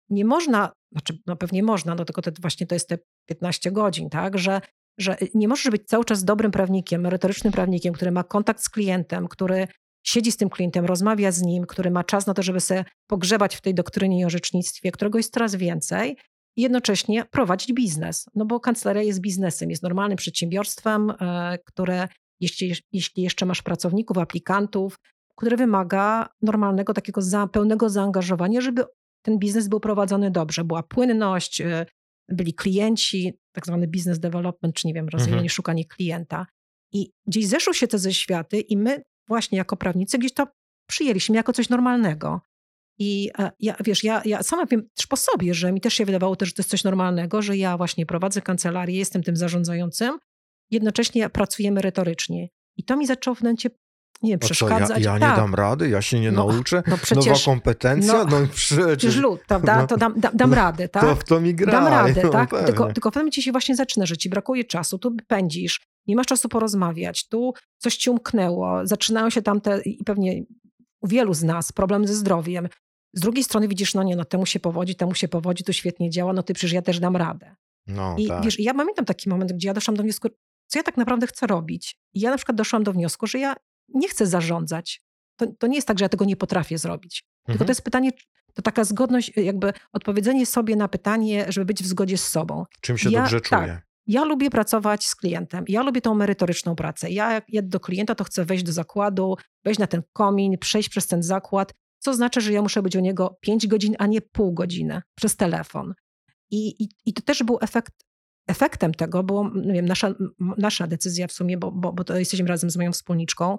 nie 0.09 0.25
można, 0.25 0.71
znaczy 0.91 1.17
no 1.27 1.35
pewnie 1.35 1.63
można, 1.63 1.95
no 1.95 2.05
tylko 2.05 2.21
to 2.21 2.31
właśnie 2.41 2.67
to 2.67 2.75
jest 2.75 2.89
te 2.89 2.97
15 3.29 3.71
godzin, 3.71 4.09
tak, 4.09 4.37
że, 4.37 4.61
że 4.99 5.17
nie 5.33 5.47
możesz 5.47 5.71
być 5.71 5.85
cały 5.87 6.05
czas 6.05 6.23
dobrym 6.23 6.51
prawnikiem, 6.51 7.01
merytorycznym 7.01 7.53
prawnikiem, 7.53 7.93
który 7.93 8.11
ma 8.11 8.23
kontakt 8.23 8.63
z 8.63 8.69
klientem, 8.69 9.27
który 9.27 9.67
siedzi 10.03 10.31
z 10.31 10.37
tym 10.37 10.49
klientem, 10.49 10.85
rozmawia 10.85 11.31
z 11.31 11.41
nim, 11.41 11.65
który 11.65 11.91
ma 11.91 12.03
czas 12.03 12.27
na 12.27 12.33
to, 12.33 12.43
żeby 12.43 12.59
sobie 12.59 12.85
pogrzebać 13.07 13.55
w 13.55 13.61
tej 13.61 13.73
doktrynie 13.73 14.19
i 14.19 14.25
orzecznictwie, 14.25 14.91
którego 14.91 15.19
jest 15.19 15.33
coraz 15.33 15.55
więcej, 15.55 16.17
i 16.57 16.61
jednocześnie 16.61 17.25
prowadzić 17.25 17.73
biznes. 17.73 18.25
No 18.35 18.45
bo 18.45 18.59
kancelaria 18.59 19.03
jest 19.03 19.21
biznesem, 19.21 19.69
jest 19.69 19.83
normalnym 19.83 20.17
przedsiębiorstwem, 20.17 21.09
e, 21.09 21.57
które 21.65 22.07
jeśli, 22.39 22.73
jeśli 22.91 23.23
jeszcze 23.23 23.45
masz 23.45 23.61
pracowników, 23.61 24.17
aplikantów, 24.17 24.99
które 25.35 25.57
wymaga 25.57 26.29
normalnego 26.41 26.93
takiego 26.93 27.21
za, 27.21 27.47
pełnego 27.47 27.89
zaangażowania, 27.89 28.61
żeby 28.61 28.83
ten 29.21 29.39
biznes 29.39 29.67
był 29.67 29.79
prowadzony 29.79 30.31
dobrze. 30.31 30.63
Była 30.63 30.83
płynność, 30.83 31.61
e, 31.61 31.85
byli 32.29 32.53
klienci, 32.53 33.33
tak 33.51 33.65
zwany 33.65 33.87
business 33.87 34.19
development, 34.19 34.75
czy 34.75 34.87
nie 34.87 34.93
wiem, 34.93 35.09
rozwijanie, 35.09 35.37
Mhm. 35.37 35.49
szukanie 35.49 35.85
klienta. 35.85 36.45
I 36.93 37.11
gdzieś 37.27 37.47
zeszły 37.47 37.73
się 37.73 37.87
te 37.87 37.99
ze 37.99 38.13
światy 38.13 38.59
i 38.59 38.77
my 38.77 39.01
właśnie 39.31 39.57
jako 39.57 39.77
prawnicy 39.77 40.17
gdzieś 40.17 40.33
to 40.33 40.47
przyjęliśmy 40.89 41.35
jako 41.35 41.53
coś 41.53 41.69
normalnego. 41.69 42.41
I 42.99 43.31
e, 43.39 43.51
ja, 43.59 43.75
wiesz, 43.85 44.03
ja, 44.03 44.21
ja 44.25 44.43
sama 44.43 44.65
wiem 44.65 44.89
też 44.95 45.07
po 45.07 45.17
sobie, 45.17 45.53
że 45.53 45.71
mi 45.71 45.81
też 45.81 45.93
się 45.93 46.05
wydawało, 46.05 46.35
też, 46.35 46.49
że 46.49 46.55
to 46.55 46.61
jest 46.61 46.69
coś 46.69 46.83
normalnego, 46.83 47.41
że 47.41 47.57
ja 47.57 47.77
właśnie 47.77 48.05
prowadzę 48.05 48.41
kancelarię, 48.41 48.97
jestem 48.97 49.23
tym 49.23 49.35
zarządzającym, 49.35 50.17
jednocześnie 50.71 51.29
pracuję 51.29 51.71
merytorycznie. 51.71 52.47
I 52.77 52.83
to 52.83 52.97
mi 52.97 53.07
zaczęło 53.07 53.35
w 53.35 53.41
momencie, 53.41 53.69
nie 54.21 54.31
wiem, 54.31 54.39
A 54.43 54.47
co, 54.47 54.47
ja, 54.47 54.55
przeszkadzać. 54.55 55.03
ja 55.03 55.13
nie 55.13 55.19
tak, 55.19 55.35
dam 55.35 55.55
rady, 55.55 55.89
ja 55.89 56.01
się 56.01 56.19
nie 56.19 56.31
No, 56.31 56.47
nauczę, 56.47 56.75
no 56.75 56.91
nowa 56.91 57.03
przecież, 57.03 57.45
kompetencja, 57.45 58.13
no, 58.13 58.25
no, 58.25 58.47
przecież, 58.53 59.15
lud, 59.15 59.41
prawda? 59.47 59.87
to 59.87 59.97
dam, 59.97 60.19
dam, 60.19 60.37
dam 60.37 60.49
no, 60.49 60.55
radę, 60.55 60.89
tak? 60.89 61.03
to 61.03 61.15
w 61.15 61.23
to 61.23 61.41
mi 61.41 61.55
gra. 61.55 61.71
Dam 61.71 61.87
radę, 61.87 62.21
no, 62.23 62.29
tak? 62.29 62.65
Tylko, 62.65 62.93
tylko 62.93 63.11
w 63.11 63.15
momencie 63.15 63.41
się 63.41 63.51
właśnie 63.51 63.75
zaczyna, 63.75 64.05
że 64.05 64.17
ci 64.17 64.29
brakuje 64.29 64.63
czasu, 64.63 64.99
tu 64.99 65.15
pędzisz, 65.27 65.79
nie 66.07 66.15
masz 66.15 66.25
czasu 66.27 66.49
porozmawiać, 66.49 67.27
tu 67.27 67.53
coś 67.77 67.97
ci 67.97 68.09
umknęło, 68.09 68.87
zaczynają 68.87 69.29
się 69.29 69.41
tam 69.41 69.61
te, 69.61 69.81
i 69.81 70.03
pewnie 70.03 70.43
u 71.01 71.07
wielu 71.07 71.33
z 71.33 71.43
nas, 71.43 71.71
problem 71.71 72.07
ze 72.07 72.13
zdrowiem. 72.15 72.69
Z 73.13 73.19
drugiej 73.21 73.43
strony 73.43 73.67
widzisz, 73.67 73.93
no 73.93 74.03
nie, 74.03 74.15
no 74.15 74.25
temu 74.25 74.45
się 74.45 74.59
powodzi, 74.59 74.95
temu 74.95 75.15
się 75.15 75.27
powodzi, 75.27 75.63
to 75.63 75.73
świetnie 75.73 76.09
działa, 76.09 76.33
no 76.33 76.43
ty 76.43 76.53
przecież 76.53 76.71
ja 76.73 76.81
też 76.81 76.99
dam 76.99 77.15
radę. 77.15 77.55
No, 77.87 78.15
I 78.17 78.27
tak. 78.27 78.43
wiesz, 78.43 78.59
ja 78.59 78.73
pamiętam 78.73 79.05
taki 79.05 79.29
moment, 79.29 79.51
gdzie 79.53 79.67
ja 79.67 79.73
doszłam 79.73 79.97
do 79.97 80.03
wniosku, 80.03 80.27
co 80.67 80.79
ja 80.79 80.83
tak 80.83 80.97
naprawdę 80.97 81.27
chcę 81.27 81.47
robić. 81.47 81.95
I 82.13 82.19
ja 82.19 82.29
na 82.31 82.37
przykład 82.37 82.57
doszłam 82.57 82.83
do 82.83 82.93
wniosku, 82.93 83.27
że 83.27 83.39
ja 83.39 83.55
nie 83.89 84.09
chcę 84.09 84.25
zarządzać. 84.27 85.01
To, 85.35 85.45
to 85.59 85.67
nie 85.67 85.75
jest 85.75 85.87
tak, 85.87 85.99
że 85.99 86.05
ja 86.05 86.09
tego 86.09 86.25
nie 86.25 86.35
potrafię 86.35 86.77
zrobić. 86.77 87.23
Tylko 87.45 87.51
Mhm. 87.53 87.67
to 87.67 87.71
jest 87.71 87.81
pytanie, 87.81 88.11
to 88.53 88.61
taka 88.61 88.83
zgodność, 88.83 89.31
jakby 89.37 89.73
odpowiedzenie 89.93 90.45
sobie 90.45 90.75
na 90.75 90.87
pytanie, 90.87 91.45
żeby 91.49 91.65
być 91.65 91.83
w 91.83 91.87
zgodzie 91.87 92.17
z 92.17 92.27
sobą. 92.27 92.65
Czym 92.81 92.97
się 92.97 93.09
ja- 93.11 93.21
dobrze 93.21 93.41
tak. 93.41 93.85
Ja 94.07 94.23
lubię 94.25 94.49
pracować 94.49 95.05
z 95.07 95.15
klientem. 95.15 95.65
Ja 95.67 95.83
lubię 95.83 96.01
tą 96.01 96.15
merytoryczną 96.15 96.75
pracę. 96.75 97.09
Ja 97.11 97.33
jak 97.33 97.45
jadę 97.49 97.67
do 97.67 97.79
klienta, 97.79 98.15
to 98.15 98.23
chcę 98.23 98.45
wejść 98.45 98.63
do 98.63 98.71
zakładu, 98.71 99.35
wejść 99.65 99.79
na 99.79 99.87
ten 99.87 100.01
komin, 100.13 100.57
przejść 100.57 100.89
przez 100.89 101.07
ten 101.07 101.23
zakład, 101.23 101.73
co 101.99 102.13
znaczy, 102.13 102.41
że 102.41 102.53
ja 102.53 102.61
muszę 102.61 102.81
być 102.81 102.95
u 102.95 102.99
niego 102.99 103.37
5 103.41 103.67
godzin, 103.67 103.95
a 103.99 104.07
nie 104.07 104.21
pół 104.21 104.53
godziny 104.53 105.01
przez 105.15 105.35
telefon. 105.35 105.93
I, 106.51 106.83
i, 106.83 106.89
i 107.05 107.13
to 107.13 107.21
też 107.21 107.43
był 107.43 107.57
efekt, 107.61 107.93
efektem 108.47 108.93
tego, 108.93 109.23
było 109.23 109.51
nie 109.55 109.73
wiem, 109.73 109.85
nasza, 109.85 110.13
nasza 110.57 110.87
decyzja 110.87 111.27
w 111.27 111.31
sumie, 111.31 111.57
bo, 111.57 111.71
bo, 111.71 111.93
bo 111.93 112.03
to 112.03 112.17
jesteśmy 112.19 112.47
razem 112.47 112.69
z 112.69 112.77
moją 112.77 112.91
wspólniczką, 112.91 113.57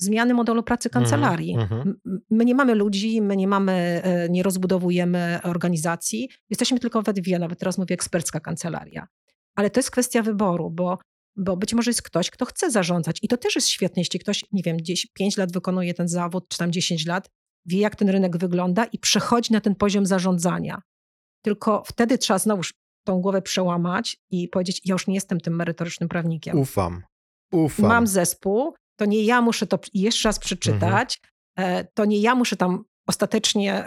zmiany 0.00 0.34
modelu 0.34 0.62
pracy 0.62 0.90
kancelarii. 0.90 1.54
mhm. 1.54 1.80
M- 1.80 2.00
m- 2.06 2.20
My 2.30 2.44
nie 2.44 2.54
mamy 2.54 2.74
ludzi, 2.74 3.22
my 3.22 3.36
nie 3.36 3.48
mamy, 3.48 3.72
e, 4.04 4.28
nie 4.28 4.42
rozbudowujemy 4.42 5.38
organizacji. 5.42 6.28
Jesteśmy 6.50 6.78
tylko 6.80 7.02
we 7.02 7.12
dwie, 7.12 7.38
nawet 7.38 7.58
teraz 7.58 7.78
mówię 7.78 7.94
ekspercka 7.94 8.40
kancelaria. 8.40 9.06
Ale 9.58 9.70
to 9.70 9.78
jest 9.80 9.90
kwestia 9.90 10.22
wyboru, 10.22 10.70
bo, 10.70 10.98
bo 11.36 11.56
być 11.56 11.74
może 11.74 11.90
jest 11.90 12.02
ktoś, 12.02 12.30
kto 12.30 12.44
chce 12.44 12.70
zarządzać. 12.70 13.18
I 13.22 13.28
to 13.28 13.36
też 13.36 13.54
jest 13.54 13.68
świetne, 13.68 14.00
jeśli 14.00 14.20
ktoś, 14.20 14.44
nie 14.52 14.62
wiem, 14.62 14.76
gdzieś 14.76 15.06
5 15.06 15.36
lat 15.36 15.52
wykonuje 15.52 15.94
ten 15.94 16.08
zawód, 16.08 16.48
czy 16.48 16.58
tam 16.58 16.72
10 16.72 17.06
lat, 17.06 17.30
wie, 17.66 17.78
jak 17.78 17.96
ten 17.96 18.08
rynek 18.08 18.36
wygląda 18.36 18.84
i 18.84 18.98
przechodzi 18.98 19.52
na 19.52 19.60
ten 19.60 19.74
poziom 19.74 20.06
zarządzania. 20.06 20.82
Tylko 21.44 21.82
wtedy 21.86 22.18
trzeba 22.18 22.38
znowuż 22.38 22.74
tą 23.06 23.20
głowę 23.20 23.42
przełamać 23.42 24.16
i 24.30 24.48
powiedzieć: 24.48 24.80
Ja 24.84 24.92
już 24.92 25.06
nie 25.06 25.14
jestem 25.14 25.40
tym 25.40 25.56
merytorycznym 25.56 26.08
prawnikiem. 26.08 26.58
Ufam. 26.58 27.02
Ufam. 27.52 27.86
Mam 27.86 28.06
zespół, 28.06 28.74
to 28.98 29.04
nie 29.04 29.24
ja 29.24 29.42
muszę 29.42 29.66
to 29.66 29.78
jeszcze 29.94 30.28
raz 30.28 30.38
przeczytać, 30.38 31.20
e, 31.56 31.84
to 31.84 32.04
nie 32.04 32.20
ja 32.20 32.34
muszę 32.34 32.56
tam 32.56 32.84
ostatecznie 33.06 33.84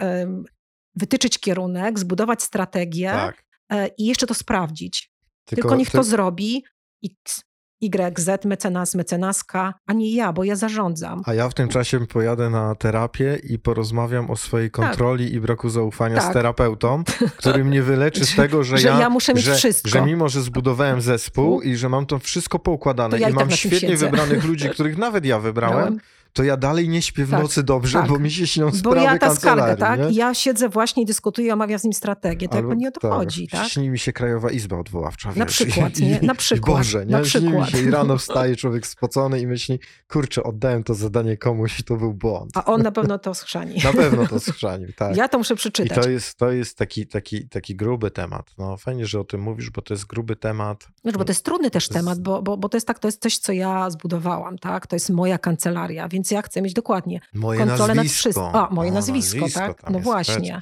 wytyczyć 0.94 1.38
kierunek, 1.38 1.98
zbudować 1.98 2.42
strategię 2.42 3.10
tak. 3.10 3.44
e, 3.70 3.88
i 3.88 4.06
jeszcze 4.06 4.26
to 4.26 4.34
sprawdzić. 4.34 5.11
Tylko, 5.44 5.76
niech 5.76 5.90
ty- 5.90 5.98
to 5.98 6.04
zrobi 6.04 6.64
X, 7.04 7.42
Y, 7.80 8.18
Z, 8.18 8.44
mecenas, 8.44 8.94
mecenaska, 8.94 9.74
a 9.86 9.92
nie 9.92 10.14
ja, 10.14 10.32
bo 10.32 10.44
ja 10.44 10.56
zarządzam. 10.56 11.22
A 11.26 11.34
ja 11.34 11.48
w 11.48 11.54
tym 11.54 11.68
czasie 11.68 12.06
pojadę 12.06 12.50
na 12.50 12.74
terapię 12.74 13.38
i 13.42 13.58
porozmawiam 13.58 14.30
o 14.30 14.36
swojej 14.36 14.70
kontroli 14.70 15.34
i 15.34 15.40
braku 15.40 15.68
zaufania 15.70 16.20
z 16.20 16.24
Tak. 16.24 16.32
terapeutą, 16.32 17.04
który 17.38 17.64
mnie 17.64 17.82
wyleczy 17.82 18.26
z 18.26 18.36
tego, 18.36 18.64
że, 18.64 18.78
Że 18.78 18.88
ja, 18.88 19.00
ja 19.00 19.10
muszę 19.10 19.34
mieć 19.34 19.44
że, 19.44 19.54
wszystko. 19.54 19.88
że 19.90 20.02
mimo, 20.02 20.28
że 20.28 20.42
zbudowałem 20.42 21.00
zespół 21.00 21.60
i 21.62 21.76
że 21.76 21.88
mam 21.88 22.06
to 22.06 22.18
wszystko 22.18 22.58
poukładane 22.58 23.10
To 23.10 23.16
ja 23.16 23.28
i 23.28 23.32
i 23.32 23.34
tak 23.34 23.48
mam 23.48 23.56
świetnie 23.56 23.78
siedzę. 23.80 24.06
wybranych 24.06 24.44
ludzi, 24.48 24.70
których 24.70 24.98
nawet 24.98 25.24
ja 25.24 25.38
wybrałem, 25.38 25.76
Brałem. 25.76 26.00
To 26.32 26.42
ja 26.44 26.56
dalej 26.56 26.88
nie 26.88 27.02
śpię 27.02 27.24
w 27.24 27.30
Tak, 27.30 27.42
nocy 27.42 27.62
dobrze, 27.62 27.98
tak. 27.98 28.08
bo 28.08 28.18
mi 28.18 28.30
się 28.30 28.46
śnią 28.46 28.70
Bo 28.70 28.76
sprawy 28.76 29.00
ja 29.00 29.18
ta 29.18 29.34
skarga, 29.34 29.76
tak? 29.76 30.00
nie? 30.00 30.10
I 30.10 30.14
ja 30.14 30.34
siedzę 30.34 30.68
właśnie 30.68 31.02
i 31.02 31.06
dyskutuję, 31.06 31.52
omawiam 31.52 31.78
z 31.78 31.84
nim 31.84 31.92
strategię. 31.92 32.48
To 32.48 32.54
Albo- 32.56 32.68
jakby 32.68 32.76
nie 32.76 32.88
o 32.88 32.90
to 32.90 33.10
chodzi, 33.10 33.48
tak? 33.48 33.68
Śni 33.68 33.90
mi 33.90 33.98
się 33.98 34.12
Krajowa 34.12 34.50
Izba 34.50 34.78
Odwoławcza, 34.78 35.28
Na 35.28 35.44
wiesz, 35.46 35.54
przykład, 35.54 35.98
i, 35.98 36.02
nie? 36.06 36.20
Na 36.22 36.32
i 36.32 36.36
przykład, 36.36 36.76
Boże, 36.76 37.06
nie? 37.06 37.12
na 37.12 37.24
Śni 37.24 37.40
mi 37.40 37.48
przykład. 37.48 37.70
się 37.70 37.82
i 37.82 37.90
rano 37.90 38.18
wstaje 38.18 38.56
człowiek 38.56 38.86
spocony 38.86 39.40
i 39.40 39.46
myśli, 39.46 39.78
kurczę, 40.08 40.42
oddałem 40.42 40.84
to 40.84 40.94
zadanie 40.94 41.36
komuś 41.36 41.80
i 41.80 41.84
to 41.84 41.96
był 41.96 42.14
błąd. 42.14 42.50
A 42.54 42.64
on 42.64 42.82
na 42.82 42.92
pewno 42.92 43.18
to 43.18 43.34
schrzani. 43.34 43.76
Na 43.84 43.92
pewno 43.92 44.26
to 44.26 44.40
schrzanił, 44.40 44.88
tak. 44.98 45.16
Ja 45.16 45.28
to 45.28 45.38
muszę 45.38 45.54
I 45.54 45.56
przeczytać. 45.56 46.04
to 46.04 46.10
jest, 46.10 46.38
to 46.38 46.50
jest 46.52 46.78
taki, 46.78 47.06
taki, 47.06 47.48
taki 47.48 47.76
gruby 47.76 48.10
temat. 48.10 48.50
No 48.58 48.76
fajnie, 48.76 49.06
że 49.06 49.20
o 49.20 49.24
tym 49.24 49.40
mówisz, 49.40 49.70
bo 49.70 49.82
to 49.82 49.94
jest 49.94 50.06
gruby 50.06 50.36
temat. 50.36 50.86
Znaczy, 51.02 51.18
bo 51.18 51.24
to 51.24 51.30
jest 51.30 51.44
trudny 51.44 51.70
też 51.70 51.88
temat, 51.88 52.20
bo, 52.20 52.42
bo, 52.42 52.56
bo 52.56 52.68
to 52.68 52.76
jest 52.76 52.86
tak, 52.86 52.98
to 52.98 53.08
jest 53.08 53.22
coś, 53.22 53.38
co 53.38 53.52
ja 53.52 53.90
zbudowałam, 53.90 54.58
tak? 54.58 54.86
To 54.86 54.96
jest 54.96 55.10
moja 55.10 55.38
kancelaria, 55.38 56.08
więc 56.08 56.21
ja 56.30 56.42
chcę 56.42 56.62
mieć 56.62 56.74
dokładnie 56.74 57.20
Moje 57.34 57.58
kontrolę 57.58 57.94
nad 57.94 57.96
nazwisko. 57.96 58.18
wszystkim. 58.18 58.56
A, 58.56 58.68
moje 58.70 58.90
O, 58.90 58.94
nazwisko, 58.94 59.46
tak? 59.54 59.90
No 59.90 59.98
właśnie. 59.98 60.60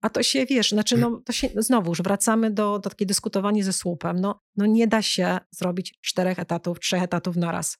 A 0.00 0.10
to 0.10 0.22
się, 0.22 0.46
wiesz, 0.46 0.70
znaczy, 0.70 0.96
no, 0.98 1.20
to 1.24 1.32
się, 1.32 1.48
znowuż 1.56 2.02
wracamy 2.02 2.50
do, 2.50 2.78
do 2.78 2.90
takiej 2.90 3.06
dyskutowania 3.06 3.64
ze 3.64 3.72
słupem. 3.72 4.18
No, 4.20 4.40
no 4.56 4.66
nie 4.66 4.86
da 4.86 5.02
się 5.02 5.38
zrobić 5.50 5.98
czterech 6.00 6.38
etatów, 6.38 6.80
trzech 6.80 7.02
etatów 7.02 7.36
naraz. 7.36 7.78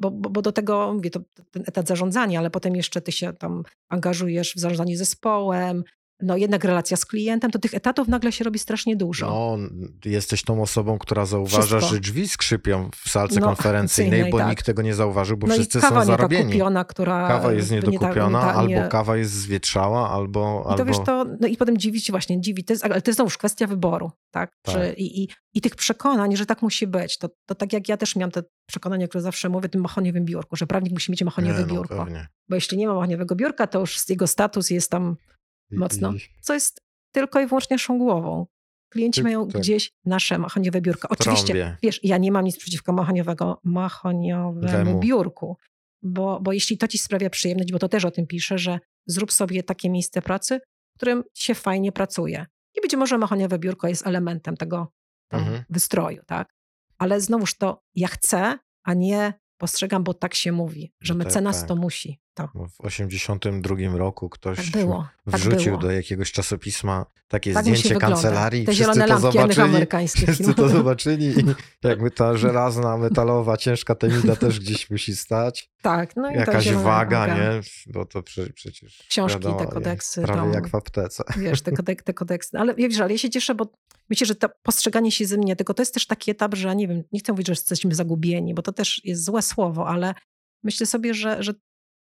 Bo, 0.00 0.10
bo, 0.10 0.30
bo 0.30 0.42
do 0.42 0.52
tego, 0.52 0.92
mówię, 0.94 1.10
to 1.10 1.20
ten 1.50 1.62
etat 1.66 1.88
zarządzania, 1.88 2.38
ale 2.38 2.50
potem 2.50 2.76
jeszcze 2.76 3.00
ty 3.00 3.12
się 3.12 3.32
tam 3.32 3.62
angażujesz 3.88 4.54
w 4.54 4.60
zarządzanie 4.60 4.98
zespołem, 4.98 5.84
no 6.22 6.36
jednak 6.36 6.64
relacja 6.64 6.96
z 6.96 7.06
klientem, 7.06 7.50
to 7.50 7.58
tych 7.58 7.74
etatów 7.74 8.08
nagle 8.08 8.32
się 8.32 8.44
robi 8.44 8.58
strasznie 8.58 8.96
dużo. 8.96 9.26
No, 9.26 9.58
jesteś 10.04 10.42
tą 10.42 10.62
osobą, 10.62 10.98
która 10.98 11.26
zauważa, 11.26 11.62
Wszystko. 11.62 11.94
że 11.94 12.00
drzwi 12.00 12.28
skrzypią 12.28 12.90
w 13.04 13.08
salce 13.10 13.40
No, 13.40 13.46
konferencyjnej, 13.46 14.30
bo 14.30 14.38
tak. 14.38 14.48
nikt 14.48 14.66
tego 14.66 14.82
nie 14.82 14.94
zauważył, 14.94 15.36
bo 15.36 15.46
no 15.46 15.54
wszyscy 15.54 15.80
kawa 15.80 16.00
są 16.00 16.06
zarobieni. 16.06 16.44
niedokupiona, 16.44 16.84
która... 16.84 17.28
Kawa 17.28 17.52
jest 17.52 17.70
nie 17.70 17.76
nie 17.80 17.88
niedokupiona, 17.88 18.40
nie- 18.40 18.76
albo 18.76 18.88
kawa 18.88 19.16
jest 19.16 19.32
zwietrzała, 19.32 20.10
albo... 20.10 20.60
I 20.60 20.64
to 20.64 20.70
albo... 20.70 20.84
wiesz, 20.84 20.96
to, 21.06 21.24
no 21.40 21.46
i 21.48 21.56
potem 21.56 21.78
dziwi 21.78 22.00
się 22.00 22.12
właśnie, 22.12 22.40
dziwi, 22.40 22.64
to 22.64 22.72
jest, 22.72 22.84
ale 22.84 23.02
to 23.02 23.10
jest 23.10 23.16
znowuż 23.16 23.38
kwestia 23.38 23.66
wyboru, 23.66 24.10
tak? 24.30 24.52
Tak. 24.62 24.74
Czy, 24.74 24.92
i, 24.92 25.22
i, 25.22 25.28
I 25.54 25.60
tych 25.60 25.76
przekonań, 25.76 26.36
że 26.36 26.46
tak 26.46 26.62
musi 26.62 26.86
być. 26.86 27.18
To, 27.18 27.28
to 27.46 27.54
tak 27.54 27.72
jak 27.72 27.88
ja 27.88 27.96
też 27.96 28.16
miałam 28.16 28.30
te 28.30 28.42
przekonania, 28.68 29.08
które 29.08 29.22
zawsze 29.22 29.48
mówię, 29.48 29.68
tym 29.68 29.80
mahoniowym 29.80 30.24
biurku, 30.24 30.56
że 30.56 30.66
prawnik 30.66 30.92
musi 30.92 31.10
mieć 31.12 31.22
mahoniowe 31.22 31.60
Nie, 31.60 31.66
no, 31.66 31.74
biurko. 31.74 31.96
pewnie. 32.04 32.28
Bo 32.48 32.54
jeśli 32.54 32.78
nie 32.78 32.86
ma 32.86 32.94
mahoniowego 32.94 33.36
biurka, 33.36 33.66
to 33.66 33.80
już 33.80 34.08
jego 34.08 34.26
status 34.26 34.70
jest 34.70 34.90
tam 34.90 35.16
mocno. 35.70 36.12
Co 36.40 36.54
jest 36.54 36.80
tylko 37.12 37.40
i 37.40 37.46
wyłącznie 37.46 37.74
naszą 37.74 37.98
głową. 37.98 38.46
Klienci 38.92 39.20
Ty- 39.20 39.24
mają 39.24 39.48
tak. 39.48 39.60
gdzieś 39.60 39.92
nasze 40.04 40.38
mahoniowe 40.38 40.80
biurka. 40.80 41.08
w 41.08 41.12
Oczywiście, 41.12 41.44
trąbie. 41.54 41.76
wiesz, 41.82 42.00
ja 42.04 42.18
nie 42.18 42.32
mam 42.32 42.44
nic 42.44 42.58
przeciwko 42.58 42.92
mahoniowego, 42.92 43.60
mahoniowemu 43.64 44.84
Wemu. 44.84 45.00
biurku, 45.00 45.56
bo, 46.02 46.40
bo 46.40 46.52
jeśli 46.52 46.78
to 46.78 46.88
ci 46.88 46.98
sprawia 46.98 47.30
przyjemność, 47.30 47.72
bo 47.72 47.78
to 47.78 47.88
też 47.88 48.04
o 48.04 48.10
tym 48.10 48.26
piszę, 48.26 48.58
że 48.58 48.78
zrób 49.06 49.32
sobie 49.32 49.62
takie 49.62 49.90
miejsce 49.90 50.22
pracy, 50.22 50.60
w 50.94 50.96
którym 50.96 51.24
się 51.34 51.54
fajnie 51.54 51.92
pracuje. 51.92 52.46
I 52.74 52.80
być 52.80 52.96
może 52.96 53.18
mahoniowe 53.18 53.58
biurko 53.58 53.88
jest 53.88 54.06
elementem 54.06 54.56
tego 54.56 54.92
Mhm. 55.32 55.64
wystroju, 55.70 56.22
tak? 56.26 56.48
Ale 56.98 57.20
znowuż 57.20 57.56
to 57.56 57.82
ja 57.94 58.08
chcę, 58.08 58.58
a 58.84 58.94
nie 58.94 59.32
postrzegam, 59.58 60.04
bo 60.04 60.14
tak 60.14 60.34
się 60.34 60.52
mówi, 60.52 60.92
że 61.00 61.14
No 61.14 61.18
tak, 61.18 61.26
mecenas 61.26 61.58
tak. 61.58 61.68
to 61.68 61.76
musi. 61.76 62.20
To. 62.34 62.48
Bo 62.54 62.66
W 62.68 62.80
82 62.80 63.76
roku 63.98 64.28
ktoś 64.28 64.56
Tak 64.56 64.66
było. 64.66 65.08
Tak 65.30 65.40
wrzucił 65.40 65.64
było. 65.72 65.78
do 65.78 65.90
jakiegoś 65.90 66.32
czasopisma 66.32 67.06
takie 67.28 67.52
Tak 67.52 67.62
zdjęcie 67.64 67.96
kancelarii. 67.96 68.64
Te 68.66 68.72
wszyscy 68.72 68.92
zielone 68.94 69.14
to 69.14 69.20
zobaczyli. 69.20 69.62
amerykańskich. 69.62 70.24
Wszyscy 70.24 70.54
to 70.54 70.68
zobaczyli 70.68 71.26
i 71.26 71.44
jakby 71.88 72.10
ta 72.10 72.36
żelazna, 72.36 72.96
metalowa, 72.96 73.56
ciężka 73.56 73.94
temida 73.94 74.36
też 74.36 74.60
gdzieś 74.60 74.90
musi 74.90 75.16
stać. 75.16 75.70
Tak, 75.82 76.16
no 76.16 76.30
i 76.30 76.34
Jakaś 76.34 76.72
waga, 76.72 77.26
lampka. 77.26 77.44
nie? 77.54 77.60
Bo 77.86 78.04
to 78.06 78.22
prze, 78.22 78.46
przecież 78.50 79.04
Książki, 79.08 79.38
te 79.38 79.44
wiadomo, 79.48 79.64
nie? 79.64 79.70
kodeksy, 79.70 80.22
Prawie 80.22 80.52
jak 80.52 80.68
w 80.68 80.74
aptece. 80.74 81.24
wiesz, 81.38 81.62
te, 81.62 81.72
kodek, 81.72 82.02
te 82.02 82.14
kodeksy. 82.14 82.58
Ale 82.58 82.74
wiesz, 82.74 83.00
ale 83.00 83.12
ja 83.12 83.18
się 83.18 83.30
cieszę, 83.30 83.54
bo 83.54 83.66
myślę, 84.10 84.26
że 84.26 84.34
to 84.34 84.48
postrzeganie 84.62 85.12
się 85.12 85.26
ze 85.26 85.36
mnie, 85.36 85.56
tylko 85.56 85.74
to 85.74 85.82
jest 85.82 85.94
też 85.94 86.06
taki 86.06 86.30
etap, 86.30 86.54
że 86.54 86.76
nie 86.76 86.88
wiem, 86.88 87.02
nie 87.12 87.20
chcę 87.20 87.32
mówić, 87.32 87.46
że 87.46 87.52
jesteśmy 87.52 87.94
zagubieni, 87.94 88.54
bo 88.54 88.62
to 88.62 88.72
też 88.72 89.00
jest 89.04 89.24
złe 89.24 89.42
słowo, 89.42 89.88
ale 89.88 90.14
myślę 90.64 90.86
sobie, 90.86 91.14
że, 91.14 91.42
że 91.42 91.54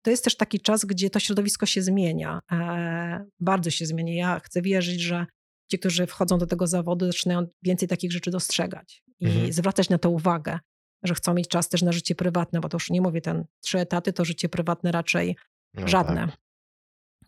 to 0.04 0.10
jest 0.10 0.24
też 0.24 0.36
taki 0.36 0.60
czas, 0.60 0.84
gdzie 0.84 1.10
to 1.10 1.20
środowisko 1.20 1.66
się 1.66 1.82
zmienia. 1.82 2.40
E, 2.52 3.24
bardzo 3.40 3.70
się 3.70 3.86
zmienia. 3.86 4.14
Ja 4.14 4.40
chcę 4.40 4.62
wierzyć, 4.62 5.00
że 5.00 5.26
ci, 5.70 5.78
którzy 5.78 6.06
wchodzą 6.06 6.38
do 6.38 6.46
tego 6.46 6.66
zawodu, 6.66 7.06
zaczynają 7.06 7.46
więcej 7.62 7.88
takich 7.88 8.12
rzeczy 8.12 8.30
dostrzegać 8.30 9.02
i 9.20 9.26
Mhm. 9.26 9.52
zwracać 9.52 9.88
na 9.88 9.98
to 9.98 10.10
uwagę, 10.10 10.58
że 11.02 11.14
chcą 11.14 11.34
mieć 11.34 11.48
czas 11.48 11.68
też 11.68 11.82
na 11.82 11.92
życie 11.92 12.14
prywatne, 12.14 12.60
bo 12.60 12.68
to 12.68 12.76
już 12.76 12.90
nie 12.90 13.00
mówię, 13.00 13.20
ten 13.20 13.44
trzy 13.60 13.78
etaty, 13.78 14.12
to 14.12 14.24
życie 14.24 14.48
prywatne 14.48 14.92
raczej 14.92 15.36
No 15.74 15.88
Żadne. 15.88 16.26
tak. 16.26 16.36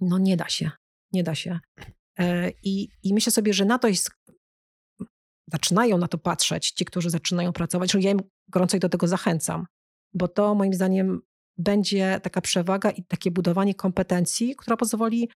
No 0.00 0.18
nie 0.18 0.36
da 0.36 0.48
się. 0.48 0.70
Nie 1.12 1.22
da 1.22 1.34
się. 1.34 1.58
E, 2.18 2.50
I, 2.62 2.88
I 3.02 3.14
myślę 3.14 3.32
sobie, 3.32 3.52
że 3.52 3.64
na 3.64 3.78
to 3.78 3.88
jest. 3.88 4.10
Zaczynają 5.52 5.98
na 5.98 6.08
to 6.08 6.18
patrzeć 6.18 6.70
ci, 6.70 6.84
którzy 6.84 7.10
zaczynają 7.10 7.52
pracować. 7.52 7.92
że 7.92 8.00
Ja 8.00 8.10
im 8.10 8.20
gorąco 8.48 8.78
do 8.78 8.88
tego 8.88 9.08
zachęcam, 9.08 9.66
bo 10.14 10.28
to 10.28 10.54
moim 10.54 10.74
zdaniem 10.74 11.20
będzie 11.58 12.20
taka 12.22 12.40
przewaga 12.40 12.90
i 12.90 13.04
takie 13.04 13.30
budowanie 13.30 13.74
kompetencji, 13.74 14.56
która 14.56 14.76
pozwoli, 14.76 15.30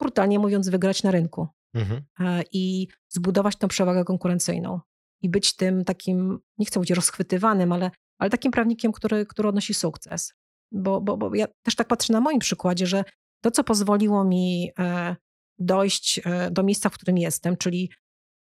brutalnie 0.00 0.38
mówiąc, 0.38 0.68
wygrać 0.68 1.02
na 1.02 1.10
rynku 1.10 1.48
Mhm. 1.74 2.02
e, 2.20 2.42
i 2.52 2.88
zbudować 3.08 3.56
tą 3.56 3.68
przewagę 3.68 4.04
konkurencyjną. 4.04 4.80
I 5.22 5.28
być 5.28 5.56
tym 5.56 5.84
takim, 5.84 6.38
nie 6.58 6.66
chcę 6.66 6.80
mówić 6.80 6.90
rozchwytywanym, 6.90 7.72
ale, 7.72 7.90
ale 8.18 8.30
takim 8.30 8.52
prawnikiem, 8.52 8.92
który, 8.92 9.26
który 9.26 9.48
odnosi 9.48 9.74
sukces. 9.74 10.34
Bo, 10.72 11.00
bo, 11.00 11.16
bo 11.16 11.34
ja 11.34 11.46
też 11.62 11.74
tak 11.74 11.88
patrzę 11.88 12.12
na 12.12 12.20
moim 12.20 12.38
przykładzie, 12.38 12.86
że 12.86 13.04
to, 13.44 13.50
co 13.50 13.64
pozwoliło 13.64 14.24
mi 14.24 14.70
e, 14.78 15.16
dojść 15.58 16.20
e, 16.24 16.50
do 16.50 16.62
miejsca, 16.62 16.88
w 16.88 16.92
którym 16.94 17.18
jestem, 17.18 17.56
czyli 17.56 17.90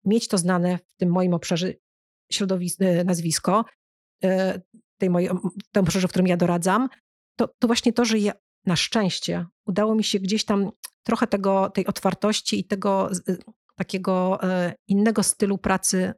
mieć 0.08 0.28
to 0.28 0.38
znane 0.38 0.78
w 0.78 0.96
tym 0.98 1.10
moim 1.10 1.34
obszarze 1.34 1.74
środowisko, 2.32 2.84
nazwisko, 3.06 3.66
e, 4.24 4.62
tej 4.98 5.10
mojej, 5.10 5.30
tym 5.72 5.84
obszarze, 5.84 6.08
w 6.08 6.12
którym 6.12 6.28
ja 6.28 6.38
doradzam, 6.38 6.90
to, 7.36 7.48
to 7.60 7.68
właśnie 7.68 7.94
to, 7.94 8.06
że 8.06 8.20
ja 8.20 8.34
na 8.66 8.76
szczęście 8.76 9.46
udało 9.66 9.96
mi 9.96 10.04
się 10.04 10.20
gdzieś 10.20 10.46
tam 10.46 10.72
trochę 11.04 11.28
tego, 11.28 11.70
tej 11.70 11.86
otwartości 11.86 12.60
i 12.60 12.66
tego 12.66 13.12
y, 13.30 13.38
takiego 13.76 14.44
e, 14.44 14.74
innego 14.88 15.24
stylu 15.24 15.58
pracy 15.58 16.14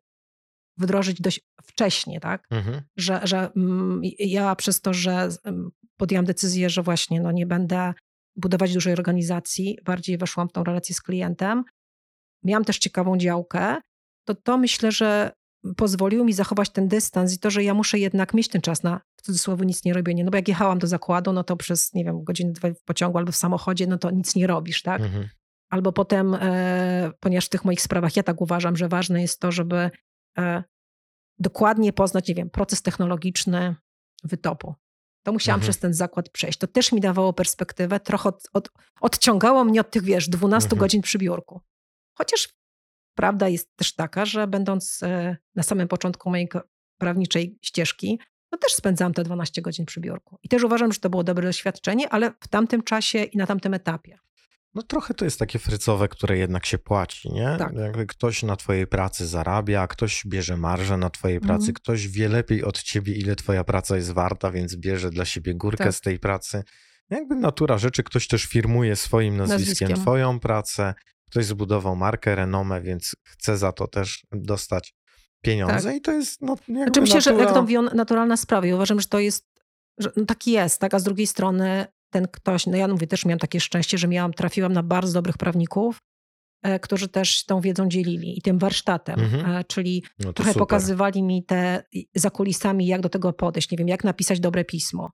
wdrożyć 0.78 1.22
dość 1.22 1.42
wcześnie, 1.64 2.20
tak? 2.20 2.48
Mhm. 2.52 2.82
że, 2.98 3.22
że 3.24 3.52
mm, 3.56 4.02
ja 4.20 4.56
przez 4.56 4.82
to, 4.82 4.94
że 4.94 5.30
podjęłam 5.98 6.26
decyzję, 6.26 6.70
że 6.70 6.84
właśnie 6.84 7.22
no, 7.22 7.32
nie 7.32 7.46
będę 7.46 7.94
budować 8.36 8.74
dużej 8.74 8.94
organizacji, 8.94 9.78
bardziej 9.86 10.18
weszłam 10.18 10.50
w 10.50 10.52
tą 10.52 10.64
relację 10.64 10.96
z 10.96 11.02
klientem, 11.02 11.64
miałam 12.44 12.66
też 12.66 12.78
ciekawą 12.78 13.18
działkę, 13.18 13.76
to 14.28 14.36
to 14.36 14.58
myślę, 14.58 14.92
że 14.92 15.32
pozwoliło 15.78 16.26
mi 16.26 16.34
zachować 16.34 16.70
ten 16.70 16.88
dystans 16.88 17.34
i 17.34 17.40
to, 17.40 17.50
że 17.50 17.64
ja 17.64 17.74
muszę 17.74 18.00
jednak 18.00 18.34
mieć 18.34 18.48
ten 18.48 18.62
czas 18.62 18.84
na 18.84 19.02
w 19.16 19.22
cudzysłowie 19.22 19.66
nic 19.66 19.86
nie 19.86 19.94
robienie. 19.94 20.24
No 20.24 20.32
bo 20.32 20.38
jak 20.38 20.48
jechałam 20.48 20.80
do 20.80 20.88
zakładu, 20.88 21.34
no 21.34 21.44
to 21.44 21.56
przez, 21.58 21.94
nie 21.94 22.06
wiem, 22.06 22.24
godzinę, 22.24 22.52
dwie 22.52 22.74
w 22.74 22.84
pociągu 22.84 23.18
albo 23.18 23.32
w 23.32 23.36
samochodzie, 23.36 23.88
no 23.88 23.98
to 23.98 24.12
nic 24.12 24.36
nie 24.36 24.48
robisz, 24.48 24.82
tak? 24.82 25.02
Mhm. 25.02 25.30
Albo 25.70 25.92
potem, 25.92 26.38
e, 26.42 27.12
ponieważ 27.20 27.46
w 27.46 27.50
tych 27.50 27.66
moich 27.66 27.82
sprawach 27.82 28.16
ja 28.16 28.24
tak 28.24 28.42
uważam, 28.42 28.76
że 28.76 28.88
ważne 28.88 29.22
jest 29.22 29.40
to, 29.40 29.52
żeby 29.52 29.92
e, 30.38 30.64
dokładnie 31.40 31.94
poznać, 31.94 32.28
nie 32.28 32.36
wiem, 32.36 32.50
proces 32.50 32.82
technologiczny 32.82 33.76
wytopu. 34.24 34.76
To 35.24 35.32
musiałam 35.32 35.60
Mhm. 35.60 35.72
przez 35.72 35.82
ten 35.82 35.94
zakład 35.94 36.30
przejść. 36.30 36.60
To 36.60 36.68
też 36.68 36.92
mi 36.92 37.02
dawało 37.02 37.34
perspektywę, 37.34 38.00
trochę 38.00 38.30
od, 38.30 38.44
od, 38.54 38.70
odciągało 39.02 39.66
mnie 39.66 39.82
od 39.82 39.92
tych, 39.92 40.04
wiesz, 40.04 40.30
12 40.30 40.66
Mhm. 40.68 40.80
godzin 40.80 41.02
przy 41.02 41.18
biurku. 41.18 41.62
Chociaż 42.20 42.50
prawda 43.16 43.48
jest 43.50 43.76
też 43.76 43.96
taka, 43.96 44.26
że 44.26 44.48
będąc 44.48 45.04
e, 45.04 45.38
na 45.56 45.64
samym 45.64 45.88
początku 45.88 46.30
mojej 46.30 46.50
prawniczej 46.98 47.58
ścieżki, 47.62 48.20
no 48.52 48.58
też 48.58 48.74
spędzałam 48.74 49.14
te 49.14 49.24
12 49.24 49.62
godzin 49.62 49.86
przy 49.86 50.00
biurku. 50.00 50.38
I 50.44 50.50
też 50.50 50.64
uważam, 50.64 50.92
że 50.94 51.00
to 51.00 51.10
było 51.10 51.24
dobre 51.24 51.48
doświadczenie, 51.48 52.10
ale 52.10 52.32
w 52.44 52.48
tamtym 52.48 52.84
czasie 52.84 53.24
i 53.24 53.38
na 53.38 53.48
tamtym 53.48 53.74
etapie. 53.74 54.18
No 54.74 54.84
trochę 54.84 55.14
to 55.14 55.26
jest 55.26 55.40
takie 55.40 55.60
frycowe, 55.60 56.08
które 56.08 56.38
jednak 56.38 56.66
się 56.66 56.78
płaci, 56.78 57.32
nie? 57.32 57.56
Tak. 57.60 57.74
Jakby 57.76 58.06
ktoś 58.06 58.44
na 58.44 58.56
twojej 58.56 58.88
pracy 58.88 59.28
zarabia, 59.28 59.88
ktoś 59.88 60.24
bierze 60.28 60.58
marżę 60.58 60.98
na 60.98 61.10
twojej 61.10 61.40
pracy, 61.40 61.62
Mhm. 61.62 61.74
ktoś 61.74 62.08
wie 62.08 62.30
lepiej 62.30 62.64
od 62.64 62.84
ciebie, 62.84 63.14
ile 63.14 63.36
twoja 63.36 63.64
praca 63.64 63.96
jest 63.96 64.12
warta, 64.12 64.52
więc 64.52 64.76
bierze 64.76 65.10
dla 65.10 65.26
siebie 65.26 65.56
górkę 65.56 65.84
Tak. 65.84 65.94
z 65.94 66.02
tej 66.02 66.20
pracy. 66.20 66.64
Jakby 67.10 67.36
natura 67.36 67.78
rzeczy, 67.78 68.04
ktoś 68.04 68.28
też 68.28 68.44
firmuje 68.46 68.96
swoim 68.96 69.38
nazwiskiem, 69.38 69.68
Nazwiskiem. 69.88 70.02
twoją 70.02 70.40
pracę, 70.40 70.94
ktoś 71.30 71.46
zbudował 71.46 71.96
markę, 71.96 72.36
renomę, 72.36 72.82
więc 72.82 73.16
chce 73.24 73.58
za 73.58 73.72
to 73.72 73.88
też 73.88 74.26
dostać 74.32 74.94
pieniądze 75.42 75.96
i 75.96 76.02
to 76.02 76.12
jest 76.12 76.42
no, 76.42 76.56
jakby 76.68 76.84
Znaczy 76.84 77.02
myślę, 77.02 77.22
że 77.22 77.30
natura... 77.32 77.46
jak 77.46 77.54
to 77.54 77.62
mówią, 77.62 77.82
naturalna 77.82 78.38
sprawa 78.38 78.68
i 78.68 78.74
uważam, 78.74 79.00
że 79.00 79.08
to 79.08 79.20
jest, 79.20 79.46
że 79.98 80.12
no 80.18 80.26
tak 80.26 80.48
jest, 80.48 80.82
tak? 80.82 80.94
a 80.94 81.00
z 81.00 81.04
drugiej 81.04 81.28
strony 81.28 81.86
ten 82.10 82.28
ktoś, 82.28 82.68
no 82.68 82.78
ja 82.78 82.88
mówię, 82.88 83.08
też 83.08 83.26
miałam 83.26 83.40
takie 83.40 83.60
szczęście, 83.60 83.98
że 83.98 84.08
miałam, 84.08 84.34
trafiłam 84.34 84.74
na 84.74 84.84
bardzo 84.84 85.14
dobrych 85.14 85.38
prawników, 85.38 86.00
e, 86.64 86.80
którzy 86.80 87.08
też 87.08 87.46
tą 87.46 87.62
wiedzą 87.62 87.90
dzielili 87.90 88.38
i 88.38 88.42
tym 88.42 88.60
warsztatem, 88.60 89.20
Mhm. 89.20 89.56
e, 89.56 89.64
czyli 89.64 90.04
no 90.20 90.34
trochę 90.34 90.52
super. 90.52 90.60
pokazywali 90.60 91.24
mi 91.24 91.44
te 91.44 91.84
za 92.16 92.30
kulisami, 92.30 92.88
jak 92.88 93.02
do 93.02 93.10
tego 93.10 93.34
podejść, 93.34 93.72
nie 93.72 93.78
wiem, 93.78 93.88
jak 93.88 94.04
napisać 94.04 94.40
dobre 94.40 94.66
pismo. 94.66 95.12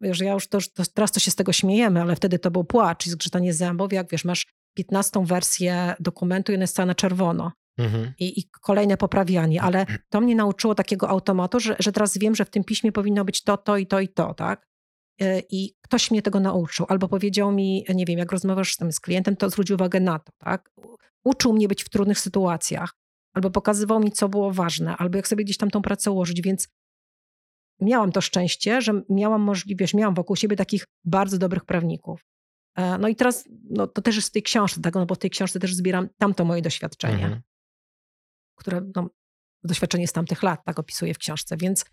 Wiesz, 0.00 0.20
ja 0.20 0.32
już 0.32 0.48
to, 0.48 0.58
to 0.74 0.82
teraz 0.94 1.12
to 1.12 1.20
się 1.20 1.30
z 1.30 1.34
tego 1.34 1.52
śmiejemy, 1.52 2.02
ale 2.02 2.16
wtedy 2.16 2.38
to 2.38 2.50
był 2.50 2.64
płacz 2.64 3.06
i 3.06 3.10
zgrzytanie 3.10 3.54
zębów, 3.54 3.92
jak 3.92 4.10
wiesz, 4.10 4.24
masz 4.24 4.46
15 4.74 5.24
wersję 5.26 5.94
dokumentu 6.00 6.52
i 6.52 6.54
ona 6.54 6.62
jest 6.62 6.76
cała 6.76 6.86
na 6.86 6.94
czerwono 6.94 7.52
Mhm. 7.78 8.12
i, 8.18 8.40
i 8.40 8.44
kolejne 8.60 8.96
poprawianie, 8.96 9.62
ale 9.62 9.86
to 10.08 10.20
mnie 10.20 10.34
nauczyło 10.34 10.74
takiego 10.74 11.08
automatu, 11.08 11.60
że, 11.60 11.76
że 11.78 11.92
teraz 11.92 12.18
wiem, 12.18 12.34
że 12.34 12.44
w 12.44 12.50
tym 12.50 12.64
piśmie 12.64 12.92
powinno 12.92 13.24
być 13.24 13.42
to, 13.42 13.56
to 13.56 13.76
i 13.76 13.86
to 13.86 14.00
i 14.00 14.08
to, 14.08 14.34
tak? 14.34 14.66
Y, 15.22 15.42
I 15.50 15.74
ktoś 15.82 16.10
mnie 16.10 16.22
tego 16.22 16.40
nauczył, 16.40 16.86
albo 16.88 17.08
powiedział 17.08 17.52
mi, 17.52 17.84
nie 17.94 18.04
wiem, 18.06 18.18
jak 18.18 18.32
rozmawiasz 18.32 18.74
z 18.74 18.76
tym 18.76 18.92
z 18.92 19.00
klientem, 19.00 19.36
to 19.36 19.50
zwróć 19.50 19.70
uwagę 19.70 20.00
na 20.00 20.18
to, 20.18 20.32
tak? 20.38 20.70
Uczył 21.24 21.52
mnie 21.52 21.68
być 21.68 21.84
w 21.84 21.88
trudnych 21.88 22.18
sytuacjach, 22.18 22.94
albo 23.34 23.50
pokazywał 23.50 24.00
mi, 24.00 24.12
co 24.12 24.28
było 24.28 24.52
ważne, 24.52 24.96
albo 24.96 25.16
jak 25.16 25.28
sobie 25.28 25.44
gdzieś 25.44 25.56
tam 25.56 25.70
tą 25.70 25.82
pracę 25.82 26.10
ułożyć, 26.10 26.42
więc 26.42 26.68
miałam 27.80 28.12
to 28.12 28.20
szczęście, 28.20 28.82
że 28.82 29.02
miałam 29.08 29.42
możliwość, 29.42 29.94
miałam 29.94 30.14
wokół 30.14 30.36
siebie 30.36 30.56
takich 30.56 30.84
bardzo 31.04 31.38
dobrych 31.38 31.64
prawników. 31.64 32.24
E, 32.76 32.98
No 32.98 33.08
i 33.08 33.16
teraz, 33.16 33.48
no 33.70 33.86
to 33.86 34.02
też 34.02 34.16
jest 34.16 34.28
w 34.28 34.32
tej 34.32 34.42
książce, 34.42 34.80
tak? 34.80 34.94
No 34.94 35.06
bo 35.06 35.14
w 35.14 35.18
tej 35.18 35.30
książce 35.30 35.60
też 35.60 35.74
zbieram 35.74 36.08
tamto 36.18 36.44
moje 36.44 36.62
doświadczenie 36.62 37.24
Mhm. 37.24 37.42
które 38.54 38.80
no, 38.96 39.10
doświadczenie 39.64 40.08
z 40.08 40.12
tamtych 40.12 40.42
lat, 40.42 40.64
tak 40.64 40.78
opisuję 40.78 41.14
w 41.14 41.18
książce. 41.18 41.56
Więc, 41.56 41.84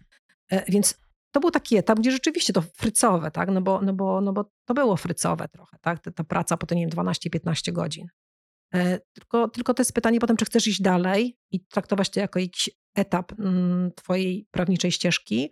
e, 0.51 0.72
więc 0.72 0.99
to 1.31 1.39
był 1.39 1.51
taki 1.51 1.77
etap, 1.77 1.99
gdzie 1.99 2.11
rzeczywiście 2.11 2.53
to 2.53 2.61
frycowe, 2.61 3.31
tak? 3.31 3.49
no, 3.51 3.61
bo, 3.61 3.81
no, 3.81 3.93
bo, 3.93 4.22
no 4.22 4.34
bo 4.34 4.51
to 4.65 4.73
było 4.73 4.97
frycowe 4.97 5.47
trochę, 5.47 5.77
tak? 5.81 5.99
ta, 5.99 6.11
ta 6.11 6.23
praca 6.23 6.57
potem, 6.57 6.77
nie 6.77 6.88
wiem, 6.88 7.06
12-15 7.06 7.72
godzin. 7.72 8.07
E, 8.73 8.99
tylko, 9.14 9.47
tylko 9.47 9.73
to 9.73 9.81
jest 9.81 9.93
pytanie 9.93 10.19
potem, 10.19 10.38
czy 10.38 10.45
chcesz 10.45 10.68
iść 10.68 10.81
dalej 10.81 11.38
i 11.51 11.65
traktować 11.65 12.10
to 12.10 12.19
jako 12.19 12.39
jakiś 12.39 12.69
etap 12.95 13.39
mm, 13.39 13.91
twojej 13.95 14.47
prawniczej 14.51 14.91
ścieżki, 14.91 15.51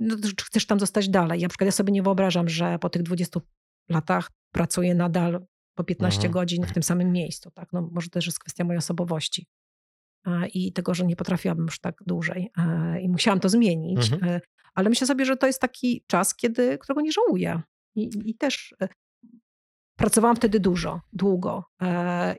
no, 0.00 0.16
czy 0.36 0.44
chcesz 0.44 0.66
tam 0.66 0.80
zostać 0.80 1.08
dalej. 1.08 1.40
Ja, 1.40 1.44
na 1.44 1.48
przykład 1.48 1.66
ja 1.66 1.72
sobie 1.72 1.92
nie 1.92 2.02
wyobrażam, 2.02 2.48
że 2.48 2.78
po 2.78 2.90
tych 2.90 3.02
20 3.02 3.40
latach 3.90 4.30
pracuję 4.52 4.94
nadal 4.94 5.46
po 5.74 5.84
15 5.84 6.18
Mhm. 6.18 6.32
godzin 6.32 6.66
w 6.66 6.72
tym 6.72 6.82
samym 6.82 7.12
miejscu. 7.12 7.50
Tak? 7.50 7.72
No, 7.72 7.88
może 7.92 8.10
też 8.10 8.26
jest 8.26 8.38
kwestia 8.38 8.64
mojej 8.64 8.78
osobowości 8.78 9.46
e, 10.26 10.48
i 10.48 10.72
tego, 10.72 10.94
że 10.94 11.06
nie 11.06 11.16
potrafiłabym 11.16 11.64
już 11.64 11.80
tak 11.80 12.02
dłużej 12.06 12.50
e, 12.58 13.00
i 13.00 13.08
musiałam 13.08 13.40
to 13.40 13.48
zmienić. 13.48 14.12
Mhm. 14.12 14.32
e, 14.34 14.40
Ale 14.74 14.88
myślę 14.88 15.06
sobie, 15.06 15.24
że 15.24 15.36
to 15.36 15.46
jest 15.46 15.60
taki 15.60 16.04
czas, 16.06 16.34
kiedy, 16.34 16.78
którego 16.78 17.00
nie 17.00 17.12
żałuję. 17.12 17.62
I, 17.94 18.10
i 18.24 18.34
też 18.34 18.74
pracowałam 19.96 20.36
wtedy 20.36 20.60
dużo, 20.60 21.00
długo, 21.12 21.64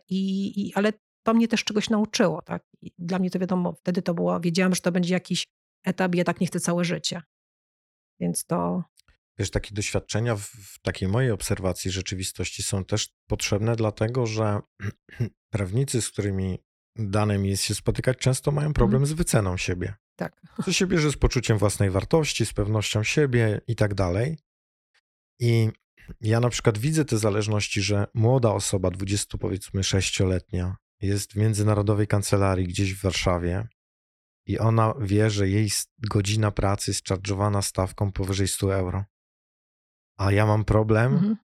i, 0.10 0.54
i, 0.62 0.74
ale 0.74 0.94
to 1.24 1.34
mnie 1.34 1.48
też 1.48 1.64
czegoś 1.64 1.90
nauczyło. 1.90 2.42
Tak? 2.42 2.64
I 2.82 2.92
dla 2.98 3.20
mnie 3.20 3.30
to 3.30 3.40
wiadomo, 3.40 3.74
wtedy 3.74 4.02
to 4.02 4.14
było, 4.14 4.40
wiedziałam, 4.40 4.76
że 4.76 4.82
to 4.82 4.92
będzie 4.92 5.14
jakiś 5.14 5.48
etap 5.86 6.16
i 6.16 6.18
ja 6.18 6.24
tak 6.24 6.42
nie 6.42 6.48
chcę 6.48 6.60
całe 6.60 6.84
życie. 6.84 7.22
Więc 8.20 8.46
to, 8.46 8.84
Wiesz, 9.40 9.52
takie 9.52 9.76
doświadczenia 9.76 10.36
w, 10.36 10.42
w 10.42 10.80
takiej 10.82 11.10
mojej 11.10 11.32
obserwacji 11.32 11.92
rzeczywistości 11.92 12.64
są 12.64 12.86
też 12.86 13.10
potrzebne, 13.28 13.76
dlatego 13.76 14.26
że 14.26 14.60
prawnicy, 15.54 16.02
z 16.02 16.10
którymi 16.10 16.60
dane 16.96 17.38
mi 17.38 17.50
jest 17.50 17.64
się 17.64 17.76
spotykać, 17.76 18.18
często 18.18 18.52
mają 18.52 18.74
problem 18.74 19.06
z 19.06 19.12
wyceną 19.12 19.58
siebie. 19.58 19.94
tak. 20.56 20.66
Co 20.66 20.74
się 20.74 20.88
bierze 20.88 21.12
z 21.12 21.18
poczuciem 21.18 21.58
własnej 21.58 21.90
wartości, 21.90 22.46
z 22.46 22.54
pewnością 22.54 23.04
siebie 23.04 23.62
i 23.68 23.76
tak 23.76 23.94
dalej. 23.94 24.38
I 25.40 25.70
ja 26.22 26.40
na 26.40 26.50
przykład 26.50 26.78
widzę 26.78 27.06
te 27.06 27.18
zależności, 27.18 27.82
że 27.82 28.08
młoda 28.14 28.52
osoba, 28.52 28.92
20 28.92 29.38
powiedzmy 29.38 29.82
6-letnia, 29.82 30.76
jest 31.02 31.34
w 31.34 31.36
międzynarodowej 31.36 32.08
kancelarii 32.08 32.68
gdzieś 32.68 32.94
w 32.94 33.02
Warszawie 33.02 33.68
i 34.46 34.60
ona 34.60 34.94
wie, 35.02 35.30
że 35.30 35.50
jej 35.50 35.70
godzina 35.98 36.52
pracy 36.52 36.92
jest 36.92 37.06
charge'owana 37.06 37.62
stawką 37.62 38.12
powyżej 38.12 38.48
100 38.48 38.76
euro. 38.76 39.06
A 40.18 40.32
ja 40.32 40.46
mam 40.46 40.66
problem 40.66 41.14
Mhm. 41.14 41.38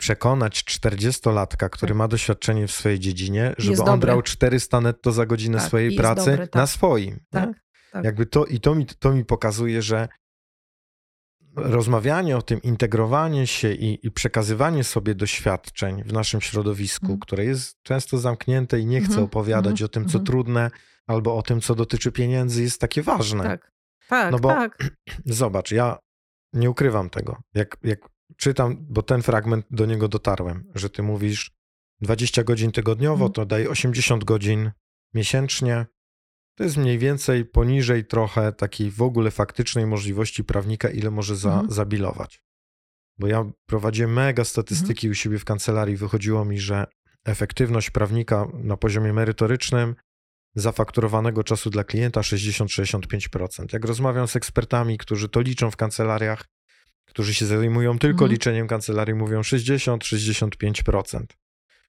przekonać 0.00 0.64
40-latka, 0.64 1.68
który 1.70 1.94
ma 1.94 2.08
doświadczenie 2.08 2.66
w 2.66 2.72
swojej 2.72 2.98
dziedzinie, 2.98 3.54
żeby 3.58 3.70
Jest 3.70 3.80
on 3.82 3.86
dobry. 3.86 4.00
brał 4.06 4.22
400 4.22 4.80
netto 4.80 5.12
za 5.12 5.26
godzinę 5.26 5.58
Tak, 5.58 5.66
swojej 5.66 5.96
pracy 5.96 6.24
dobry, 6.30 6.38
na 6.44 6.46
tak. 6.46 6.68
swoim. 6.68 7.14
nie? 7.14 7.20
Tak, 7.30 7.50
tak. 7.92 8.04
Jakby 8.04 8.26
to, 8.26 8.44
I 8.46 8.60
to 8.60 8.74
mi, 8.74 8.86
to 8.86 9.12
mi 9.12 9.24
pokazuje, 9.24 9.82
że 9.82 10.08
rozmawianie 11.56 12.36
o 12.36 12.42
tym, 12.42 12.62
integrowanie 12.62 13.46
się 13.46 13.72
i, 13.72 14.06
i 14.06 14.10
przekazywanie 14.10 14.84
sobie 14.84 15.14
doświadczeń 15.14 16.02
w 16.04 16.12
naszym 16.12 16.40
środowisku, 16.40 17.04
Mhm. 17.06 17.20
które 17.20 17.44
jest 17.44 17.82
często 17.82 18.18
zamknięte 18.18 18.80
i 18.80 18.86
nie 18.86 18.98
chce 19.00 19.08
Mhm, 19.08 19.24
opowiadać 19.24 19.70
mhm, 19.72 19.84
o 19.86 19.88
tym, 19.88 20.02
co 20.04 20.18
mhm. 20.18 20.24
trudne, 20.24 20.70
albo 21.06 21.36
o 21.36 21.42
tym, 21.42 21.60
co 21.60 21.74
dotyczy 21.74 22.12
pieniędzy, 22.12 22.62
jest 22.62 22.80
takie 22.80 23.02
ważne. 23.02 23.44
Tak, 23.44 23.70
tak, 24.08 24.32
No 24.32 24.38
bo- 24.38 24.48
tak. 24.48 24.78
Zobacz, 25.24 25.70
ja 25.72 25.98
nie 26.52 26.70
ukrywam 26.70 27.10
tego. 27.10 27.42
Jak, 27.54 27.76
jak 27.82 27.98
czytam, 28.36 28.76
bo 28.80 29.02
ten 29.02 29.22
fragment 29.22 29.66
do 29.70 29.86
niego 29.86 30.08
dotarłem, 30.08 30.64
że 30.74 30.90
ty 30.90 31.02
mówisz 31.02 31.50
20 32.00 32.44
godzin 32.44 32.72
tygodniowo, 32.72 33.14
Mhm. 33.24 33.32
to 33.32 33.46
daj 33.46 33.66
80 33.68 34.24
godzin 34.24 34.70
miesięcznie. 35.14 35.86
To 36.56 36.64
jest 36.64 36.76
mniej 36.76 36.98
więcej 36.98 37.44
poniżej 37.44 38.04
trochę 38.04 38.52
takiej 38.52 38.90
w 38.90 39.02
ogóle 39.02 39.30
faktycznej 39.30 39.86
możliwości 39.86 40.44
prawnika, 40.44 40.90
ile 40.90 41.10
może 41.10 41.36
za, 41.36 41.50
Mhm. 41.52 41.70
zabilować. 41.70 42.42
Bo 43.18 43.26
ja 43.26 43.44
prowadziłem 43.66 44.12
mega 44.12 44.44
statystyki 44.44 45.06
Mhm. 45.06 45.10
u 45.12 45.14
siebie 45.14 45.38
w 45.38 45.44
kancelarii. 45.44 45.96
Wychodziło 45.96 46.44
mi, 46.44 46.58
że 46.60 46.86
efektywność 47.24 47.90
prawnika 47.90 48.46
na 48.54 48.76
poziomie 48.76 49.12
merytorycznym 49.12 49.94
zafakturowanego 50.54 51.44
czasu 51.44 51.70
dla 51.70 51.84
klienta 51.84 52.20
60-65%. 52.20 53.72
Jak 53.72 53.84
rozmawiam 53.84 54.28
z 54.28 54.36
ekspertami, 54.36 54.98
którzy 54.98 55.28
to 55.28 55.40
liczą 55.40 55.70
w 55.70 55.76
kancelariach, 55.76 56.44
którzy 57.04 57.34
się 57.34 57.46
zajmują 57.46 57.98
tylko 57.98 58.24
Mhm. 58.24 58.30
liczeniem 58.30 58.68
kancelarii, 58.68 59.14
mówią 59.14 59.42
60-65%. 59.42 61.36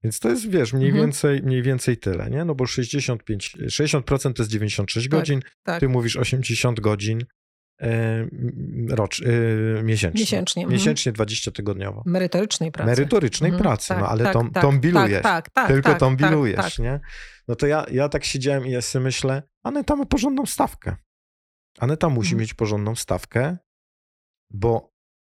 Więc 0.03 0.19
to 0.19 0.29
jest, 0.29 0.49
wiesz, 0.49 0.73
mniej, 0.73 0.89
Mhm. 0.89 1.05
więcej, 1.05 1.41
mniej 1.43 1.61
więcej 1.61 1.97
tyle, 1.97 2.29
nie? 2.29 2.45
No 2.45 2.55
bo 2.55 2.65
65, 2.67 3.53
60% 3.69 4.33
to 4.37 4.43
jest 4.43 4.51
96 4.51 5.07
Tak, 5.09 5.19
godzin, 5.19 5.41
tak. 5.63 5.79
ty 5.79 5.89
mówisz 5.89 6.15
80 6.17 6.79
godzin 6.79 7.25
rocz, 8.89 9.21
e, 9.21 9.83
miesięcznie. 9.83 10.21
Miesięcznie. 10.21 10.63
mhm. 10.63 10.73
Miesięcznie 10.79 11.11
20 11.11 11.51
tygodniowo. 11.51 12.03
Merytorycznej 12.05 12.71
pracy. 12.71 12.89
Merytorycznej 12.89 13.49
Mhm, 13.51 13.63
pracy, 13.63 13.87
tak, 13.87 13.99
no 13.99 14.07
ale 14.09 14.23
tak, 14.23 14.33
tą, 14.33 14.51
tak, 14.51 14.63
tą 14.63 14.79
bilujesz. 14.79 15.23
Tak, 15.23 15.45
tak, 15.45 15.49
tak, 15.53 15.67
Tylko 15.67 15.89
tak, 15.89 15.99
tą 15.99 16.17
tak, 16.17 16.29
bilujesz, 16.29 16.57
tak. 16.75 16.79
nie? 16.79 16.99
No 17.47 17.55
to 17.55 17.67
ja, 17.67 17.85
ja 17.91 18.09
tak 18.09 18.23
siedziałem 18.25 18.65
i 18.67 18.71
ja 18.71 18.81
sobie 18.81 19.03
myślę, 19.03 19.43
Aneta 19.63 19.95
ma 19.95 20.05
porządną 20.05 20.45
stawkę. 20.45 20.95
Aneta 21.79 22.09
musi 22.09 22.27
Mhm. 22.27 22.39
mieć 22.41 22.53
porządną 22.53 22.95
stawkę, 22.95 23.57
bo 24.49 24.93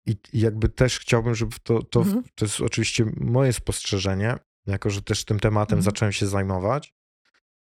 i, 0.05 0.15
i 0.33 0.39
jakby 0.39 0.69
też 0.69 0.99
chciałbym, 0.99 1.35
żeby 1.35 1.55
to, 1.63 1.83
to, 1.83 1.99
Mhm. 1.99 2.23
to 2.35 2.45
jest 2.45 2.61
oczywiście 2.61 3.05
moje 3.17 3.53
spostrzeżenie, 3.53 4.35
jako 4.67 4.89
że 4.89 5.01
też 5.01 5.25
tym 5.25 5.39
tematem 5.39 5.77
Mhm. 5.77 5.83
zacząłem 5.83 6.11
się 6.11 6.27
zajmować, 6.27 6.93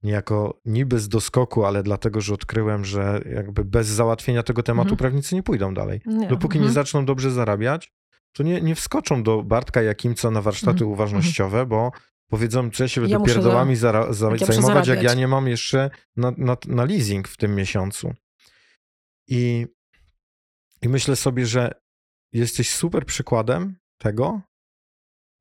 niejako 0.03 0.59
niby 0.65 0.99
z 0.99 1.09
doskoku, 1.09 1.65
ale 1.65 1.83
dlatego, 1.83 2.21
że 2.21 2.33
odkryłem, 2.33 2.85
że 2.85 3.21
jakby 3.33 3.65
bez 3.65 3.87
załatwienia 3.87 4.43
tego 4.43 4.63
tematu 4.63 4.87
Mhm. 4.89 4.97
prawnicy 4.97 5.35
nie 5.35 5.43
pójdą 5.43 5.73
dalej. 5.73 6.01
Nie, 6.05 6.27
Dopóki 6.27 6.55
nie 6.57 6.65
mhm. 6.65 6.73
zaczną 6.73 7.05
dobrze 7.05 7.31
zarabiać, 7.31 7.91
to 8.33 8.43
nie, 8.43 8.61
nie 8.61 8.75
wskoczą 8.75 9.23
do 9.23 9.43
Bartka 9.43 9.81
Jakimca 9.81 10.31
na 10.31 10.41
warsztaty 10.41 10.71
Mhm. 10.71 10.91
uważnościowe, 10.91 11.65
bo 11.65 11.91
powiedzą, 12.29 12.69
że 12.73 12.83
ja 12.83 12.87
się 12.87 13.01
Ja 13.01 13.07
będę 13.07 13.19
za- 13.19 13.35
pierdołami 13.35 13.75
zara- 13.75 14.13
za- 14.13 14.31
jak 14.31 14.41
ja 14.41 14.47
zajmować, 14.47 14.87
jak 14.87 15.03
ja 15.03 15.13
nie 15.13 15.27
mam 15.27 15.47
jeszcze 15.47 15.89
na, 16.15 16.31
na, 16.37 16.57
na 16.67 16.85
leasing 16.85 17.27
w 17.27 17.37
tym 17.37 17.55
miesiącu. 17.55 18.13
I, 19.27 19.67
I 20.81 20.89
myślę 20.89 21.15
sobie, 21.15 21.45
że 21.45 21.71
jesteś 22.33 22.71
super 22.71 23.05
przykładem 23.05 23.75
tego, 23.97 24.41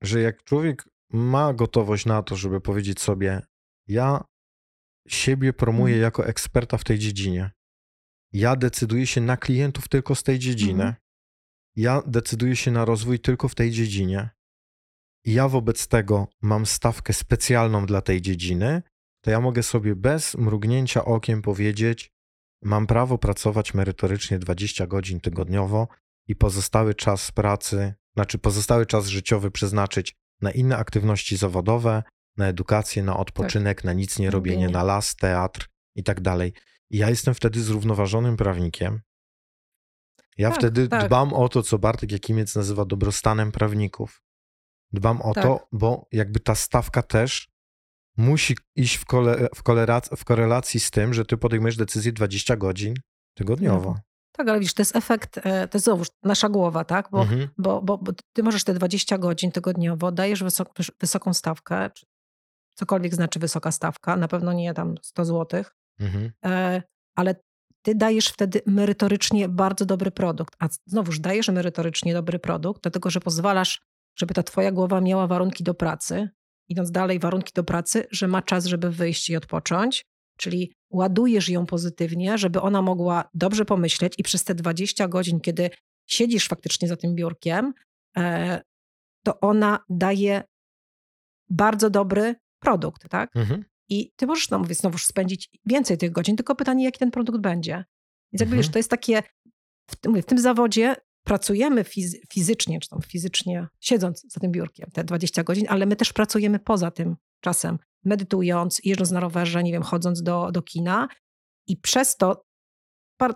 że 0.03 0.21
jak 0.21 0.45
człowiek 0.45 0.85
ma 1.13 1.55
gotowość 1.55 2.07
na 2.07 2.23
to, 2.23 2.37
żeby 2.37 2.61
powiedzieć 2.61 3.01
sobie, 3.01 3.43
ja 3.89 4.25
siebie 5.15 5.53
promuję 5.53 5.95
Mhm. 5.95 6.03
jako 6.03 6.27
eksperta 6.27 6.79
w 6.79 6.85
tej 6.85 6.99
dziedzinie. 6.99 7.51
Ja 8.33 8.57
decyduję 8.57 9.07
się 9.07 9.21
na 9.21 9.37
klientów 9.37 9.89
tylko 9.89 10.15
z 10.15 10.23
tej 10.23 10.39
dziedziny. 10.39 10.85
Mhm. 10.85 10.95
Ja 11.77 12.03
decyduję 12.07 12.57
się 12.57 12.71
na 12.71 12.85
rozwój 12.85 13.21
tylko 13.21 13.49
w 13.49 13.55
tej 13.55 13.71
dziedzinie. 13.71 14.31
I 15.25 15.33
ja 15.33 15.49
wobec 15.49 15.89
tego 15.89 16.29
mam 16.43 16.67
stawkę 16.67 17.13
specjalną 17.13 17.87
dla 17.87 18.01
tej 18.01 18.23
dziedziny, 18.23 18.83
to 19.25 19.31
ja 19.31 19.41
mogę 19.41 19.63
sobie 19.63 19.97
bez 19.97 20.35
mrugnięcia 20.35 21.05
okiem 21.05 21.43
powiedzieć, 21.43 22.11
mam 22.63 22.87
prawo 22.87 23.19
pracować 23.19 23.75
merytorycznie 23.75 24.39
20 24.39 24.87
godzin 24.87 25.21
tygodniowo 25.21 25.89
i 26.29 26.37
pozostały 26.37 26.95
czas 26.95 27.33
pracy, 27.33 27.95
znaczy 28.17 28.39
pozostały 28.39 28.87
czas 28.87 29.07
życiowy 29.07 29.51
przeznaczyć 29.51 30.15
na 30.41 30.51
inne 30.51 30.77
aktywności 30.77 31.37
zawodowe, 31.37 32.03
na 32.39 32.47
edukację, 32.48 33.02
na 33.02 33.16
odpoczynek, 33.16 33.85
na 33.85 33.93
nic 33.93 34.19
nie 34.19 34.31
robienie, 34.31 34.56
Robienie. 34.56 34.73
na 34.73 34.82
las, 34.82 35.16
teatr 35.16 35.66
i 35.94 36.02
tak 36.05 36.20
dalej. 36.20 36.52
I 36.90 36.98
ja 36.98 37.10
jestem 37.10 37.35
wtedy 37.35 37.62
zrównoważonym 37.62 38.36
prawnikiem. 38.36 39.01
Ja 40.39 40.48
Tak, 40.51 40.59
wtedy 40.59 40.89
tak. 40.89 41.06
dbam 41.06 41.32
o 41.32 41.48
to, 41.48 41.62
co 41.62 41.78
Bartek 41.78 42.12
Jakimiec 42.12 42.55
nazywa 42.55 42.85
dobrostanem 42.85 43.52
prawników. 43.52 44.23
Dbam 44.93 45.23
o 45.23 45.35
Tak. 45.35 45.44
to, 45.44 45.69
bo 45.73 46.06
jakby 46.12 46.40
ta 46.40 46.55
stawka 46.55 47.02
też 47.02 47.48
musi 48.16 48.56
iść 48.77 48.97
w, 48.97 49.05
kole, 49.05 49.48
w, 49.55 49.62
kolerac- 49.62 50.16
w 50.16 50.24
korelacji 50.24 50.81
z 50.81 50.90
tym, 50.90 51.15
że 51.15 51.24
ty 51.24 51.36
podejmujesz 51.36 51.77
decyzję 51.77 52.12
20 52.12 52.56
godzin 52.56 52.94
tygodniowo. 53.35 53.98
Tak, 54.32 54.48
ale 54.48 54.59
widzisz, 54.59 54.74
to 54.74 54.81
jest 54.82 54.97
efekt, 54.97 55.39
e, 55.39 55.69
to 55.69 55.78
jest 55.78 55.85
znowu 55.85 56.05
nasza 56.23 56.48
głowa, 56.48 56.85
tak? 56.85 57.09
Bo, 57.10 57.23
Mhm. 57.23 57.48
bo, 57.59 57.82
bo, 57.82 57.98
bo 57.98 58.12
ty 58.32 58.43
możesz 58.43 58.65
te 58.65 58.74
20 58.74 59.19
godzin 59.19 59.52
tygodniowo, 59.52 60.12
dajesz 60.12 60.43
wysok, 60.43 60.69
wysoką 61.01 61.35
stawkę, 61.35 61.90
czy 61.94 62.06
cokolwiek 62.79 63.15
znaczy 63.15 63.39
wysoka 63.39 63.73
stawka, 63.73 64.17
na 64.17 64.29
pewno 64.29 64.53
nie 64.53 64.75
tam 64.75 64.95
100 65.03 65.25
złotych, 65.25 65.75
Mhm. 66.01 66.31
e, 66.45 66.83
ale 67.17 67.35
ty 67.83 67.95
dajesz 67.95 68.29
wtedy 68.29 68.61
merytorycznie 68.67 69.49
bardzo 69.49 69.87
dobry 69.87 70.11
produkt. 70.11 70.57
A 70.59 70.69
znowuż 70.87 71.21
dajesz 71.21 71.49
merytorycznie 71.49 72.15
dobry 72.15 72.39
produkt, 72.39 72.83
dlatego 72.83 73.11
że 73.11 73.21
pozwalasz, 73.21 73.81
żeby 74.19 74.35
ta 74.35 74.43
twoja 74.43 74.73
głowa 74.73 75.01
miała 75.01 75.27
warunki 75.27 75.65
do 75.65 75.75
pracy, 75.75 76.29
idąc 76.69 76.91
dalej, 76.91 77.19
warunki 77.19 77.53
do 77.55 77.65
pracy, 77.65 78.07
że 78.11 78.29
ma 78.29 78.43
czas, 78.43 78.67
żeby 78.67 78.91
wyjść 78.91 79.31
i 79.31 79.37
odpocząć, 79.37 80.05
czyli 80.39 80.73
ładujesz 80.93 81.49
ją 81.49 81.67
pozytywnie, 81.67 82.39
żeby 82.39 82.61
ona 82.61 82.83
mogła 82.83 83.29
dobrze 83.35 83.65
pomyśleć 83.65 84.15
i 84.19 84.23
przez 84.23 84.45
te 84.45 84.55
20 84.55 85.09
godzin, 85.09 85.41
kiedy 85.41 85.71
siedzisz 86.09 86.49
faktycznie 86.49 86.89
za 86.89 86.97
tym 86.97 87.15
biurkiem, 87.15 87.73
e, 88.17 88.61
to 89.25 89.41
ona 89.41 89.79
daje 89.89 90.43
bardzo 91.51 91.91
dobry 91.91 92.35
produkt, 92.59 93.09
tak? 93.09 93.37
Mhm. 93.37 93.65
I 93.89 94.13
ty 94.17 94.27
możesz, 94.27 94.51
no 94.51 94.59
mówię, 94.59 94.75
znowu 94.75 94.99
spędzić 94.99 95.51
więcej 95.67 95.99
tych 95.99 96.13
godzin, 96.13 96.37
tylko 96.37 96.55
pytanie, 96.55 96.85
jaki 96.85 96.99
ten 96.99 97.11
produkt 97.11 97.41
będzie. 97.41 97.73
Więc 98.33 98.41
jakby 98.41 98.45
Mhm. 98.57 98.57
wiesz, 98.63 98.69
to 98.73 98.79
jest 98.79 98.91
takie, 98.91 99.23
w 99.91 99.97
tym, 99.97 100.13
mówię, 100.13 100.23
w 100.23 100.27
tym 100.27 100.39
zawodzie 100.39 100.97
pracujemy 101.25 101.83
fizy- 101.85 102.19
fizycznie, 102.33 102.81
czy 102.81 102.89
tam 102.89 103.01
fizycznie, 103.03 103.67
siedząc 103.81 104.25
za 104.33 104.41
tym 104.41 104.53
biurkiem 104.53 104.91
te 104.93 105.05
20 105.05 105.43
godzin, 105.43 105.67
ale 105.69 105.87
my 105.87 105.97
też 105.97 106.13
pracujemy 106.13 106.59
poza 106.59 106.91
tym 106.91 107.17
czasem 107.41 107.79
medytując, 108.05 108.81
jeżdżąc 108.85 109.11
na 109.11 109.21
rowerze, 109.21 109.63
nie 109.63 109.73
wiem, 109.73 109.83
chodząc 109.83 110.23
do, 110.23 110.53
do 110.53 110.63
kina. 110.63 111.09
I 111.67 111.77
przez 111.77 112.17
to, 112.17 112.45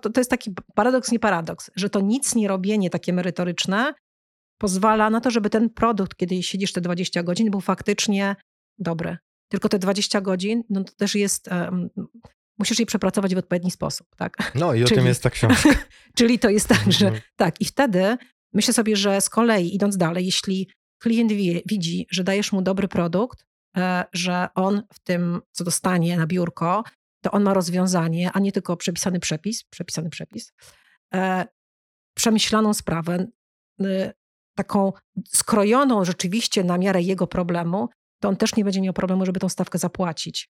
to 0.01 0.21
jest 0.21 0.31
taki 0.31 0.55
paradoks, 0.75 1.13
nie 1.13 1.19
paradoks, 1.19 1.71
że 1.77 1.91
to 1.91 2.01
nic 2.01 2.35
nie 2.35 2.49
robienie 2.49 2.91
takie 2.91 3.13
merytoryczne 3.13 3.95
pozwala 4.59 5.11
na 5.11 5.21
to, 5.21 5.31
żeby 5.31 5.51
ten 5.51 5.71
produkt, 5.71 6.17
kiedy 6.17 6.43
siedzisz 6.43 6.73
te 6.73 6.81
20 6.81 7.23
godzin, 7.23 7.51
był 7.51 7.61
faktycznie 7.61 8.37
dobry. 8.79 9.17
Tylko 9.49 9.69
te 9.69 9.79
20 9.79 10.21
godzin, 10.21 10.63
no 10.71 10.85
to 10.85 10.93
też 10.93 11.15
jest, 11.15 11.49
um, 11.49 11.91
musisz 12.59 12.79
je 12.79 12.87
przepracować 12.87 13.35
w 13.35 13.39
odpowiedni 13.39 13.71
sposób, 13.71 14.07
tak? 14.17 14.53
No 14.55 14.75
i 14.75 14.85
o 14.85 14.87
czyli, 14.89 14.99
tym 14.99 15.07
jest 15.07 15.23
ta 15.23 15.31
książka. 15.31 15.71
czyli 16.19 16.39
to 16.39 16.51
jest 16.51 16.69
tak, 16.69 16.93
że 16.93 17.07
mhm. 17.07 17.23
tak. 17.37 17.61
I 17.61 17.65
wtedy 17.65 18.17
myślę 18.53 18.75
sobie, 18.75 18.97
że 18.97 19.21
z 19.21 19.31
kolei 19.31 19.75
idąc 19.75 19.97
dalej, 19.97 20.27
jeśli 20.27 20.69
klient 20.99 21.33
wie, 21.33 21.61
widzi, 21.67 22.07
że 22.11 22.25
dajesz 22.25 22.53
mu 22.53 22.63
dobry 22.63 22.89
produkt, 22.89 23.47
e, 23.77 24.05
że 24.13 24.49
on 24.55 24.83
w 24.93 24.99
tym, 24.99 25.41
co 25.53 25.65
dostanie 25.65 26.17
na 26.17 26.27
biurko, 26.27 26.85
to 27.25 27.31
on 27.31 27.43
ma 27.43 27.55
rozwiązanie, 27.55 28.31
a 28.33 28.41
nie 28.41 28.53
tylko 28.53 28.77
przepisany 28.77 29.21
przepis, 29.21 29.65
przepisany 29.65 30.11
przepis, 30.11 30.53
e, 31.15 31.47
przemyślaną 32.15 32.75
sprawę, 32.75 33.27
taką 34.57 34.93
skrojoną 35.29 36.05
rzeczywiście 36.05 36.65
na 36.65 36.79
miarę 36.79 37.03
jego 37.03 37.27
problemu, 37.27 37.89
to 38.23 38.29
on 38.29 38.37
też 38.37 38.57
nie 38.57 38.65
będzie 38.65 38.81
miał 38.81 38.93
problemu, 38.93 39.27
żeby 39.27 39.41
tą 39.41 39.49
stawkę 39.49 39.79
zapłacić. 39.79 40.51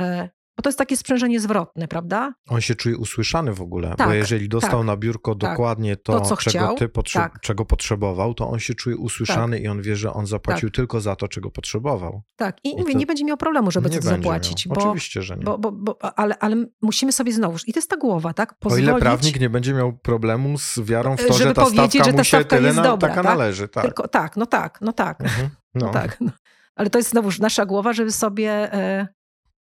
E, 0.00 0.28
bo 0.56 0.62
to 0.62 0.68
jest 0.68 0.78
takie 0.78 0.96
sprzężenie 0.96 1.40
zwrotne, 1.40 1.88
prawda? 1.88 2.34
On 2.48 2.60
się 2.60 2.74
czuje 2.74 2.96
usłyszany 2.96 3.52
w 3.52 3.60
ogóle, 3.60 3.94
tak, 3.96 4.08
bo 4.08 4.14
jeżeli 4.14 4.48
dostał 4.48 4.78
tak, 4.78 4.86
na 4.86 4.96
biurko 4.96 5.34
tak. 5.34 5.50
dokładnie 5.50 5.96
to, 5.96 6.20
to 6.20 6.36
czego, 6.36 6.36
chciał, 6.36 6.76
ty 6.76 6.88
potrze 6.88 7.18
tak. 7.18 7.40
czego 7.40 7.64
potrzebował, 7.64 8.34
to 8.34 8.48
on 8.48 8.58
się 8.58 8.74
czuje 8.74 8.96
usłyszany 8.96 9.56
tak. 9.56 9.64
i 9.64 9.68
on 9.68 9.82
wie, 9.82 9.96
że 9.96 10.12
on 10.12 10.26
zapłacił 10.26 10.68
tak. 10.68 10.76
tylko 10.76 11.00
za 11.00 11.16
to, 11.16 11.28
czego 11.28 11.50
potrzebował. 11.50 12.22
Tak, 12.36 12.64
i, 12.64 12.70
I 12.70 12.76
mówię, 12.76 12.94
nie 12.94 13.06
będzie 13.06 13.24
miał 13.24 13.36
problemu, 13.36 13.70
żeby 13.70 13.90
to 13.90 14.02
zapłacić. 14.02 14.68
Bo, 14.68 14.74
Oczywiście, 14.74 15.22
że 15.22 15.36
nie. 15.36 15.44
Bo, 15.44 15.58
bo, 15.58 15.72
bo, 15.72 16.18
ale, 16.18 16.38
ale 16.38 16.66
musimy 16.82 17.12
sobie 17.12 17.32
znowuż, 17.32 17.68
i 17.68 17.72
to 17.72 17.78
jest 17.78 17.90
ta 17.90 17.96
głowa, 17.96 18.32
tak? 18.34 18.58
Pozwolić, 18.58 18.88
o 18.88 18.90
ile 18.90 19.00
prawnik 19.00 19.40
nie 19.40 19.50
będzie 19.50 19.74
miał 19.74 19.92
problemu 19.92 20.58
z 20.58 20.78
wiarą 20.80 21.16
w 21.16 21.26
to, 21.26 21.32
że 21.32 21.54
ta 21.54 21.66
stawka 21.66 22.04
że 22.04 22.12
ta 22.12 22.18
mu 22.18 22.24
się 22.24 22.44
tyle 22.44 22.72
na, 22.72 22.82
dobra, 22.82 23.08
taka 23.08 23.22
należy. 23.22 23.68
Tak. 23.68 23.84
Tylko, 23.84 24.08
tak, 24.08 24.36
no 24.36 24.46
tak, 24.46 24.78
no 24.80 24.92
tak. 24.92 25.20
Mhm. 25.20 25.50
No. 25.74 25.86
no 25.86 25.92
tak. 25.92 26.20
No. 26.20 26.30
Ale 26.74 26.90
to 26.90 26.98
jest 26.98 27.10
znowuż 27.10 27.38
nasza 27.38 27.66
głowa, 27.66 27.92
żeby 27.92 28.12
sobie 28.12 28.50
e, 28.74 29.08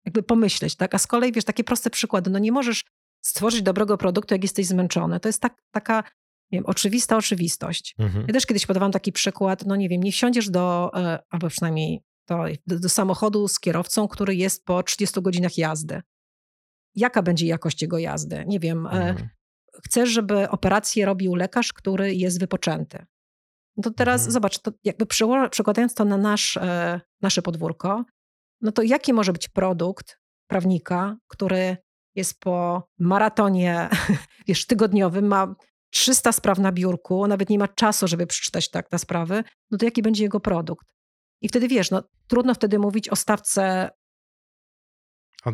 jakby 0.05 0.23
pomyśleć, 0.23 0.77
tak? 0.77 0.95
A 0.95 0.99
z 0.99 1.07
kolei, 1.07 1.33
wiesz, 1.33 1.45
takie 1.45 1.65
proste 1.65 1.91
przykłady, 1.91 2.31
no 2.31 2.39
nie 2.39 2.53
możesz 2.53 2.85
stworzyć 3.25 3.63
dobrego 3.63 3.99
produktu, 3.99 4.35
jak 4.35 4.43
jesteś 4.43 4.67
zmęczony. 4.67 5.21
To 5.21 5.29
jest 5.29 5.43
tak, 5.43 5.63
taka, 5.71 6.03
nie 6.53 6.59
wiem, 6.59 6.67
oczywista 6.67 7.17
oczywistość. 7.17 7.95
Mhm. 7.99 8.25
Ja 8.29 8.35
też 8.35 8.47
kiedyś 8.47 8.67
podawałam 8.67 8.93
taki 8.93 9.13
przykład, 9.13 9.67
no 9.67 9.77
nie 9.77 9.89
wiem, 9.89 10.03
nie 10.03 10.13
wsiądziesz 10.13 10.51
do, 10.51 10.91
e, 10.95 11.19
albo 11.31 11.49
przynajmniej 11.49 12.03
do, 12.67 12.81
do 12.81 12.89
samochodu 12.89 13.49
z 13.49 13.61
kierowcą, 13.61 14.09
który 14.09 14.35
jest 14.35 14.65
po 14.65 14.83
30 14.83 15.23
godzinach 15.23 15.59
jazdy. 15.59 16.03
Jaka 16.95 17.23
będzie 17.23 17.47
jakość 17.47 17.83
jego 17.83 17.99
jazdy? 17.99 18.45
Nie 18.47 18.61
wiem. 18.61 18.87
E, 18.87 18.91
mhm. 18.91 19.29
Chcesz, 19.85 20.11
żeby 20.11 20.51
operację 20.51 21.07
robił 21.07 21.35
lekarz, 21.35 21.73
który 21.73 22.15
jest 22.15 22.41
wypoczęty. 22.41 23.07
No 23.77 23.83
to 23.83 23.91
teraz 23.91 24.21
mhm. 24.21 24.33
zobacz, 24.33 24.59
to 24.59 24.73
jakby 24.85 25.07
przekładając 25.51 25.95
to 25.95 26.05
na 26.05 26.17
nasz, 26.17 26.57
e, 26.57 27.01
nasze 27.23 27.43
podwórko, 27.43 28.05
no 28.61 28.73
to 28.73 28.83
jaki 28.83 29.13
może 29.13 29.33
być 29.33 29.49
produkt 29.49 30.19
prawnika, 30.47 31.17
który 31.29 31.77
jest 32.15 32.41
po 32.41 32.89
maratonie, 32.99 33.89
wiesz, 34.49 34.67
tygodniowym, 34.67 35.27
ma 35.27 35.55
300 35.91 36.33
spraw 36.33 36.59
na 36.59 36.73
biurku, 36.73 37.27
nawet 37.27 37.51
nie 37.51 37.59
ma 37.59 37.69
czasu, 37.69 38.09
żeby 38.09 38.27
przeczytać 38.27 38.71
tak 38.71 38.89
te 38.89 38.99
sprawy, 38.99 39.45
no 39.71 39.79
to 39.79 39.85
jaki 39.85 40.03
będzie 40.03 40.25
jego 40.25 40.41
produkt? 40.41 40.87
I 41.43 41.49
wtedy 41.49 41.69
wiesz, 41.69 41.91
no 41.91 42.03
trudno 42.27 42.55
wtedy 42.55 42.79
mówić 42.79 43.09
o 43.09 43.17
stawce 43.17 43.91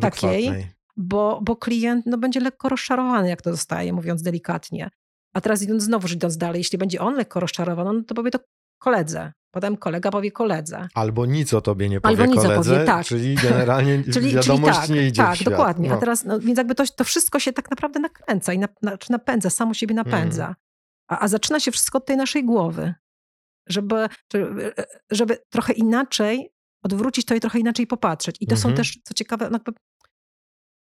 takiej, 0.01 0.67
bo, 0.97 1.41
bo 1.41 1.55
klient 1.55 2.05
no, 2.05 2.17
będzie 2.17 2.39
lekko 2.39 2.69
rozczarowany, 2.69 3.29
jak 3.29 3.41
to 3.41 3.51
zostaje, 3.51 3.93
mówiąc 3.93 4.21
delikatnie. 4.21 4.89
A 5.33 5.41
teraz 5.41 5.61
idąc 5.61 5.83
znowu 5.83 6.07
idąc 6.07 6.37
dalej, 6.37 6.59
jeśli 6.59 6.77
będzie 6.77 7.01
on 7.01 7.15
lekko 7.15 7.39
rozczarowany, 7.39 7.93
no 7.93 8.03
to 8.03 8.15
powie 8.15 8.31
to 8.31 8.39
koledze. 8.79 9.31
Potem 9.51 9.77
kolega 9.77 10.11
powie 10.11 10.31
koledze. 10.31 10.87
Albo 10.93 11.25
nic 11.25 11.53
o 11.53 11.61
tobie 11.61 11.89
nie 11.89 12.01
powie 12.01 12.11
Albo 12.11 12.25
nic 12.25 12.41
koledze, 12.41 12.73
powie, 12.73 12.85
tak. 12.85 13.05
czyli 13.05 13.35
generalnie 13.35 14.03
czyli, 14.13 14.31
wiadomość 14.31 14.79
czyli 14.79 14.87
tak, 14.87 14.89
nie 14.89 15.07
idzie 15.07 15.23
Tak, 15.23 15.43
dokładnie. 15.43 15.89
No. 15.89 15.95
A 15.95 15.97
teraz, 15.97 16.25
no, 16.25 16.39
więc 16.39 16.57
jakby 16.57 16.75
to, 16.75 16.83
to 16.97 17.03
wszystko 17.03 17.39
się 17.39 17.53
tak 17.53 17.69
naprawdę 17.69 17.99
nakręca 17.99 18.53
i 18.53 18.59
na, 18.59 18.67
napędza, 19.09 19.49
samo 19.49 19.73
siebie 19.73 19.95
napędza. 19.95 20.45
Mm. 20.45 20.55
A, 21.09 21.19
a 21.19 21.27
zaczyna 21.27 21.59
się 21.59 21.71
wszystko 21.71 21.97
od 21.97 22.05
tej 22.05 22.17
naszej 22.17 22.45
głowy. 22.45 22.93
Żeby, 23.69 24.09
żeby 25.11 25.37
trochę 25.49 25.73
inaczej 25.73 26.53
odwrócić 26.83 27.25
to 27.25 27.35
i 27.35 27.39
trochę 27.39 27.59
inaczej 27.59 27.87
popatrzeć. 27.87 28.35
I 28.39 28.47
to 28.47 28.55
mm 28.55 28.59
-hmm. 28.59 28.63
są 28.63 28.69
mhm. 28.69 28.77
też, 28.77 28.99
co 29.03 29.13
ciekawe, 29.13 29.49
no 29.51 29.59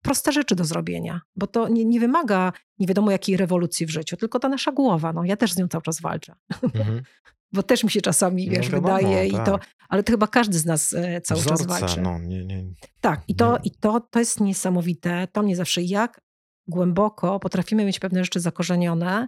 proste 0.06 0.32
rzeczy 0.32 0.56
do 0.56 0.66
zrobienia, 0.66 1.22
bo 1.36 1.48
to 1.48 1.68
nie, 1.68 1.86
nie, 1.86 2.00
wymaga 2.00 2.54
nie 2.80 2.88
wiadomo 2.88 3.12
jakiej 3.12 3.38
rewolucji 3.38 3.86
w 3.86 3.90
życiu, 3.90 4.18
tylko 4.18 4.40
ta 4.40 4.50
nasza 4.50 4.72
głowa. 4.72 5.14
No, 5.14 5.24
ja 5.24 5.38
też 5.38 5.54
z 5.54 5.58
nią 5.58 5.68
cały 5.68 5.82
czas 5.82 6.02
walczę. 6.02 6.36
-hmm. 6.54 7.02
bo 7.54 7.64
też 7.64 7.84
mi 7.84 7.92
się 7.92 8.02
czasami, 8.02 8.46
no 8.46 8.52
wiesz, 8.52 8.70
no, 8.70 8.82
wydaje 8.82 9.32
tak. 9.32 9.42
i 9.42 9.46
to, 9.46 9.60
ale 9.90 10.04
to 10.04 10.12
chyba 10.12 10.28
każdy 10.28 10.60
z 10.60 10.66
nas 10.66 10.94
e, 10.94 11.22
cały 11.22 11.44
czas 11.44 11.66
walczy. 11.66 12.02
No, 12.02 12.20
nie, 12.20 12.46
nie. 12.46 12.64
Tak, 13.02 13.22
i 13.28 13.36
to, 13.36 13.58
i 13.64 13.72
to, 13.72 14.00
to 14.00 14.20
jest 14.20 14.40
niesamowite. 14.42 15.28
To 15.32 15.44
mnie 15.44 15.56
zawsze, 15.56 15.82
jak 15.82 16.22
głęboko 16.68 17.40
potrafimy 17.40 17.86
mieć 17.86 18.00
pewne 18.00 18.24
rzeczy 18.24 18.40
zakorzenione 18.40 19.28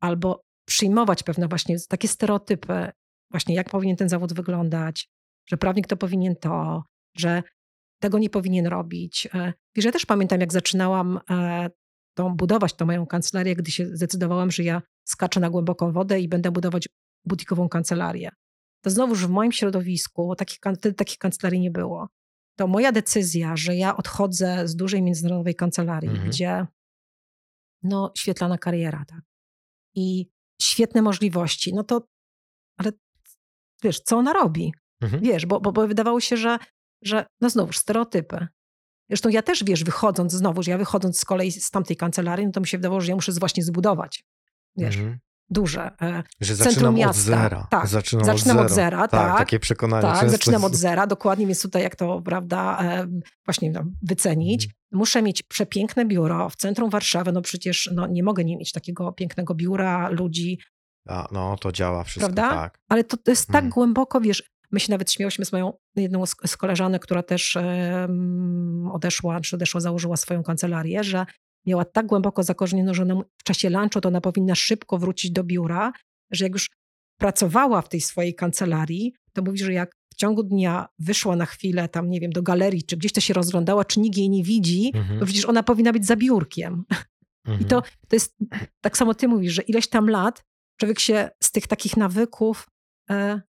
albo 0.00 0.40
przyjmować 0.68 1.22
pewne 1.22 1.48
właśnie 1.48 1.76
takie 1.88 2.08
stereotypy, 2.08 2.90
właśnie 3.30 3.54
jak 3.54 3.70
powinien 3.70 3.96
ten 3.96 4.08
zawód 4.08 4.32
wyglądać, 4.32 5.08
że 5.48 5.56
prawnik 5.56 5.86
to 5.86 5.96
powinien 5.96 6.36
to, 6.36 6.84
że 7.16 7.42
tego 7.98 8.18
nie 8.18 8.30
powinien 8.30 8.66
robić. 8.66 9.28
E, 9.34 9.52
wiesz, 9.74 9.84
ja 9.84 9.92
też 9.92 10.06
pamiętam, 10.06 10.40
jak 10.40 10.52
zaczynałam 10.52 11.20
e, 11.30 11.70
tą, 12.14 12.36
budować 12.36 12.74
tą 12.74 12.86
moją 12.86 13.06
kancelarię, 13.06 13.56
gdy 13.56 13.70
się 13.70 13.86
zdecydowałam, 13.86 14.50
że 14.50 14.62
ja 14.62 14.82
skaczę 15.04 15.40
na 15.40 15.50
głęboką 15.50 15.92
wodę 15.92 16.20
i 16.20 16.28
będę 16.28 16.50
budować 16.50 16.88
butikową 17.24 17.68
kancelarię. 17.68 18.30
To 18.84 18.90
znowuż 18.90 19.26
w 19.26 19.30
moim 19.30 19.52
środowisku 19.52 20.34
takich, 20.36 20.58
takich 20.96 21.18
kancelarii 21.18 21.60
nie 21.60 21.70
było. 21.70 22.08
To 22.58 22.66
moja 22.66 22.92
decyzja, 22.92 23.56
że 23.56 23.76
ja 23.76 23.96
odchodzę 23.96 24.68
z 24.68 24.76
dużej 24.76 25.02
międzynarodowej 25.02 25.54
kancelarii, 25.54 26.10
mhm. 26.10 26.28
gdzie 26.28 26.66
no, 27.82 28.12
świetlana 28.16 28.58
kariera, 28.58 29.04
tak. 29.08 29.20
I 29.94 30.30
świetne 30.62 31.02
możliwości, 31.02 31.74
no 31.74 31.84
to, 31.84 32.08
ale 32.76 32.92
wiesz, 33.82 34.00
co 34.00 34.16
ona 34.16 34.32
robi? 34.32 34.72
Mhm. 35.00 35.22
Wiesz, 35.22 35.46
bo, 35.46 35.60
bo, 35.60 35.72
bo 35.72 35.88
wydawało 35.88 36.20
się, 36.20 36.36
że, 36.36 36.58
że 37.02 37.26
no 37.40 37.50
znowuż 37.50 37.78
stereotypy. 37.78 38.46
Zresztą 39.08 39.28
ja 39.28 39.42
też, 39.42 39.64
wiesz, 39.64 39.84
wychodząc 39.84 40.32
znowuż, 40.32 40.66
ja 40.66 40.78
wychodząc 40.78 41.18
z 41.18 41.24
kolei 41.24 41.52
z 41.52 41.70
tamtej 41.70 41.96
kancelarii, 41.96 42.46
no 42.46 42.52
to 42.52 42.60
mi 42.60 42.66
się 42.66 42.78
wydawało, 42.78 43.00
że 43.00 43.08
ja 43.08 43.14
muszę 43.14 43.32
właśnie 43.32 43.62
zbudować. 43.62 44.24
Wiesz, 44.76 44.96
mhm 44.96 45.18
duże. 45.50 45.90
E, 46.02 46.22
że 46.40 46.56
centrum 46.56 46.94
miasta. 46.94 47.10
od 47.10 47.16
zera. 47.16 47.66
Tak, 47.70 47.86
zaczynam, 47.86 48.24
zaczynam 48.24 48.58
od, 48.58 48.70
zera. 48.70 49.04
od 49.04 49.10
zera, 49.10 49.28
tak. 49.28 49.38
Takie 49.38 49.58
przekonanie. 49.58 50.02
Tak, 50.02 50.30
zaczynam 50.30 50.64
od 50.64 50.74
zera, 50.74 51.06
dokładnie, 51.06 51.46
więc 51.46 51.62
tutaj 51.62 51.82
jak 51.82 51.96
to, 51.96 52.22
prawda, 52.22 52.78
e, 52.82 53.06
właśnie 53.44 53.70
no, 53.70 53.84
wycenić. 54.02 54.62
Hmm. 54.62 54.76
Muszę 54.92 55.22
mieć 55.22 55.42
przepiękne 55.42 56.04
biuro 56.04 56.50
w 56.50 56.56
centrum 56.56 56.90
Warszawy, 56.90 57.32
no 57.32 57.42
przecież 57.42 57.90
no, 57.94 58.06
nie 58.06 58.22
mogę 58.22 58.44
nie 58.44 58.56
mieć 58.56 58.72
takiego 58.72 59.12
pięknego 59.12 59.54
biura, 59.54 60.08
ludzi. 60.08 60.58
A, 61.08 61.28
no, 61.32 61.56
to 61.60 61.72
działa 61.72 62.04
wszystko, 62.04 62.32
prawda? 62.32 62.56
tak. 62.56 62.78
Ale 62.88 63.04
to, 63.04 63.16
to 63.16 63.30
jest 63.30 63.46
tak 63.46 63.54
hmm. 63.54 63.70
głęboko, 63.70 64.20
wiesz, 64.20 64.42
My 64.70 64.80
się 64.80 64.92
nawet 64.92 65.12
śmiałyśmy 65.12 65.44
z 65.44 65.52
moją 65.52 65.72
jedną 65.96 66.26
z, 66.26 66.34
z 66.46 66.56
koleżanek, 66.56 67.02
która 67.02 67.22
też 67.22 67.56
um, 67.56 68.90
odeszła, 68.92 69.40
czy 69.40 69.56
odeszła, 69.56 69.80
założyła 69.80 70.16
swoją 70.16 70.42
kancelarię, 70.42 71.04
że 71.04 71.26
miała 71.66 71.84
tak 71.84 72.06
głęboko 72.06 72.42
zakorzenioną, 72.42 72.94
że 72.94 73.02
ona 73.02 73.14
w 73.36 73.42
czasie 73.44 73.70
lunchu 73.70 74.00
to 74.00 74.08
ona 74.08 74.20
powinna 74.20 74.54
szybko 74.54 74.98
wrócić 74.98 75.30
do 75.30 75.44
biura, 75.44 75.92
że 76.30 76.44
jak 76.44 76.52
już 76.52 76.70
pracowała 77.20 77.82
w 77.82 77.88
tej 77.88 78.00
swojej 78.00 78.34
kancelarii, 78.34 79.14
to 79.32 79.42
mówi, 79.42 79.58
że 79.58 79.72
jak 79.72 79.96
w 80.12 80.14
ciągu 80.14 80.42
dnia 80.42 80.88
wyszła 80.98 81.36
na 81.36 81.46
chwilę 81.46 81.88
tam, 81.88 82.10
nie 82.10 82.20
wiem, 82.20 82.30
do 82.30 82.42
galerii, 82.42 82.82
czy 82.82 82.96
gdzieś 82.96 83.12
to 83.12 83.20
się 83.20 83.34
rozglądała, 83.34 83.84
czy 83.84 84.00
nikt 84.00 84.16
jej 84.16 84.30
nie 84.30 84.44
widzi, 84.44 84.92
mhm. 84.94 85.20
to 85.20 85.26
przecież 85.26 85.44
ona 85.44 85.62
powinna 85.62 85.92
być 85.92 86.06
za 86.06 86.16
biurkiem. 86.16 86.84
Mhm. 87.44 87.60
I 87.60 87.64
to, 87.64 87.82
to 87.82 88.16
jest, 88.16 88.36
tak 88.80 88.96
samo 88.96 89.14
ty 89.14 89.28
mówisz, 89.28 89.52
że 89.52 89.62
ileś 89.62 89.88
tam 89.88 90.10
lat 90.10 90.44
człowiek 90.76 91.00
się 91.00 91.30
z 91.42 91.52
tych 91.52 91.66
takich 91.66 91.96
nawyków 91.96 92.68
e, 93.10 93.40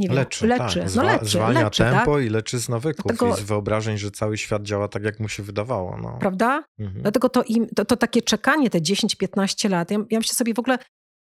nie 0.00 0.08
wiem, 0.08 0.16
leczy. 0.16 0.46
leczy. 0.46 0.80
Tak. 0.80 0.94
No 0.94 1.02
leczy 1.02 1.26
zwalnia 1.26 1.64
leczy, 1.64 1.82
tempo 1.82 2.14
tak? 2.14 2.24
i 2.24 2.28
leczy 2.28 2.60
z 2.60 2.68
nawyków 2.68 3.04
Dlatego... 3.04 3.36
i 3.36 3.40
z 3.40 3.40
wyobrażeń, 3.40 3.98
że 3.98 4.10
cały 4.10 4.38
świat 4.38 4.62
działa 4.62 4.88
tak, 4.88 5.02
jak 5.02 5.20
mu 5.20 5.28
się 5.28 5.42
wydawało. 5.42 5.96
No. 5.96 6.18
Prawda? 6.20 6.64
Mhm. 6.78 7.02
Dlatego 7.02 7.28
to, 7.28 7.42
im, 7.42 7.68
to, 7.68 7.84
to, 7.84 7.96
takie 7.96 8.22
czekanie, 8.22 8.70
te 8.70 8.80
10-15 8.80 9.70
lat, 9.70 9.90
ja, 9.90 9.98
ja 10.10 10.18
myślę 10.18 10.34
sobie 10.34 10.54
w 10.54 10.58
ogóle, 10.58 10.78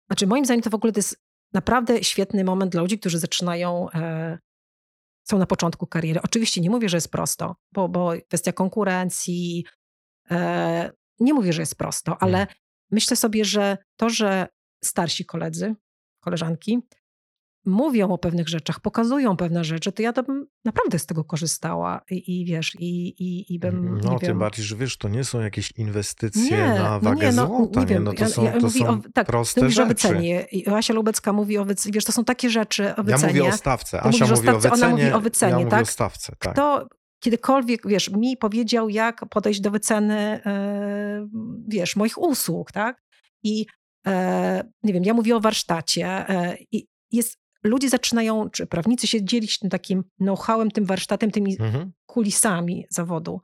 znaczy 0.06 0.26
moim 0.26 0.44
zdaniem 0.44 0.62
to 0.62 0.70
w 0.70 0.74
ogóle 0.74 0.92
to 0.92 0.98
jest 0.98 1.16
naprawdę 1.52 2.04
świetny 2.04 2.44
moment 2.44 2.72
dla 2.72 2.82
ludzi, 2.82 2.98
którzy 2.98 3.18
zaczynają, 3.18 3.90
e, 3.90 4.38
są 5.28 5.38
na 5.38 5.46
początku 5.46 5.86
kariery. 5.86 6.20
Oczywiście 6.22 6.60
nie 6.60 6.70
mówię, 6.70 6.88
że 6.88 6.96
jest 6.96 7.10
prosto, 7.10 7.56
bo, 7.72 7.88
bo 7.88 8.12
kwestia 8.28 8.52
konkurencji, 8.52 9.64
e, 10.30 10.90
nie 11.20 11.34
mówię, 11.34 11.52
że 11.52 11.62
jest 11.62 11.78
prosto, 11.78 12.16
ale 12.20 12.38
mhm. 12.38 12.56
myślę 12.90 13.16
sobie, 13.16 13.44
że 13.44 13.78
to, 13.96 14.10
że 14.10 14.46
starsi 14.84 15.24
koledzy, 15.24 15.74
koleżanki 16.20 16.78
mówią 17.68 18.08
o 18.08 18.18
pewnych 18.18 18.48
rzeczach, 18.48 18.80
pokazują 18.80 19.36
pewne 19.36 19.64
rzeczy, 19.64 19.92
to 19.92 20.02
ja 20.02 20.12
to 20.12 20.22
bym 20.22 20.46
naprawdę 20.64 20.98
z 20.98 21.06
tego 21.06 21.24
korzystała 21.24 22.00
i, 22.10 22.40
i 22.40 22.44
wiesz, 22.44 22.74
i, 22.78 23.08
i, 23.08 23.54
i 23.54 23.58
bym, 23.58 24.00
No, 24.04 24.12
nie 24.12 24.18
tym 24.18 24.28
wiem... 24.28 24.38
bardziej, 24.38 24.64
że 24.64 24.76
wiesz, 24.76 24.96
to 24.96 25.08
nie 25.08 25.24
są 25.24 25.40
jakieś 25.40 25.72
inwestycje 25.76 26.42
Nie, 26.42 26.68
na 26.68 26.90
no 26.90 27.00
wagę 27.00 27.26
nie, 27.26 27.32
no, 27.32 27.46
złota, 27.46 27.80
nie 27.80 27.86
wiem, 27.86 28.04
No 28.04 28.12
to 28.12 28.22
ja, 28.22 28.28
są, 28.28 28.44
ja 28.44 28.60
to 28.60 28.70
są 28.70 28.88
o, 28.88 28.98
tak, 29.14 29.26
proste 29.26 29.60
mówisz 29.60 29.78
o 29.78 29.82
rzeczy. 29.82 29.88
wycenie. 29.88 30.46
I 30.52 30.68
Asia 30.68 30.94
Lubecka 30.94 31.32
mówi 31.32 31.58
o 31.58 31.64
wycenie, 31.64 31.92
wiesz, 31.92 32.04
to 32.04 32.12
są 32.12 32.24
takie 32.24 32.50
rzeczy 32.50 32.84
o 32.84 32.86
Ja 32.96 33.02
wycenie. 33.02 33.26
mówię 33.26 33.48
o 33.48 33.52
stawce, 33.52 34.00
Asia 34.02 34.24
o 34.24 34.28
mówi 34.28 34.32
o 34.32 34.36
stawce, 34.36 34.68
ona 34.68 34.76
wycenie, 34.76 34.92
mówi 35.04 35.12
o 35.12 35.20
wycenie, 35.20 35.52
ja 35.52 35.58
mówię 35.58 35.70
tak? 35.70 35.82
o 35.82 35.86
stawce, 35.86 36.36
tak. 36.38 36.52
Kto 36.52 36.88
kiedykolwiek, 37.20 37.86
wiesz, 37.88 38.10
mi 38.10 38.36
powiedział, 38.36 38.88
jak 38.88 39.26
podejść 39.30 39.60
do 39.60 39.70
wyceny, 39.70 40.14
e, 40.46 41.28
wiesz, 41.68 41.96
moich 41.96 42.18
usług, 42.18 42.72
tak? 42.72 43.02
I 43.42 43.66
e, 44.06 44.64
nie 44.82 44.92
wiem, 44.92 45.04
ja 45.04 45.14
mówię 45.14 45.36
o 45.36 45.40
warsztacie 45.40 46.06
e, 46.06 46.56
i 46.72 46.86
jest, 47.12 47.38
ludzie 47.64 47.88
zaczynają, 47.88 48.50
czy 48.50 48.66
prawnicy 48.66 49.06
się 49.06 49.24
dzielić 49.24 49.58
tym 49.58 49.70
takim 49.70 50.04
know-howem, 50.20 50.70
tym 50.70 50.84
warsztatem, 50.84 51.30
tymi 51.30 51.56
Mhm. 51.60 51.92
kulisami 52.06 52.84
zawodu. 52.90 53.40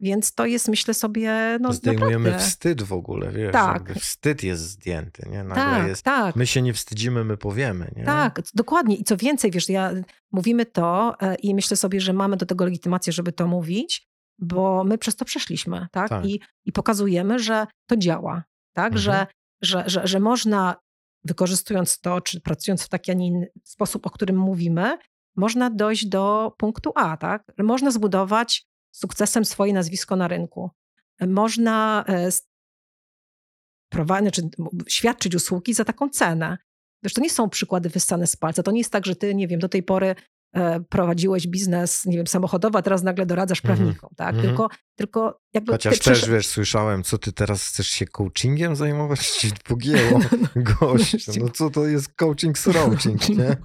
Więc 0.00 0.34
to 0.34 0.46
jest, 0.46 0.68
myślę 0.68 0.94
sobie, 0.94 1.58
no 1.60 1.72
Zdejmujemy 1.72 2.24
naprawdę. 2.24 2.46
wstyd 2.50 2.82
w 2.82 2.92
ogóle, 2.92 3.32
wiesz, 3.32 3.52
Tak. 3.52 3.92
wstyd 3.94 4.42
jest 4.42 4.62
zdjęty, 4.62 5.28
nie? 5.30 5.44
Nagle 5.44 5.64
Tak, 5.64 5.88
jest, 5.88 6.02
tak. 6.02 6.36
my 6.36 6.46
się 6.46 6.62
nie 6.62 6.72
wstydzimy, 6.72 7.24
my 7.24 7.36
powiemy, 7.36 7.92
nie? 7.96 8.04
Tak, 8.04 8.40
dokładnie. 8.54 8.96
I 8.96 9.04
co 9.04 9.16
więcej, 9.16 9.50
wiesz, 9.50 9.68
ja, 9.68 9.92
mówimy 10.32 10.66
to 10.66 11.14
e, 11.20 11.34
i 11.34 11.54
myślę 11.54 11.76
sobie, 11.76 12.00
że 12.00 12.12
mamy 12.12 12.36
do 12.36 12.46
tego 12.46 12.64
legitymację, 12.64 13.12
żeby 13.12 13.32
to 13.32 13.46
mówić, 13.46 14.06
bo 14.38 14.84
my 14.84 14.98
przez 14.98 15.16
to 15.16 15.24
przeszliśmy, 15.24 15.86
tak? 15.92 16.08
Tak. 16.08 16.24
I, 16.26 16.40
I 16.64 16.72
pokazujemy, 16.72 17.38
że 17.38 17.66
to 17.86 17.96
działa, 17.96 18.44
tak? 18.72 18.92
Mhm. 18.92 19.02
Że, 19.02 19.26
że, 19.62 19.84
że, 19.86 20.06
że 20.06 20.20
można, 20.20 20.76
wykorzystując 21.26 22.00
to, 22.00 22.20
czy 22.20 22.40
pracując 22.40 22.82
w 22.82 22.88
taki, 22.88 23.10
a 23.10 23.14
nie 23.14 23.26
inny 23.26 23.50
sposób, 23.64 24.06
o 24.06 24.10
którym 24.10 24.36
mówimy, 24.36 24.98
można 25.36 25.70
dojść 25.70 26.06
do 26.06 26.54
punktu 26.58 26.92
A, 26.94 27.16
tak? 27.16 27.52
Można 27.58 27.90
zbudować 27.90 28.66
sukcesem 28.90 29.44
swoje 29.44 29.72
nazwisko 29.72 30.16
na 30.16 30.28
rynku. 30.28 30.70
Można 31.20 32.04
e, 32.08 32.28
prowadzić, 33.88 34.38
m- 34.38 34.48
świadczyć 34.88 35.34
usługi 35.34 35.74
za 35.74 35.84
taką 35.84 36.08
cenę. 36.08 36.58
Wiesz, 37.02 37.12
to 37.12 37.20
nie 37.20 37.30
są 37.30 37.50
przykłady 37.50 37.88
wyssane 37.88 38.26
z 38.26 38.36
palca. 38.36 38.62
To 38.62 38.70
nie 38.70 38.78
jest 38.80 38.92
tak, 38.92 39.06
że 39.06 39.16
ty, 39.16 39.34
nie 39.34 39.48
wiem, 39.48 39.60
do 39.60 39.68
tej 39.68 39.82
pory 39.82 40.14
prowadziłeś 40.88 41.46
biznes, 41.46 42.04
nie 42.06 42.16
wiem, 42.16 42.26
samochodowy, 42.26 42.78
a 42.78 42.82
teraz 42.82 43.02
nagle 43.02 43.26
doradzasz 43.26 43.60
Mhm. 43.64 43.76
prawnikom, 43.78 44.10
tak? 44.16 44.28
Mhm. 44.34 44.46
Tylko, 44.48 44.68
tylko 44.94 45.40
jakby 45.54 45.72
Chociaż 45.72 45.98
ty 45.98 46.04
też, 46.04 46.28
wiesz, 46.30 46.46
słyszałem, 46.46 47.02
co 47.02 47.18
ty 47.18 47.32
teraz 47.32 47.62
chcesz 47.68 47.86
się 47.88 48.06
coachingiem 48.06 48.76
zajmować? 48.76 49.30
Ci 49.30 49.50
pogięło, 49.68 50.20
gość. 50.80 51.38
No 51.40 51.48
co 51.48 51.70
to 51.70 51.86
jest 51.86 52.08
coaching 52.14 52.58
srouching, 52.58 53.28
nie? 53.28 53.56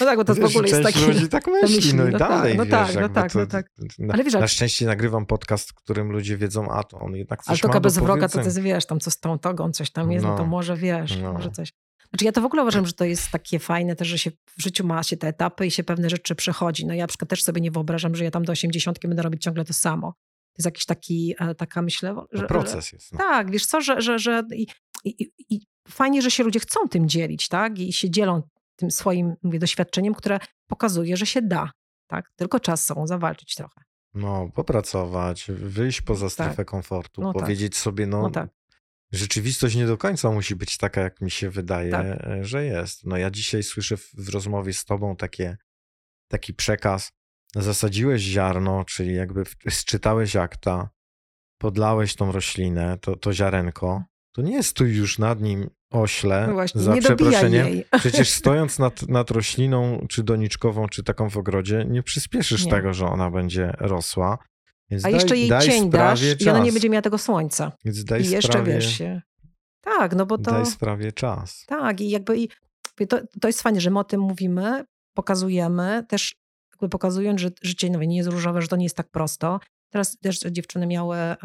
No 0.00 0.06
tak, 0.06 0.16
bo 0.18 0.24
to 0.24 0.34
w 0.34 0.38
Wiesz, 0.38 0.56
ogóle 0.56 0.68
jest 0.68 0.82
taki... 0.82 1.06
ludzi 1.06 1.28
tak 1.28 1.46
myśli, 1.46 1.76
myśli, 1.76 1.94
no 1.94 2.08
i 2.08 2.10
no 2.12 2.18
tak, 2.18 2.28
dalej, 2.28 2.56
no 2.56 2.64
wiesz, 2.64 2.70
tak, 2.70 2.94
no 2.94 3.08
tak, 3.08 3.32
to, 3.32 3.38
no 3.38 3.46
tak. 3.46 3.66
Na, 3.98 4.14
Ale 4.14 4.24
wiesz, 4.24 4.34
na 4.34 4.48
szczęście 4.48 4.86
nagrywam 4.86 5.26
podcast, 5.26 5.70
w 5.70 5.74
którym 5.74 6.12
ludzie 6.12 6.36
wiedzą, 6.36 6.70
a 6.70 6.82
to 6.82 6.98
on 6.98 7.16
jednak 7.16 7.42
coś 7.42 7.48
Ale 7.48 7.58
to 7.58 7.68
ma 7.68 7.80
bez 7.80 7.98
wroga, 7.98 8.28
to, 8.28 8.40
jest, 8.40 8.60
wiesz, 8.60 8.86
tam 8.86 9.00
co 9.00 9.10
z 9.10 9.20
tą 9.20 9.38
togą, 9.38 9.72
coś 9.72 9.90
tam 9.90 10.12
jest, 10.12 10.26
no, 10.26 10.36
to 10.36 10.42
No. 10.42 10.48
może 10.48 10.76
wiesz, 10.76 11.18
No. 11.22 11.32
może 11.32 11.50
coś. 11.50 11.72
Znaczy 12.10 12.24
ja 12.24 12.32
to 12.32 12.40
w 12.40 12.44
ogóle 12.44 12.62
uważam, 12.62 12.86
że 12.86 12.92
to 12.92 13.04
jest 13.04 13.30
takie 13.30 13.58
fajne 13.58 13.96
też, 13.96 14.08
że 14.08 14.18
się 14.18 14.30
w 14.30 14.62
życiu 14.62 14.86
ma 14.86 15.02
się 15.02 15.16
te 15.16 15.28
etapy 15.28 15.66
i 15.66 15.70
się 15.70 15.84
pewne 15.84 16.10
rzeczy 16.10 16.34
przechodzi. 16.34 16.86
No 16.86 16.94
ja 16.94 17.04
na 17.04 17.08
przykład 17.08 17.30
też 17.30 17.42
sobie 17.42 17.60
nie 17.60 17.70
wyobrażam, 17.70 18.14
że 18.14 18.24
ja 18.24 18.30
tam 18.30 18.44
do 18.44 18.52
80 18.52 18.98
będę 18.98 19.22
robić 19.22 19.42
ciągle 19.42 19.64
to 19.64 19.72
samo. 19.72 20.12
To 20.12 20.54
jest 20.58 20.66
jakiś 20.66 20.84
taki, 20.84 21.34
e, 21.38 21.54
taka 21.54 21.82
myślę, 21.82 22.14
że, 22.32 22.46
proces 22.46 22.92
jest. 22.92 23.12
No. 23.12 23.18
Tak, 23.18 23.50
wiesz 23.50 23.66
co, 23.66 23.80
że, 23.80 24.00
że, 24.00 24.18
że 24.18 24.42
i, 24.54 24.66
i, 25.04 25.30
i 25.50 25.60
fajnie, 25.88 26.22
że 26.22 26.30
się 26.30 26.44
ludzie 26.44 26.60
chcą 26.60 26.88
tym 26.88 27.08
dzielić, 27.08 27.48
tak? 27.48 27.78
I 27.78 27.92
się 27.92 28.10
dzielą 28.10 28.42
tym 28.76 28.90
swoim 28.90 29.34
mówię, 29.42 29.58
doświadczeniem, 29.58 30.14
które 30.14 30.38
pokazuje, 30.66 31.16
że 31.16 31.26
się 31.26 31.42
da. 31.42 31.70
Tak? 32.06 32.30
Tylko 32.36 32.60
czas 32.60 32.84
są 32.84 33.06
zawalczyć 33.06 33.54
trochę. 33.54 33.80
no, 34.14 34.50
popracować, 34.54 35.46
wyjść 35.48 36.00
poza 36.00 36.30
strefę 36.30 36.64
komfortu, 36.64 37.22
No 37.22 37.32
tak. 37.32 37.42
powiedzieć 37.42 37.76
sobie, 37.76 38.06
no, 38.06 38.22
No 38.22 38.30
tak. 38.30 38.50
Rzeczywistość 39.12 39.76
nie 39.76 39.86
do 39.86 39.96
końca 39.98 40.30
musi 40.30 40.56
być 40.56 40.76
taka, 40.76 41.00
jak 41.00 41.20
mi 41.20 41.30
się 41.30 41.50
wydaje, 41.50 41.90
Tak. 41.90 42.04
że 42.40 42.64
jest. 42.64 43.06
No 43.06 43.16
ja 43.16 43.30
dzisiaj 43.30 43.62
słyszę 43.62 43.96
w, 43.96 44.10
w 44.14 44.28
rozmowie 44.28 44.72
z 44.72 44.84
tobą 44.84 45.16
takie, 45.16 45.56
taki 46.28 46.54
przekaz, 46.54 47.12
zasadziłeś 47.54 48.22
ziarno, 48.22 48.84
czyli 48.84 49.14
jakby 49.14 49.42
sczytałeś 49.68 50.36
akta, 50.36 50.90
podlałeś 51.58 52.14
tą 52.14 52.32
roślinę, 52.32 52.98
to, 53.00 53.16
to 53.16 53.32
ziarenko, 53.32 54.02
to 54.32 54.42
nie 54.42 54.62
stój 54.62 54.96
już 54.96 55.18
nad 55.18 55.40
nim 55.40 55.70
ośle, 55.90 56.44
No 56.46 56.52
właśnie, 56.52 56.80
za 56.80 56.96
przeproszeniem. 56.96 57.66
jej. 57.66 57.84
Przecież 57.98 58.30
stojąc 58.30 58.78
nad, 58.78 59.02
nad 59.08 59.30
rośliną, 59.30 60.06
czy 60.08 60.22
doniczkową, 60.22 60.88
czy 60.88 61.02
taką 61.02 61.30
w 61.30 61.36
ogrodzie, 61.36 61.84
nie 61.88 62.02
przyspieszysz 62.02 62.64
Nie. 62.64 62.70
tego, 62.70 62.94
że 62.94 63.06
ona 63.06 63.30
będzie 63.30 63.72
rosła. 63.78 64.38
Więc 64.90 65.04
A 65.04 65.08
daj, 65.08 65.14
jeszcze 65.14 65.36
jej 65.36 65.48
cień 65.60 65.90
dasz 65.90 66.18
sprawie 66.18 66.36
i 66.40 66.48
ona 66.48 66.58
nie 66.58 66.64
czas. 66.64 66.74
będzie 66.74 66.90
miała 66.90 67.02
tego 67.02 67.18
słońca. 67.18 67.72
Więc 67.84 68.04
daj 68.04 68.22
I 68.22 68.30
jeszcze 68.30 68.52
sprawie, 68.52 68.72
wiesz 68.72 68.98
się. 68.98 69.22
Tak, 69.80 70.14
no 70.14 70.26
bo 70.26 70.38
to. 70.38 70.50
daj 70.50 70.66
sprawie 70.66 71.12
czas. 71.12 71.64
Tak, 71.66 72.00
i 72.00 72.10
jakby 72.10 72.38
i 72.38 72.48
to, 73.08 73.18
to 73.40 73.48
jest 73.48 73.62
fajne, 73.62 73.80
że 73.80 73.90
my 73.90 73.98
o 73.98 74.04
tym 74.04 74.20
mówimy, 74.20 74.84
pokazujemy, 75.16 76.04
też 76.08 76.34
jakby 76.74 76.88
pokazując, 76.88 77.40
że 77.40 77.50
życie 77.62 77.90
no, 77.90 77.98
nie 78.04 78.16
jest 78.16 78.28
różowe, 78.28 78.62
że 78.62 78.68
to 78.68 78.76
nie 78.76 78.84
jest 78.84 78.96
tak 78.96 79.10
prosto. 79.10 79.60
Teraz 79.92 80.18
też 80.18 80.38
dziewczyny 80.40 80.86
miały 80.86 81.16
e, 81.16 81.36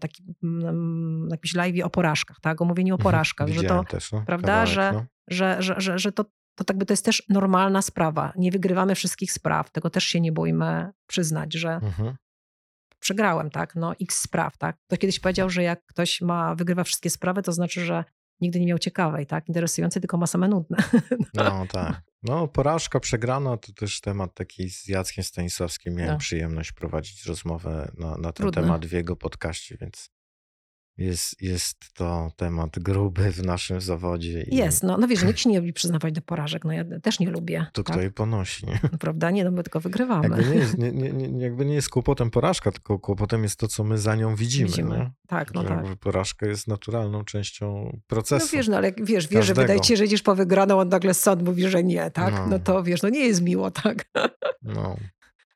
taki 0.00 0.22
mm, 0.42 1.28
na 1.28 1.34
jakimś 1.34 1.54
live 1.54 1.84
o 1.84 1.90
porażkach, 1.90 2.36
tak? 2.42 2.60
O 2.62 2.64
mówieniu 2.64 2.94
o 2.94 2.96
Mhm, 2.98 3.02
porażkach, 3.02 3.48
że 3.48 3.62
to, 3.62 3.84
też, 3.84 4.12
no, 4.12 4.22
prawda, 4.26 4.46
kawałek, 4.48 4.68
że- 4.68 4.92
no. 4.92 5.04
że, 5.28 5.56
że, 5.62 5.74
że, 5.80 5.98
że 5.98 6.12
to, 6.12 6.24
to 6.56 6.64
tak 6.64 6.78
by 6.78 6.86
to 6.86 6.92
jest 6.92 7.04
też 7.04 7.22
normalna 7.28 7.82
sprawa. 7.82 8.32
Nie 8.36 8.50
wygrywamy 8.50 8.94
wszystkich 8.94 9.32
spraw, 9.32 9.70
tego 9.70 9.90
też 9.90 10.04
się 10.04 10.20
nie 10.20 10.32
bójmy 10.32 10.90
przyznać, 11.06 11.54
że 11.54 11.70
Mhm. 11.74 12.16
Przegrałem, 13.02 13.50
tak? 13.50 13.74
No 13.76 13.92
x 14.00 14.20
spraw, 14.20 14.56
tak? 14.58 14.76
Ktoś 14.86 14.98
kiedyś 14.98 15.20
powiedział, 15.20 15.50
że 15.50 15.62
jak 15.62 15.86
ktoś 15.86 16.20
ma, 16.20 16.54
wygrywa 16.54 16.84
wszystkie 16.84 17.10
sprawy, 17.10 17.42
to 17.42 17.52
znaczy, 17.52 17.84
że 17.84 18.04
nigdy 18.40 18.60
nie 18.60 18.66
miał 18.66 18.78
ciekawej, 18.78 19.26
tak? 19.26 19.48
Interesującej, 19.48 20.02
tylko 20.02 20.16
ma 20.16 20.26
same 20.26 20.48
nudne. 20.48 20.76
No 21.34 21.66
tak. 21.72 22.02
No 22.22 22.48
porażka, 22.48 23.00
przegrana 23.00 23.56
to 23.56 23.72
też 23.72 24.00
temat 24.00 24.34
taki 24.34 24.70
z 24.70 24.88
Jackiem 24.88 25.24
Stanisławskim. 25.24 25.94
Miałem 25.94 26.12
No. 26.12 26.18
przyjemność 26.18 26.72
prowadzić 26.72 27.26
rozmowę 27.26 27.92
na, 27.98 28.10
na 28.10 28.16
ten 28.16 28.32
Trudny. 28.32 28.62
temat 28.62 28.86
w 28.86 28.92
jego 28.92 29.16
podcaście, 29.16 29.76
więc 29.80 30.10
jest, 30.98 31.42
jest 31.42 31.76
to 31.94 32.32
temat 32.36 32.78
gruby 32.78 33.32
w 33.32 33.42
naszym 33.44 33.80
zawodzie. 33.80 34.42
I 34.42 34.56
Jest, 34.56 34.82
no, 34.82 34.98
no 34.98 35.08
wiesz, 35.08 35.24
nikt 35.24 35.38
się 35.38 35.50
nie 35.50 35.58
lubi 35.60 35.72
przyznawać 35.72 36.14
do 36.14 36.22
porażek, 36.22 36.64
no 36.64 36.72
ja 36.72 36.84
też 37.02 37.20
nie 37.20 37.30
lubię, 37.30 37.66
To 37.72 37.82
tak? 37.82 37.96
kto 37.96 38.02
je 38.02 38.10
ponosi, 38.10 38.66
nie? 38.66 38.78
No, 38.92 38.98
prawda? 38.98 39.30
Nie, 39.30 39.44
no 39.44 39.50
my 39.50 39.62
tylko 39.62 39.80
wygrywamy. 39.80 40.22
Jakby 40.28 40.44
nie, 40.50 40.54
jest, 40.54 40.78
nie, 40.78 40.92
nie, 40.92 41.12
nie, 41.12 41.44
jakby 41.44 41.64
nie 41.64 41.74
jest 41.74 41.88
kłopotem 41.88 42.30
porażka, 42.30 42.72
tylko 42.72 42.98
kłopotem 42.98 43.42
jest 43.42 43.56
to, 43.56 43.68
co 43.68 43.84
my 43.84 43.98
za 43.98 44.14
nią 44.16 44.36
widzimy. 44.36 44.68
Widzimy. 44.68 45.10
Tak, 45.26 45.54
no 45.54 45.64
tak. 45.64 45.96
porażka 45.96 46.46
jest 46.46 46.68
naturalną 46.68 47.24
częścią 47.24 47.90
No 47.92 47.98
procesu. 48.06 48.56
wiesz, 48.56 48.68
no 48.68 48.76
ale 48.76 48.92
wiesz, 48.92 49.06
wiesz, 49.08 49.28
że 49.28 49.38
Każdego. 49.38 49.60
wydaje 49.60 49.80
ci 49.80 49.88
się, 49.88 49.96
że 49.96 50.04
idziesz 50.04 50.22
po 50.22 50.34
wygraną, 50.34 50.80
a 50.80 50.84
nagle 50.84 51.14
sąd 51.14 51.42
mówi, 51.42 51.68
że 51.68 51.84
nie, 51.84 52.10
tak? 52.10 52.34
No. 52.34 52.46
No. 52.46 52.58
to 52.58 52.82
wiesz, 52.82 53.02
no 53.02 53.08
nie 53.08 53.26
jest 53.26 53.42
miło, 53.42 53.70
tak? 53.70 54.04
No. 54.62 54.96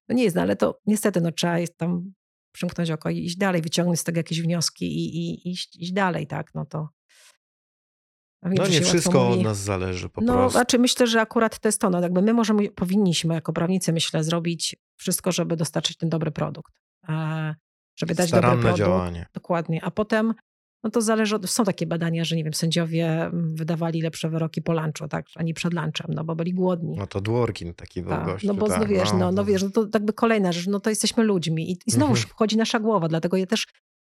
No 0.08 0.14
nie 0.14 0.24
jest, 0.24 0.36
no 0.36 0.42
ale 0.42 0.56
to 0.56 0.80
niestety, 0.86 1.20
no 1.20 1.32
trzeba 1.32 1.58
jest 1.58 1.76
tam 1.78 2.12
przymknąć 2.56 2.90
oko 2.90 3.10
i 3.10 3.18
iść 3.24 3.36
dalej, 3.36 3.62
wyciągnąć 3.62 4.00
z 4.00 4.04
tego 4.04 4.18
jakieś 4.18 4.42
wnioski 4.42 4.84
i, 4.84 5.16
i 5.16 5.50
iść, 5.50 5.76
iść 5.76 5.92
dalej, 5.92 6.26
tak? 6.26 6.54
No 6.54 6.66
to... 6.66 6.88
no 8.42 8.66
nie 8.66 8.80
wszystko 8.80 9.28
od 9.28 9.42
nas 9.42 9.58
zależy 9.58 10.08
po 10.08 10.20
no, 10.20 10.32
prostu. 10.32 10.58
znaczy 10.58 10.78
myślę, 10.78 11.06
że 11.06 11.20
akurat 11.20 11.58
to 11.58 11.68
jest 11.68 11.80
to, 11.80 11.90
no 11.90 12.00
jakby 12.00 12.22
my 12.22 12.34
możemy, 12.34 12.70
powinniśmy 12.70 13.34
jako 13.34 13.52
prawnicy, 13.52 13.92
myślę, 13.92 14.24
zrobić 14.24 14.76
wszystko, 14.96 15.32
żeby 15.32 15.56
dostarczyć 15.56 15.96
ten 15.96 16.08
dobry 16.08 16.30
produkt. 16.30 16.72
E, 17.08 17.54
żeby 17.96 18.14
dać 18.14 18.30
dobry 18.30 18.40
Staranne 18.40 18.62
produkt. 18.62 18.78
działanie. 18.78 19.26
Dokładnie. 19.34 19.84
A 19.84 19.90
potem, 19.90 20.34
no 20.86 20.90
to 20.90 21.00
zależy, 21.02 21.36
od, 21.36 21.50
są 21.50 21.64
takie 21.64 21.86
badania, 21.86 22.24
że 22.24 22.36
nie 22.36 22.44
wiem, 22.44 22.54
sędziowie 22.54 23.22
mm, 23.22 23.54
wydawali 23.54 24.02
lepsze 24.02 24.28
wyroki 24.30 24.62
po 24.62 24.72
lunchu, 24.72 25.08
tak, 25.08 25.26
a 25.34 25.42
nie 25.42 25.54
przed 25.54 25.74
lunchem, 25.74 26.06
no 26.14 26.24
bo 26.24 26.36
byli 26.36 26.54
głodni. 26.54 26.96
No 26.98 27.06
to 27.06 27.20
Dworkin 27.20 27.74
taki 27.74 28.02
był 28.02 28.10
Tak, 28.10 28.24
gościu. 28.24 28.46
no 28.46 28.54
bo 28.54 28.68
tak, 28.68 28.80
no 28.80 28.86
wiesz, 28.86 29.12
no, 29.12 29.18
no 29.18 29.32
to- 29.32 29.44
wiesz, 29.44 29.62
no 29.62 29.70
to 29.70 29.86
jakby 29.94 30.12
kolejna 30.12 30.52
rzecz, 30.52 30.66
no 30.66 30.80
to 30.80 30.90
jesteśmy 30.90 31.24
ludźmi 31.24 31.70
i, 31.70 31.78
i 31.86 31.90
znowu 31.90 32.12
Mhm. 32.12 32.28
wchodzi 32.28 32.56
nasza 32.56 32.80
głowa, 32.80 33.08
dlatego 33.08 33.36
ja 33.36 33.46
też 33.46 33.66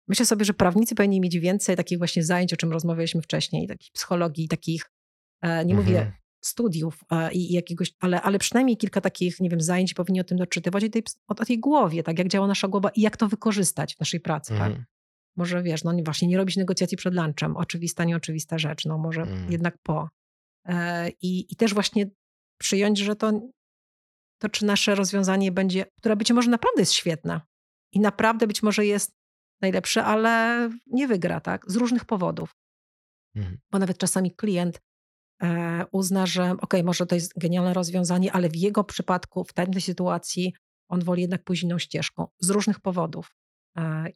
myślę 0.07 0.25
sobie, 0.25 0.45
że 0.45 0.53
prawnicy 0.53 0.95
powinni 0.95 1.21
mieć 1.21 1.39
więcej 1.39 1.75
takich 1.75 1.97
właśnie 1.97 2.23
zajęć, 2.23 2.53
o 2.53 2.57
czym 2.57 2.71
rozmawialiśmy 2.71 3.21
wcześniej, 3.21 3.67
takich 3.67 3.91
psychologii, 3.91 4.47
takich, 4.47 4.91
e, 5.41 5.65
nie 5.65 5.75
mówię 5.75 5.97
Mhm. 5.97 6.11
studiów 6.45 6.99
e, 7.11 7.31
i, 7.33 7.51
i 7.51 7.53
jakiegoś, 7.55 7.91
ale, 7.99 8.21
ale 8.21 8.39
przynajmniej 8.39 8.77
kilka 8.77 9.01
takich, 9.01 9.39
nie 9.39 9.49
wiem, 9.49 9.61
zajęć 9.61 9.93
powinni 9.93 10.21
o 10.21 10.23
tym 10.23 10.37
doczytywać, 10.37 10.83
o 10.83 10.89
tej, 10.89 11.03
o, 11.27 11.35
tej 11.45 11.59
głowie, 11.59 12.03
tak, 12.03 12.19
jak 12.19 12.27
działa 12.27 12.47
nasza 12.47 12.67
głowa 12.67 12.89
i 12.89 13.01
jak 13.01 13.17
to 13.17 13.27
wykorzystać 13.27 13.95
w 13.95 13.99
naszej 13.99 14.19
pracy, 14.19 14.53
tak. 14.57 14.73
Może 15.37 15.63
wiesz, 15.63 15.83
no 15.83 15.93
nie- 15.93 16.03
właśnie 16.03 16.27
nie 16.27 16.37
robić 16.37 16.57
negocjacji 16.57 16.97
przed 16.97 17.13
lunchem, 17.13 17.57
oczywista, 17.57 18.03
nieoczywista 18.03 18.57
rzecz, 18.57 18.85
no 18.85 18.97
może 18.97 19.21
Mm. 19.21 19.51
jednak 19.51 19.77
po. 19.83 20.09
E, 20.67 21.09
I, 21.09 21.53
I 21.53 21.55
też 21.55 21.73
właśnie 21.73 22.09
przyjąć, 22.61 22.99
że 22.99 23.15
to, 23.15 23.41
to 24.41 24.49
czy 24.49 24.65
nasze 24.65 24.95
rozwiązanie 24.95 25.51
będzie, 25.51 25.85
które 25.97 26.15
być 26.15 26.31
może 26.31 26.49
naprawdę 26.49 26.81
jest 26.81 26.91
świetne 26.93 27.41
i 27.93 27.99
naprawdę 27.99 28.47
być 28.47 28.63
może 28.63 28.85
jest 28.85 29.11
najlepsze, 29.61 30.03
ale 30.03 30.69
nie 30.87 31.07
wygra, 31.07 31.39
tak? 31.39 31.71
Z 31.71 31.75
różnych 31.75 32.05
powodów. 32.05 32.55
Mhm. 33.35 33.57
Bo 33.71 33.79
nawet 33.79 33.97
czasami 33.97 34.31
klient 34.35 34.81
e, 35.43 35.85
uzna, 35.91 36.25
że 36.25 36.51
ok, 36.61 36.73
może 36.83 37.05
to 37.05 37.15
jest 37.15 37.39
genialne 37.39 37.73
rozwiązanie, 37.73 38.31
ale 38.33 38.49
w 38.49 38.55
jego 38.55 38.83
przypadku, 38.83 39.43
w 39.43 39.53
tej 39.53 39.81
sytuacji, 39.81 40.53
on 40.89 41.03
woli 41.03 41.21
jednak 41.21 41.43
pójść 41.43 41.63
inną 41.63 41.79
ścieżką 41.79 42.27
z 42.39 42.49
różnych 42.49 42.79
powodów 42.79 43.35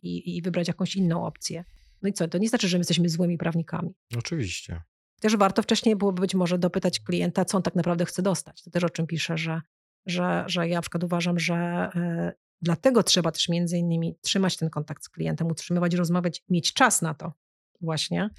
i, 0.02 0.38
i 0.38 0.42
wybrać 0.42 0.68
jakąś 0.68 0.96
inną 0.96 1.26
opcję. 1.26 1.64
No 2.02 2.10
i 2.10 2.14
co, 2.14 2.28
to 2.28 2.38
nie 2.38 2.50
znaczy, 2.50 2.68
że 2.68 2.78
my 2.78 2.80
jesteśmy 2.80 3.10
złymi 3.10 3.38
prawnikami. 3.38 3.96
Oczywiście. 4.18 4.82
Też 5.20 5.38
warto 5.38 5.62
wcześniej 5.62 5.96
byłoby 5.96 6.22
być 6.22 6.36
może 6.36 6.58
dopytać 6.58 7.00
klienta, 7.00 7.46
co 7.46 7.58
on 7.58 7.64
tak 7.64 7.76
naprawdę 7.76 8.06
chce 8.06 8.22
dostać. 8.22 8.64
To 8.64 8.72
też 8.72 8.84
o 8.84 8.90
czym 8.90 9.08
piszę, 9.08 9.38
że, 9.38 9.62
że, 10.06 10.44
że 10.48 10.68
ja 10.68 10.76
na 10.76 10.82
przykład 10.82 11.04
uważam, 11.04 11.40
że 11.40 11.90
y, 11.96 12.32
dlatego 12.62 13.04
trzeba 13.04 13.32
też 13.32 13.50
między 13.50 13.78
innymi 13.78 14.16
trzymać 14.22 14.58
ten 14.58 14.70
kontakt 14.70 15.04
z 15.04 15.10
klientem, 15.10 15.48
utrzymywać, 15.48 15.94
rozmawiać, 15.94 16.44
mieć 16.50 16.74
czas 16.74 17.02
na 17.02 17.14
to 17.14 17.34
właśnie, 17.82 18.30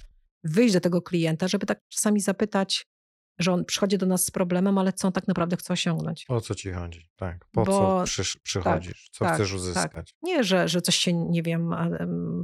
wyjść 0.43 0.73
do 0.73 0.81
tego 0.81 1.01
klienta, 1.01 1.47
żeby 1.47 1.65
tak 1.65 1.81
czasami 1.87 2.21
zapytać, 2.21 2.87
że 3.39 3.53
on 3.53 3.65
przychodzi 3.65 3.97
do 3.97 4.05
nas 4.05 4.25
z 4.25 4.31
problemem, 4.31 4.77
ale 4.77 4.93
co 4.93 5.07
on 5.07 5.11
tak 5.13 5.27
naprawdę 5.27 5.57
chce 5.57 5.73
osiągnąć. 5.73 6.25
O 6.29 6.41
co 6.41 6.55
ci 6.55 6.71
chodzi? 6.71 7.09
Tak. 7.15 7.45
Po 7.51 7.63
Bo- 7.63 7.71
co 7.71 8.03
przysz, 8.05 8.37
przychodzisz? 8.37 9.09
co 9.11 9.25
tak, 9.25 9.35
chcesz 9.35 9.49
tak. 9.49 9.55
uzyskać? 9.55 10.15
Nie, 10.21 10.43
że, 10.43 10.67
że 10.67 10.81
coś 10.81 10.95
się, 10.95 11.13
nie 11.13 11.43
wiem, 11.43 11.73
em, 11.73 12.43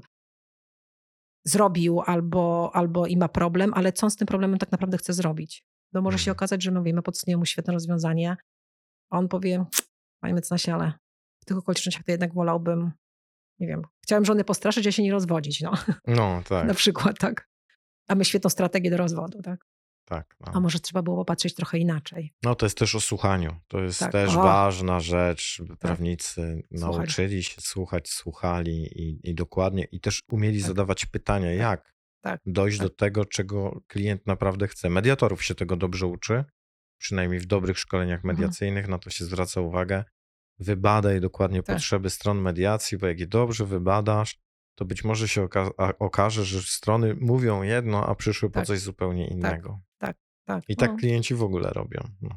zrobił 1.45 2.01
albo, 2.05 2.71
albo 2.73 3.07
i 3.07 3.17
ma 3.17 3.27
problem, 3.29 3.73
ale 3.73 3.93
co 3.93 4.05
on 4.07 4.11
z 4.11 4.15
tym 4.15 4.27
problemem 4.27 4.59
tak 4.59 4.71
naprawdę 4.71 4.97
chce 4.97 5.13
zrobić. 5.13 5.63
Bo 5.93 6.01
może 6.01 6.17
się 6.17 6.31
Mhm. 6.31 6.35
okazać, 6.37 6.63
że 6.63 6.71
my 6.71 6.79
mówimy, 6.79 7.01
podsuniemy 7.01 7.39
mu 7.39 7.45
świetne 7.45 7.73
rozwiązanie, 7.73 8.37
a 9.09 9.17
on 9.17 9.27
powie, 9.27 9.65
panie 10.21 10.33
mecenasie, 10.33 10.73
ale 10.73 10.93
w 11.41 11.45
tych 11.45 11.57
okolicznościach 11.57 12.03
to 12.03 12.11
jednak 12.11 12.33
wolałbym, 12.33 12.91
nie 13.59 13.67
wiem, 13.67 13.81
chciałem 14.03 14.25
żony 14.25 14.43
postraszyć, 14.43 14.87
a 14.87 14.91
się 14.91 15.03
nie 15.03 15.11
rozwodzić, 15.11 15.61
no, 15.61 15.71
No, 16.07 16.41
tak, 16.49 16.67
na 16.67 16.73
przykład, 16.73 17.17
tak. 17.19 17.49
A 18.07 18.15
my 18.15 18.25
świetną 18.25 18.49
strategię 18.49 18.89
do 18.91 18.97
rozwodu, 18.97 19.41
tak. 19.41 19.65
Tak. 20.05 20.35
A 20.39 20.51
No. 20.51 20.61
może 20.61 20.79
trzeba 20.79 21.01
było 21.01 21.17
popatrzeć 21.17 21.53
trochę 21.55 21.77
inaczej. 21.77 22.33
no 22.43 22.55
to 22.55 22.65
jest 22.65 22.77
też 22.77 22.95
o 22.95 23.01
słuchaniu. 23.01 23.55
To 23.67 23.79
jest 23.81 23.99
Tak. 23.99 24.11
też 24.11 24.35
O. 24.35 24.43
ważna 24.43 24.99
rzecz, 24.99 25.61
by 25.67 25.77
prawnicy 25.77 26.61
Słuchali. 26.77 26.97
nauczyli 26.97 27.43
się 27.43 27.61
słuchać, 27.61 28.09
słuchali 28.09 29.01
i, 29.01 29.29
i 29.29 29.35
dokładnie, 29.35 29.83
i 29.91 29.99
też 29.99 30.21
umieli 30.31 30.59
Tak. 30.59 30.67
zadawać 30.67 31.05
pytania, 31.05 31.53
jak 31.53 31.95
tak, 32.21 32.41
dojść 32.45 32.77
tak. 32.77 32.87
do 32.87 32.95
tego, 32.95 33.25
czego 33.25 33.81
klient 33.87 34.27
naprawdę 34.27 34.67
chce. 34.67 34.89
Mediatorów 34.89 35.43
się 35.43 35.55
tego 35.55 35.75
dobrze 35.75 36.07
uczy, 36.07 36.43
przynajmniej 36.97 37.39
w 37.39 37.45
dobrych 37.45 37.79
szkoleniach 37.79 38.19
Mhm. 38.19 38.35
mediacyjnych, 38.35 38.87
na 38.87 38.97
to 38.99 39.09
się 39.09 39.25
zwraca 39.25 39.61
uwagę. 39.61 40.03
Wybadaj 40.59 41.21
dokładnie 41.21 41.63
Tak. 41.63 41.75
potrzeby 41.75 42.09
stron 42.09 42.41
mediacji, 42.41 42.97
bo 42.97 43.07
jak 43.07 43.19
je 43.19 43.27
dobrze 43.27 43.65
wybadasz, 43.65 44.39
to 44.75 44.85
być 44.85 45.03
może 45.03 45.27
się 45.27 45.41
oka- 45.45 45.93
okaże, 45.99 46.45
że 46.45 46.61
strony 46.61 47.15
mówią 47.19 47.63
jedno, 47.63 48.07
a 48.07 48.15
przyszły 48.15 48.49
po 48.49 48.53
Tak. 48.59 48.67
coś 48.67 48.79
zupełnie 48.79 49.27
innego. 49.27 49.79
tak. 50.47 50.63
I 50.67 50.75
tak 50.75 50.91
no. 50.91 50.97
klienci 50.97 51.35
w 51.35 51.43
ogóle 51.43 51.69
robią. 51.69 51.99
No. 52.21 52.29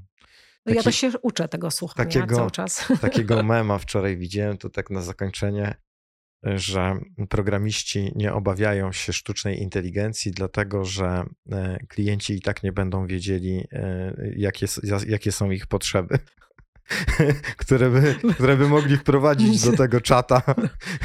No 0.66 0.74
ja 0.74 0.74
taki- 0.74 0.84
to 0.84 0.92
się 0.92 1.10
uczę 1.22 1.48
tego 1.48 1.70
słuchania 1.70 2.10
takiego- 2.10 2.36
cały 2.36 2.50
czas. 2.50 2.84
Takiego 3.00 3.42
mema 3.42 3.78
wczoraj 3.78 4.16
widziałem, 4.16 4.58
to 4.58 4.70
tak 4.70 4.90
na 4.90 5.02
zakończenie, 5.02 5.74
że 6.42 6.98
programiści 7.28 8.12
nie 8.16 8.32
obawiają 8.32 8.92
się 8.92 9.12
sztucznej 9.12 9.62
inteligencji, 9.62 10.32
dlatego 10.32 10.84
że 10.84 11.24
e, 11.52 11.78
klienci 11.88 12.34
i 12.34 12.40
tak 12.40 12.62
nie 12.62 12.72
będą 12.72 13.06
wiedzieli, 13.06 13.64
e, 13.72 14.14
jakie, 14.36 14.66
jakie 15.06 15.32
są 15.32 15.50
ich 15.50 15.66
potrzeby. 15.66 16.18
które, 17.56 17.90
by, 17.90 18.14
które 18.34 18.56
by 18.56 18.68
mogli 18.68 18.96
wprowadzić 18.96 19.64
do 19.64 19.76
tego 19.76 20.00
czata 20.00 20.42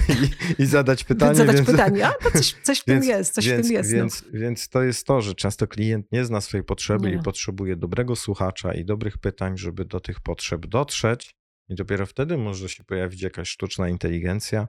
i, 0.09 0.61
i 0.63 0.65
zadać 0.65 1.03
pytanie. 1.03 1.35
Zadać 1.35 1.55
więc, 1.55 1.67
pytanie, 1.67 2.07
a 2.07 2.11
to 2.11 2.31
coś, 2.31 2.55
coś 2.63 2.79
w 2.79 2.83
tym 2.83 3.03
jest, 3.03 3.33
coś 3.33 3.47
więc, 3.47 3.65
w 3.65 3.69
tym 3.69 3.75
jest. 3.75 3.91
no. 3.91 3.97
Więc, 3.97 4.25
więc 4.33 4.69
to 4.69 4.83
jest 4.83 5.07
to, 5.07 5.21
że 5.21 5.35
często 5.35 5.67
klient 5.67 6.11
nie 6.11 6.25
zna 6.25 6.41
swojej 6.41 6.63
potrzeby 6.63 7.09
Nie. 7.11 7.15
i 7.15 7.19
potrzebuje 7.19 7.75
dobrego 7.75 8.15
słuchacza 8.15 8.73
i 8.73 8.85
dobrych 8.85 9.17
pytań, 9.17 9.57
żeby 9.57 9.85
do 9.85 9.99
tych 9.99 10.19
potrzeb 10.19 10.65
dotrzeć. 10.65 11.35
I 11.69 11.75
dopiero 11.75 12.05
wtedy 12.05 12.37
może 12.37 12.69
się 12.69 12.83
pojawić 12.83 13.21
jakaś 13.21 13.49
sztuczna 13.49 13.89
inteligencja. 13.89 14.67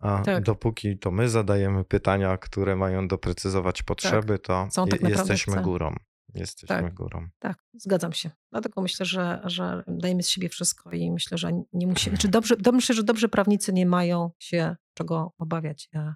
A 0.00 0.22
Tak. 0.24 0.44
dopóki 0.44 0.98
to 0.98 1.10
my 1.10 1.28
zadajemy 1.28 1.84
pytania, 1.84 2.36
które 2.38 2.76
mają 2.76 3.08
doprecyzować 3.08 3.82
potrzeby, 3.82 4.38
to 4.38 4.68
tak 4.74 4.76
je- 4.76 4.92
naprawdę 4.92 5.08
jesteśmy 5.10 5.62
górą. 5.62 5.94
Jesteśmy 6.34 6.76
Tak. 6.76 6.94
górą. 6.94 7.28
Tak, 7.38 7.64
zgadzam 7.74 8.12
się. 8.12 8.30
Dlatego 8.50 8.82
myślę, 8.82 9.06
że, 9.06 9.40
że 9.44 9.84
dajemy 9.86 10.22
z 10.22 10.28
siebie 10.28 10.48
wszystko 10.48 10.90
i 10.92 11.10
myślę, 11.10 11.38
że 11.38 11.50
nie 11.72 11.86
musimy. 11.86 12.18
Czy 12.18 12.28
dobrze, 12.38 12.56
do- 12.56 12.72
myślę, 12.72 12.94
że 12.94 13.02
dobrzy 13.04 13.28
prawnicy 13.28 13.72
nie 13.72 13.86
mają 13.86 14.30
się 14.38 14.76
czego 14.94 15.32
obawiać. 15.38 15.88
E, 15.94 16.14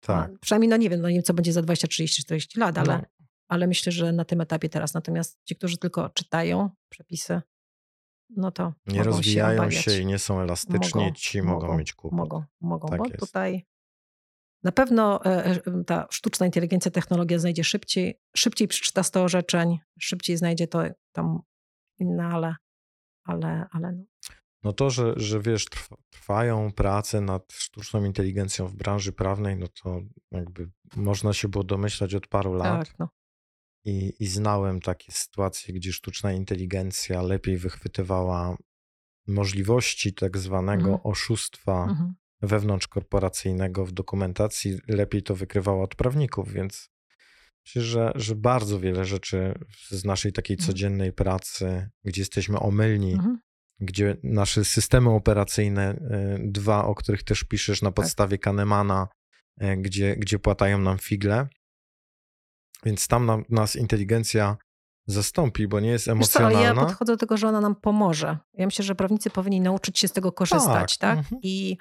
Tak. 0.00 0.30
a 0.34 0.38
Przynajmniej, 0.40 0.68
no 0.68 0.76
nie 0.76 0.90
wiem, 0.90 1.00
no 1.00 1.08
nie 1.08 1.14
wiem, 1.14 1.22
co 1.22 1.34
będzie 1.34 1.52
za 1.52 1.62
20, 1.62 1.88
30, 1.88 2.22
40 2.22 2.58
lat, 2.60 2.78
ale, 2.78 2.98
No, 2.98 3.04
ale 3.48 3.66
myślę, 3.66 3.92
że 3.92 4.12
na 4.12 4.24
tym 4.24 4.40
etapie 4.40 4.68
teraz. 4.68 4.94
Natomiast 4.94 5.38
ci, 5.44 5.56
którzy 5.56 5.78
tylko 5.78 6.08
czytają 6.08 6.70
przepisy, 6.88 7.40
no 8.30 8.50
to 8.50 8.72
nie 8.86 9.02
rozwijają 9.02 9.62
obawiać. 9.62 9.84
się 9.84 10.00
i 10.00 10.06
nie 10.06 10.18
są 10.18 10.40
elastyczni, 10.40 11.00
Mogą, 11.00 11.14
ci 11.14 11.42
mogą, 11.42 11.60
mogą, 11.66 11.78
mieć 11.78 11.92
kłopot. 11.92 12.18
Mogą, 12.18 12.44
mogą, 12.60 12.88
Tak 12.88 12.98
bo 12.98 13.06
jest. 13.06 13.18
tutaj 13.20 13.66
na 14.66 14.72
pewno 14.72 15.24
e, 15.24 15.44
e, 15.44 15.84
ta 15.86 16.06
sztuczna 16.10 16.46
inteligencja, 16.46 16.90
technologia 16.90 17.38
znajdzie 17.38 17.64
szybciej, 17.64 18.20
szybciej 18.36 18.68
przeczyta 18.68 19.02
100 19.02 19.22
orzeczeń, 19.22 19.78
szybciej 20.00 20.36
znajdzie 20.36 20.66
to 20.66 20.82
tam 21.12 21.40
inne, 21.98 22.24
ale, 22.24 22.54
ale, 23.24 23.66
ale 23.70 23.92
no. 23.92 24.04
No 24.62 24.72
to, 24.72 24.90
że, 24.90 25.12
że 25.16 25.40
wiesz, 25.40 25.64
trwa, 25.64 25.96
trwają 26.10 26.72
prace 26.72 27.20
nad 27.20 27.52
sztuczną 27.52 28.04
inteligencją 28.04 28.66
w 28.66 28.74
branży 28.74 29.12
prawnej, 29.12 29.56
no 29.56 29.66
to 29.82 30.00
jakby 30.30 30.70
można 30.96 31.32
się 31.32 31.48
było 31.48 31.64
domyślać 31.64 32.14
od 32.14 32.26
paru 32.26 32.54
lat. 32.54 32.88
tak, 32.88 32.98
no. 32.98 33.08
I, 33.84 34.12
I 34.20 34.26
znałem 34.26 34.80
takie 34.80 35.12
sytuacje, 35.12 35.74
gdzie 35.74 35.92
sztuczna 35.92 36.32
inteligencja 36.32 37.22
lepiej 37.22 37.56
wychwytywała 37.58 38.56
możliwości 39.26 40.14
tak 40.14 40.38
zwanego 40.38 40.88
Mhm. 40.88 41.00
oszustwa 41.04 41.84
Mhm. 41.84 42.14
Wewnątrzkorporacyjnego 42.42 43.86
w 43.86 43.92
dokumentacji, 43.92 44.78
lepiej 44.88 45.22
to 45.22 45.34
wykrywała 45.34 45.82
od 45.84 45.94
prawników, 45.94 46.52
więc 46.52 46.90
myślę, 47.66 47.82
że, 47.82 48.12
że 48.14 48.34
bardzo 48.34 48.80
wiele 48.80 49.04
rzeczy 49.04 49.58
z 49.90 50.04
naszej 50.04 50.32
takiej 50.32 50.54
Mhm. 50.54 50.66
codziennej 50.66 51.12
pracy, 51.12 51.88
gdzie 52.04 52.20
jesteśmy 52.20 52.58
omylni, 52.60 53.12
Mhm. 53.12 53.38
gdzie 53.80 54.16
nasze 54.22 54.64
systemy 54.64 55.10
operacyjne, 55.10 55.94
y, 55.94 55.98
dwa, 56.50 56.84
o 56.84 56.94
których 56.94 57.22
też 57.22 57.44
piszesz 57.44 57.82
na 57.82 57.92
podstawie 57.92 58.38
Kahnemana, 58.38 59.08
y, 59.62 59.76
gdzie, 59.76 60.16
gdzie 60.16 60.38
płatają 60.38 60.78
nam 60.78 60.98
figle, 60.98 61.48
więc 62.84 63.08
tam 63.08 63.26
nam, 63.26 63.44
nas 63.48 63.76
inteligencja 63.76 64.56
zastąpi, 65.06 65.68
bo 65.68 65.80
nie 65.80 65.90
jest 65.90 66.06
Wiesz 66.18 66.28
co, 66.28 66.38
ale 66.40 66.52
ja 66.52 66.58
emocjonalna. 66.58 66.84
podchodzę 66.86 67.12
do 67.12 67.16
tego, 67.16 67.36
że 67.36 67.48
ona 67.48 67.60
nam 67.60 67.76
pomoże. 67.76 68.38
Ja 68.54 68.66
myślę, 68.66 68.84
że 68.84 68.94
prawnicy 68.94 69.30
powinni 69.30 69.60
nauczyć 69.60 69.98
się 69.98 70.08
z 70.08 70.12
tego 70.12 70.32
korzystać, 70.32 70.98
tak? 70.98 71.18
mhm. 71.18 71.40
I 71.42 71.76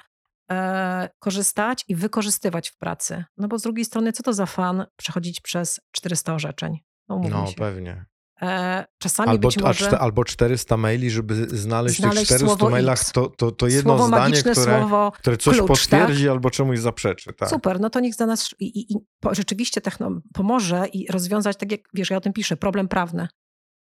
korzystać 1.19 1.85
i 1.88 1.95
wykorzystywać 1.95 2.69
w 2.69 2.77
pracy. 2.77 3.23
No 3.38 3.47
bo 3.47 3.59
z 3.59 3.61
drugiej 3.61 3.85
strony, 3.85 4.11
co 4.11 4.23
to 4.23 4.34
za 4.34 4.45
fan 4.45 4.85
przechodzić 4.95 5.41
przez 5.41 5.80
400 5.91 6.34
orzeczeń? 6.34 6.80
No, 7.09 7.22
No 7.30 7.45
pewnie. 7.57 8.05
E, 8.41 8.85
czasami 8.97 9.30
Albo, 9.30 9.47
być 9.47 9.57
może... 9.57 9.99
albo 9.99 10.23
400 10.23 10.77
maili, 10.77 11.11
żeby 11.11 11.57
znaleźć, 11.57 11.97
w 11.97 12.01
tych 12.01 12.11
Znaleźć 12.11 12.26
400 12.26 12.47
słowo 12.47 12.69
mailach 12.69 12.99
X. 12.99 13.11
to, 13.11 13.30
to, 13.30 13.51
to 13.51 13.67
jedno 13.67 13.97
słowo 13.97 14.07
zdanie, 14.07 14.30
magiczne, 14.30 14.51
które, 14.51 14.80
słowo 14.80 15.11
które 15.11 15.38
coś 15.38 15.57
klucz, 15.57 15.67
potwierdzi 15.67 16.30
albo 16.30 16.49
czemuś 16.49 16.80
zaprzeczy. 16.80 17.34
Tak. 17.34 17.49
Super, 17.49 17.80
no 17.80 17.89
to 17.89 17.99
niech 17.99 18.15
za 18.15 18.26
nas 18.26 18.49
i, 18.59 18.65
i, 18.65 18.93
i 18.93 18.97
rzeczywiście 19.31 19.81
techno, 19.81 20.22
pomoże 20.34 20.88
i 20.93 21.11
rozwiązać, 21.11 21.57
tak 21.57 21.72
jak 21.72 21.81
wiesz, 21.93 22.09
ja 22.09 22.17
o 22.17 22.22
tym 22.22 22.34
piszę, 22.34 22.57
problem 22.57 22.88
prawny. 22.88 23.27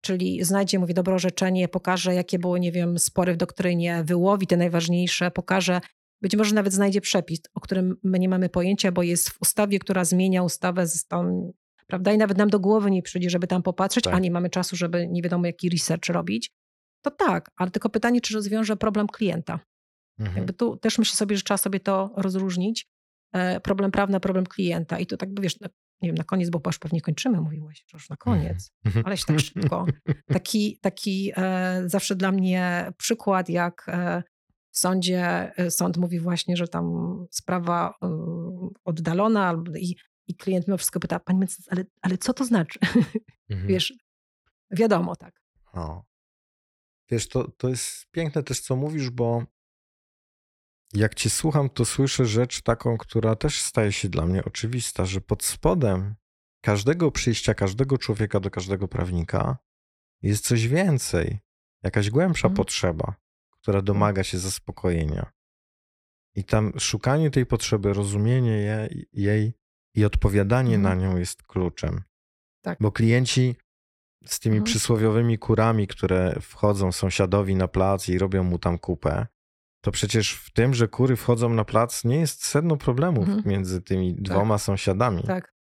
Czyli 0.01 0.43
znajdzie, 0.43 0.79
mówię, 0.79 0.93
dobre 0.93 1.15
orzeczenie, 1.15 1.67
pokaże, 1.67 2.15
jakie 2.15 2.39
były, 2.39 2.59
nie 2.59 2.71
wiem, 2.71 2.99
spory 2.99 3.33
w 3.33 3.37
doktrynie, 3.37 4.03
wyłowi 4.03 4.47
te 4.47 4.57
najważniejsze, 4.57 5.31
pokaże, 5.31 5.81
być 6.21 6.35
może 6.35 6.55
nawet 6.55 6.73
znajdzie 6.73 7.01
przepis, 7.01 7.39
o 7.53 7.59
którym 7.59 7.95
my 8.03 8.19
nie 8.19 8.29
mamy 8.29 8.49
pojęcia, 8.49 8.91
bo 8.91 9.03
jest 9.03 9.29
w 9.29 9.41
ustawie, 9.41 9.79
która 9.79 10.05
zmienia 10.05 10.43
ustawę 10.43 10.87
z 10.87 11.05
prawda, 11.87 12.11
i 12.11 12.17
nawet 12.17 12.37
nam 12.37 12.49
do 12.49 12.59
głowy 12.59 12.91
nie 12.91 13.01
przyjdzie, 13.01 13.29
żeby 13.29 13.47
tam 13.47 13.63
popatrzeć, 13.63 14.03
Tak. 14.03 14.13
a 14.13 14.19
nie 14.19 14.31
mamy 14.31 14.49
czasu, 14.49 14.75
żeby 14.75 15.07
nie 15.07 15.21
wiadomo 15.21 15.45
jaki 15.45 15.69
research 15.69 16.09
robić. 16.09 16.51
To 17.01 17.11
tak, 17.11 17.51
ale 17.55 17.71
tylko 17.71 17.89
pytanie, 17.89 18.21
czy 18.21 18.33
rozwiąże 18.33 18.77
problem 18.77 19.07
klienta. 19.07 19.59
Mhm. 20.19 20.37
Jakby 20.37 20.53
tu 20.53 20.77
też 20.77 20.97
myślę 20.97 21.15
sobie, 21.15 21.37
że 21.37 21.43
trzeba 21.43 21.57
sobie 21.57 21.79
to 21.79 22.13
rozróżnić. 22.15 22.87
E, 23.33 23.59
problem 23.59 23.91
prawny, 23.91 24.19
problem 24.19 24.45
klienta. 24.45 24.99
I 24.99 25.05
to 25.05 25.17
tak, 25.17 25.41
wiesz, 25.41 25.59
na, 25.59 25.69
nie 26.01 26.09
wiem, 26.09 26.15
na 26.15 26.23
koniec, 26.23 26.49
bo 26.49 26.61
już 26.65 26.79
pewnie 26.79 27.01
kończymy, 27.01 27.41
mówiłeś, 27.41 27.83
że 27.87 27.97
już 27.97 28.09
na 28.09 28.15
koniec. 28.15 28.71
Mhm. 28.85 29.05
Ale 29.05 29.17
się 29.17 29.25
tak 29.25 29.39
szybko. 29.39 29.85
Taki, 30.27 30.79
taki 30.81 31.31
e, 31.37 31.83
zawsze 31.85 32.15
dla 32.15 32.31
mnie 32.31 32.91
przykład, 32.97 33.49
jak 33.49 33.85
e, 33.87 34.23
w 34.77 34.79
sądzie 34.79 35.51
e, 35.57 35.71
sąd 35.71 35.97
mówi 35.97 36.19
właśnie, 36.19 36.57
że 36.57 36.67
tam 36.67 36.85
sprawa 37.31 37.93
e, 38.03 38.07
oddalona 38.83 39.63
i, 39.79 39.95
i 40.27 40.35
klient 40.35 40.67
mimo 40.67 40.77
wszystko 40.77 40.99
pyta, 40.99 41.19
pani 41.19 41.39
mecenas, 41.39 41.67
ale, 41.71 41.83
ale 42.01 42.17
co 42.17 42.33
to 42.33 42.45
znaczy? 42.45 42.79
Mhm. 43.49 43.67
Wiesz, 43.67 43.93
wiadomo, 44.71 45.15
tak. 45.15 45.41
O. 45.73 46.03
Wiesz, 47.09 47.27
to, 47.29 47.51
to 47.51 47.69
jest 47.69 48.05
piękne 48.11 48.43
też, 48.43 48.59
co 48.59 48.75
mówisz, 48.75 49.09
bo 49.09 49.43
jak 50.93 51.15
cię 51.15 51.29
słucham, 51.29 51.69
to 51.69 51.85
słyszę 51.85 52.25
rzecz 52.25 52.61
taką, 52.61 52.97
która 52.97 53.35
też 53.35 53.61
staje 53.61 53.91
się 53.91 54.09
dla 54.09 54.25
mnie 54.25 54.45
oczywista, 54.45 55.05
że 55.05 55.21
pod 55.21 55.43
spodem 55.43 56.15
każdego 56.61 57.11
przyjścia, 57.11 57.53
każdego 57.53 57.97
człowieka 57.97 58.39
do 58.39 58.49
każdego 58.49 58.87
prawnika 58.87 59.57
jest 60.21 60.45
coś 60.45 60.67
więcej, 60.67 61.39
jakaś 61.83 62.09
głębsza 62.09 62.47
Mhm. 62.47 62.55
potrzeba, 62.55 63.15
która 63.67 63.81
domaga 63.81 64.23
się 64.23 64.37
zaspokojenia. 64.39 65.31
I 66.35 66.43
tam 66.43 66.73
szukanie 66.79 67.31
tej 67.31 67.45
potrzeby, 67.45 67.93
rozumienie 67.93 68.51
je, 68.51 68.89
jej 69.13 69.53
i 69.95 70.05
odpowiadanie 70.05 70.75
Mhm. 70.75 70.99
na 70.99 71.05
nią 71.05 71.17
jest 71.17 71.43
kluczem. 71.43 72.01
Tak. 72.61 72.77
Bo 72.81 72.91
klienci 72.91 73.55
z 74.25 74.39
tymi 74.39 74.55
Mhm. 74.57 74.65
przysłowiowymi 74.65 75.37
kurami, 75.37 75.87
które 75.87 76.39
wchodzą 76.41 76.91
sąsiadowi 76.91 77.55
na 77.55 77.67
plac 77.67 78.09
i 78.09 78.17
robią 78.17 78.43
mu 78.43 78.59
tam 78.59 78.79
kupę, 78.79 79.27
to 79.81 79.91
przecież 79.91 80.33
w 80.33 80.53
tym, 80.53 80.73
że 80.73 80.87
kury 80.87 81.15
wchodzą 81.15 81.49
na 81.49 81.65
plac, 81.65 82.03
nie 82.05 82.19
jest 82.19 82.45
sedno 82.45 82.77
problemów 82.77 83.27
Mhm. 83.27 83.47
między 83.47 83.81
tymi 83.81 84.15
dwoma 84.15 84.57
sąsiadami. 84.57 85.23
Tak. 85.23 85.53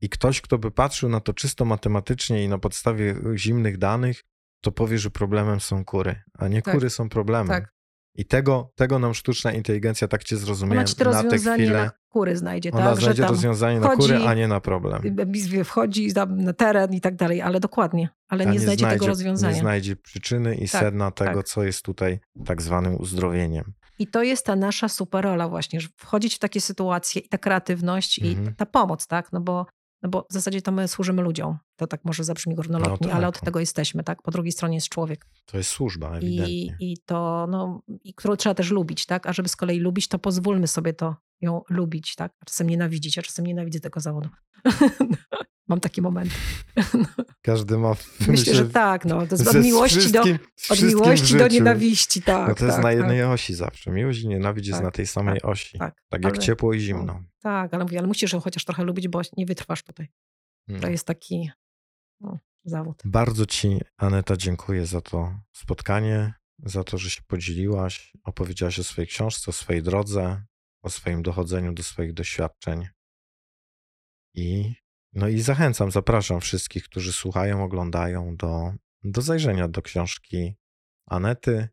I 0.00 0.08
ktoś, 0.08 0.40
kto 0.40 0.58
by 0.58 0.70
patrzył 0.70 1.08
na 1.08 1.20
to 1.20 1.34
czysto 1.34 1.64
matematycznie 1.64 2.44
i 2.44 2.48
na 2.48 2.58
podstawie 2.58 3.14
zimnych 3.34 3.78
danych, 3.78 4.24
to 4.60 4.72
powie, 4.72 4.98
że 4.98 5.10
problemem 5.10 5.60
są 5.60 5.84
kury, 5.84 6.22
a 6.38 6.48
nie 6.48 6.62
Tak. 6.62 6.74
kury 6.74 6.90
są 6.90 7.08
problemem. 7.08 7.48
Tak. 7.48 7.76
I 8.18 8.24
tego, 8.24 8.72
tego 8.76 8.98
nam 8.98 9.14
sztuczna 9.14 9.52
inteligencja, 9.52 10.08
tak 10.08 10.24
cię 10.24 10.36
zrozumiałem, 10.36 10.78
Ona 10.78 10.86
ci 10.86 10.94
to 10.94 11.10
na 11.10 11.22
tę 11.24 11.38
chwilę, 11.38 11.84
na 11.84 11.90
kury 12.08 12.36
znajdzie, 12.36 12.70
ona 12.72 12.90
tak? 12.90 13.00
znajdzie 13.00 13.26
rozwiązanie 13.26 13.80
na 13.80 13.96
kury, 13.96 14.16
a 14.16 14.34
nie 14.34 14.48
na 14.48 14.60
problem. 14.60 15.02
wchodzi 15.64 16.08
na 16.36 16.52
teren 16.52 16.92
i 16.94 17.00
tak 17.00 17.16
dalej, 17.16 17.42
ale 17.42 17.60
dokładnie, 17.60 18.08
ale 18.28 18.46
A 18.46 18.50
nie, 18.52 18.60
znajdzie 18.60 18.86
tego 18.86 19.04
Nie 19.04 19.08
rozwiązania. 19.08 19.54
znajdzie 19.60 19.96
przyczyny 19.96 20.54
i 20.54 20.68
Tak, 20.68 20.82
sedna 20.82 21.10
tego, 21.10 21.34
tak. 21.34 21.46
co 21.48 21.64
jest 21.64 21.82
tutaj 21.84 22.20
tak 22.44 22.62
zwanym 22.62 22.96
uzdrowieniem. 23.00 23.72
I 23.98 24.06
to 24.06 24.22
jest 24.22 24.46
ta 24.46 24.56
nasza 24.56 24.88
super 24.88 25.24
rola 25.24 25.48
właśnie, 25.48 25.80
że 25.80 25.88
wchodzić 25.96 26.34
w 26.34 26.38
takie 26.38 26.60
sytuacje 26.60 27.22
i 27.22 27.28
ta 27.28 27.38
kreatywność 27.38 28.18
i 28.18 28.28
Mhm. 28.28 28.54
ta 28.54 28.66
pomoc, 28.66 29.06
tak? 29.06 29.32
No 29.32 29.40
bo, 29.40 29.66
no 30.02 30.08
bo 30.08 30.26
w 30.30 30.32
zasadzie 30.32 30.62
to 30.62 30.72
my 30.72 30.88
służymy 30.88 31.22
ludziom. 31.22 31.58
To 31.76 31.86
tak 31.86 32.04
może 32.04 32.24
zabrzmi 32.24 32.54
górnolotnie, 32.54 32.96
No 33.00 33.08
tak. 33.08 33.16
ale 33.16 33.28
od 33.28 33.40
tego 33.40 33.60
jesteśmy, 33.60 34.04
tak? 34.04 34.22
Po 34.22 34.30
drugiej 34.30 34.52
stronie 34.52 34.74
jest 34.74 34.88
człowiek. 34.88 35.26
To 35.46 35.56
jest 35.58 35.70
służba, 35.70 36.14
I, 36.14 36.16
ewidentnie. 36.16 36.76
I 36.80 36.96
to, 37.06 37.46
no, 37.50 37.82
i 38.04 38.14
którą 38.14 38.36
trzeba 38.36 38.54
też 38.54 38.70
lubić, 38.70 39.06
tak? 39.06 39.26
A 39.26 39.32
żeby 39.32 39.48
z 39.48 39.56
kolei 39.56 39.78
lubić, 39.78 40.08
to 40.08 40.18
pozwólmy 40.18 40.66
sobie 40.66 40.92
to 40.92 41.16
ją 41.40 41.62
lubić, 41.70 42.14
tak? 42.14 42.32
A 42.40 42.44
czasem 42.44 42.66
nienawidzić, 42.70 43.18
a 43.18 43.22
czasem 43.22 43.46
nienawidzę 43.46 43.80
tego 43.80 44.00
zawodu. 44.00 44.28
Mam 45.68 45.80
takie 45.80 46.02
momenty. 46.02 46.34
Każdy 47.42 47.78
ma... 47.78 47.94
Myślę, 48.28 48.54
że 48.54 48.68
tak, 48.68 49.04
no. 49.04 49.26
To 49.26 49.34
jest 49.36 49.48
od 49.48 49.56
miłości 49.64 50.12
do, 50.12 50.22
od 50.70 50.82
miłości 50.82 51.36
do 51.36 51.48
nienawiści, 51.48 52.22
tak. 52.22 52.48
No 52.48 52.54
to 52.54 52.64
jest 52.64 52.76
tak, 52.76 52.84
na 52.84 52.90
tak. 52.90 52.98
jednej 52.98 53.24
osi 53.24 53.54
zawsze. 53.54 53.90
Miłość 53.90 54.20
i 54.20 54.28
nienawiść 54.28 54.68
jest 54.68 54.78
Tak, 54.78 54.84
na 54.84 54.90
tej 54.90 55.06
samej 55.06 55.42
osi. 55.42 55.78
tak. 55.78 56.02
Tak 56.08 56.24
jak 56.24 56.34
Ale- 56.34 56.42
ciepło 56.42 56.72
i 56.74 56.80
zimno. 56.80 57.22
Tak, 57.40 57.74
ale 57.74 57.84
mówię, 57.84 57.98
ale 57.98 58.06
musisz 58.06 58.32
ją 58.32 58.40
chociaż 58.40 58.64
trochę 58.64 58.84
lubić, 58.84 59.08
bo 59.08 59.20
nie 59.36 59.46
wytrwasz 59.46 59.82
tutaj. 59.82 60.08
To 60.68 60.74
Mm. 60.74 60.92
jest 60.92 61.06
taki 61.06 61.50
no, 62.20 62.38
zawód. 62.64 63.02
Bardzo 63.04 63.46
Ci, 63.46 63.80
Aneta, 63.96 64.36
dziękuję 64.36 64.86
za 64.86 65.00
to 65.00 65.38
spotkanie, 65.52 66.34
za 66.64 66.84
to, 66.84 66.98
że 66.98 67.10
się 67.10 67.22
podzieliłaś, 67.26 68.12
opowiedziałaś 68.24 68.78
o 68.78 68.84
swojej 68.84 69.08
książce, 69.08 69.50
o 69.50 69.52
swojej 69.52 69.82
drodze, 69.82 70.42
o 70.82 70.90
swoim 70.90 71.22
dochodzeniu 71.22 71.72
do 71.72 71.82
swoich 71.82 72.12
doświadczeń. 72.12 72.88
I, 74.34 74.74
no 75.16 75.28
i 75.28 75.40
zachęcam, 75.40 75.90
zapraszam 75.90 76.40
wszystkich, 76.40 76.84
którzy 76.84 77.12
słuchają, 77.12 77.64
oglądają, 77.64 78.36
do, 78.36 78.72
do 79.04 79.22
zajrzenia 79.22 79.68
do 79.68 79.82
książki 79.82 80.56
Anety, 81.06 81.68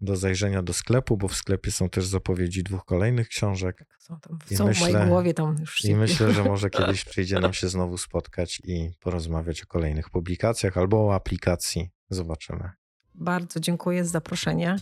do 0.00 0.16
zajrzenia 0.16 0.62
do 0.62 0.72
sklepu, 0.72 1.16
bo 1.16 1.28
w 1.28 1.34
sklepie 1.34 1.70
są 1.70 1.88
też 1.88 2.06
zapowiedzi 2.06 2.62
dwóch 2.62 2.84
kolejnych 2.84 3.28
książek. 3.28 3.84
Są, 3.98 4.20
tam, 4.20 4.38
I 4.50 4.56
są 4.56 4.64
w 4.64 4.68
myślę- 4.68 4.92
mojej 4.92 5.08
głowie 5.08 5.34
tam 5.34 5.56
już 5.60 5.84
I 5.84 5.94
myślę, 5.94 6.32
że 6.32 6.44
może 6.44 6.70
kiedyś 6.78 7.04
przyjdzie 7.04 7.40
nam 7.40 7.52
się 7.52 7.68
znowu 7.68 7.98
spotkać 7.98 8.60
i 8.64 8.90
porozmawiać 9.00 9.62
o 9.62 9.66
kolejnych 9.66 10.10
publikacjach 10.10 10.76
albo 10.76 11.06
o 11.06 11.14
aplikacji. 11.14 11.90
Zobaczymy. 12.10 12.70
Bardzo 13.14 13.60
dziękuję 13.60 14.04
za 14.04 14.10
zaproszenie. 14.10 14.76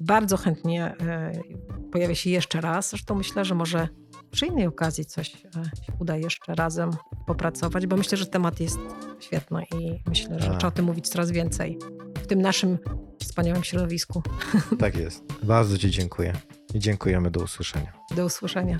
Bardzo 0.00 0.36
chętnie 0.36 0.84
e, 1.00 1.32
pojawię 1.92 2.16
się 2.16 2.30
jeszcze 2.30 2.60
raz. 2.60 2.90
Zresztą 2.90 3.14
myślę, 3.14 3.44
że 3.44 3.54
może 3.54 3.88
przy 4.30 4.46
innej 4.46 4.66
okazji 4.66 5.04
coś 5.04 5.34
e, 5.34 5.40
się 5.86 5.92
uda 6.00 6.16
jeszcze 6.16 6.54
razem 6.54 6.90
popracować, 7.26 7.86
bo 7.86 7.96
myślę, 7.96 8.18
że 8.18 8.26
temat 8.26 8.60
jest 8.60 8.78
świetny 9.20 9.64
i 9.78 10.02
myślę, 10.08 10.40
że 10.40 10.46
Tak. 10.48 10.58
trzeba 10.58 10.68
o 10.68 10.70
tym 10.76 10.84
mówić 10.84 11.08
coraz 11.08 11.30
więcej 11.30 11.78
w 12.22 12.26
tym 12.26 12.42
naszym 12.42 12.78
wspaniałym 13.20 13.64
środowisku. 13.64 14.22
Tak 14.78 14.96
jest. 14.96 15.24
Bardzo 15.42 15.78
Ci 15.78 15.90
dziękuję 15.90 16.32
i 16.74 16.78
dziękujemy. 16.78 17.30
Do 17.30 17.40
usłyszenia. 17.40 17.92
Do 18.16 18.24
usłyszenia. 18.24 18.76